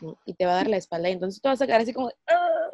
¿no? 0.00 0.18
Y 0.24 0.34
te 0.34 0.46
va 0.46 0.52
a 0.52 0.56
dar 0.56 0.68
la 0.68 0.76
espalda 0.76 1.08
y 1.08 1.12
entonces 1.12 1.40
tú 1.40 1.48
vas 1.48 1.60
a 1.60 1.66
quedar 1.66 1.80
así 1.80 1.92
como, 1.92 2.10
¡Ah! 2.28 2.70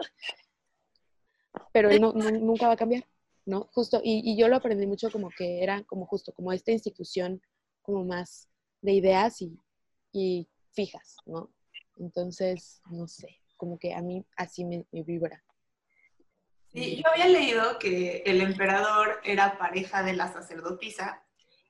pero 1.72 1.90
él 1.90 2.00
no, 2.00 2.12
no, 2.12 2.30
nunca 2.30 2.66
va 2.66 2.74
a 2.74 2.76
cambiar, 2.76 3.06
¿no? 3.44 3.68
Justo, 3.72 4.00
y, 4.02 4.22
y, 4.30 4.36
yo 4.36 4.48
lo 4.48 4.56
aprendí 4.56 4.86
mucho 4.86 5.10
como 5.10 5.30
que 5.30 5.62
era 5.62 5.82
como 5.84 6.06
justo, 6.06 6.32
como 6.32 6.52
esta 6.52 6.72
institución 6.72 7.40
como 7.82 8.04
más 8.04 8.48
de 8.82 8.92
ideas 8.92 9.40
y, 9.42 9.58
y 10.12 10.48
fijas, 10.72 11.16
¿no? 11.26 11.50
Entonces, 11.98 12.82
no 12.90 13.06
sé, 13.08 13.28
como 13.56 13.78
que 13.78 13.94
a 13.94 14.02
mí 14.02 14.24
así 14.36 14.64
me, 14.64 14.84
me 14.92 15.02
vibra. 15.02 15.42
Yo 16.76 17.10
había 17.10 17.28
leído 17.28 17.78
que 17.78 18.22
el 18.26 18.42
emperador 18.42 19.20
era 19.24 19.56
pareja 19.56 20.02
de 20.02 20.12
la 20.12 20.30
sacerdotisa, 20.30 21.22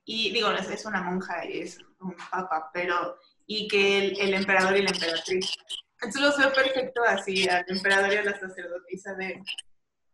y 0.03 0.31
digo, 0.31 0.51
es, 0.51 0.85
una 0.85 1.01
monja 1.01 1.45
y 1.45 1.59
es 1.59 1.79
un 1.99 2.15
papa, 2.29 2.69
pero, 2.73 3.17
y 3.45 3.69
que 3.69 3.99
el, 3.99 4.19
el, 4.19 4.33
emperador 4.33 4.75
y 4.75 4.81
la 4.81 4.89
emperatriz. 4.89 5.53
Entonces 6.01 6.21
los 6.21 6.37
veo 6.37 6.53
perfecto 6.53 7.01
así, 7.03 7.47
al 7.47 7.63
emperador 7.67 8.13
y 8.13 8.17
a 8.17 8.23
la 8.23 8.39
sacerdotisa 8.39 9.13
de, 9.13 9.41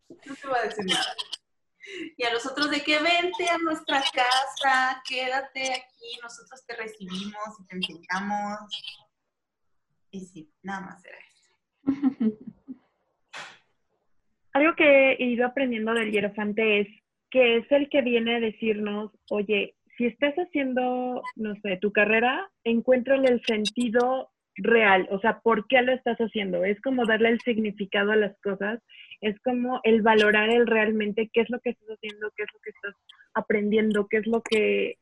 no 0.09 0.35
te 0.35 0.47
voy 0.47 0.57
a 0.59 0.63
decir 0.63 0.85
nada. 0.85 1.15
Y 2.15 2.23
a 2.23 2.33
los 2.33 2.45
otros 2.45 2.69
de 2.69 2.81
que 2.83 2.99
vente 2.99 3.49
a 3.49 3.57
nuestra 3.57 4.03
casa, 4.13 5.01
quédate 5.07 5.73
aquí, 5.73 6.19
nosotros 6.21 6.63
te 6.65 6.75
recibimos 6.75 7.59
y 7.59 7.65
te 7.65 7.75
enseñamos. 7.75 8.59
Y 10.11 10.25
sí, 10.25 10.53
nada 10.61 10.81
más 10.81 11.03
era 11.03 11.17
eso. 11.17 11.51
Algo 14.53 14.75
que 14.75 15.13
he 15.13 15.25
ido 15.25 15.45
aprendiendo 15.45 15.93
del 15.93 16.11
hierofante 16.11 16.81
es 16.81 16.87
que 17.31 17.57
es 17.57 17.71
el 17.71 17.89
que 17.89 18.01
viene 18.03 18.35
a 18.35 18.39
decirnos, 18.39 19.11
oye, 19.29 19.75
si 19.97 20.05
estás 20.05 20.35
haciendo, 20.35 21.21
no 21.35 21.55
sé, 21.61 21.77
tu 21.77 21.91
carrera, 21.91 22.49
encuéntrale 22.63 23.27
el 23.29 23.41
sentido 23.45 24.29
real, 24.55 25.07
o 25.09 25.19
sea, 25.19 25.39
¿por 25.39 25.67
qué 25.67 25.81
lo 25.81 25.93
estás 25.93 26.17
haciendo? 26.19 26.63
Es 26.63 26.79
como 26.81 27.05
darle 27.05 27.29
el 27.29 27.41
significado 27.41 28.11
a 28.11 28.15
las 28.15 28.39
cosas, 28.41 28.79
es 29.21 29.39
como 29.39 29.79
el 29.83 30.01
valorar 30.03 30.49
el 30.49 30.67
realmente 30.67 31.29
qué 31.33 31.41
es 31.41 31.49
lo 31.49 31.59
que 31.59 31.71
estás 31.71 31.89
haciendo, 31.89 32.31
qué 32.35 32.43
es 32.43 32.49
lo 32.53 32.59
que 32.59 32.69
estás 32.69 32.95
aprendiendo, 33.33 34.07
qué 34.07 34.17
es 34.17 34.27
lo 34.27 34.41
que... 34.41 34.97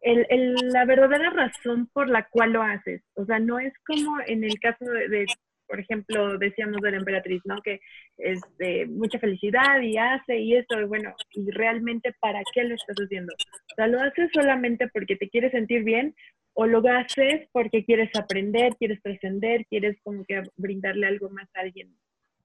El, 0.00 0.26
el, 0.30 0.54
la 0.72 0.86
verdadera 0.86 1.30
razón 1.30 1.88
por 1.92 2.08
la 2.08 2.26
cual 2.28 2.52
lo 2.52 2.62
haces. 2.62 3.02
O 3.14 3.26
sea, 3.26 3.38
no 3.38 3.58
es 3.58 3.74
como 3.86 4.16
en 4.26 4.44
el 4.44 4.58
caso 4.58 4.84
de, 4.86 5.08
de 5.08 5.26
por 5.70 5.78
ejemplo, 5.78 6.36
decíamos 6.36 6.82
de 6.82 6.90
la 6.90 6.96
emperatriz, 6.96 7.40
¿no? 7.44 7.62
Que 7.62 7.80
es 8.18 8.40
de 8.58 8.86
mucha 8.86 9.20
felicidad 9.20 9.80
y 9.80 9.96
hace 9.96 10.36
y 10.36 10.56
eso, 10.56 10.80
y 10.80 10.84
bueno, 10.84 11.14
y 11.30 11.48
realmente 11.52 12.12
para 12.20 12.42
qué 12.52 12.64
lo 12.64 12.74
estás 12.74 12.96
haciendo. 12.96 13.32
O 13.32 13.74
sea, 13.76 13.86
lo 13.86 14.00
haces 14.00 14.30
solamente 14.34 14.88
porque 14.88 15.14
te 15.14 15.28
quieres 15.30 15.52
sentir 15.52 15.84
bien 15.84 16.12
o 16.54 16.66
lo 16.66 16.82
haces 16.88 17.48
porque 17.52 17.84
quieres 17.84 18.10
aprender, 18.18 18.74
quieres 18.80 19.00
trascender, 19.00 19.64
quieres 19.66 19.96
como 20.02 20.24
que 20.24 20.42
brindarle 20.56 21.06
algo 21.06 21.30
más 21.30 21.48
a 21.54 21.60
alguien, 21.60 21.94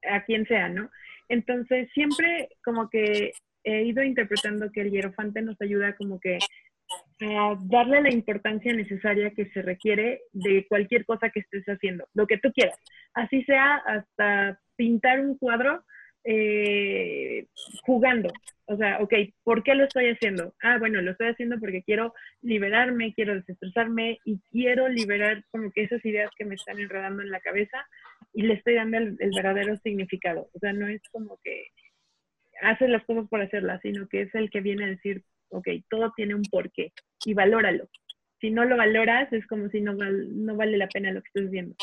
a 0.08 0.24
quien 0.24 0.46
sea, 0.46 0.70
¿no? 0.70 0.92
Entonces, 1.28 1.90
siempre 1.96 2.50
como 2.64 2.92
que 2.92 3.32
he 3.64 3.86
ido 3.86 4.04
interpretando 4.04 4.72
que 4.72 4.82
el 4.82 4.92
hierofante 4.92 5.42
nos 5.42 5.60
ayuda 5.60 5.96
como 5.96 6.20
que 6.20 6.38
a 7.22 7.58
darle 7.62 8.02
la 8.02 8.14
importancia 8.14 8.74
necesaria 8.74 9.32
que 9.32 9.46
se 9.52 9.62
requiere 9.62 10.22
de 10.34 10.66
cualquier 10.68 11.06
cosa 11.06 11.30
que 11.30 11.40
estés 11.42 11.66
haciendo, 11.66 12.08
lo 12.14 12.28
que 12.28 12.38
tú 12.38 12.52
quieras. 12.52 12.78
Así 13.14 13.44
sea 13.44 13.76
hasta 13.78 14.60
pintar 14.76 15.20
un 15.20 15.38
cuadro 15.38 15.84
eh, 16.24 17.48
jugando. 17.84 18.32
O 18.66 18.76
sea, 18.78 19.00
ok, 19.00 19.14
¿por 19.44 19.64
qué 19.64 19.76
lo 19.76 19.86
estoy 19.86 20.10
haciendo? 20.10 20.56
Ah, 20.62 20.78
bueno, 20.80 21.02
lo 21.02 21.12
estoy 21.12 21.28
haciendo 21.28 21.60
porque 21.60 21.84
quiero 21.84 22.14
liberarme, 22.42 23.14
quiero 23.14 23.36
desestresarme 23.36 24.18
y 24.26 24.40
quiero 24.52 24.90
liberar 24.90 25.44
como 25.52 25.72
que 25.72 25.84
esas 25.84 26.04
ideas 26.04 26.32
que 26.36 26.46
me 26.46 26.56
están 26.56 26.80
enredando 26.80 27.22
en 27.22 27.30
la 27.30 27.40
cabeza 27.40 27.86
y 28.34 28.42
le 28.42 28.56
estoy 28.56 28.74
dando 28.74 28.98
el, 28.98 29.18
el 29.20 29.32
verdadero 29.36 29.78
significado. 29.78 30.50
O 30.54 30.60
sea, 30.60 30.74
no 30.74 30.88
es 30.88 31.02
como 31.12 31.40
que 31.44 31.68
haces 32.62 32.90
las 32.90 33.06
cosas 33.06 33.28
por 33.30 33.42
hacerlas, 33.42 33.82
sino 33.82 34.08
que 34.08 34.24
es 34.24 34.36
el 34.36 34.50
que 34.50 34.62
viene 34.62 34.86
a 34.86 34.90
decir, 34.90 35.24
ok, 35.58 35.68
todo 35.90 36.12
tiene 36.16 36.36
un 36.36 36.44
porqué 36.44 36.94
y 37.26 37.34
valóralo. 37.34 37.88
Si 38.40 38.52
no 38.52 38.66
lo 38.66 38.78
valoras, 38.78 39.32
es 39.34 39.48
como 39.48 39.70
si 39.70 39.82
no, 39.82 39.96
val, 39.98 40.46
no 40.46 40.56
vale 40.56 40.78
la 40.78 40.88
pena 40.88 41.12
lo 41.12 41.22
que 41.22 41.30
estás 41.34 41.50
viendo. 41.50 41.76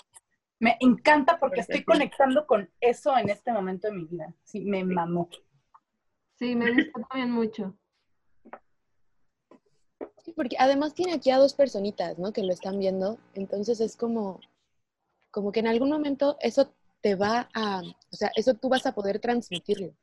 Me 0.61 0.77
encanta 0.81 1.39
porque 1.41 1.61
estoy 1.61 1.83
conectando 1.83 2.47
con 2.47 2.71
eso 2.81 3.17
en 3.17 3.31
este 3.31 3.53
momento 3.53 3.89
de 3.89 3.95
mi 3.95 4.05
vida. 4.05 4.33
Sí, 4.45 4.61
me 4.61 4.85
mamó. 4.85 5.29
Sí, 6.35 6.55
me 6.55 6.71
gusta 6.73 7.01
también 7.09 7.31
mucho. 7.33 7.77
Sí, 10.25 10.33
porque 10.33 10.57
además 10.59 10.95
tiene 10.95 11.15
aquí 11.15 11.31
a 11.31 11.39
dos 11.39 11.55
personitas, 11.55 12.17
¿no? 12.19 12.33
Que 12.33 12.45
lo 12.45 12.53
están 12.53 12.79
viendo. 12.79 13.19
Entonces 13.35 13.81
es 13.81 13.97
como, 13.97 14.41
como 15.33 15.51
que 15.51 15.61
en 15.61 15.67
algún 15.67 15.91
momento 15.91 16.37
eso 16.41 16.73
te 17.01 17.17
va 17.17 17.49
a, 17.55 17.81
o 17.81 18.17
sea, 18.17 18.31
eso 18.37 18.55
tú 18.55 18.69
vas 18.69 18.87
a 18.87 18.95
poder 18.95 19.19
transmitirlo. 19.19 19.97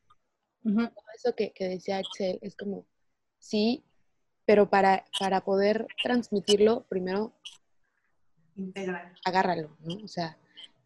Uh 0.64 0.72
-huh. 0.72 0.94
Eso 1.16 1.34
que, 1.36 1.52
que 1.52 1.70
decía 1.70 2.00
Axel 2.00 2.38
es 2.41 2.58
como, 2.58 2.86
sí, 3.40 3.84
pero 4.45 4.70
para, 4.70 5.06
para 5.20 5.41
poder 5.41 5.88
transmitirlo, 6.03 6.86
primero 6.90 7.34
Integral. 8.56 9.14
agárralo, 9.26 9.76
¿no? 9.80 10.03
O 10.03 10.07
sea, 10.07 10.38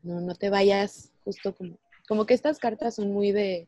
no, 0.02 0.22
no 0.22 0.36
te 0.36 0.50
vayas 0.50 1.12
justo 1.24 1.56
como, 1.56 1.78
como 2.08 2.26
que 2.26 2.34
estas 2.34 2.60
cartas 2.60 2.96
son 2.96 3.12
muy 3.12 3.32
de, 3.32 3.68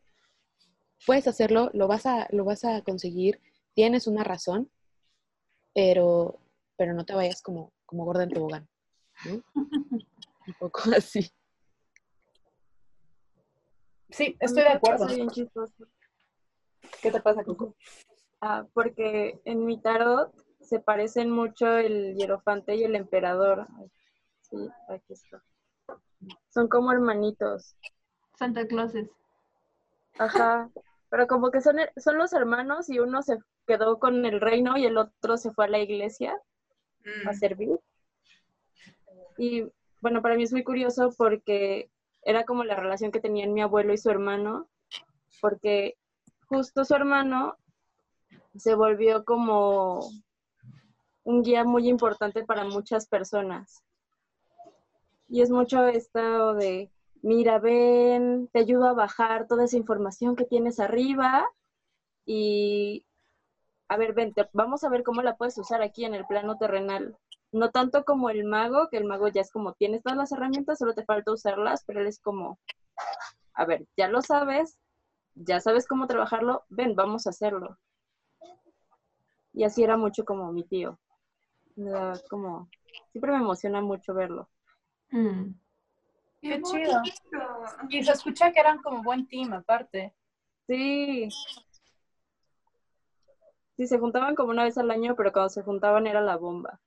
puedes 1.06 1.28
hacerlo, 1.28 1.70
lo 1.74 1.88
vas 1.88 2.06
a, 2.06 2.28
lo 2.32 2.46
vas 2.46 2.66
a 2.66 2.82
conseguir, 2.82 3.42
tienes 3.74 4.08
una 4.08 4.24
razón, 4.24 4.70
pero, 5.74 6.40
pero 6.78 6.94
no 6.94 7.06
te 7.06 7.14
vayas 7.14 7.42
como, 7.42 7.72
como 7.86 8.06
gorda 8.06 8.24
en 8.24 8.30
tobogán, 8.30 8.68
¿no? 9.26 9.44
Un 10.48 10.54
poco 10.60 10.82
así. 10.96 11.32
Sí, 14.12 14.38
estoy 14.40 14.64
de 14.64 14.70
acuerdo. 14.70 15.08
¿Qué 17.02 17.12
te 17.12 17.20
pasa, 17.20 17.44
Coco? 17.44 17.76
Ah, 18.42 18.66
porque 18.74 19.40
en 19.46 19.66
mi 19.66 19.82
tarot 19.82 20.34
se 20.60 20.80
parecen 20.80 21.30
mucho 21.30 21.78
el 21.78 22.16
hierofante 22.16 22.76
y 22.76 22.84
el 22.84 22.96
emperador. 22.96 23.68
Sí, 24.42 24.58
aquí 24.90 25.14
está. 25.14 25.44
Son 26.50 26.68
como 26.68 26.92
hermanitos. 26.92 27.76
Santa 28.38 28.68
Clauses. 28.68 29.10
Ajá. 30.18 30.70
Pero 31.10 31.28
como 31.28 31.52
que 31.52 31.62
son, 31.62 31.78
son 31.98 32.18
los 32.18 32.34
hermanos 32.34 32.90
y 32.90 33.00
uno 33.00 33.22
se 33.22 33.38
quedó 33.68 34.00
con 34.00 34.26
el 34.26 34.42
reino 34.42 34.78
y 34.78 34.86
el 34.86 34.98
otro 34.98 35.38
se 35.38 35.52
fue 35.52 35.66
a 35.66 35.70
la 35.70 35.80
iglesia 35.80 36.40
mm. 37.06 37.28
a 37.30 37.34
servir. 37.34 37.80
Y 39.38 39.66
bueno, 40.02 40.22
para 40.22 40.36
mí 40.36 40.44
es 40.44 40.52
muy 40.52 40.64
curioso 40.64 41.14
porque 41.18 41.90
era 42.24 42.44
como 42.44 42.64
la 42.64 42.76
relación 42.76 43.12
que 43.12 43.20
tenían 43.20 43.54
mi 43.54 43.62
abuelo 43.62 43.94
y 43.94 43.98
su 43.98 44.10
hermano, 44.10 44.68
porque 45.42 45.96
justo 46.48 46.86
su 46.86 46.96
hermano 46.96 47.58
se 48.58 48.76
volvió 48.76 49.26
como 49.26 50.00
un 51.24 51.42
guía 51.42 51.64
muy 51.64 51.90
importante 51.90 52.44
para 52.46 52.66
muchas 52.66 53.08
personas. 53.08 53.84
Y 55.28 55.42
es 55.42 55.50
mucho 55.50 55.88
esto 55.88 56.54
de, 56.54 56.92
mira, 57.22 57.60
ven, 57.60 58.48
te 58.54 58.60
ayudo 58.60 58.88
a 58.88 58.94
bajar 58.94 59.48
toda 59.48 59.66
esa 59.66 59.78
información 59.78 60.36
que 60.36 60.46
tienes 60.46 60.80
arriba 60.80 61.50
y, 62.26 63.06
a 63.88 63.98
ver, 63.98 64.14
ven, 64.14 64.34
te, 64.34 64.48
vamos 64.54 64.84
a 64.84 64.90
ver 64.90 65.04
cómo 65.04 65.22
la 65.22 65.36
puedes 65.36 65.58
usar 65.58 65.82
aquí 65.82 66.06
en 66.06 66.14
el 66.14 66.26
plano 66.26 66.58
terrenal. 66.58 67.18
No 67.52 67.72
tanto 67.72 68.04
como 68.04 68.30
el 68.30 68.44
mago, 68.44 68.90
que 68.90 68.98
el 68.98 69.06
mago 69.06 69.28
ya 69.28 69.42
es 69.42 69.52
como, 69.52 69.74
tienes 69.74 70.04
todas 70.04 70.18
las 70.18 70.32
herramientas, 70.32 70.78
solo 70.78 70.94
te 70.94 71.06
falta 71.06 71.32
usarlas, 71.32 71.84
pero 71.86 72.02
él 72.02 72.08
es 72.08 72.20
como, 72.20 72.60
a 73.54 73.66
ver, 73.66 73.88
ya 73.98 74.08
lo 74.08 74.22
sabes, 74.22 74.78
ya 75.34 75.60
sabes 75.60 75.88
cómo 75.88 76.08
trabajarlo, 76.08 76.64
ven, 76.70 76.96
vamos 76.96 77.26
a 77.26 77.32
hacerlo. 77.32 77.78
Y 79.56 79.64
así 79.64 79.84
era 79.84 79.96
mucho 79.96 80.26
como 80.26 80.52
mi 80.52 80.64
tío. 80.64 81.00
Como, 82.30 82.70
siempre 83.12 83.32
me 83.32 83.38
emociona 83.38 83.82
mucho 83.82 84.14
verlo. 84.14 84.50
Mm. 85.12 85.52
Qué 86.42 86.62
chido. 86.62 87.02
Y 87.90 88.04
se 88.04 88.12
escucha 88.12 88.52
que 88.52 88.60
eran 88.60 88.82
como 88.82 89.02
buen 89.02 89.28
team 89.28 89.54
aparte. 89.54 90.14
Sí. 90.68 91.30
Sí, 93.78 93.88
se 93.88 93.98
juntaban 93.98 94.36
como 94.36 94.52
una 94.52 94.64
vez 94.64 94.78
al 94.78 94.92
año, 94.92 95.16
pero 95.16 95.32
cuando 95.32 95.50
se 95.50 95.64
juntaban 95.64 96.06
era 96.06 96.22
la 96.22 96.36
bomba. 96.36 96.80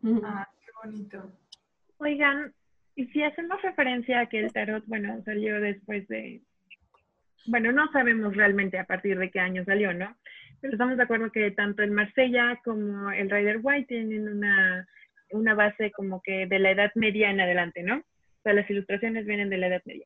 Mm. 0.00 0.20
Ah, 0.24 0.48
qué 0.60 0.70
bonito. 0.82 1.32
Oigan, 1.98 2.54
y 2.96 3.06
si 3.06 3.22
hacemos 3.22 3.62
referencia 3.62 4.20
a 4.20 4.26
que 4.26 4.40
el 4.40 4.52
tarot, 4.52 4.84
bueno, 4.86 5.22
salió 5.24 5.60
después 5.60 6.06
de, 6.08 6.42
bueno, 7.46 7.72
no 7.72 7.90
sabemos 7.92 8.36
realmente 8.36 8.78
a 8.78 8.84
partir 8.84 9.18
de 9.18 9.30
qué 9.30 9.40
año 9.40 9.64
salió, 9.64 9.94
¿no? 9.94 10.16
Estamos 10.62 10.96
de 10.96 11.02
acuerdo 11.04 11.30
que 11.30 11.50
tanto 11.52 11.82
el 11.82 11.90
Marsella 11.92 12.60
como 12.64 13.10
el 13.12 13.30
Rider 13.30 13.60
White 13.62 13.86
tienen 13.88 14.28
una, 14.28 14.86
una 15.30 15.54
base 15.54 15.90
como 15.92 16.20
que 16.22 16.46
de 16.46 16.58
la 16.58 16.72
Edad 16.72 16.90
Media 16.94 17.30
en 17.30 17.40
adelante, 17.40 17.82
¿no? 17.82 17.98
O 17.98 18.42
sea, 18.42 18.52
las 18.54 18.68
ilustraciones 18.68 19.24
vienen 19.26 19.50
de 19.50 19.58
la 19.58 19.68
Edad 19.68 19.82
Media. 19.84 20.04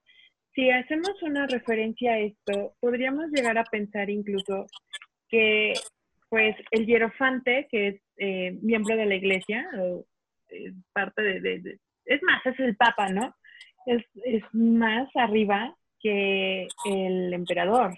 Si 0.54 0.70
hacemos 0.70 1.10
una 1.22 1.46
referencia 1.46 2.12
a 2.12 2.18
esto, 2.18 2.74
podríamos 2.80 3.30
llegar 3.30 3.56
a 3.56 3.64
pensar 3.64 4.10
incluso 4.10 4.66
que, 5.30 5.72
pues, 6.28 6.54
el 6.70 6.86
hierofante, 6.86 7.66
que 7.70 7.88
es 7.88 8.00
eh, 8.18 8.58
miembro 8.62 8.94
de 8.96 9.06
la 9.06 9.14
iglesia, 9.14 9.66
o 9.78 10.04
eh, 10.50 10.72
parte 10.92 11.22
de- 11.22 11.40
de- 11.60 11.78
es 12.04 12.22
más, 12.22 12.44
es 12.44 12.60
el 12.60 12.76
papa, 12.76 13.08
¿no? 13.08 13.34
Es, 13.86 14.04
es 14.24 14.42
más 14.52 15.08
arriba 15.14 15.74
que 16.00 16.66
el 16.84 17.32
emperador. 17.32 17.94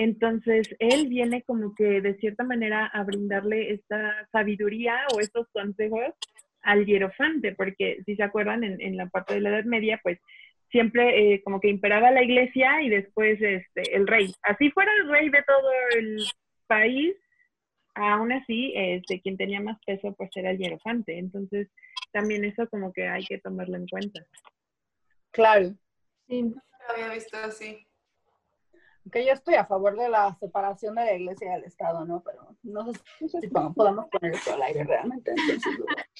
Entonces, 0.00 0.76
él 0.78 1.08
viene 1.08 1.42
como 1.42 1.74
que 1.74 2.00
de 2.00 2.14
cierta 2.18 2.44
manera 2.44 2.86
a 2.86 3.02
brindarle 3.02 3.72
esta 3.72 4.28
sabiduría 4.30 4.96
o 5.12 5.18
estos 5.18 5.48
consejos 5.48 6.14
al 6.62 6.86
hierofante, 6.86 7.52
porque 7.56 8.00
si 8.06 8.14
se 8.14 8.22
acuerdan, 8.22 8.62
en, 8.62 8.80
en 8.80 8.96
la 8.96 9.06
parte 9.08 9.34
de 9.34 9.40
la 9.40 9.48
Edad 9.50 9.64
Media, 9.64 9.98
pues 10.00 10.20
siempre 10.70 11.34
eh, 11.34 11.42
como 11.42 11.58
que 11.58 11.68
imperaba 11.68 12.12
la 12.12 12.22
iglesia 12.22 12.80
y 12.80 12.90
después 12.90 13.42
este, 13.42 13.96
el 13.96 14.06
rey. 14.06 14.32
Así 14.42 14.70
fuera 14.70 14.92
el 15.02 15.08
rey 15.10 15.30
de 15.30 15.42
todo 15.42 15.70
el 15.96 16.24
país, 16.68 17.16
aún 17.96 18.30
así, 18.30 18.72
este, 18.76 19.20
quien 19.20 19.36
tenía 19.36 19.60
más 19.60 19.80
peso 19.84 20.14
pues 20.16 20.30
era 20.36 20.52
el 20.52 20.58
hierofante. 20.58 21.18
Entonces, 21.18 21.68
también 22.12 22.44
eso 22.44 22.68
como 22.68 22.92
que 22.92 23.08
hay 23.08 23.24
que 23.24 23.38
tomarlo 23.38 23.76
en 23.76 23.88
cuenta. 23.88 24.24
Claro. 25.32 25.74
Sí. 26.28 26.42
No 26.42 26.62
lo 26.86 26.94
había 26.94 27.14
visto 27.14 27.36
así. 27.36 27.87
Que 29.10 29.24
yo 29.24 29.32
estoy 29.32 29.54
a 29.54 29.64
favor 29.64 29.96
de 29.96 30.08
la 30.08 30.34
separación 30.38 30.94
de 30.94 31.04
la 31.04 31.14
iglesia 31.14 31.48
y 31.48 31.50
del 31.54 31.64
Estado, 31.64 32.04
¿no? 32.04 32.22
Pero 32.22 32.56
no 32.62 32.92
sé, 32.92 33.40
si 33.40 33.48
podamos 33.48 33.74
podamos 33.74 34.06
poner 34.10 34.34
esto 34.34 34.54
al 34.54 34.62
aire 34.62 34.84
realmente. 34.84 35.32
entonces, 35.36 35.72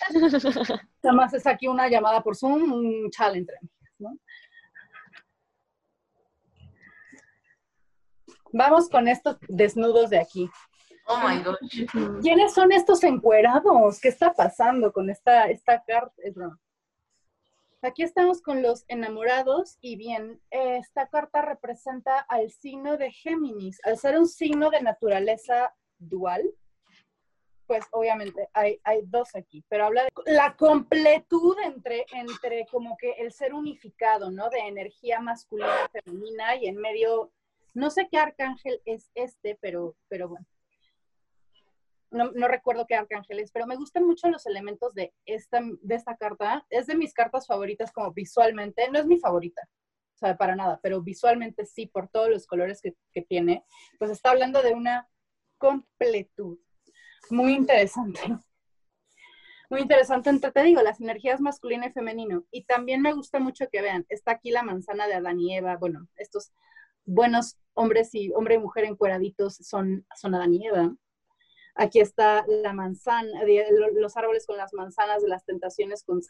Nada 1.02 1.16
más 1.16 1.34
es 1.34 1.46
aquí 1.46 1.68
una 1.68 1.88
llamada 1.88 2.22
por 2.22 2.36
Zoom, 2.36 2.72
un 2.72 3.10
challenge 3.10 3.40
entre 3.40 3.56
amigas, 3.56 3.94
¿no? 3.98 4.18
Vamos 8.52 8.88
con 8.88 9.08
estos 9.08 9.36
desnudos 9.48 10.10
de 10.10 10.18
aquí. 10.18 10.50
Oh 11.06 11.18
my 11.26 11.42
gosh. 11.42 12.20
¿Quiénes 12.22 12.52
son 12.52 12.72
estos 12.72 13.02
encuerados? 13.04 14.00
¿Qué 14.00 14.08
está 14.08 14.32
pasando 14.32 14.92
con 14.92 15.08
esta, 15.10 15.48
esta 15.48 15.82
carta? 15.82 16.12
Aquí 17.80 18.02
estamos 18.02 18.42
con 18.42 18.60
los 18.60 18.84
enamorados 18.88 19.78
y 19.80 19.94
bien, 19.94 20.42
esta 20.50 21.08
carta 21.08 21.42
representa 21.42 22.18
al 22.18 22.50
signo 22.50 22.96
de 22.96 23.12
Géminis. 23.12 23.80
Al 23.84 23.96
ser 23.96 24.18
un 24.18 24.26
signo 24.26 24.70
de 24.70 24.82
naturaleza 24.82 25.72
dual, 25.96 26.42
pues 27.68 27.84
obviamente 27.92 28.48
hay, 28.52 28.80
hay 28.82 29.02
dos 29.04 29.36
aquí, 29.36 29.64
pero 29.68 29.84
habla 29.84 30.04
de 30.04 30.32
la 30.32 30.56
completud 30.56 31.56
entre, 31.64 32.04
entre 32.14 32.66
como 32.66 32.96
que 32.96 33.12
el 33.12 33.30
ser 33.30 33.54
unificado, 33.54 34.32
¿no? 34.32 34.50
De 34.50 34.58
energía 34.58 35.20
masculina, 35.20 35.88
femenina 35.92 36.56
y 36.56 36.66
en 36.66 36.78
medio, 36.78 37.30
no 37.74 37.90
sé 37.90 38.08
qué 38.10 38.18
arcángel 38.18 38.82
es 38.86 39.12
este, 39.14 39.56
pero, 39.60 39.94
pero 40.08 40.28
bueno 40.28 40.46
no, 42.10 42.32
no 42.32 42.48
recuerdo 42.48 42.86
qué 42.86 42.94
arcángel 42.94 43.40
es, 43.40 43.52
pero 43.52 43.66
me 43.66 43.76
gustan 43.76 44.06
mucho 44.06 44.28
los 44.28 44.46
elementos 44.46 44.94
de 44.94 45.12
esta, 45.24 45.60
de 45.62 45.94
esta 45.94 46.16
carta. 46.16 46.64
Es 46.70 46.86
de 46.86 46.96
mis 46.96 47.12
cartas 47.12 47.46
favoritas 47.46 47.92
como 47.92 48.12
visualmente, 48.12 48.90
no 48.90 48.98
es 48.98 49.06
mi 49.06 49.18
favorita, 49.18 49.62
o 50.14 50.18
sea, 50.18 50.36
para 50.36 50.56
nada, 50.56 50.80
pero 50.82 51.02
visualmente 51.02 51.66
sí, 51.66 51.86
por 51.86 52.08
todos 52.08 52.30
los 52.30 52.46
colores 52.46 52.80
que, 52.80 52.94
que 53.12 53.22
tiene, 53.22 53.64
pues 53.98 54.10
está 54.10 54.30
hablando 54.30 54.62
de 54.62 54.74
una 54.74 55.08
completud. 55.58 56.58
Muy 57.30 57.54
interesante. 57.54 58.20
Muy 59.70 59.82
interesante 59.82 60.30
entre, 60.30 60.50
te 60.50 60.62
digo, 60.62 60.80
las 60.80 60.98
energías 60.98 61.42
masculino 61.42 61.86
y 61.86 61.92
femenino. 61.92 62.44
Y 62.50 62.64
también 62.64 63.02
me 63.02 63.12
gusta 63.12 63.38
mucho 63.38 63.68
que 63.70 63.82
vean, 63.82 64.06
está 64.08 64.32
aquí 64.32 64.50
la 64.50 64.62
manzana 64.62 65.06
de 65.06 65.14
Adán 65.14 65.38
y 65.40 65.54
Eva, 65.54 65.76
bueno, 65.76 66.08
estos 66.16 66.52
buenos 67.04 67.58
hombres 67.74 68.14
y 68.14 68.32
hombre 68.32 68.54
y 68.54 68.58
mujer 68.58 68.84
encueraditos 68.84 69.56
son, 69.56 70.06
son 70.16 70.34
Adán 70.34 70.54
y 70.54 70.66
Eva. 70.66 70.94
Aquí 71.80 72.00
está 72.00 72.44
la 72.48 72.72
manzana, 72.72 73.42
los 73.94 74.16
árboles 74.16 74.46
con 74.46 74.56
las 74.56 74.74
manzanas 74.74 75.22
de 75.22 75.28
las 75.28 75.44
tentaciones 75.44 76.02
con 76.02 76.20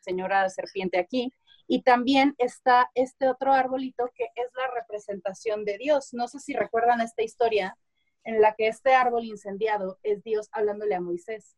señora 0.00 0.48
serpiente 0.50 0.98
aquí. 0.98 1.32
Y 1.66 1.82
también 1.82 2.34
está 2.36 2.90
este 2.94 3.26
otro 3.26 3.54
arbolito 3.54 4.10
que 4.14 4.24
es 4.24 4.48
la 4.54 4.70
representación 4.70 5.64
de 5.64 5.78
Dios. 5.78 6.12
No 6.12 6.28
sé 6.28 6.40
si 6.40 6.52
recuerdan 6.52 7.00
esta 7.00 7.22
historia 7.22 7.78
en 8.22 8.42
la 8.42 8.54
que 8.54 8.68
este 8.68 8.94
árbol 8.94 9.24
incendiado 9.24 9.98
es 10.02 10.22
Dios 10.22 10.50
hablándole 10.52 10.94
a 10.94 11.00
Moisés 11.00 11.56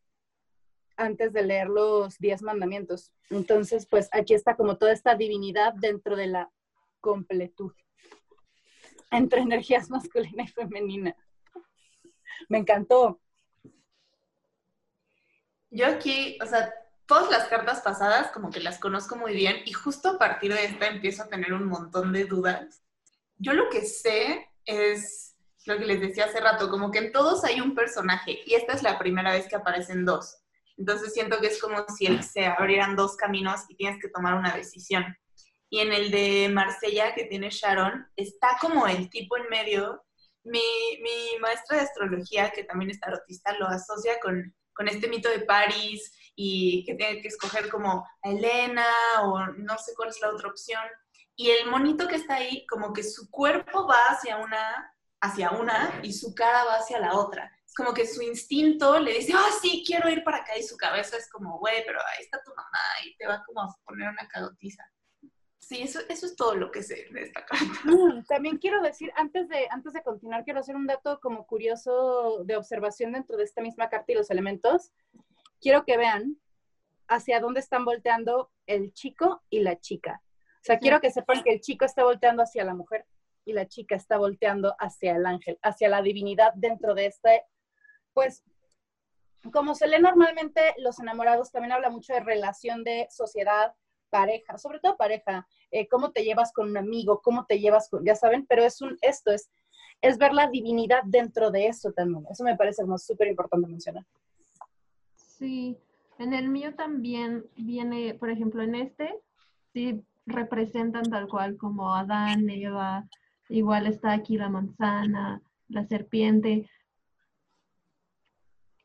antes 0.95 1.33
de 1.33 1.43
leer 1.43 1.67
los 1.67 2.17
diez 2.19 2.41
mandamientos. 2.41 3.11
Entonces, 3.29 3.85
pues 3.85 4.07
aquí 4.13 4.33
está 4.33 4.55
como 4.55 4.77
toda 4.77 4.93
esta 4.93 5.15
divinidad 5.15 5.73
dentro 5.73 6.15
de 6.15 6.27
la 6.27 6.51
completud 7.01 7.73
entre 9.11 9.41
energías 9.41 9.89
masculina 9.89 10.43
y 10.43 10.47
femenina. 10.47 11.17
Me 12.47 12.59
encantó. 12.59 13.19
Yo 15.71 15.87
aquí, 15.87 16.37
o 16.41 16.45
sea, 16.45 16.73
todas 17.05 17.29
las 17.31 17.47
cartas 17.47 17.81
pasadas 17.81 18.31
como 18.31 18.51
que 18.51 18.59
las 18.59 18.77
conozco 18.77 19.15
muy 19.15 19.33
bien 19.33 19.57
y 19.65 19.71
justo 19.71 20.09
a 20.09 20.19
partir 20.19 20.53
de 20.53 20.65
esta 20.65 20.87
empiezo 20.87 21.23
a 21.23 21.27
tener 21.27 21.53
un 21.53 21.65
montón 21.65 22.11
de 22.11 22.25
dudas. 22.25 22.83
Yo 23.37 23.53
lo 23.53 23.69
que 23.69 23.81
sé 23.81 24.49
es 24.65 25.35
lo 25.65 25.77
que 25.77 25.85
les 25.85 26.01
decía 26.01 26.25
hace 26.25 26.41
rato, 26.41 26.69
como 26.69 26.91
que 26.91 26.99
en 26.99 27.11
todos 27.11 27.45
hay 27.45 27.61
un 27.61 27.73
personaje 27.73 28.39
y 28.45 28.55
esta 28.55 28.73
es 28.73 28.83
la 28.83 28.99
primera 28.99 29.31
vez 29.31 29.47
que 29.47 29.55
aparecen 29.55 30.03
dos. 30.03 30.37
Entonces 30.77 31.13
siento 31.13 31.39
que 31.39 31.47
es 31.47 31.59
como 31.61 31.85
si 31.97 32.21
se 32.23 32.45
abrieran 32.45 32.95
dos 32.95 33.15
caminos 33.15 33.61
y 33.69 33.75
tienes 33.75 34.01
que 34.01 34.09
tomar 34.09 34.33
una 34.33 34.55
decisión. 34.55 35.05
Y 35.69 35.79
en 35.79 35.93
el 35.93 36.11
de 36.11 36.49
Marsella 36.49 37.15
que 37.15 37.25
tiene 37.25 37.49
Sharon, 37.49 38.07
está 38.17 38.57
como 38.59 38.87
el 38.87 39.09
tipo 39.09 39.37
en 39.37 39.47
medio. 39.49 40.03
Mi, 40.43 40.59
mi 41.01 41.39
maestra 41.39 41.77
de 41.77 41.83
astrología, 41.83 42.51
que 42.51 42.63
también 42.63 42.91
es 42.91 42.99
tarotista, 42.99 43.55
lo 43.57 43.67
asocia 43.67 44.19
con, 44.21 44.55
con 44.73 44.87
este 44.87 45.07
mito 45.07 45.29
de 45.29 45.41
París 45.41 46.13
y 46.35 46.83
que 46.85 46.95
tiene 46.95 47.21
que 47.21 47.27
escoger 47.27 47.69
como 47.69 48.05
a 48.23 48.29
Elena 48.29 48.87
o 49.23 49.39
no 49.57 49.77
sé 49.77 49.93
cuál 49.95 50.09
es 50.09 50.21
la 50.21 50.29
otra 50.29 50.49
opción. 50.49 50.83
Y 51.35 51.49
el 51.49 51.69
monito 51.69 52.07
que 52.07 52.15
está 52.15 52.35
ahí, 52.35 52.65
como 52.67 52.93
que 52.93 53.03
su 53.03 53.29
cuerpo 53.29 53.87
va 53.87 54.09
hacia 54.09 54.37
una, 54.37 54.93
hacia 55.21 55.51
una 55.51 55.99
y 56.03 56.13
su 56.13 56.33
cara 56.35 56.63
va 56.65 56.75
hacia 56.75 56.99
la 56.99 57.13
otra. 57.13 57.51
Es 57.65 57.73
como 57.73 57.93
que 57.93 58.05
su 58.05 58.21
instinto 58.21 58.99
le 58.99 59.13
dice, 59.13 59.33
ah, 59.35 59.49
sí, 59.61 59.83
quiero 59.85 60.09
ir 60.09 60.23
para 60.23 60.37
acá. 60.37 60.57
Y 60.57 60.63
su 60.63 60.75
cabeza 60.77 61.17
es 61.17 61.29
como, 61.29 61.57
güey, 61.57 61.83
pero 61.85 61.99
ahí 61.99 62.23
está 62.23 62.41
tu 62.43 62.51
mamá 62.51 62.79
y 63.05 63.15
te 63.15 63.27
va 63.27 63.43
como 63.45 63.61
a 63.61 63.75
poner 63.85 64.09
una 64.09 64.27
cagotiza. 64.27 64.83
Sí, 65.71 65.83
eso, 65.83 66.01
eso 66.09 66.25
es 66.25 66.35
todo 66.35 66.55
lo 66.55 66.69
que 66.69 66.83
sé 66.83 67.07
de 67.11 67.21
esta 67.21 67.45
carta. 67.45 67.65
Mm, 67.85 68.25
También 68.25 68.57
quiero 68.57 68.81
decir, 68.81 69.09
antes 69.15 69.47
de, 69.47 69.69
antes 69.69 69.93
de 69.93 70.03
continuar, 70.03 70.43
quiero 70.43 70.59
hacer 70.59 70.75
un 70.75 70.85
dato 70.85 71.21
como 71.21 71.47
curioso 71.47 72.43
de 72.43 72.57
observación 72.57 73.13
dentro 73.13 73.37
de 73.37 73.45
esta 73.45 73.61
misma 73.61 73.87
carta 73.87 74.11
y 74.11 74.15
los 74.15 74.29
elementos. 74.29 74.91
Quiero 75.61 75.85
que 75.85 75.95
vean 75.95 76.35
hacia 77.07 77.39
dónde 77.39 77.61
están 77.61 77.85
volteando 77.85 78.51
el 78.65 78.91
chico 78.91 79.43
y 79.49 79.61
la 79.61 79.79
chica. 79.79 80.21
O 80.55 80.63
sea, 80.63 80.77
quiero 80.77 80.99
que 80.99 81.09
sepan 81.09 81.41
que 81.41 81.53
el 81.53 81.61
chico 81.61 81.85
está 81.85 82.03
volteando 82.03 82.43
hacia 82.43 82.65
la 82.65 82.73
mujer 82.73 83.05
y 83.45 83.53
la 83.53 83.65
chica 83.65 83.95
está 83.95 84.17
volteando 84.17 84.75
hacia 84.77 85.15
el 85.15 85.25
ángel, 85.25 85.57
hacia 85.61 85.87
la 85.87 86.01
divinidad 86.01 86.51
dentro 86.53 86.95
de 86.95 87.05
este, 87.05 87.45
pues, 88.11 88.43
como 89.53 89.73
se 89.73 89.87
lee 89.87 90.01
normalmente, 90.01 90.73
los 90.79 90.99
enamorados 90.99 91.49
también 91.49 91.71
habla 91.71 91.89
mucho 91.89 92.11
de 92.11 92.19
relación 92.19 92.83
de 92.83 93.07
sociedad, 93.09 93.73
pareja, 94.11 94.59
sobre 94.59 94.79
todo 94.79 94.97
pareja, 94.97 95.47
eh, 95.71 95.87
cómo 95.87 96.11
te 96.11 96.23
llevas 96.23 96.53
con 96.53 96.69
un 96.69 96.77
amigo, 96.77 97.21
cómo 97.23 97.45
te 97.47 97.59
llevas 97.59 97.89
con, 97.89 98.05
ya 98.05 98.15
saben, 98.15 98.45
pero 98.45 98.63
es 98.63 98.81
un, 98.81 98.97
esto 99.01 99.31
es, 99.31 99.49
es 100.01 100.19
ver 100.19 100.33
la 100.33 100.47
divinidad 100.47 101.01
dentro 101.05 101.49
de 101.49 101.67
eso 101.67 101.91
también. 101.93 102.25
Eso 102.29 102.43
me 102.43 102.55
parece 102.55 102.83
como 102.83 102.99
súper 102.99 103.29
importante 103.29 103.67
mencionar. 103.67 104.05
Sí, 105.15 105.77
En 106.19 106.33
el 106.33 106.49
mío 106.49 106.75
también 106.75 107.45
viene, 107.55 108.13
por 108.13 108.29
ejemplo, 108.29 108.61
en 108.61 108.75
este, 108.75 109.15
sí 109.73 110.03
representan 110.27 111.09
tal 111.09 111.27
cual 111.27 111.57
como 111.57 111.95
Adán, 111.95 112.47
Eva, 112.47 113.07
igual 113.49 113.87
está 113.87 114.11
aquí 114.11 114.37
la 114.37 114.49
manzana, 114.49 115.41
la 115.67 115.83
serpiente. 115.85 116.69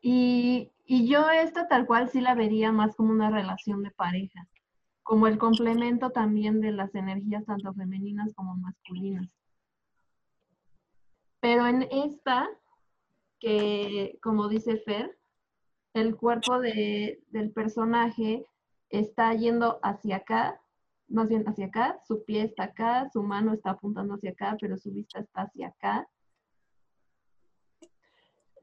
Y, 0.01 0.71
y 0.85 1.07
yo 1.07 1.29
esta 1.29 1.67
tal 1.67 1.85
cual 1.85 2.09
sí 2.09 2.21
la 2.21 2.33
vería 2.33 2.71
más 2.71 2.95
como 2.95 3.11
una 3.11 3.29
relación 3.29 3.83
de 3.83 3.91
pareja, 3.91 4.47
como 5.07 5.27
el 5.27 5.37
complemento 5.37 6.09
también 6.09 6.59
de 6.59 6.73
las 6.73 6.93
energías 6.93 7.45
tanto 7.45 7.73
femeninas 7.73 8.33
como 8.35 8.57
masculinas. 8.57 9.29
Pero 11.39 11.65
en 11.65 11.83
esta, 11.83 12.49
que 13.39 14.19
como 14.21 14.49
dice 14.49 14.79
Fer, 14.79 15.17
el 15.93 16.17
cuerpo 16.17 16.59
de- 16.59 17.23
del 17.29 17.51
personaje 17.51 18.45
está 18.89 19.33
yendo 19.33 19.79
hacia 19.81 20.17
acá, 20.17 20.61
más 21.07 21.29
bien 21.29 21.47
hacia 21.47 21.67
acá, 21.67 22.01
su 22.05 22.25
pie 22.25 22.41
está 22.41 22.65
acá, 22.65 23.09
su 23.13 23.23
mano 23.23 23.53
está 23.53 23.69
apuntando 23.71 24.15
hacia 24.15 24.31
acá, 24.31 24.57
pero 24.59 24.77
su 24.77 24.91
vista 24.91 25.21
está 25.21 25.43
hacia 25.43 25.69
acá. 25.69 26.05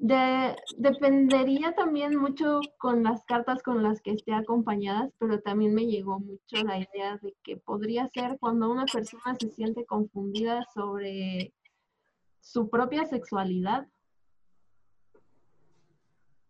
De- 0.06 0.54
dependería 0.76 1.72
también 1.74 2.14
mucho 2.16 2.60
con 2.76 3.02
las 3.02 3.24
cartas 3.24 3.62
con 3.62 3.82
las 3.82 4.02
que 4.02 4.10
esté 4.10 4.34
acompañadas, 4.34 5.10
pero 5.18 5.40
también 5.40 5.74
me 5.74 5.86
llegó 5.86 6.20
mucho 6.20 6.62
la 6.62 6.76
idea 6.78 7.16
de 7.22 7.34
que 7.42 7.56
podría 7.56 8.06
ser 8.10 8.36
cuando 8.38 8.70
una 8.70 8.84
persona 8.84 9.34
se 9.40 9.48
siente 9.48 9.86
confundida 9.86 10.62
sobre 10.74 11.54
su 12.42 12.68
propia 12.68 13.06
sexualidad. 13.06 13.86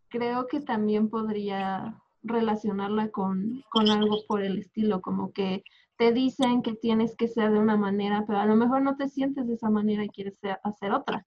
Creo 0.08 0.48
que 0.48 0.58
también 0.60 1.08
podría 1.08 2.02
relacionarla 2.24 3.10
con, 3.10 3.62
con 3.70 3.88
algo 3.88 4.16
por 4.26 4.42
el 4.42 4.58
estilo, 4.58 5.00
como 5.00 5.32
que 5.32 5.62
te 5.96 6.10
dicen 6.10 6.60
que 6.62 6.74
tienes 6.74 7.14
que 7.14 7.28
ser 7.28 7.52
de 7.52 7.60
una 7.60 7.76
manera, 7.76 8.24
pero 8.26 8.40
a 8.40 8.46
lo 8.46 8.56
mejor 8.56 8.82
no 8.82 8.96
te 8.96 9.08
sientes 9.08 9.46
de 9.46 9.54
esa 9.54 9.70
manera 9.70 10.02
y 10.02 10.08
quieres 10.08 10.36
ser- 10.40 10.58
hacer 10.64 10.90
otra. 10.90 11.24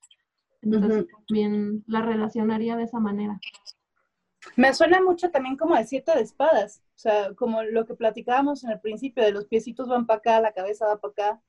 Entonces 0.62 1.04
Ujú. 1.04 1.24
también 1.28 1.84
la 1.88 2.02
relacionaría 2.02 2.76
de 2.76 2.84
esa 2.84 3.00
manera. 3.00 3.40
Me 4.56 4.74
suena 4.74 5.02
mucho 5.02 5.30
también 5.30 5.58
como 5.58 5.76
de 5.76 5.86
siete 5.86 6.14
de 6.16 6.22
espadas, 6.22 6.82
o 6.96 7.00
sea, 7.00 7.34
como 7.36 7.64
lo 7.64 7.86
que 7.86 7.94
platicábamos 7.94 8.64
en 8.64 8.72
el 8.72 8.80
principio, 8.80 9.24
de 9.24 9.32
los 9.32 9.46
piecitos 9.46 9.88
van 9.88 10.06
para 10.06 10.20
acá, 10.20 10.42
la 10.42 10.54
cabeza 10.54 10.88
va 10.88 11.00
para 11.00 11.12
acá. 11.12 11.42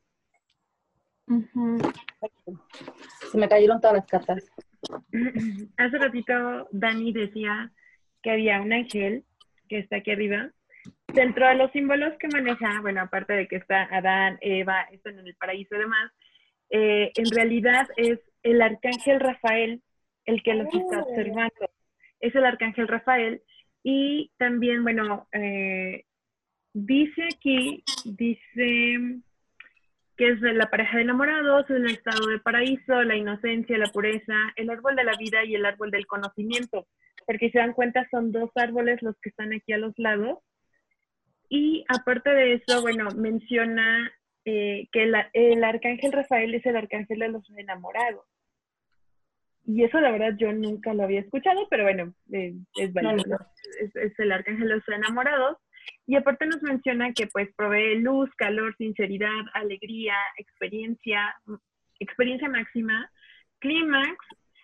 Se 3.31 3.39
me 3.39 3.49
cayeron 3.49 3.81
todas 3.81 3.97
las 3.97 4.07
cartas. 4.07 4.51
Hace 5.77 5.99
ratito 5.99 6.69
Dani 6.71 7.13
decía 7.13 7.73
que 8.23 8.31
había 8.31 8.61
un 8.61 8.73
ángel 8.73 9.25
que 9.69 9.79
está 9.79 9.97
aquí 9.97 10.11
arriba. 10.11 10.51
Dentro 11.09 11.47
de 11.49 11.55
los 11.55 11.71
símbolos 11.73 12.17
que 12.19 12.29
maneja, 12.29 12.81
bueno, 12.81 13.03
aparte 13.03 13.33
de 13.33 13.49
que 13.49 13.57
está 13.57 13.85
Adán, 13.85 14.39
Eva, 14.41 14.83
están 14.93 15.19
en 15.19 15.27
el 15.27 15.37
paraíso 15.37 15.75
y 15.75 15.79
demás, 15.79 16.13
eh, 16.71 17.13
en 17.15 17.31
realidad 17.31 17.89
es 17.97 18.21
el 18.43 18.63
arcángel 18.63 19.21
Rafael 19.21 19.83
el 20.29 20.43
que 20.43 20.55
los 20.55 20.67
está 20.73 21.01
observando. 21.01 21.71
Es 22.21 22.35
el 22.35 22.45
arcángel 22.45 22.87
Rafael. 22.87 23.43
Y 23.83 24.31
también, 24.37 24.83
bueno, 24.83 25.27
eh, 25.33 26.05
dice 26.75 27.29
aquí, 27.35 27.83
dice 28.05 29.21
que 30.17 30.29
es 30.29 30.41
de 30.41 30.53
la 30.53 30.69
pareja 30.69 30.97
de 30.97 31.05
enamorados, 31.05 31.71
el 31.71 31.87
estado 31.87 32.27
de 32.27 32.41
paraíso, 32.41 33.03
la 33.05 33.17
inocencia, 33.17 33.79
la 33.79 33.91
pureza, 33.91 34.35
el 34.57 34.69
árbol 34.69 34.97
de 34.97 35.05
la 35.05 35.17
vida 35.17 35.45
y 35.45 35.55
el 35.55 35.65
árbol 35.65 35.91
del 35.91 36.07
conocimiento. 36.07 36.87
Porque 37.25 37.47
si 37.47 37.53
se 37.53 37.59
dan 37.61 37.73
cuenta 37.73 38.07
son 38.11 38.31
dos 38.31 38.51
árboles 38.55 39.01
los 39.01 39.17
que 39.21 39.31
están 39.31 39.55
aquí 39.55 39.73
a 39.73 39.79
los 39.79 39.95
lados. 39.97 40.41
Y 41.49 41.87
aparte 41.89 42.29
de 42.31 42.55
eso, 42.55 42.83
bueno, 42.83 43.09
menciona 43.17 44.13
eh, 44.51 44.89
que 44.93 45.05
la- 45.07 45.29
el 45.33 45.63
arcángel 45.63 46.13
Rafael 46.13 46.55
es 46.55 46.65
el 46.65 46.77
arcángel 46.77 47.19
de 47.19 47.29
los 47.29 47.45
enamorados. 47.51 48.25
Y 49.67 49.85
eso 49.85 50.01
la 50.01 50.11
verdad 50.11 50.35
yo 50.39 50.51
nunca 50.53 50.95
lo 50.95 51.03
había 51.03 51.21
escuchado, 51.21 51.67
pero 51.69 51.83
bueno, 51.83 52.15
eh, 52.33 52.55
es 52.77 52.91
válido. 52.95 53.39
Es, 53.83 53.95
es 53.97 54.19
el 54.19 54.33
arcángel 54.33 54.69
de 54.69 54.75
los 54.77 54.89
enamorados. 54.89 55.59
Y 56.07 56.17
aparte 56.17 56.47
nos 56.47 56.63
menciona 56.63 57.13
que 57.13 57.27
pues 57.27 57.49
provee 57.55 57.99
luz, 57.99 58.31
calor, 58.37 58.75
sinceridad, 58.77 59.43
alegría, 59.53 60.15
experiencia, 60.39 61.35
experiencia 62.01 62.49
máxima, 62.49 63.11
clímax, 63.59 64.17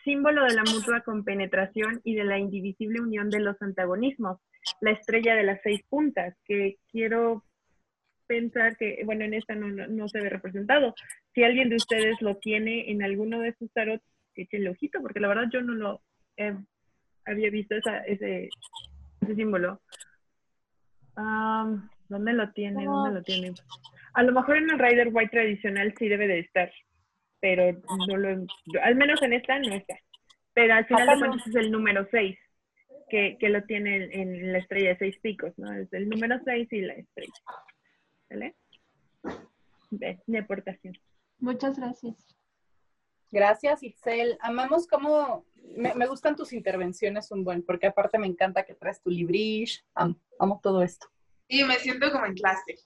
símbolo 0.04 0.44
de 0.44 0.54
la 0.54 0.64
mutua 0.64 1.00
compenetración 1.02 2.00
y 2.04 2.14
de 2.14 2.24
la 2.24 2.38
indivisible 2.38 3.00
unión 3.00 3.28
de 3.30 3.40
los 3.40 3.60
antagonismos, 3.60 4.38
la 4.80 4.92
estrella 4.92 5.34
de 5.34 5.44
las 5.44 5.60
seis 5.62 5.82
puntas, 5.88 6.34
que 6.46 6.76
quiero 6.90 7.42
pensar 8.26 8.76
que, 8.76 9.02
bueno, 9.04 9.24
en 9.24 9.34
esta 9.34 9.54
no, 9.54 9.68
no, 9.68 9.86
no 9.86 10.08
se 10.08 10.20
ve 10.20 10.28
representado. 10.28 10.94
Si 11.34 11.42
alguien 11.42 11.68
de 11.68 11.76
ustedes 11.76 12.20
lo 12.20 12.36
tiene 12.36 12.90
en 12.90 13.02
alguno 13.02 13.40
de 13.40 13.54
sus 13.54 13.72
tarot, 13.72 14.02
échenle 14.34 14.70
ojito, 14.70 15.00
porque 15.00 15.20
la 15.20 15.28
verdad 15.28 15.44
yo 15.52 15.60
no 15.60 15.74
lo 15.74 16.02
eh, 16.36 16.56
había 17.24 17.50
visto 17.50 17.74
esa, 17.74 17.98
ese, 17.98 18.48
ese 19.20 19.34
símbolo. 19.34 19.80
Am, 21.16 21.88
¿Dónde 22.08 22.32
lo 22.32 22.50
tiene? 22.52 22.84
¿Dónde 22.84 23.18
lo 23.18 23.22
tiene? 23.22 23.52
A 24.14 24.22
lo 24.22 24.32
mejor 24.32 24.58
en 24.58 24.70
el 24.70 24.78
Rider 24.78 25.08
White 25.10 25.30
tradicional 25.30 25.94
sí 25.98 26.08
debe 26.08 26.26
de 26.26 26.40
estar, 26.40 26.70
pero 27.40 27.72
no 28.08 28.16
lo, 28.16 28.46
al 28.82 28.94
menos 28.96 29.22
en 29.22 29.32
esta 29.32 29.58
no 29.58 29.74
está. 29.74 29.96
Pero 30.52 30.74
al 30.74 30.86
final 30.86 31.06
de 31.06 31.18
cuentas 31.18 31.46
es 31.48 31.54
el 31.56 31.72
número 31.72 32.06
6, 32.10 32.38
que, 33.08 33.36
que 33.40 33.48
lo 33.48 33.62
tiene 33.64 34.04
en, 34.04 34.12
en 34.12 34.52
la 34.52 34.58
estrella 34.58 34.90
de 34.90 34.98
seis 34.98 35.18
picos, 35.20 35.52
¿no? 35.58 35.72
Es 35.72 35.92
el 35.92 36.08
número 36.08 36.38
6 36.44 36.72
y 36.72 36.80
la 36.82 36.94
estrella. 36.94 37.32
¿Vale? 38.34 38.56
De, 39.90 40.38
aportación. 40.38 40.98
Muchas 41.38 41.78
gracias. 41.78 42.16
Gracias, 43.30 43.82
Itzel. 43.82 44.36
Amamos 44.40 44.86
cómo... 44.88 45.44
Me, 45.76 45.94
me 45.94 46.06
gustan 46.06 46.34
tus 46.36 46.52
intervenciones 46.52 47.30
un 47.30 47.44
buen, 47.44 47.62
porque 47.62 47.86
aparte 47.86 48.18
me 48.18 48.26
encanta 48.26 48.64
que 48.64 48.74
traes 48.74 49.00
tu 49.00 49.10
librish. 49.10 49.84
Amo, 49.94 50.16
amo 50.38 50.60
todo 50.62 50.82
esto. 50.82 51.06
Y 51.48 51.62
me 51.64 51.76
siento 51.76 52.10
como 52.10 52.26
en 52.26 52.34
clase. 52.34 52.78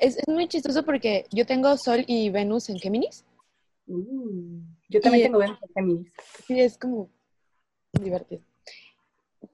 Es, 0.00 0.16
es 0.16 0.28
muy 0.28 0.48
chistoso 0.48 0.84
porque 0.84 1.26
yo 1.30 1.46
tengo 1.46 1.76
Sol 1.76 2.04
y 2.06 2.30
Venus 2.30 2.68
en 2.68 2.78
Géminis. 2.78 3.24
Uh, 3.86 4.60
yo 4.88 5.00
también 5.00 5.22
Y- 5.22 5.24
tengo 5.26 5.38
Venus 5.38 5.58
en 5.62 5.68
Géminis. 5.74 6.12
Sí, 6.46 6.60
es 6.60 6.76
como 6.78 7.10
divertido. 7.92 8.42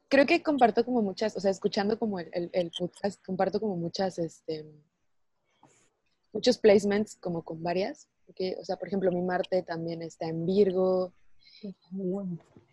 Creo 0.09 0.27
que 0.27 0.43
comparto 0.43 0.85
como 0.85 1.03
muchas, 1.03 1.37
o 1.37 1.41
sea, 1.41 1.51
escuchando 1.51 1.99
como 1.99 2.21
el, 2.21 2.29
el- 2.33 2.51
el 2.53 2.71
podcast, 2.71 3.25
comparto 3.25 3.59
como 3.61 3.77
muchas, 3.77 4.19
este, 4.19 4.65
muchos 6.33 6.59
placements 6.59 7.17
como 7.17 7.43
con 7.43 7.63
varias. 7.63 8.09
Porque, 8.27 8.57
o 8.61 8.65
sea, 8.65 8.77
por 8.77 8.89
ejemplo, 8.89 9.11
mi 9.13 9.23
Marte 9.23 9.63
también 9.63 10.03
está 10.03 10.27
en 10.27 10.47
Virgo 10.47 11.13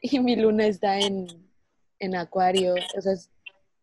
y 0.00 0.18
mi 0.20 0.36
Luna 0.36 0.66
está 0.66 0.98
en, 0.98 1.26
en 1.98 2.16
Acuario. 2.16 2.74
O 2.96 3.00
sea, 3.00 3.12
es- 3.12 3.30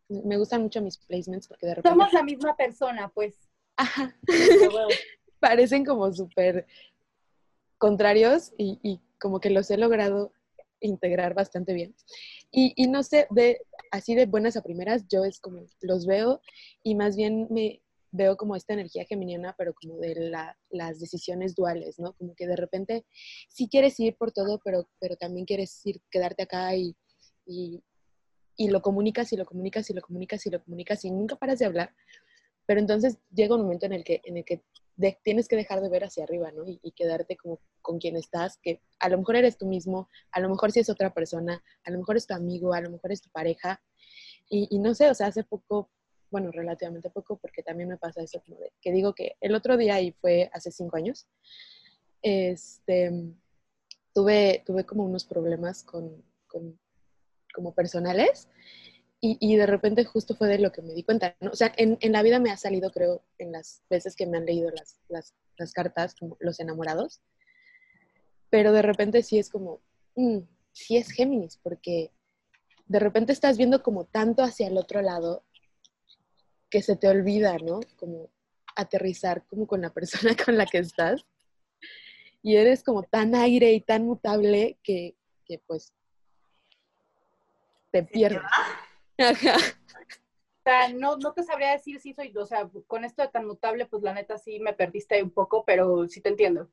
me 0.07 0.37
gustan 0.37 0.63
mucho 0.63 0.81
mis 0.81 0.97
placements 0.97 1.47
porque 1.47 1.67
de 1.67 1.75
repente 1.75 1.89
Somos 1.89 2.11
la 2.13 2.23
misma 2.23 2.55
persona, 2.57 3.09
pues. 3.09 3.35
Ajá. 3.77 4.15
Parecen 5.39 5.85
como 5.85 6.11
súper 6.11 6.65
contrarios 7.77 8.51
y, 8.57 8.79
y 8.83 8.99
como 9.19 9.39
que 9.39 9.51
los 9.51 9.69
he 9.71 9.77
logrado 9.77 10.33
integrar 10.81 11.33
bastante 11.33 11.73
bien. 11.73 11.95
Y, 12.51 12.73
y 12.75 12.87
no 12.87 13.03
sé, 13.03 13.27
de, 13.31 13.61
así 13.91 14.15
de 14.15 14.25
buenas 14.25 14.57
a 14.57 14.61
primeras, 14.61 15.05
yo 15.07 15.25
es 15.25 15.39
como 15.39 15.65
los 15.81 16.05
veo 16.05 16.41
y 16.83 16.95
más 16.95 17.15
bien 17.15 17.47
me 17.49 17.81
veo 18.11 18.37
como 18.37 18.55
esta 18.55 18.73
energía 18.73 19.05
geminiana, 19.05 19.53
pero 19.57 19.73
como 19.73 19.97
de 19.97 20.15
la- 20.15 20.57
las 20.69 20.99
decisiones 20.99 21.55
duales, 21.55 21.99
¿no? 21.99 22.13
Como 22.13 22.33
que 22.35 22.47
de 22.47 22.55
repente 22.55 23.05
sí 23.49 23.67
quieres 23.69 23.99
ir 23.99 24.15
por 24.15 24.31
todo, 24.31 24.59
pero, 24.63 24.89
pero 24.99 25.15
también 25.15 25.45
quieres 25.45 25.85
ir, 25.85 26.01
quedarte 26.09 26.43
acá 26.43 26.75
y, 26.75 26.95
y, 27.45 27.83
y 28.57 28.69
lo 28.69 28.81
comunicas 28.81 29.31
y 29.33 29.37
lo 29.37 29.45
comunicas 29.45 29.89
y 29.89 29.93
lo 29.93 30.01
comunicas 30.01 30.45
y 30.45 30.49
lo 30.49 30.63
comunicas 30.63 31.05
y 31.05 31.11
nunca 31.11 31.35
paras 31.35 31.59
de 31.59 31.65
hablar. 31.65 31.93
Pero 32.65 32.79
entonces 32.79 33.17
llega 33.33 33.55
un 33.55 33.63
momento 33.63 33.85
en 33.85 33.93
el 33.93 34.03
que, 34.03 34.21
en 34.23 34.37
el 34.37 34.45
que 34.45 34.61
tienes 35.23 35.47
que 35.47 35.55
dejar 35.55 35.81
de 35.81 35.89
ver 35.89 36.03
hacia 36.03 36.23
arriba, 36.23 36.51
¿no? 36.51 36.63
Y, 36.67 36.79
quedarte 36.91 37.37
como 37.37 37.59
con 37.81 37.99
quien 37.99 38.17
estás, 38.17 38.57
que 38.57 38.81
a 38.99 39.09
lo 39.09 39.17
mejor 39.17 39.37
eres 39.37 39.57
tú 39.57 39.65
mismo, 39.65 40.09
a 40.31 40.39
lo 40.39 40.49
mejor 40.49 40.71
sí 40.71 40.79
es 40.79 40.89
otra 40.89 41.13
persona, 41.13 41.63
a 41.83 41.91
lo 41.91 41.99
mejor 41.99 42.17
es 42.17 42.27
tu 42.27 42.33
amigo, 42.33 42.73
a 42.73 42.81
lo 42.81 42.89
mejor 42.89 43.11
es 43.11 43.21
tu 43.21 43.29
pareja. 43.29 43.81
Y, 44.49 44.67
y 44.69 44.79
no 44.79 44.93
sé, 44.93 45.09
o 45.09 45.13
sea, 45.13 45.27
hace 45.27 45.43
poco, 45.43 45.89
bueno, 46.29 46.51
relativamente 46.51 47.09
poco, 47.09 47.37
porque 47.37 47.63
también 47.63 47.89
me 47.89 47.97
pasa 47.97 48.21
eso 48.21 48.41
como 48.45 48.59
de, 48.59 48.73
que 48.81 48.91
digo 48.91 49.13
que 49.13 49.35
el 49.39 49.55
otro 49.55 49.77
día, 49.77 50.01
y 50.01 50.11
fue 50.11 50.49
hace 50.53 50.71
cinco 50.71 50.97
años, 50.97 51.27
este, 52.21 53.11
tuve, 54.13 54.63
tuve 54.65 54.85
como 54.85 55.03
unos 55.05 55.23
problemas 55.25 55.83
con, 55.83 56.23
con- 56.47 56.79
como 57.53 57.73
personales 57.73 58.47
y, 59.21 59.37
y 59.39 59.57
de 59.57 59.65
repente 59.65 60.05
justo 60.05 60.35
fue 60.35 60.47
de 60.47 60.59
lo 60.59 60.71
que 60.71 60.81
me 60.81 60.93
di 60.93 61.03
cuenta, 61.03 61.35
¿no? 61.41 61.51
O 61.51 61.55
sea, 61.55 61.73
en, 61.77 61.97
en 62.01 62.11
la 62.13 62.23
vida 62.23 62.39
me 62.39 62.51
ha 62.51 62.57
salido, 62.57 62.91
creo, 62.91 63.23
en 63.37 63.51
las 63.51 63.83
veces 63.89 64.15
que 64.15 64.25
me 64.25 64.37
han 64.37 64.45
leído 64.45 64.69
las, 64.71 64.99
las, 65.09 65.35
las 65.57 65.73
cartas, 65.73 66.15
los 66.39 66.59
enamorados, 66.59 67.21
pero 68.49 68.71
de 68.71 68.81
repente 68.81 69.21
sí 69.23 69.37
es 69.37 69.49
como, 69.49 69.81
mm, 70.15 70.39
sí 70.71 70.97
es 70.97 71.11
Géminis, 71.11 71.57
porque 71.57 72.11
de 72.85 72.99
repente 72.99 73.33
estás 73.33 73.57
viendo 73.57 73.83
como 73.83 74.05
tanto 74.05 74.41
hacia 74.41 74.67
el 74.67 74.77
otro 74.77 75.01
lado 75.01 75.43
que 76.69 76.81
se 76.81 76.95
te 76.95 77.07
olvida, 77.07 77.57
¿no? 77.57 77.81
Como 77.97 78.29
aterrizar 78.75 79.45
como 79.47 79.67
con 79.67 79.81
la 79.81 79.89
persona 79.93 80.35
con 80.43 80.57
la 80.57 80.65
que 80.65 80.79
estás. 80.79 81.25
Y 82.41 82.55
eres 82.55 82.83
como 82.83 83.03
tan 83.03 83.35
aire 83.35 83.73
y 83.73 83.81
tan 83.81 84.05
mutable 84.05 84.79
que, 84.81 85.15
que 85.45 85.59
pues 85.59 85.93
te 87.91 88.03
pierdes. 88.03 88.41
Ajá. 89.19 89.55
O 89.57 90.61
sea, 90.63 90.89
no, 90.89 91.17
no 91.17 91.33
te 91.33 91.43
sabría 91.43 91.71
decir 91.71 91.99
si 91.99 92.13
soy, 92.13 92.33
o 92.35 92.45
sea, 92.45 92.69
con 92.87 93.03
esto 93.05 93.21
de 93.21 93.29
tan 93.29 93.47
mutable, 93.47 93.85
pues 93.85 94.03
la 94.03 94.13
neta 94.13 94.37
sí 94.37 94.59
me 94.59 94.73
perdiste 94.73 95.21
un 95.23 95.31
poco, 95.31 95.63
pero 95.65 96.07
sí 96.07 96.21
te 96.21 96.29
entiendo. 96.29 96.69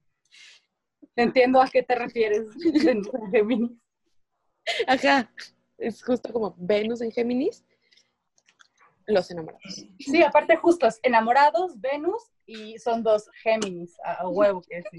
Entiendo 1.14 1.62
a 1.62 1.68
qué 1.68 1.82
te 1.82 1.94
refieres, 1.94 2.46
Venus 2.84 3.08
en 3.14 3.30
Géminis. 3.30 3.72
Ajá. 4.86 5.32
Es 5.78 6.02
justo 6.02 6.32
como 6.32 6.54
Venus 6.58 7.00
en 7.00 7.12
Géminis, 7.12 7.64
los 9.06 9.30
enamorados. 9.30 9.86
Sí, 9.98 10.22
aparte 10.22 10.56
justos, 10.56 10.98
enamorados, 11.02 11.80
Venus, 11.80 12.32
y 12.46 12.78
son 12.78 13.02
dos 13.02 13.30
Géminis, 13.42 13.98
a, 14.04 14.14
a 14.22 14.28
huevo 14.28 14.62
que 14.62 14.82
sí. 14.82 14.98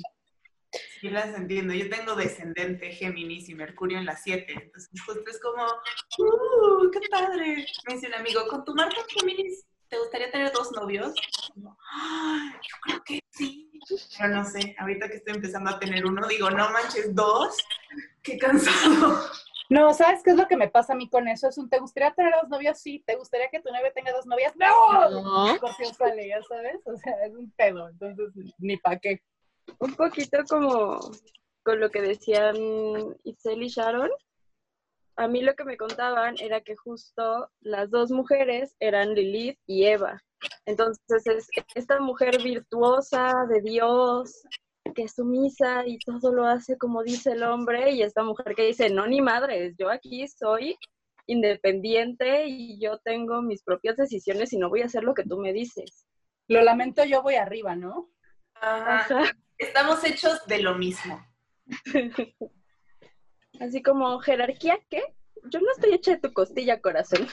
Sí, 1.00 1.10
las 1.10 1.34
entiendo. 1.36 1.74
Yo 1.74 1.90
tengo 1.90 2.16
descendente 2.16 2.92
Géminis 2.92 3.50
y 3.50 3.56
Mercurio 3.56 3.98
en 4.00 4.06
las 4.06 4.22
7. 4.24 4.54
Entonces, 4.54 4.90
justo 5.06 5.24
es 5.30 5.40
como, 5.40 5.64
¡uh! 5.64 6.92
¡Qué 6.92 7.00
padre! 7.10 7.66
Me 7.88 7.94
dice 7.96 8.08
un 8.08 8.16
amigo, 8.16 8.42
¿con 8.50 8.66
tu 8.66 8.74
marca 8.76 8.98
Géminis 9.10 9.66
te 9.90 9.98
gustaría 9.98 10.30
tener 10.32 10.52
dos 10.52 10.72
novios? 10.74 11.14
Yo, 11.56 11.78
"Ay, 11.94 12.50
yo 12.62 12.76
creo 12.82 13.04
que 13.06 13.20
sí. 13.30 13.64
Pero 14.18 14.36
no 14.36 14.44
sé, 14.44 14.76
ahorita 14.80 15.08
que 15.08 15.16
estoy 15.16 15.36
empezando 15.36 15.70
a 15.70 15.80
tener 15.80 16.06
uno, 16.06 16.28
digo, 16.28 16.50
no 16.50 16.70
manches, 16.72 17.16
dos. 17.16 17.56
¡Qué 18.22 18.38
cansado! 18.38 19.22
No, 19.70 19.94
¿sabes 19.94 20.22
qué 20.24 20.32
es 20.32 20.38
lo 20.38 20.48
que 20.48 20.58
me 20.58 20.70
pasa 20.70 20.94
a 20.94 20.96
mí 20.96 21.10
con 21.10 21.28
eso? 21.28 21.48
Es 21.48 21.58
un, 21.58 21.70
¿te 21.70 21.80
gustaría 21.80 22.14
tener 22.14 22.34
dos 22.42 22.50
novios? 22.50 22.80
Sí. 22.80 23.04
¿Te 23.06 23.16
gustaría 23.16 23.50
que 23.50 23.60
tu 23.62 23.70
novia 23.70 23.92
tenga 23.94 24.12
dos 24.14 24.26
novias? 24.26 24.54
¡No! 24.56 25.10
No. 25.10 25.58
Sale, 25.98 26.28
ya 26.28 26.42
sabes, 26.44 26.78
o 26.86 26.96
sea, 26.98 27.14
es 27.26 27.34
un 27.34 27.52
pedo, 27.52 27.88
entonces 27.90 28.30
ni 28.60 28.78
pa' 28.78 28.98
qué. 28.98 29.22
Un 29.80 29.96
poquito 29.96 30.40
como 30.50 31.00
con 31.64 31.80
lo 31.80 31.90
que 31.90 32.02
decían 32.02 32.56
Isel 33.24 33.64
y 33.64 33.68
Sharon. 33.68 34.10
A 35.18 35.28
mí 35.28 35.42
lo 35.42 35.56
que 35.56 35.66
me 35.66 35.78
contaban 35.78 36.36
era 36.40 36.62
que 36.62 36.76
justo 36.76 37.50
las 37.60 37.90
dos 37.90 38.12
mujeres 38.12 38.76
eran 38.80 39.14
Lilith 39.16 39.60
y 39.66 39.86
Eva. 39.86 40.22
Entonces 40.66 41.26
es 41.26 41.48
esta 41.76 42.00
mujer 42.00 42.42
virtuosa 42.42 43.34
de 43.50 43.62
Dios, 43.62 44.44
que 44.96 45.04
es 45.04 45.16
sumisa 45.16 45.86
y 45.86 45.98
todo 46.00 46.32
lo 46.32 46.46
hace 46.46 46.78
como 46.78 47.04
dice 47.04 47.32
el 47.32 47.44
hombre, 47.44 47.92
y 47.92 48.04
esta 48.04 48.24
mujer 48.24 48.56
que 48.56 48.68
dice, 48.68 48.90
no, 48.90 49.08
ni 49.08 49.22
madres, 49.22 49.76
yo 49.78 49.90
aquí 49.90 50.28
soy 50.28 50.78
independiente 51.26 52.48
y 52.48 52.80
yo 52.80 53.00
tengo 53.00 53.42
mis 53.42 53.64
propias 53.64 53.98
decisiones 53.98 54.54
y 54.54 54.58
no 54.58 54.70
voy 54.70 54.82
a 54.82 54.86
hacer 54.86 55.04
lo 55.04 55.14
que 55.14 55.24
tú 55.24 55.38
me 55.38 55.52
dices. 55.52 56.06
Lo 56.48 56.62
lamento, 56.62 57.04
yo 57.04 57.22
voy 57.22 57.36
arriba, 57.36 57.76
¿no? 57.76 58.10
Ajá. 58.56 59.00
Ajá. 59.00 59.38
Estamos 59.58 60.04
hechos 60.04 60.46
de 60.46 60.62
lo 60.62 60.76
mismo. 60.76 61.26
Así 63.60 63.82
como, 63.82 64.20
jerarquía, 64.20 64.80
¿qué? 64.90 65.02
Yo 65.52 65.60
no 65.60 65.72
estoy 65.72 65.94
hecha 65.94 66.12
de 66.12 66.20
tu 66.20 66.34
costilla, 66.34 66.80
corazón. 66.80 67.28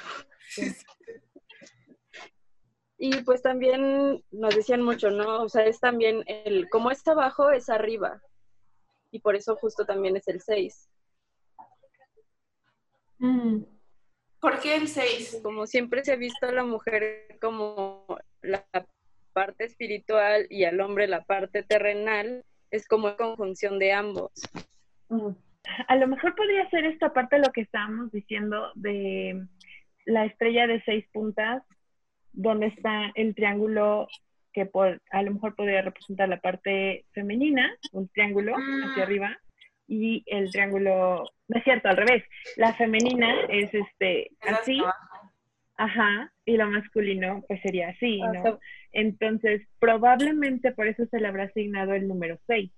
Y 2.97 3.23
pues 3.23 3.43
también 3.43 4.25
nos 4.31 4.55
decían 4.55 4.83
mucho, 4.83 5.11
¿no? 5.11 5.43
O 5.43 5.49
sea, 5.49 5.65
es 5.67 5.81
también 5.81 6.23
el, 6.27 6.69
como 6.71 6.91
es 6.91 7.07
abajo, 7.07 7.51
es 7.51 7.69
arriba. 7.69 8.23
Y 9.11 9.21
por 9.21 9.37
eso 9.37 9.57
justo 9.57 9.85
también 9.85 10.17
es 10.17 10.27
el 10.29 10.41
6. 10.41 10.89
Mm. 13.19 13.65
¿Por 14.41 14.61
qué 14.61 14.77
el 14.77 14.89
6? 14.89 15.41
Como 15.43 15.67
siempre 15.67 16.05
se 16.05 16.13
ha 16.13 16.17
visto 16.17 16.47
a 16.47 16.53
la 16.53 16.65
mujer 16.65 17.39
como 17.41 18.07
la 18.41 18.67
parte 19.35 19.65
espiritual 19.65 20.47
y 20.49 20.65
al 20.65 20.81
hombre 20.81 21.07
la 21.07 21.25
parte 21.25 21.63
terrenal, 21.63 22.45
es 22.71 22.89
como 22.89 23.17
conjunción 23.17 23.79
de 23.79 23.93
ambos. 23.93 24.33
A 25.89 25.97
lo 25.97 26.09
mejor 26.09 26.35
podría 26.35 26.69
ser 26.71 26.87
esta 26.87 27.13
parte 27.13 27.37
de 27.37 27.43
lo 27.43 27.53
que 27.53 27.61
estábamos 27.61 28.11
diciendo 28.11 28.73
de 28.75 29.47
la 30.07 30.25
estrella 30.25 30.67
de 30.67 30.83
seis 30.85 31.05
puntas, 31.13 31.63
donde 32.33 32.67
está 32.67 33.13
el 33.15 33.35
triángulo 33.35 34.09
que 34.53 34.67
por, 34.67 35.03
a 35.11 35.23
lo 35.23 35.33
mejor 35.33 35.55
podría 35.57 35.83
representar 35.83 36.29
la 36.29 36.41
parte 36.41 37.05
femenina, 37.13 37.77
un 37.93 38.09
triángulo 38.09 38.55
hacia 38.55 39.03
Mm. 39.03 39.07
arriba, 39.07 39.39
y 39.87 40.23
el 40.27 40.51
triángulo, 40.51 41.25
no 41.49 41.59
es 41.59 41.65
cierto, 41.65 41.89
al 41.89 41.97
revés, 41.97 42.25
la 42.57 42.73
femenina 42.75 43.43
es 43.49 43.73
este 43.75 44.31
así, 44.41 44.81
ajá, 45.77 46.33
y 46.45 46.57
lo 46.57 46.67
masculino 46.69 47.43
pues 47.49 47.61
sería 47.63 47.89
así, 47.89 48.21
Ah, 48.23 48.33
¿no? 48.33 48.61
Entonces, 48.93 49.63
probablemente 49.81 50.73
por 50.73 50.87
eso 50.87 51.05
se 51.07 51.19
le 51.21 51.27
habrá 51.27 51.45
asignado 51.45 51.95
el 51.95 52.07
número 52.07 52.39
6. 52.47 52.71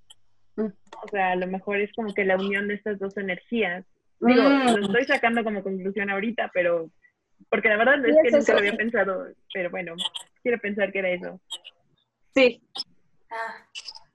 Mm. 0.56 0.66
O 1.02 1.09
sea, 1.10 1.32
a 1.32 1.36
lo 1.36 1.47
mejor 1.47 1.81
es 1.81 1.93
como 1.93 2.14
que 2.14 2.24
la 2.24 2.36
unión 2.36 2.68
de 2.68 2.74
estas 2.74 2.98
dos 2.98 3.16
energías. 3.16 3.85
Digo, 4.20 4.43
Mm. 4.43 4.66
lo 4.77 4.86
estoy 4.86 5.05
sacando 5.05 5.44
como 5.44 5.62
conclusión 5.62 6.09
ahorita, 6.10 6.51
pero 6.55 6.90
porque 7.51 7.68
la 7.68 7.77
verdad 7.77 8.02
es 8.06 8.14
Sí, 8.14 8.20
que 8.23 8.28
es 8.28 8.35
nunca 8.35 8.52
lo 8.55 8.59
había 8.60 8.77
pensado, 8.77 9.27
pero 9.52 9.70
bueno, 9.70 9.94
quiero 10.43 10.59
pensar 10.59 10.90
que 10.90 10.98
era 11.01 11.10
eso. 11.10 11.40
Sí, 12.35 12.62
Ah, 13.31 13.66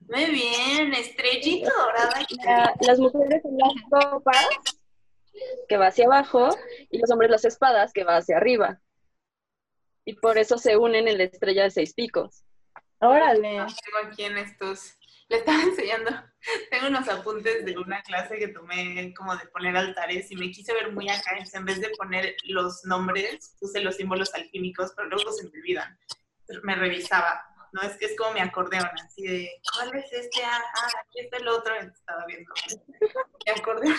muy 0.08 0.24
bien, 0.24 0.92
estrellita 0.94 1.70
dorada. 1.70 2.26
la- 2.44 2.74
las 2.80 2.98
mujeres 2.98 3.42
son 3.42 3.56
las 3.58 3.72
copas, 3.90 4.48
que 5.68 5.76
va 5.76 5.88
hacia 5.88 6.06
abajo, 6.06 6.56
y 6.90 6.98
los 6.98 7.10
hombres 7.10 7.30
las 7.30 7.44
espadas, 7.44 7.92
que 7.92 8.04
va 8.04 8.16
hacia 8.16 8.36
arriba. 8.36 8.80
Y 10.04 10.14
por 10.14 10.38
eso 10.38 10.58
se 10.58 10.76
unen 10.76 11.08
en 11.08 11.18
la 11.18 11.24
estrella 11.24 11.64
de 11.64 11.70
seis 11.70 11.94
picos. 11.94 12.44
Órale. 12.98 13.42
Tengo 13.42 13.66
aquí 14.04 14.24
en 14.24 14.38
estos, 14.38 14.96
le 15.28 15.38
estaba 15.38 15.62
enseñando, 15.62 16.10
tengo 16.70 16.86
unos 16.88 17.08
apuntes 17.08 17.64
de 17.64 17.76
una 17.78 18.02
clase 18.02 18.38
que 18.38 18.48
tomé 18.48 19.12
como 19.14 19.36
de 19.36 19.46
poner 19.46 19.76
altares 19.76 20.30
y 20.30 20.36
me 20.36 20.50
quise 20.50 20.72
ver 20.72 20.92
muy 20.92 21.08
acá, 21.08 21.30
entonces 21.32 21.54
en 21.54 21.64
vez 21.64 21.80
de 21.80 21.90
poner 21.90 22.36
los 22.44 22.84
nombres, 22.84 23.56
puse 23.58 23.80
los 23.80 23.96
símbolos 23.96 24.34
alquímicos, 24.34 24.92
pero 24.96 25.08
luego 25.08 25.32
se 25.32 25.44
me 25.44 25.50
olvidan. 25.50 25.98
Me 26.64 26.74
revisaba, 26.74 27.42
¿no? 27.72 27.80
Es 27.80 27.96
que 27.96 28.04
es 28.04 28.16
como 28.16 28.32
mi 28.32 28.40
acordeón, 28.40 28.90
así 29.02 29.22
de, 29.22 29.50
¿cuál 29.74 29.96
es 29.96 30.12
este? 30.12 30.44
Ah, 30.44 30.62
ah, 30.62 30.88
aquí 31.00 31.20
está 31.20 31.38
el 31.38 31.48
otro, 31.48 31.74
estaba 31.76 32.26
viendo 32.26 32.52
mi 33.46 33.52
acordeón. 33.52 33.96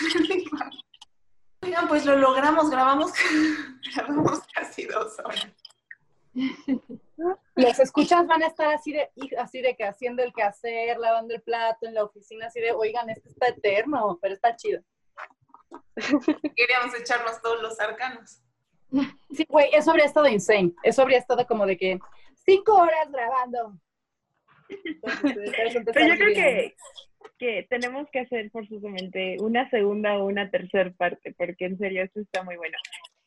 Oigan, 1.64 1.88
pues 1.88 2.04
lo 2.04 2.16
logramos, 2.16 2.70
grabamos, 2.70 3.12
grabamos 3.96 4.40
casi 4.54 4.84
dos 4.84 5.18
horas. 5.20 5.48
Los 7.54 7.78
escuchas 7.78 8.26
van 8.26 8.42
a 8.42 8.48
estar 8.48 8.74
así 8.74 8.92
de, 8.92 9.10
así 9.38 9.62
de 9.62 9.74
que 9.74 9.84
haciendo 9.84 10.22
el 10.22 10.32
quehacer, 10.34 10.98
lavando 10.98 11.34
el 11.34 11.42
plato 11.42 11.86
en 11.86 11.94
la 11.94 12.04
oficina, 12.04 12.46
así 12.46 12.60
de, 12.60 12.72
oigan, 12.72 13.08
esto 13.08 13.28
está 13.28 13.48
eterno, 13.48 14.18
pero 14.20 14.34
está 14.34 14.54
chido. 14.56 14.82
Queríamos 16.56 16.94
echarnos 16.98 17.40
todos 17.40 17.62
los 17.62 17.80
arcanos. 17.80 18.40
Sí, 19.32 19.46
güey, 19.48 19.70
eso 19.72 19.90
habría 19.90 20.06
estado 20.06 20.28
insane. 20.28 20.74
Eso 20.82 21.02
habría 21.02 21.18
estado 21.18 21.46
como 21.46 21.66
de 21.66 21.76
que 21.76 21.98
cinco 22.44 22.74
horas 22.74 23.10
grabando. 23.10 23.78
Entonces, 24.68 25.50
Pero 25.92 26.08
yo 26.08 26.14
creo 26.14 26.28
bien. 26.28 26.34
que, 26.34 26.76
que 27.44 27.66
tenemos 27.68 28.08
que 28.10 28.20
hacer 28.20 28.50
forzosamente 28.50 29.36
una 29.40 29.68
segunda 29.68 30.16
o 30.18 30.26
una 30.26 30.50
tercera 30.50 30.90
parte, 30.96 31.34
porque 31.36 31.66
en 31.66 31.76
serio 31.76 32.02
esto 32.02 32.20
está 32.20 32.42
muy 32.42 32.56
bueno. 32.56 32.78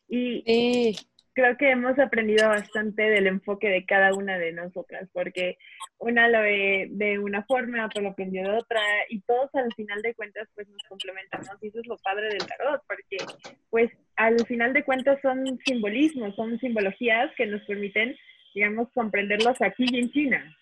Y 0.09 0.41
Sí, 0.45 0.95
creo 1.33 1.55
que 1.55 1.69
hemos 1.69 1.99
aprendido 1.99 2.49
bastante 2.49 3.03
del 3.03 3.27
enfoque 3.27 3.69
de 3.69 3.85
cada 3.85 4.11
una 4.15 4.39
de 4.39 4.53
nosotras, 4.53 5.07
porque 5.13 5.59
una 5.99 6.27
lo 6.29 6.41
ve 6.41 6.87
de 6.89 7.19
una 7.19 7.43
forma, 7.43 7.85
otra 7.85 8.01
lo 8.01 8.09
aprendió 8.09 8.41
de 8.41 8.57
otra, 8.57 8.81
y 9.09 9.21
todos 9.21 9.53
al 9.53 9.71
final 9.75 10.01
de 10.01 10.15
cuentas 10.15 10.47
pues 10.55 10.67
nos 10.67 10.81
complementamos, 10.89 11.51
y 11.61 11.67
eso 11.67 11.79
es 11.79 11.85
lo 11.85 11.97
padre 11.97 12.29
del 12.29 12.47
tarot, 12.47 12.81
porque 12.87 13.17
pues 13.69 13.91
al 14.15 14.43
final 14.47 14.73
de 14.73 14.83
cuentas 14.83 15.19
son 15.21 15.59
simbolismos, 15.63 16.35
son 16.35 16.57
simbologías 16.59 17.29
que 17.35 17.45
nos 17.45 17.61
permiten, 17.65 18.15
digamos, 18.55 18.89
comprenderlos 18.93 19.61
aquí 19.61 19.85
y 19.91 19.99
en 19.99 20.11
China. 20.11 20.57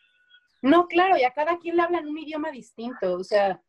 No, 0.65 0.87
claro, 0.87 1.15
y 1.15 1.23
a 1.23 1.31
cada 1.31 1.59
quien 1.59 1.75
le 1.75 1.83
hablan 1.83 2.07
un 2.07 2.17
idioma 2.17 2.49
distinto. 2.49 3.13
O 3.13 3.23
sea, 3.23 3.61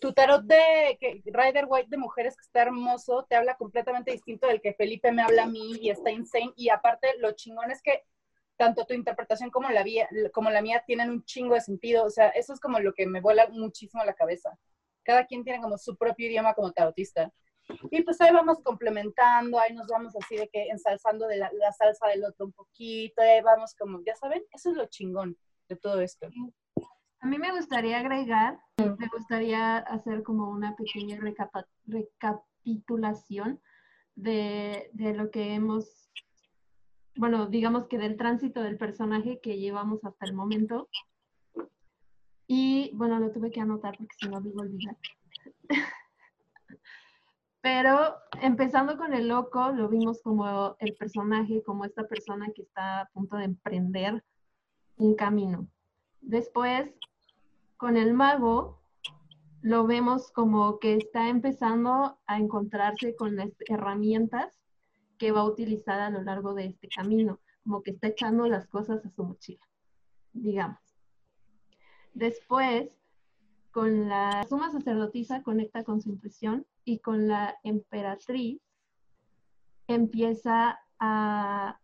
tu 0.00 0.12
tarot 0.12 0.42
de 0.42 0.98
que, 0.98 1.22
Rider 1.24 1.66
White 1.68 1.88
de 1.88 1.96
mujeres 1.98 2.34
que 2.34 2.42
está 2.42 2.62
hermoso 2.62 3.24
te 3.30 3.36
habla 3.36 3.54
completamente 3.54 4.10
distinto 4.10 4.48
del 4.48 4.60
que 4.60 4.74
Felipe 4.74 5.12
me 5.12 5.22
habla 5.22 5.44
a 5.44 5.46
mí 5.46 5.78
y 5.80 5.90
está 5.90 6.10
insane. 6.10 6.52
Y 6.56 6.68
aparte, 6.68 7.16
lo 7.18 7.30
chingón 7.30 7.70
es 7.70 7.80
que 7.80 8.02
tanto 8.56 8.84
tu 8.86 8.92
interpretación 8.92 9.50
como 9.50 9.70
la, 9.70 9.84
como 10.32 10.50
la 10.50 10.62
mía 10.62 10.82
tienen 10.84 11.10
un 11.10 11.24
chingo 11.24 11.54
de 11.54 11.60
sentido. 11.60 12.04
O 12.04 12.10
sea, 12.10 12.30
eso 12.30 12.52
es 12.54 12.58
como 12.58 12.80
lo 12.80 12.92
que 12.92 13.06
me 13.06 13.20
vuela 13.20 13.46
muchísimo 13.48 14.04
la 14.04 14.14
cabeza. 14.14 14.50
Cada 15.04 15.26
quien 15.26 15.44
tiene 15.44 15.60
como 15.62 15.78
su 15.78 15.96
propio 15.96 16.26
idioma 16.26 16.54
como 16.54 16.72
tarotista. 16.72 17.32
Y 17.92 18.02
pues 18.02 18.20
ahí 18.20 18.32
vamos 18.32 18.58
complementando, 18.64 19.60
ahí 19.60 19.72
nos 19.74 19.86
vamos 19.86 20.16
así 20.16 20.36
de 20.36 20.48
que 20.48 20.66
ensalzando 20.70 21.28
de 21.28 21.36
la, 21.36 21.52
la 21.52 21.70
salsa 21.70 22.08
del 22.08 22.24
otro 22.24 22.46
un 22.46 22.52
poquito, 22.52 23.22
ahí 23.22 23.40
vamos 23.42 23.76
como, 23.76 24.02
ya 24.04 24.16
saben, 24.16 24.42
eso 24.52 24.70
es 24.70 24.76
lo 24.76 24.86
chingón 24.86 25.36
todo 25.76 26.00
esto. 26.00 26.28
A 27.20 27.26
mí 27.26 27.38
me 27.38 27.52
gustaría 27.52 28.00
agregar, 28.00 28.58
me 28.78 29.08
gustaría 29.08 29.78
hacer 29.78 30.22
como 30.24 30.50
una 30.50 30.74
pequeña 30.74 31.18
recapitulación 31.86 33.60
de, 34.16 34.90
de 34.92 35.14
lo 35.14 35.30
que 35.30 35.54
hemos, 35.54 36.10
bueno, 37.16 37.46
digamos 37.46 37.86
que 37.86 37.98
del 37.98 38.16
tránsito 38.16 38.62
del 38.62 38.76
personaje 38.76 39.40
que 39.40 39.58
llevamos 39.58 40.04
hasta 40.04 40.26
el 40.26 40.34
momento. 40.34 40.88
Y 42.48 42.90
bueno, 42.94 43.20
lo 43.20 43.30
tuve 43.30 43.52
que 43.52 43.60
anotar 43.60 43.96
porque 43.96 44.16
si 44.18 44.28
no 44.28 44.40
me 44.40 44.50
iba 44.50 44.62
a 44.62 44.66
olvidar. 44.66 44.96
Pero 47.62 48.16
empezando 48.40 48.98
con 48.98 49.14
el 49.14 49.28
loco, 49.28 49.70
lo 49.70 49.88
vimos 49.88 50.20
como 50.22 50.74
el 50.80 50.94
personaje, 50.94 51.62
como 51.62 51.84
esta 51.84 52.08
persona 52.08 52.48
que 52.52 52.62
está 52.62 53.02
a 53.02 53.08
punto 53.10 53.36
de 53.36 53.44
emprender 53.44 54.24
un 54.96 55.14
camino. 55.14 55.68
Después, 56.20 56.90
con 57.76 57.96
el 57.96 58.14
mago, 58.14 58.80
lo 59.60 59.86
vemos 59.86 60.30
como 60.32 60.78
que 60.78 60.96
está 60.96 61.28
empezando 61.28 62.18
a 62.26 62.38
encontrarse 62.38 63.14
con 63.14 63.36
las 63.36 63.50
herramientas 63.68 64.58
que 65.18 65.30
va 65.30 65.40
a 65.40 65.44
utilizar 65.44 66.00
a 66.00 66.10
lo 66.10 66.22
largo 66.22 66.54
de 66.54 66.66
este 66.66 66.88
camino, 66.88 67.40
como 67.62 67.82
que 67.82 67.92
está 67.92 68.08
echando 68.08 68.46
las 68.46 68.66
cosas 68.66 69.04
a 69.04 69.10
su 69.10 69.22
mochila, 69.22 69.64
digamos. 70.32 70.80
Después, 72.12 72.98
con 73.70 74.08
la 74.08 74.44
suma 74.48 74.70
sacerdotisa 74.70 75.42
conecta 75.42 75.84
con 75.84 76.00
su 76.02 76.10
intuición 76.10 76.66
y 76.84 76.98
con 76.98 77.28
la 77.28 77.56
emperatriz 77.62 78.60
empieza 79.86 80.80
a, 80.98 81.78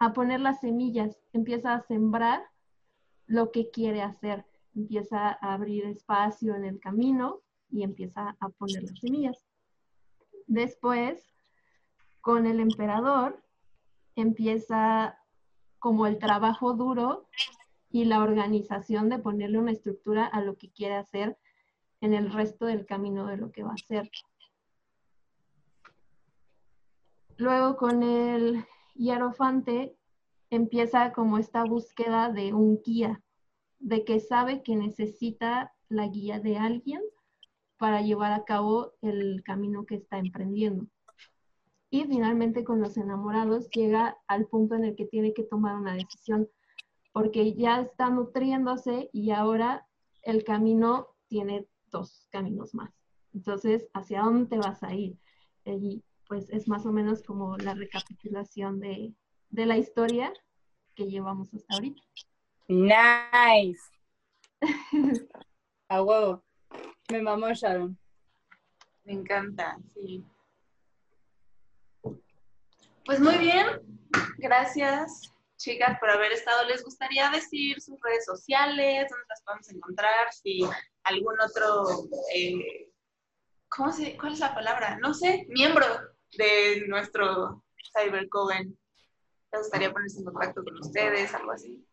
a 0.00 0.14
poner 0.14 0.40
las 0.40 0.60
semillas, 0.60 1.16
empieza 1.32 1.74
a 1.74 1.82
sembrar 1.82 2.42
lo 3.26 3.52
que 3.52 3.70
quiere 3.70 4.02
hacer, 4.02 4.46
empieza 4.74 5.28
a 5.28 5.52
abrir 5.52 5.84
espacio 5.84 6.54
en 6.56 6.64
el 6.64 6.80
camino 6.80 7.42
y 7.70 7.82
empieza 7.82 8.36
a 8.40 8.48
poner 8.48 8.82
las 8.82 8.98
semillas. 8.98 9.46
Después, 10.46 11.22
con 12.22 12.46
el 12.46 12.60
emperador, 12.60 13.44
empieza 14.16 15.18
como 15.78 16.06
el 16.06 16.18
trabajo 16.18 16.72
duro 16.72 17.28
y 17.90 18.06
la 18.06 18.22
organización 18.22 19.10
de 19.10 19.18
ponerle 19.18 19.58
una 19.58 19.72
estructura 19.72 20.24
a 20.24 20.40
lo 20.40 20.56
que 20.56 20.70
quiere 20.70 20.96
hacer 20.96 21.38
en 22.00 22.14
el 22.14 22.32
resto 22.32 22.64
del 22.64 22.86
camino 22.86 23.26
de 23.26 23.36
lo 23.36 23.52
que 23.52 23.64
va 23.64 23.72
a 23.72 23.74
hacer. 23.74 24.10
Luego 27.36 27.76
con 27.76 28.02
el 28.02 28.64
hierofante 28.94 29.96
empieza 30.50 31.12
como 31.12 31.38
esta 31.38 31.64
búsqueda 31.64 32.30
de 32.30 32.52
un 32.52 32.80
guía, 32.82 33.22
de 33.78 34.04
que 34.04 34.20
sabe 34.20 34.62
que 34.62 34.76
necesita 34.76 35.72
la 35.88 36.08
guía 36.08 36.40
de 36.40 36.58
alguien 36.58 37.02
para 37.78 38.02
llevar 38.02 38.32
a 38.32 38.44
cabo 38.44 38.92
el 39.00 39.42
camino 39.44 39.86
que 39.86 39.94
está 39.94 40.18
emprendiendo. 40.18 40.86
Y 41.88 42.04
finalmente 42.04 42.62
con 42.62 42.80
los 42.80 42.96
enamorados 42.96 43.68
llega 43.70 44.16
al 44.28 44.46
punto 44.46 44.74
en 44.74 44.84
el 44.84 44.96
que 44.96 45.06
tiene 45.06 45.32
que 45.32 45.42
tomar 45.42 45.76
una 45.76 45.94
decisión 45.94 46.48
porque 47.12 47.54
ya 47.54 47.80
está 47.80 48.10
nutriéndose 48.10 49.10
y 49.12 49.30
ahora 49.30 49.86
el 50.22 50.44
camino 50.44 51.08
tiene 51.26 51.66
dos 51.90 52.28
caminos 52.30 52.74
más. 52.74 52.92
Entonces, 53.34 53.88
¿hacia 53.94 54.22
dónde 54.22 54.58
vas 54.58 54.82
a 54.82 54.94
ir? 54.94 55.16
Y 55.64 56.02
pues 56.30 56.48
es 56.50 56.68
más 56.68 56.86
o 56.86 56.92
menos 56.92 57.24
como 57.24 57.56
la 57.56 57.74
recapitulación 57.74 58.78
de, 58.78 59.12
de 59.48 59.66
la 59.66 59.76
historia 59.76 60.32
que 60.94 61.06
llevamos 61.06 61.52
hasta 61.52 61.74
ahorita. 61.74 62.00
Nice. 62.68 63.80
A 65.88 66.00
huevo. 66.00 66.44
Me 67.10 67.20
mamó 67.20 67.52
Sharon. 67.52 67.98
Me 69.02 69.14
encanta, 69.14 69.76
sí. 69.92 70.24
Pues 73.04 73.18
muy 73.18 73.36
bien, 73.38 73.66
gracias 74.38 75.34
chicas, 75.56 75.98
por 75.98 76.10
haber 76.10 76.30
estado. 76.30 76.64
¿Les 76.68 76.84
gustaría 76.84 77.28
decir 77.30 77.80
sus 77.80 78.00
redes 78.02 78.24
sociales, 78.24 79.08
dónde 79.10 79.26
las 79.28 79.42
podemos 79.42 79.68
encontrar? 79.68 80.32
Si 80.32 80.60
algún 81.02 81.34
otro, 81.40 82.06
eh, 82.32 82.88
¿cómo 83.68 83.92
se, 83.92 84.16
¿cuál 84.16 84.34
es 84.34 84.38
la 84.38 84.54
palabra? 84.54 84.96
No 85.00 85.12
sé, 85.12 85.44
miembro 85.48 85.84
de 86.36 86.86
nuestro 86.86 87.62
CyberCoven. 87.94 88.76
¿Les 89.52 89.60
gustaría 89.62 89.92
ponerse 89.92 90.18
en 90.20 90.24
contacto 90.24 90.62
con 90.62 90.78
ustedes, 90.78 91.34
algo 91.34 91.52
así? 91.52 91.84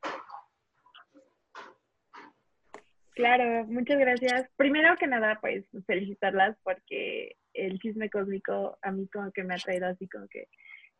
Claro, 3.16 3.66
muchas 3.66 3.98
gracias. 3.98 4.48
Primero 4.58 4.96
que 4.98 5.08
nada, 5.08 5.40
pues 5.42 5.66
felicitarlas 5.88 6.56
porque 6.64 7.36
el 7.54 7.80
chisme 7.80 8.12
cósmico 8.12 8.78
a 8.84 8.92
mí 8.92 9.08
como 9.10 9.32
que 9.32 9.44
me 9.44 9.56
ha 9.56 9.58
traído 9.58 9.88
así 9.88 10.08
como 10.08 10.28
que 10.28 10.48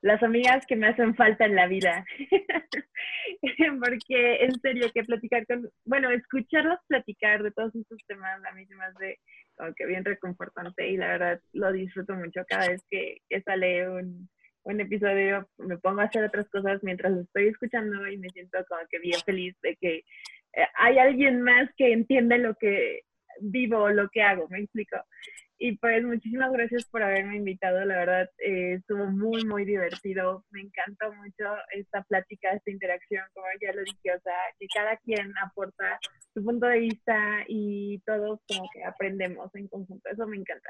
las 0.02 0.22
amigas 0.24 0.66
que 0.68 0.76
me 0.76 0.88
hacen 0.88 1.16
falta 1.16 1.46
en 1.46 1.56
la 1.56 1.68
vida. 1.68 2.06
Porque 3.84 4.44
en 4.44 4.60
serio 4.62 4.92
que 4.94 5.04
platicar 5.04 5.46
con, 5.48 5.70
bueno, 5.86 6.10
escucharlos 6.12 6.80
platicar 6.88 7.44
de 7.44 7.52
todos 7.52 7.76
estos 7.76 8.00
temas 8.08 8.44
a 8.46 8.52
mí 8.54 8.66
se 8.66 8.76
me 8.76 8.86
hace 8.86 9.20
que 9.76 9.86
bien 9.86 10.06
reconfortante 10.06 10.88
y 10.88 10.98
la 10.98 11.08
verdad 11.08 11.42
lo 11.54 11.72
disfruto 11.72 12.14
mucho 12.16 12.42
cada 12.48 12.70
vez 12.70 12.82
que, 12.90 13.22
sale 13.44 13.90
un, 13.90 14.30
episodio, 14.66 15.48
me 15.58 15.78
pongo 15.78 16.02
a 16.02 16.06
hacer 16.06 16.26
otras 16.26 16.50
cosas 16.50 16.84
mientras 16.84 17.18
estoy 17.18 17.48
escuchando 17.48 18.06
y 18.06 18.18
me 18.18 18.30
siento 18.30 18.58
como 18.68 18.82
que 18.90 19.00
bien 19.00 19.20
feliz 19.26 19.56
de 19.62 19.78
que 19.78 20.04
eh, 20.54 20.68
hay 20.76 21.00
alguien 21.00 21.42
más 21.42 21.70
que 21.78 21.94
entiende 21.94 22.38
lo 22.38 22.54
que 22.56 23.04
vivo, 23.40 23.90
lo 23.90 24.10
que 24.10 24.22
hago, 24.22 24.48
me 24.50 24.60
explico. 24.60 24.98
Y 25.60 25.76
pues 25.78 26.04
muchísimas 26.04 26.52
gracias 26.52 26.86
por 26.86 27.02
haberme 27.02 27.38
invitado, 27.38 27.84
la 27.84 27.98
verdad 27.98 28.30
eh, 28.38 28.74
estuvo 28.74 29.08
muy, 29.08 29.44
muy 29.44 29.66
divertido, 29.66 30.46
me 30.52 30.62
encantó 30.62 31.12
mucho 31.14 31.56
esta 31.72 32.04
plática, 32.04 32.52
esta 32.52 32.70
interacción, 32.70 33.24
como 33.34 33.48
ya 33.60 33.74
lo 33.74 33.82
dije, 33.82 34.16
o 34.16 34.20
sea, 34.22 34.38
que 34.60 34.68
cada 34.68 34.98
quien 34.98 35.34
aporta 35.44 36.00
su 36.36 36.44
punto 36.44 36.68
de 36.68 36.80
vista 36.80 37.44
y 37.48 37.98
todos 38.06 38.40
como 38.48 38.70
que 38.72 38.84
aprendemos 38.84 39.54
en 39.56 39.68
conjunto, 39.68 40.08
eso 40.10 40.28
me 40.28 40.38
encanta. 40.38 40.70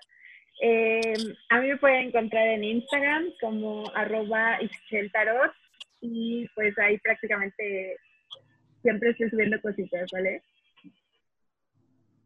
Eh, 0.62 1.14
a 1.50 1.60
mí 1.60 1.68
me 1.68 1.78
pueden 1.78 2.08
encontrar 2.08 2.48
en 2.48 2.64
Instagram 2.64 3.26
como 3.42 3.84
arroba 3.94 4.58
Tarot 5.12 5.52
y 6.00 6.48
pues 6.56 6.78
ahí 6.80 6.98
prácticamente 7.00 7.98
siempre 8.82 9.10
estoy 9.10 9.30
subiendo 9.30 9.62
cositas, 9.62 10.10
¿vale? 10.14 10.42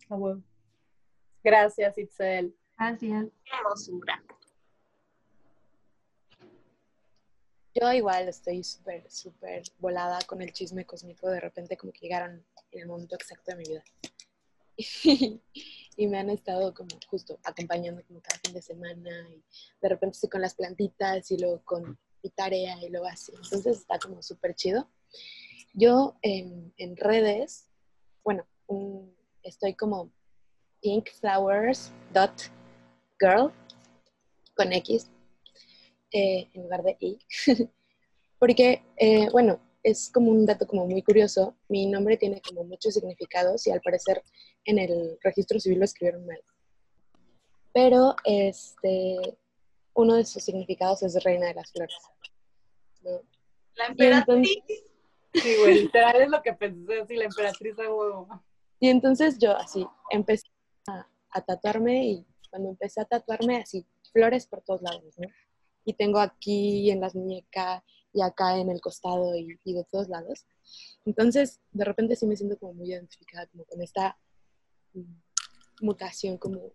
Ah, 0.09 0.15
bueno. 0.15 0.43
Gracias, 1.43 1.97
Itzel. 1.97 2.55
Gracias. 2.77 3.27
Hermosura. 3.51 4.23
Yo 7.73 7.91
igual 7.93 8.27
estoy 8.27 8.63
súper, 8.63 9.09
súper 9.09 9.63
volada 9.79 10.19
con 10.27 10.41
el 10.41 10.51
chisme 10.51 10.85
cósmico. 10.85 11.29
De 11.29 11.39
repente 11.39 11.77
como 11.77 11.93
que 11.93 12.01
llegaron 12.01 12.45
en 12.71 12.81
el 12.81 12.87
momento 12.87 13.15
exacto 13.15 13.51
de 13.51 13.57
mi 13.57 13.63
vida. 13.63 13.83
Y, 15.97 16.07
me 16.07 16.17
han 16.17 16.29
estado 16.29 16.73
como 16.73 16.89
justo 17.07 17.37
acompañando 17.43 18.01
como 18.07 18.21
cada 18.21 18.39
fin 18.39 18.53
de 18.53 18.61
semana. 18.61 19.29
Y 19.29 19.43
de 19.81 19.89
repente 19.89 20.15
estoy 20.15 20.29
con 20.29 20.41
las 20.41 20.55
plantitas 20.55 21.29
y 21.29 21.37
luego 21.37 21.61
con 21.63 21.99
mi 22.23 22.29
tarea 22.29 22.81
y 22.81 22.89
luego 22.89 23.07
así. 23.07 23.33
Entonces 23.35 23.79
está 23.79 23.99
como 23.99 24.23
súper 24.23 24.55
chido. 24.55 24.89
Yo 25.73 26.15
en, 26.21 26.73
en 26.77 26.95
redes, 26.95 27.67
bueno, 28.23 28.47
estoy 29.43 29.75
como 29.75 30.11
pinkflowers.girl 30.81 33.51
con 34.55 34.73
X 34.73 35.09
eh, 36.11 36.49
en 36.53 36.63
lugar 36.63 36.83
de 36.83 36.97
Y. 36.99 37.19
Porque, 38.39 38.83
eh, 38.97 39.29
bueno, 39.31 39.59
es 39.83 40.09
como 40.11 40.31
un 40.31 40.45
dato 40.45 40.67
como 40.67 40.85
muy 40.87 41.01
curioso. 41.01 41.55
Mi 41.69 41.85
nombre 41.85 42.17
tiene 42.17 42.41
como 42.41 42.63
muchos 42.63 42.93
significados 42.93 43.65
y 43.67 43.71
al 43.71 43.81
parecer 43.81 44.23
en 44.65 44.79
el 44.79 45.17
registro 45.21 45.59
civil 45.59 45.79
lo 45.79 45.85
escribieron 45.85 46.25
mal. 46.25 46.41
Pero 47.73 48.15
este, 48.25 49.37
uno 49.93 50.15
de 50.15 50.25
sus 50.25 50.43
significados 50.43 51.03
es 51.03 51.23
reina 51.23 51.47
de 51.47 51.53
las 51.53 51.71
flores. 51.71 51.95
La 53.75 53.87
emperatriz. 53.87 54.49
sí, 55.33 55.55
güey, 55.59 55.83
literal 55.83 56.21
es 56.21 56.29
lo 56.29 56.41
que 56.41 56.53
pensé, 56.53 56.99
así 56.99 57.15
la 57.15 57.25
emperatriz 57.25 57.75
de 57.75 57.87
huevo. 57.87 58.27
Y 58.79 58.89
entonces 58.89 59.37
yo 59.37 59.55
así 59.55 59.87
empecé 60.09 60.50
a, 60.87 61.07
tatuarme 61.45 62.05
y 62.05 62.27
cuando 62.49 62.69
empecé 62.69 63.01
a 63.01 63.05
tatuarme 63.05 63.57
así, 63.57 63.85
flores 64.11 64.47
por 64.47 64.61
todos 64.61 64.81
lados, 64.81 65.17
¿no? 65.17 65.27
Y 65.85 65.93
tengo 65.93 66.19
aquí 66.19 66.91
en 66.91 66.99
las 66.99 67.15
muñecas 67.15 67.83
y 68.13 68.21
acá 68.21 68.57
en 68.57 68.69
el 68.69 68.81
costado 68.81 69.35
y, 69.35 69.57
de 69.63 69.85
todos 69.89 70.09
lados. 70.09 70.45
Entonces, 71.05 71.61
de 71.71 71.85
repente 71.85 72.15
sí 72.15 72.27
me 72.27 72.35
siento 72.35 72.57
como 72.57 72.73
muy 72.73 72.91
identificada 72.91 73.47
como 73.47 73.65
con 73.65 73.81
esta 73.81 74.19
mm, 74.93 75.85
mutación 75.85 76.37
como 76.37 76.73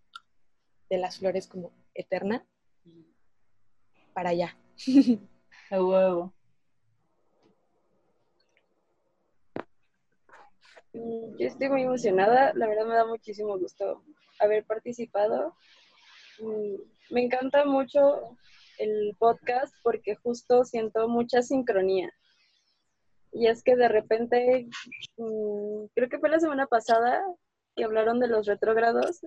de 0.88 0.98
las 0.98 1.18
flores 1.18 1.46
como 1.46 1.72
eterna 1.94 2.46
para 4.14 4.30
allá. 4.30 4.56
A 5.70 5.82
huevo. 5.82 6.32
Yo 11.38 11.46
estoy 11.46 11.68
muy 11.68 11.82
emocionada, 11.82 12.52
la 12.54 12.66
verdad 12.66 12.86
me 12.86 12.94
da 12.94 13.06
muchísimo 13.06 13.58
gusto 13.58 14.02
haber 14.38 14.64
participado 14.64 15.54
Mm, 16.38 16.76
Me 17.10 17.22
encanta 17.22 17.64
mucho 17.64 18.36
el 18.78 19.14
podcast 19.18 19.74
porque 19.82 20.16
justo 20.16 20.64
siento 20.64 21.08
mucha 21.08 21.42
sincronía. 21.42 22.12
Y 23.32 23.46
es 23.48 23.62
que 23.62 23.76
de 23.76 23.88
repente, 23.88 24.66
mm, 25.16 25.86
creo 25.94 26.08
que 26.08 26.18
fue 26.18 26.28
la 26.30 26.40
semana 26.40 26.66
pasada 26.66 27.22
que 27.76 27.84
hablaron 27.84 28.18
de 28.20 28.28
los 28.28 28.46
retrógrados 28.46 29.20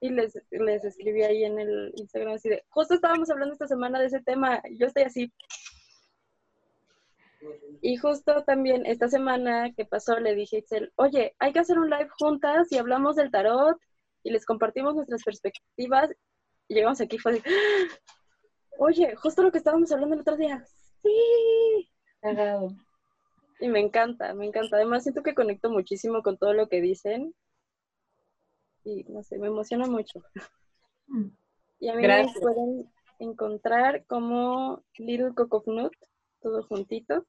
y 0.00 0.10
les, 0.10 0.34
les 0.50 0.84
escribí 0.84 1.22
ahí 1.22 1.44
en 1.44 1.58
el 1.60 1.92
Instagram 1.96 2.34
así 2.34 2.48
de, 2.48 2.64
justo 2.68 2.94
estábamos 2.94 3.30
hablando 3.30 3.54
esta 3.54 3.68
semana 3.68 4.00
de 4.00 4.06
ese 4.06 4.20
tema, 4.20 4.62
yo 4.78 4.86
estoy 4.86 5.04
así. 5.04 5.32
Y 7.82 7.96
justo 7.96 8.44
también 8.44 8.86
esta 8.86 9.08
semana 9.08 9.72
que 9.74 9.84
pasó 9.84 10.18
le 10.18 10.34
dije 10.34 10.56
a 10.56 10.58
Itzel, 10.60 10.92
oye, 10.96 11.34
hay 11.38 11.52
que 11.52 11.58
hacer 11.60 11.78
un 11.78 11.90
live 11.90 12.08
juntas 12.18 12.70
y 12.72 12.78
hablamos 12.78 13.16
del 13.16 13.30
tarot 13.30 13.78
y 14.22 14.30
les 14.30 14.46
compartimos 14.46 14.94
nuestras 14.94 15.22
perspectivas. 15.22 16.10
Y 16.68 16.74
llegamos 16.74 17.00
aquí 17.00 17.16
y 17.16 17.18
fue 17.18 17.34
de, 17.34 17.42
"Ah, 17.44 17.96
oye, 18.78 19.14
justo 19.16 19.42
lo 19.42 19.52
que 19.52 19.58
estábamos 19.58 19.92
hablando 19.92 20.14
el 20.14 20.22
otro 20.22 20.36
día. 20.36 20.64
Sí. 21.02 21.90
Cagado. 22.20 22.68
Y 23.60 23.68
me 23.68 23.80
encanta, 23.80 24.32
me 24.34 24.46
encanta. 24.46 24.76
Además 24.76 25.02
siento 25.02 25.22
que 25.22 25.34
conecto 25.34 25.70
muchísimo 25.70 26.22
con 26.22 26.38
todo 26.38 26.54
lo 26.54 26.68
que 26.68 26.80
dicen. 26.80 27.34
Y 28.84 29.04
no 29.04 29.22
sé, 29.22 29.38
me 29.38 29.48
emociona 29.48 29.86
mucho. 29.86 30.22
Mm. 31.06 31.28
Y 31.80 31.88
a 31.88 31.94
mí 31.94 32.02
Gracias. 32.02 32.34
me 32.36 32.40
pueden 32.40 32.92
encontrar 33.18 34.04
como 34.06 34.82
Little 34.98 35.34
Cocofnut, 35.34 35.92
todo 36.40 36.62
juntito. 36.66 37.26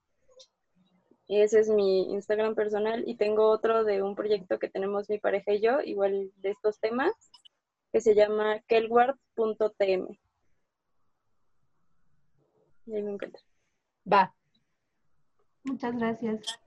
Y 1.27 1.41
ese 1.41 1.59
es 1.59 1.69
mi 1.69 2.11
Instagram 2.13 2.55
personal. 2.55 3.03
Y 3.07 3.15
tengo 3.15 3.49
otro 3.49 3.83
de 3.83 4.01
un 4.01 4.15
proyecto 4.15 4.59
que 4.59 4.69
tenemos 4.69 5.09
mi 5.09 5.17
pareja 5.17 5.53
y 5.53 5.61
yo, 5.61 5.81
igual 5.81 6.31
de 6.37 6.51
estos 6.51 6.79
temas, 6.79 7.13
que 7.91 8.01
se 8.01 8.13
llama 8.13 8.59
kelward.tm. 8.67 10.19
Y 12.87 12.95
ahí 12.95 13.01
me 13.01 13.11
encuentro. 13.11 13.41
Va. 14.11 14.33
Muchas 15.63 15.97
gracias. 15.97 16.59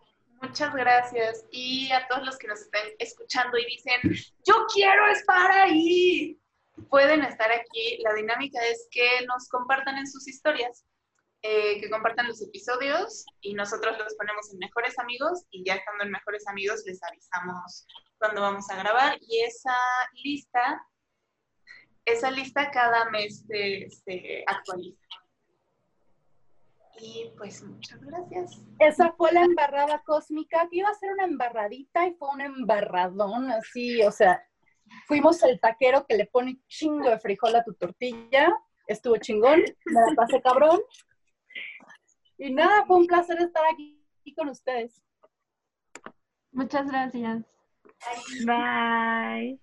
Muchas 0.43 0.75
gracias. 0.75 1.47
Y 1.51 1.91
a 1.93 2.07
todos 2.09 2.25
los 2.25 2.39
que 2.39 2.49
nos 2.49 2.61
están 2.61 2.83
escuchando 2.99 3.59
y 3.59 3.65
dicen, 3.67 4.01
yo 4.45 4.55
quiero 4.73 5.07
estar 5.09 5.51
ahí. 5.51 6.41
Pueden 6.89 7.23
estar 7.23 7.51
aquí. 7.51 7.99
La 8.03 8.15
dinámica 8.15 8.61
es 8.67 8.89
que 8.91 9.27
nos 9.27 9.49
compartan 9.49 9.99
en 9.99 10.07
sus 10.07 10.27
historias, 10.29 10.85
eh, 11.43 11.81
que 11.81 11.89
compartan 11.89 12.27
los 12.27 12.43
episodios 12.43 13.25
y 13.41 13.55
nosotros 13.55 13.97
los 13.97 14.15
ponemos 14.17 14.53
en 14.53 14.59
Mejores 14.59 14.99
Amigos 14.99 15.45
y 15.51 15.65
ya 15.65 15.77
estando 15.77 16.03
en 16.03 16.11
Mejores 16.11 16.47
Amigos 16.49 16.83
les 16.85 17.01
avisamos 17.03 17.87
cuando 18.19 18.41
vamos 18.41 18.69
a 18.71 18.77
grabar. 18.77 19.19
Y 19.21 19.45
esa 19.45 19.77
lista, 20.25 20.85
esa 22.05 22.33
lista 22.33 22.71
cada 22.73 23.09
mes 23.11 23.45
se, 23.47 24.45
actualiza. 24.49 24.99
Y 27.01 27.31
pues 27.39 27.63
muchas 27.63 28.01
gracias. 28.01 28.61
Esa 28.81 29.13
fue 29.13 29.31
la 29.31 29.43
embarrada 29.43 30.03
cósmica, 30.05 30.69
que 30.69 30.79
iba 30.79 30.89
a 30.89 30.95
ser 30.95 31.13
una 31.13 31.25
embarradita 31.25 32.05
y 32.09 32.15
fue 32.15 32.31
un 32.31 32.41
embarradón, 32.41 33.53
así, 33.53 34.03
o 34.03 34.11
sea, 34.11 34.45
fuimos 35.07 35.41
el 35.45 35.61
taquero 35.61 36.05
que 36.09 36.17
le 36.17 36.27
pone 36.27 36.59
chingo 36.67 37.09
de 37.09 37.21
frijol 37.21 37.55
a 37.55 37.63
tu 37.63 37.75
tortilla, 37.75 38.53
estuvo 38.89 39.17
chingón, 39.19 39.61
me 39.61 40.01
la 40.01 40.15
pasé 40.17 40.43
cabrón. 40.43 40.81
Y 42.39 42.53
nada, 42.53 42.85
fue 42.87 42.97
un 42.97 43.07
placer 43.07 43.41
estar 43.41 43.65
aquí 43.73 44.01
con 44.37 44.49
ustedes. 44.49 45.03
Muchas 46.53 46.87
gracias. 46.87 47.45
Bye. 48.47 49.59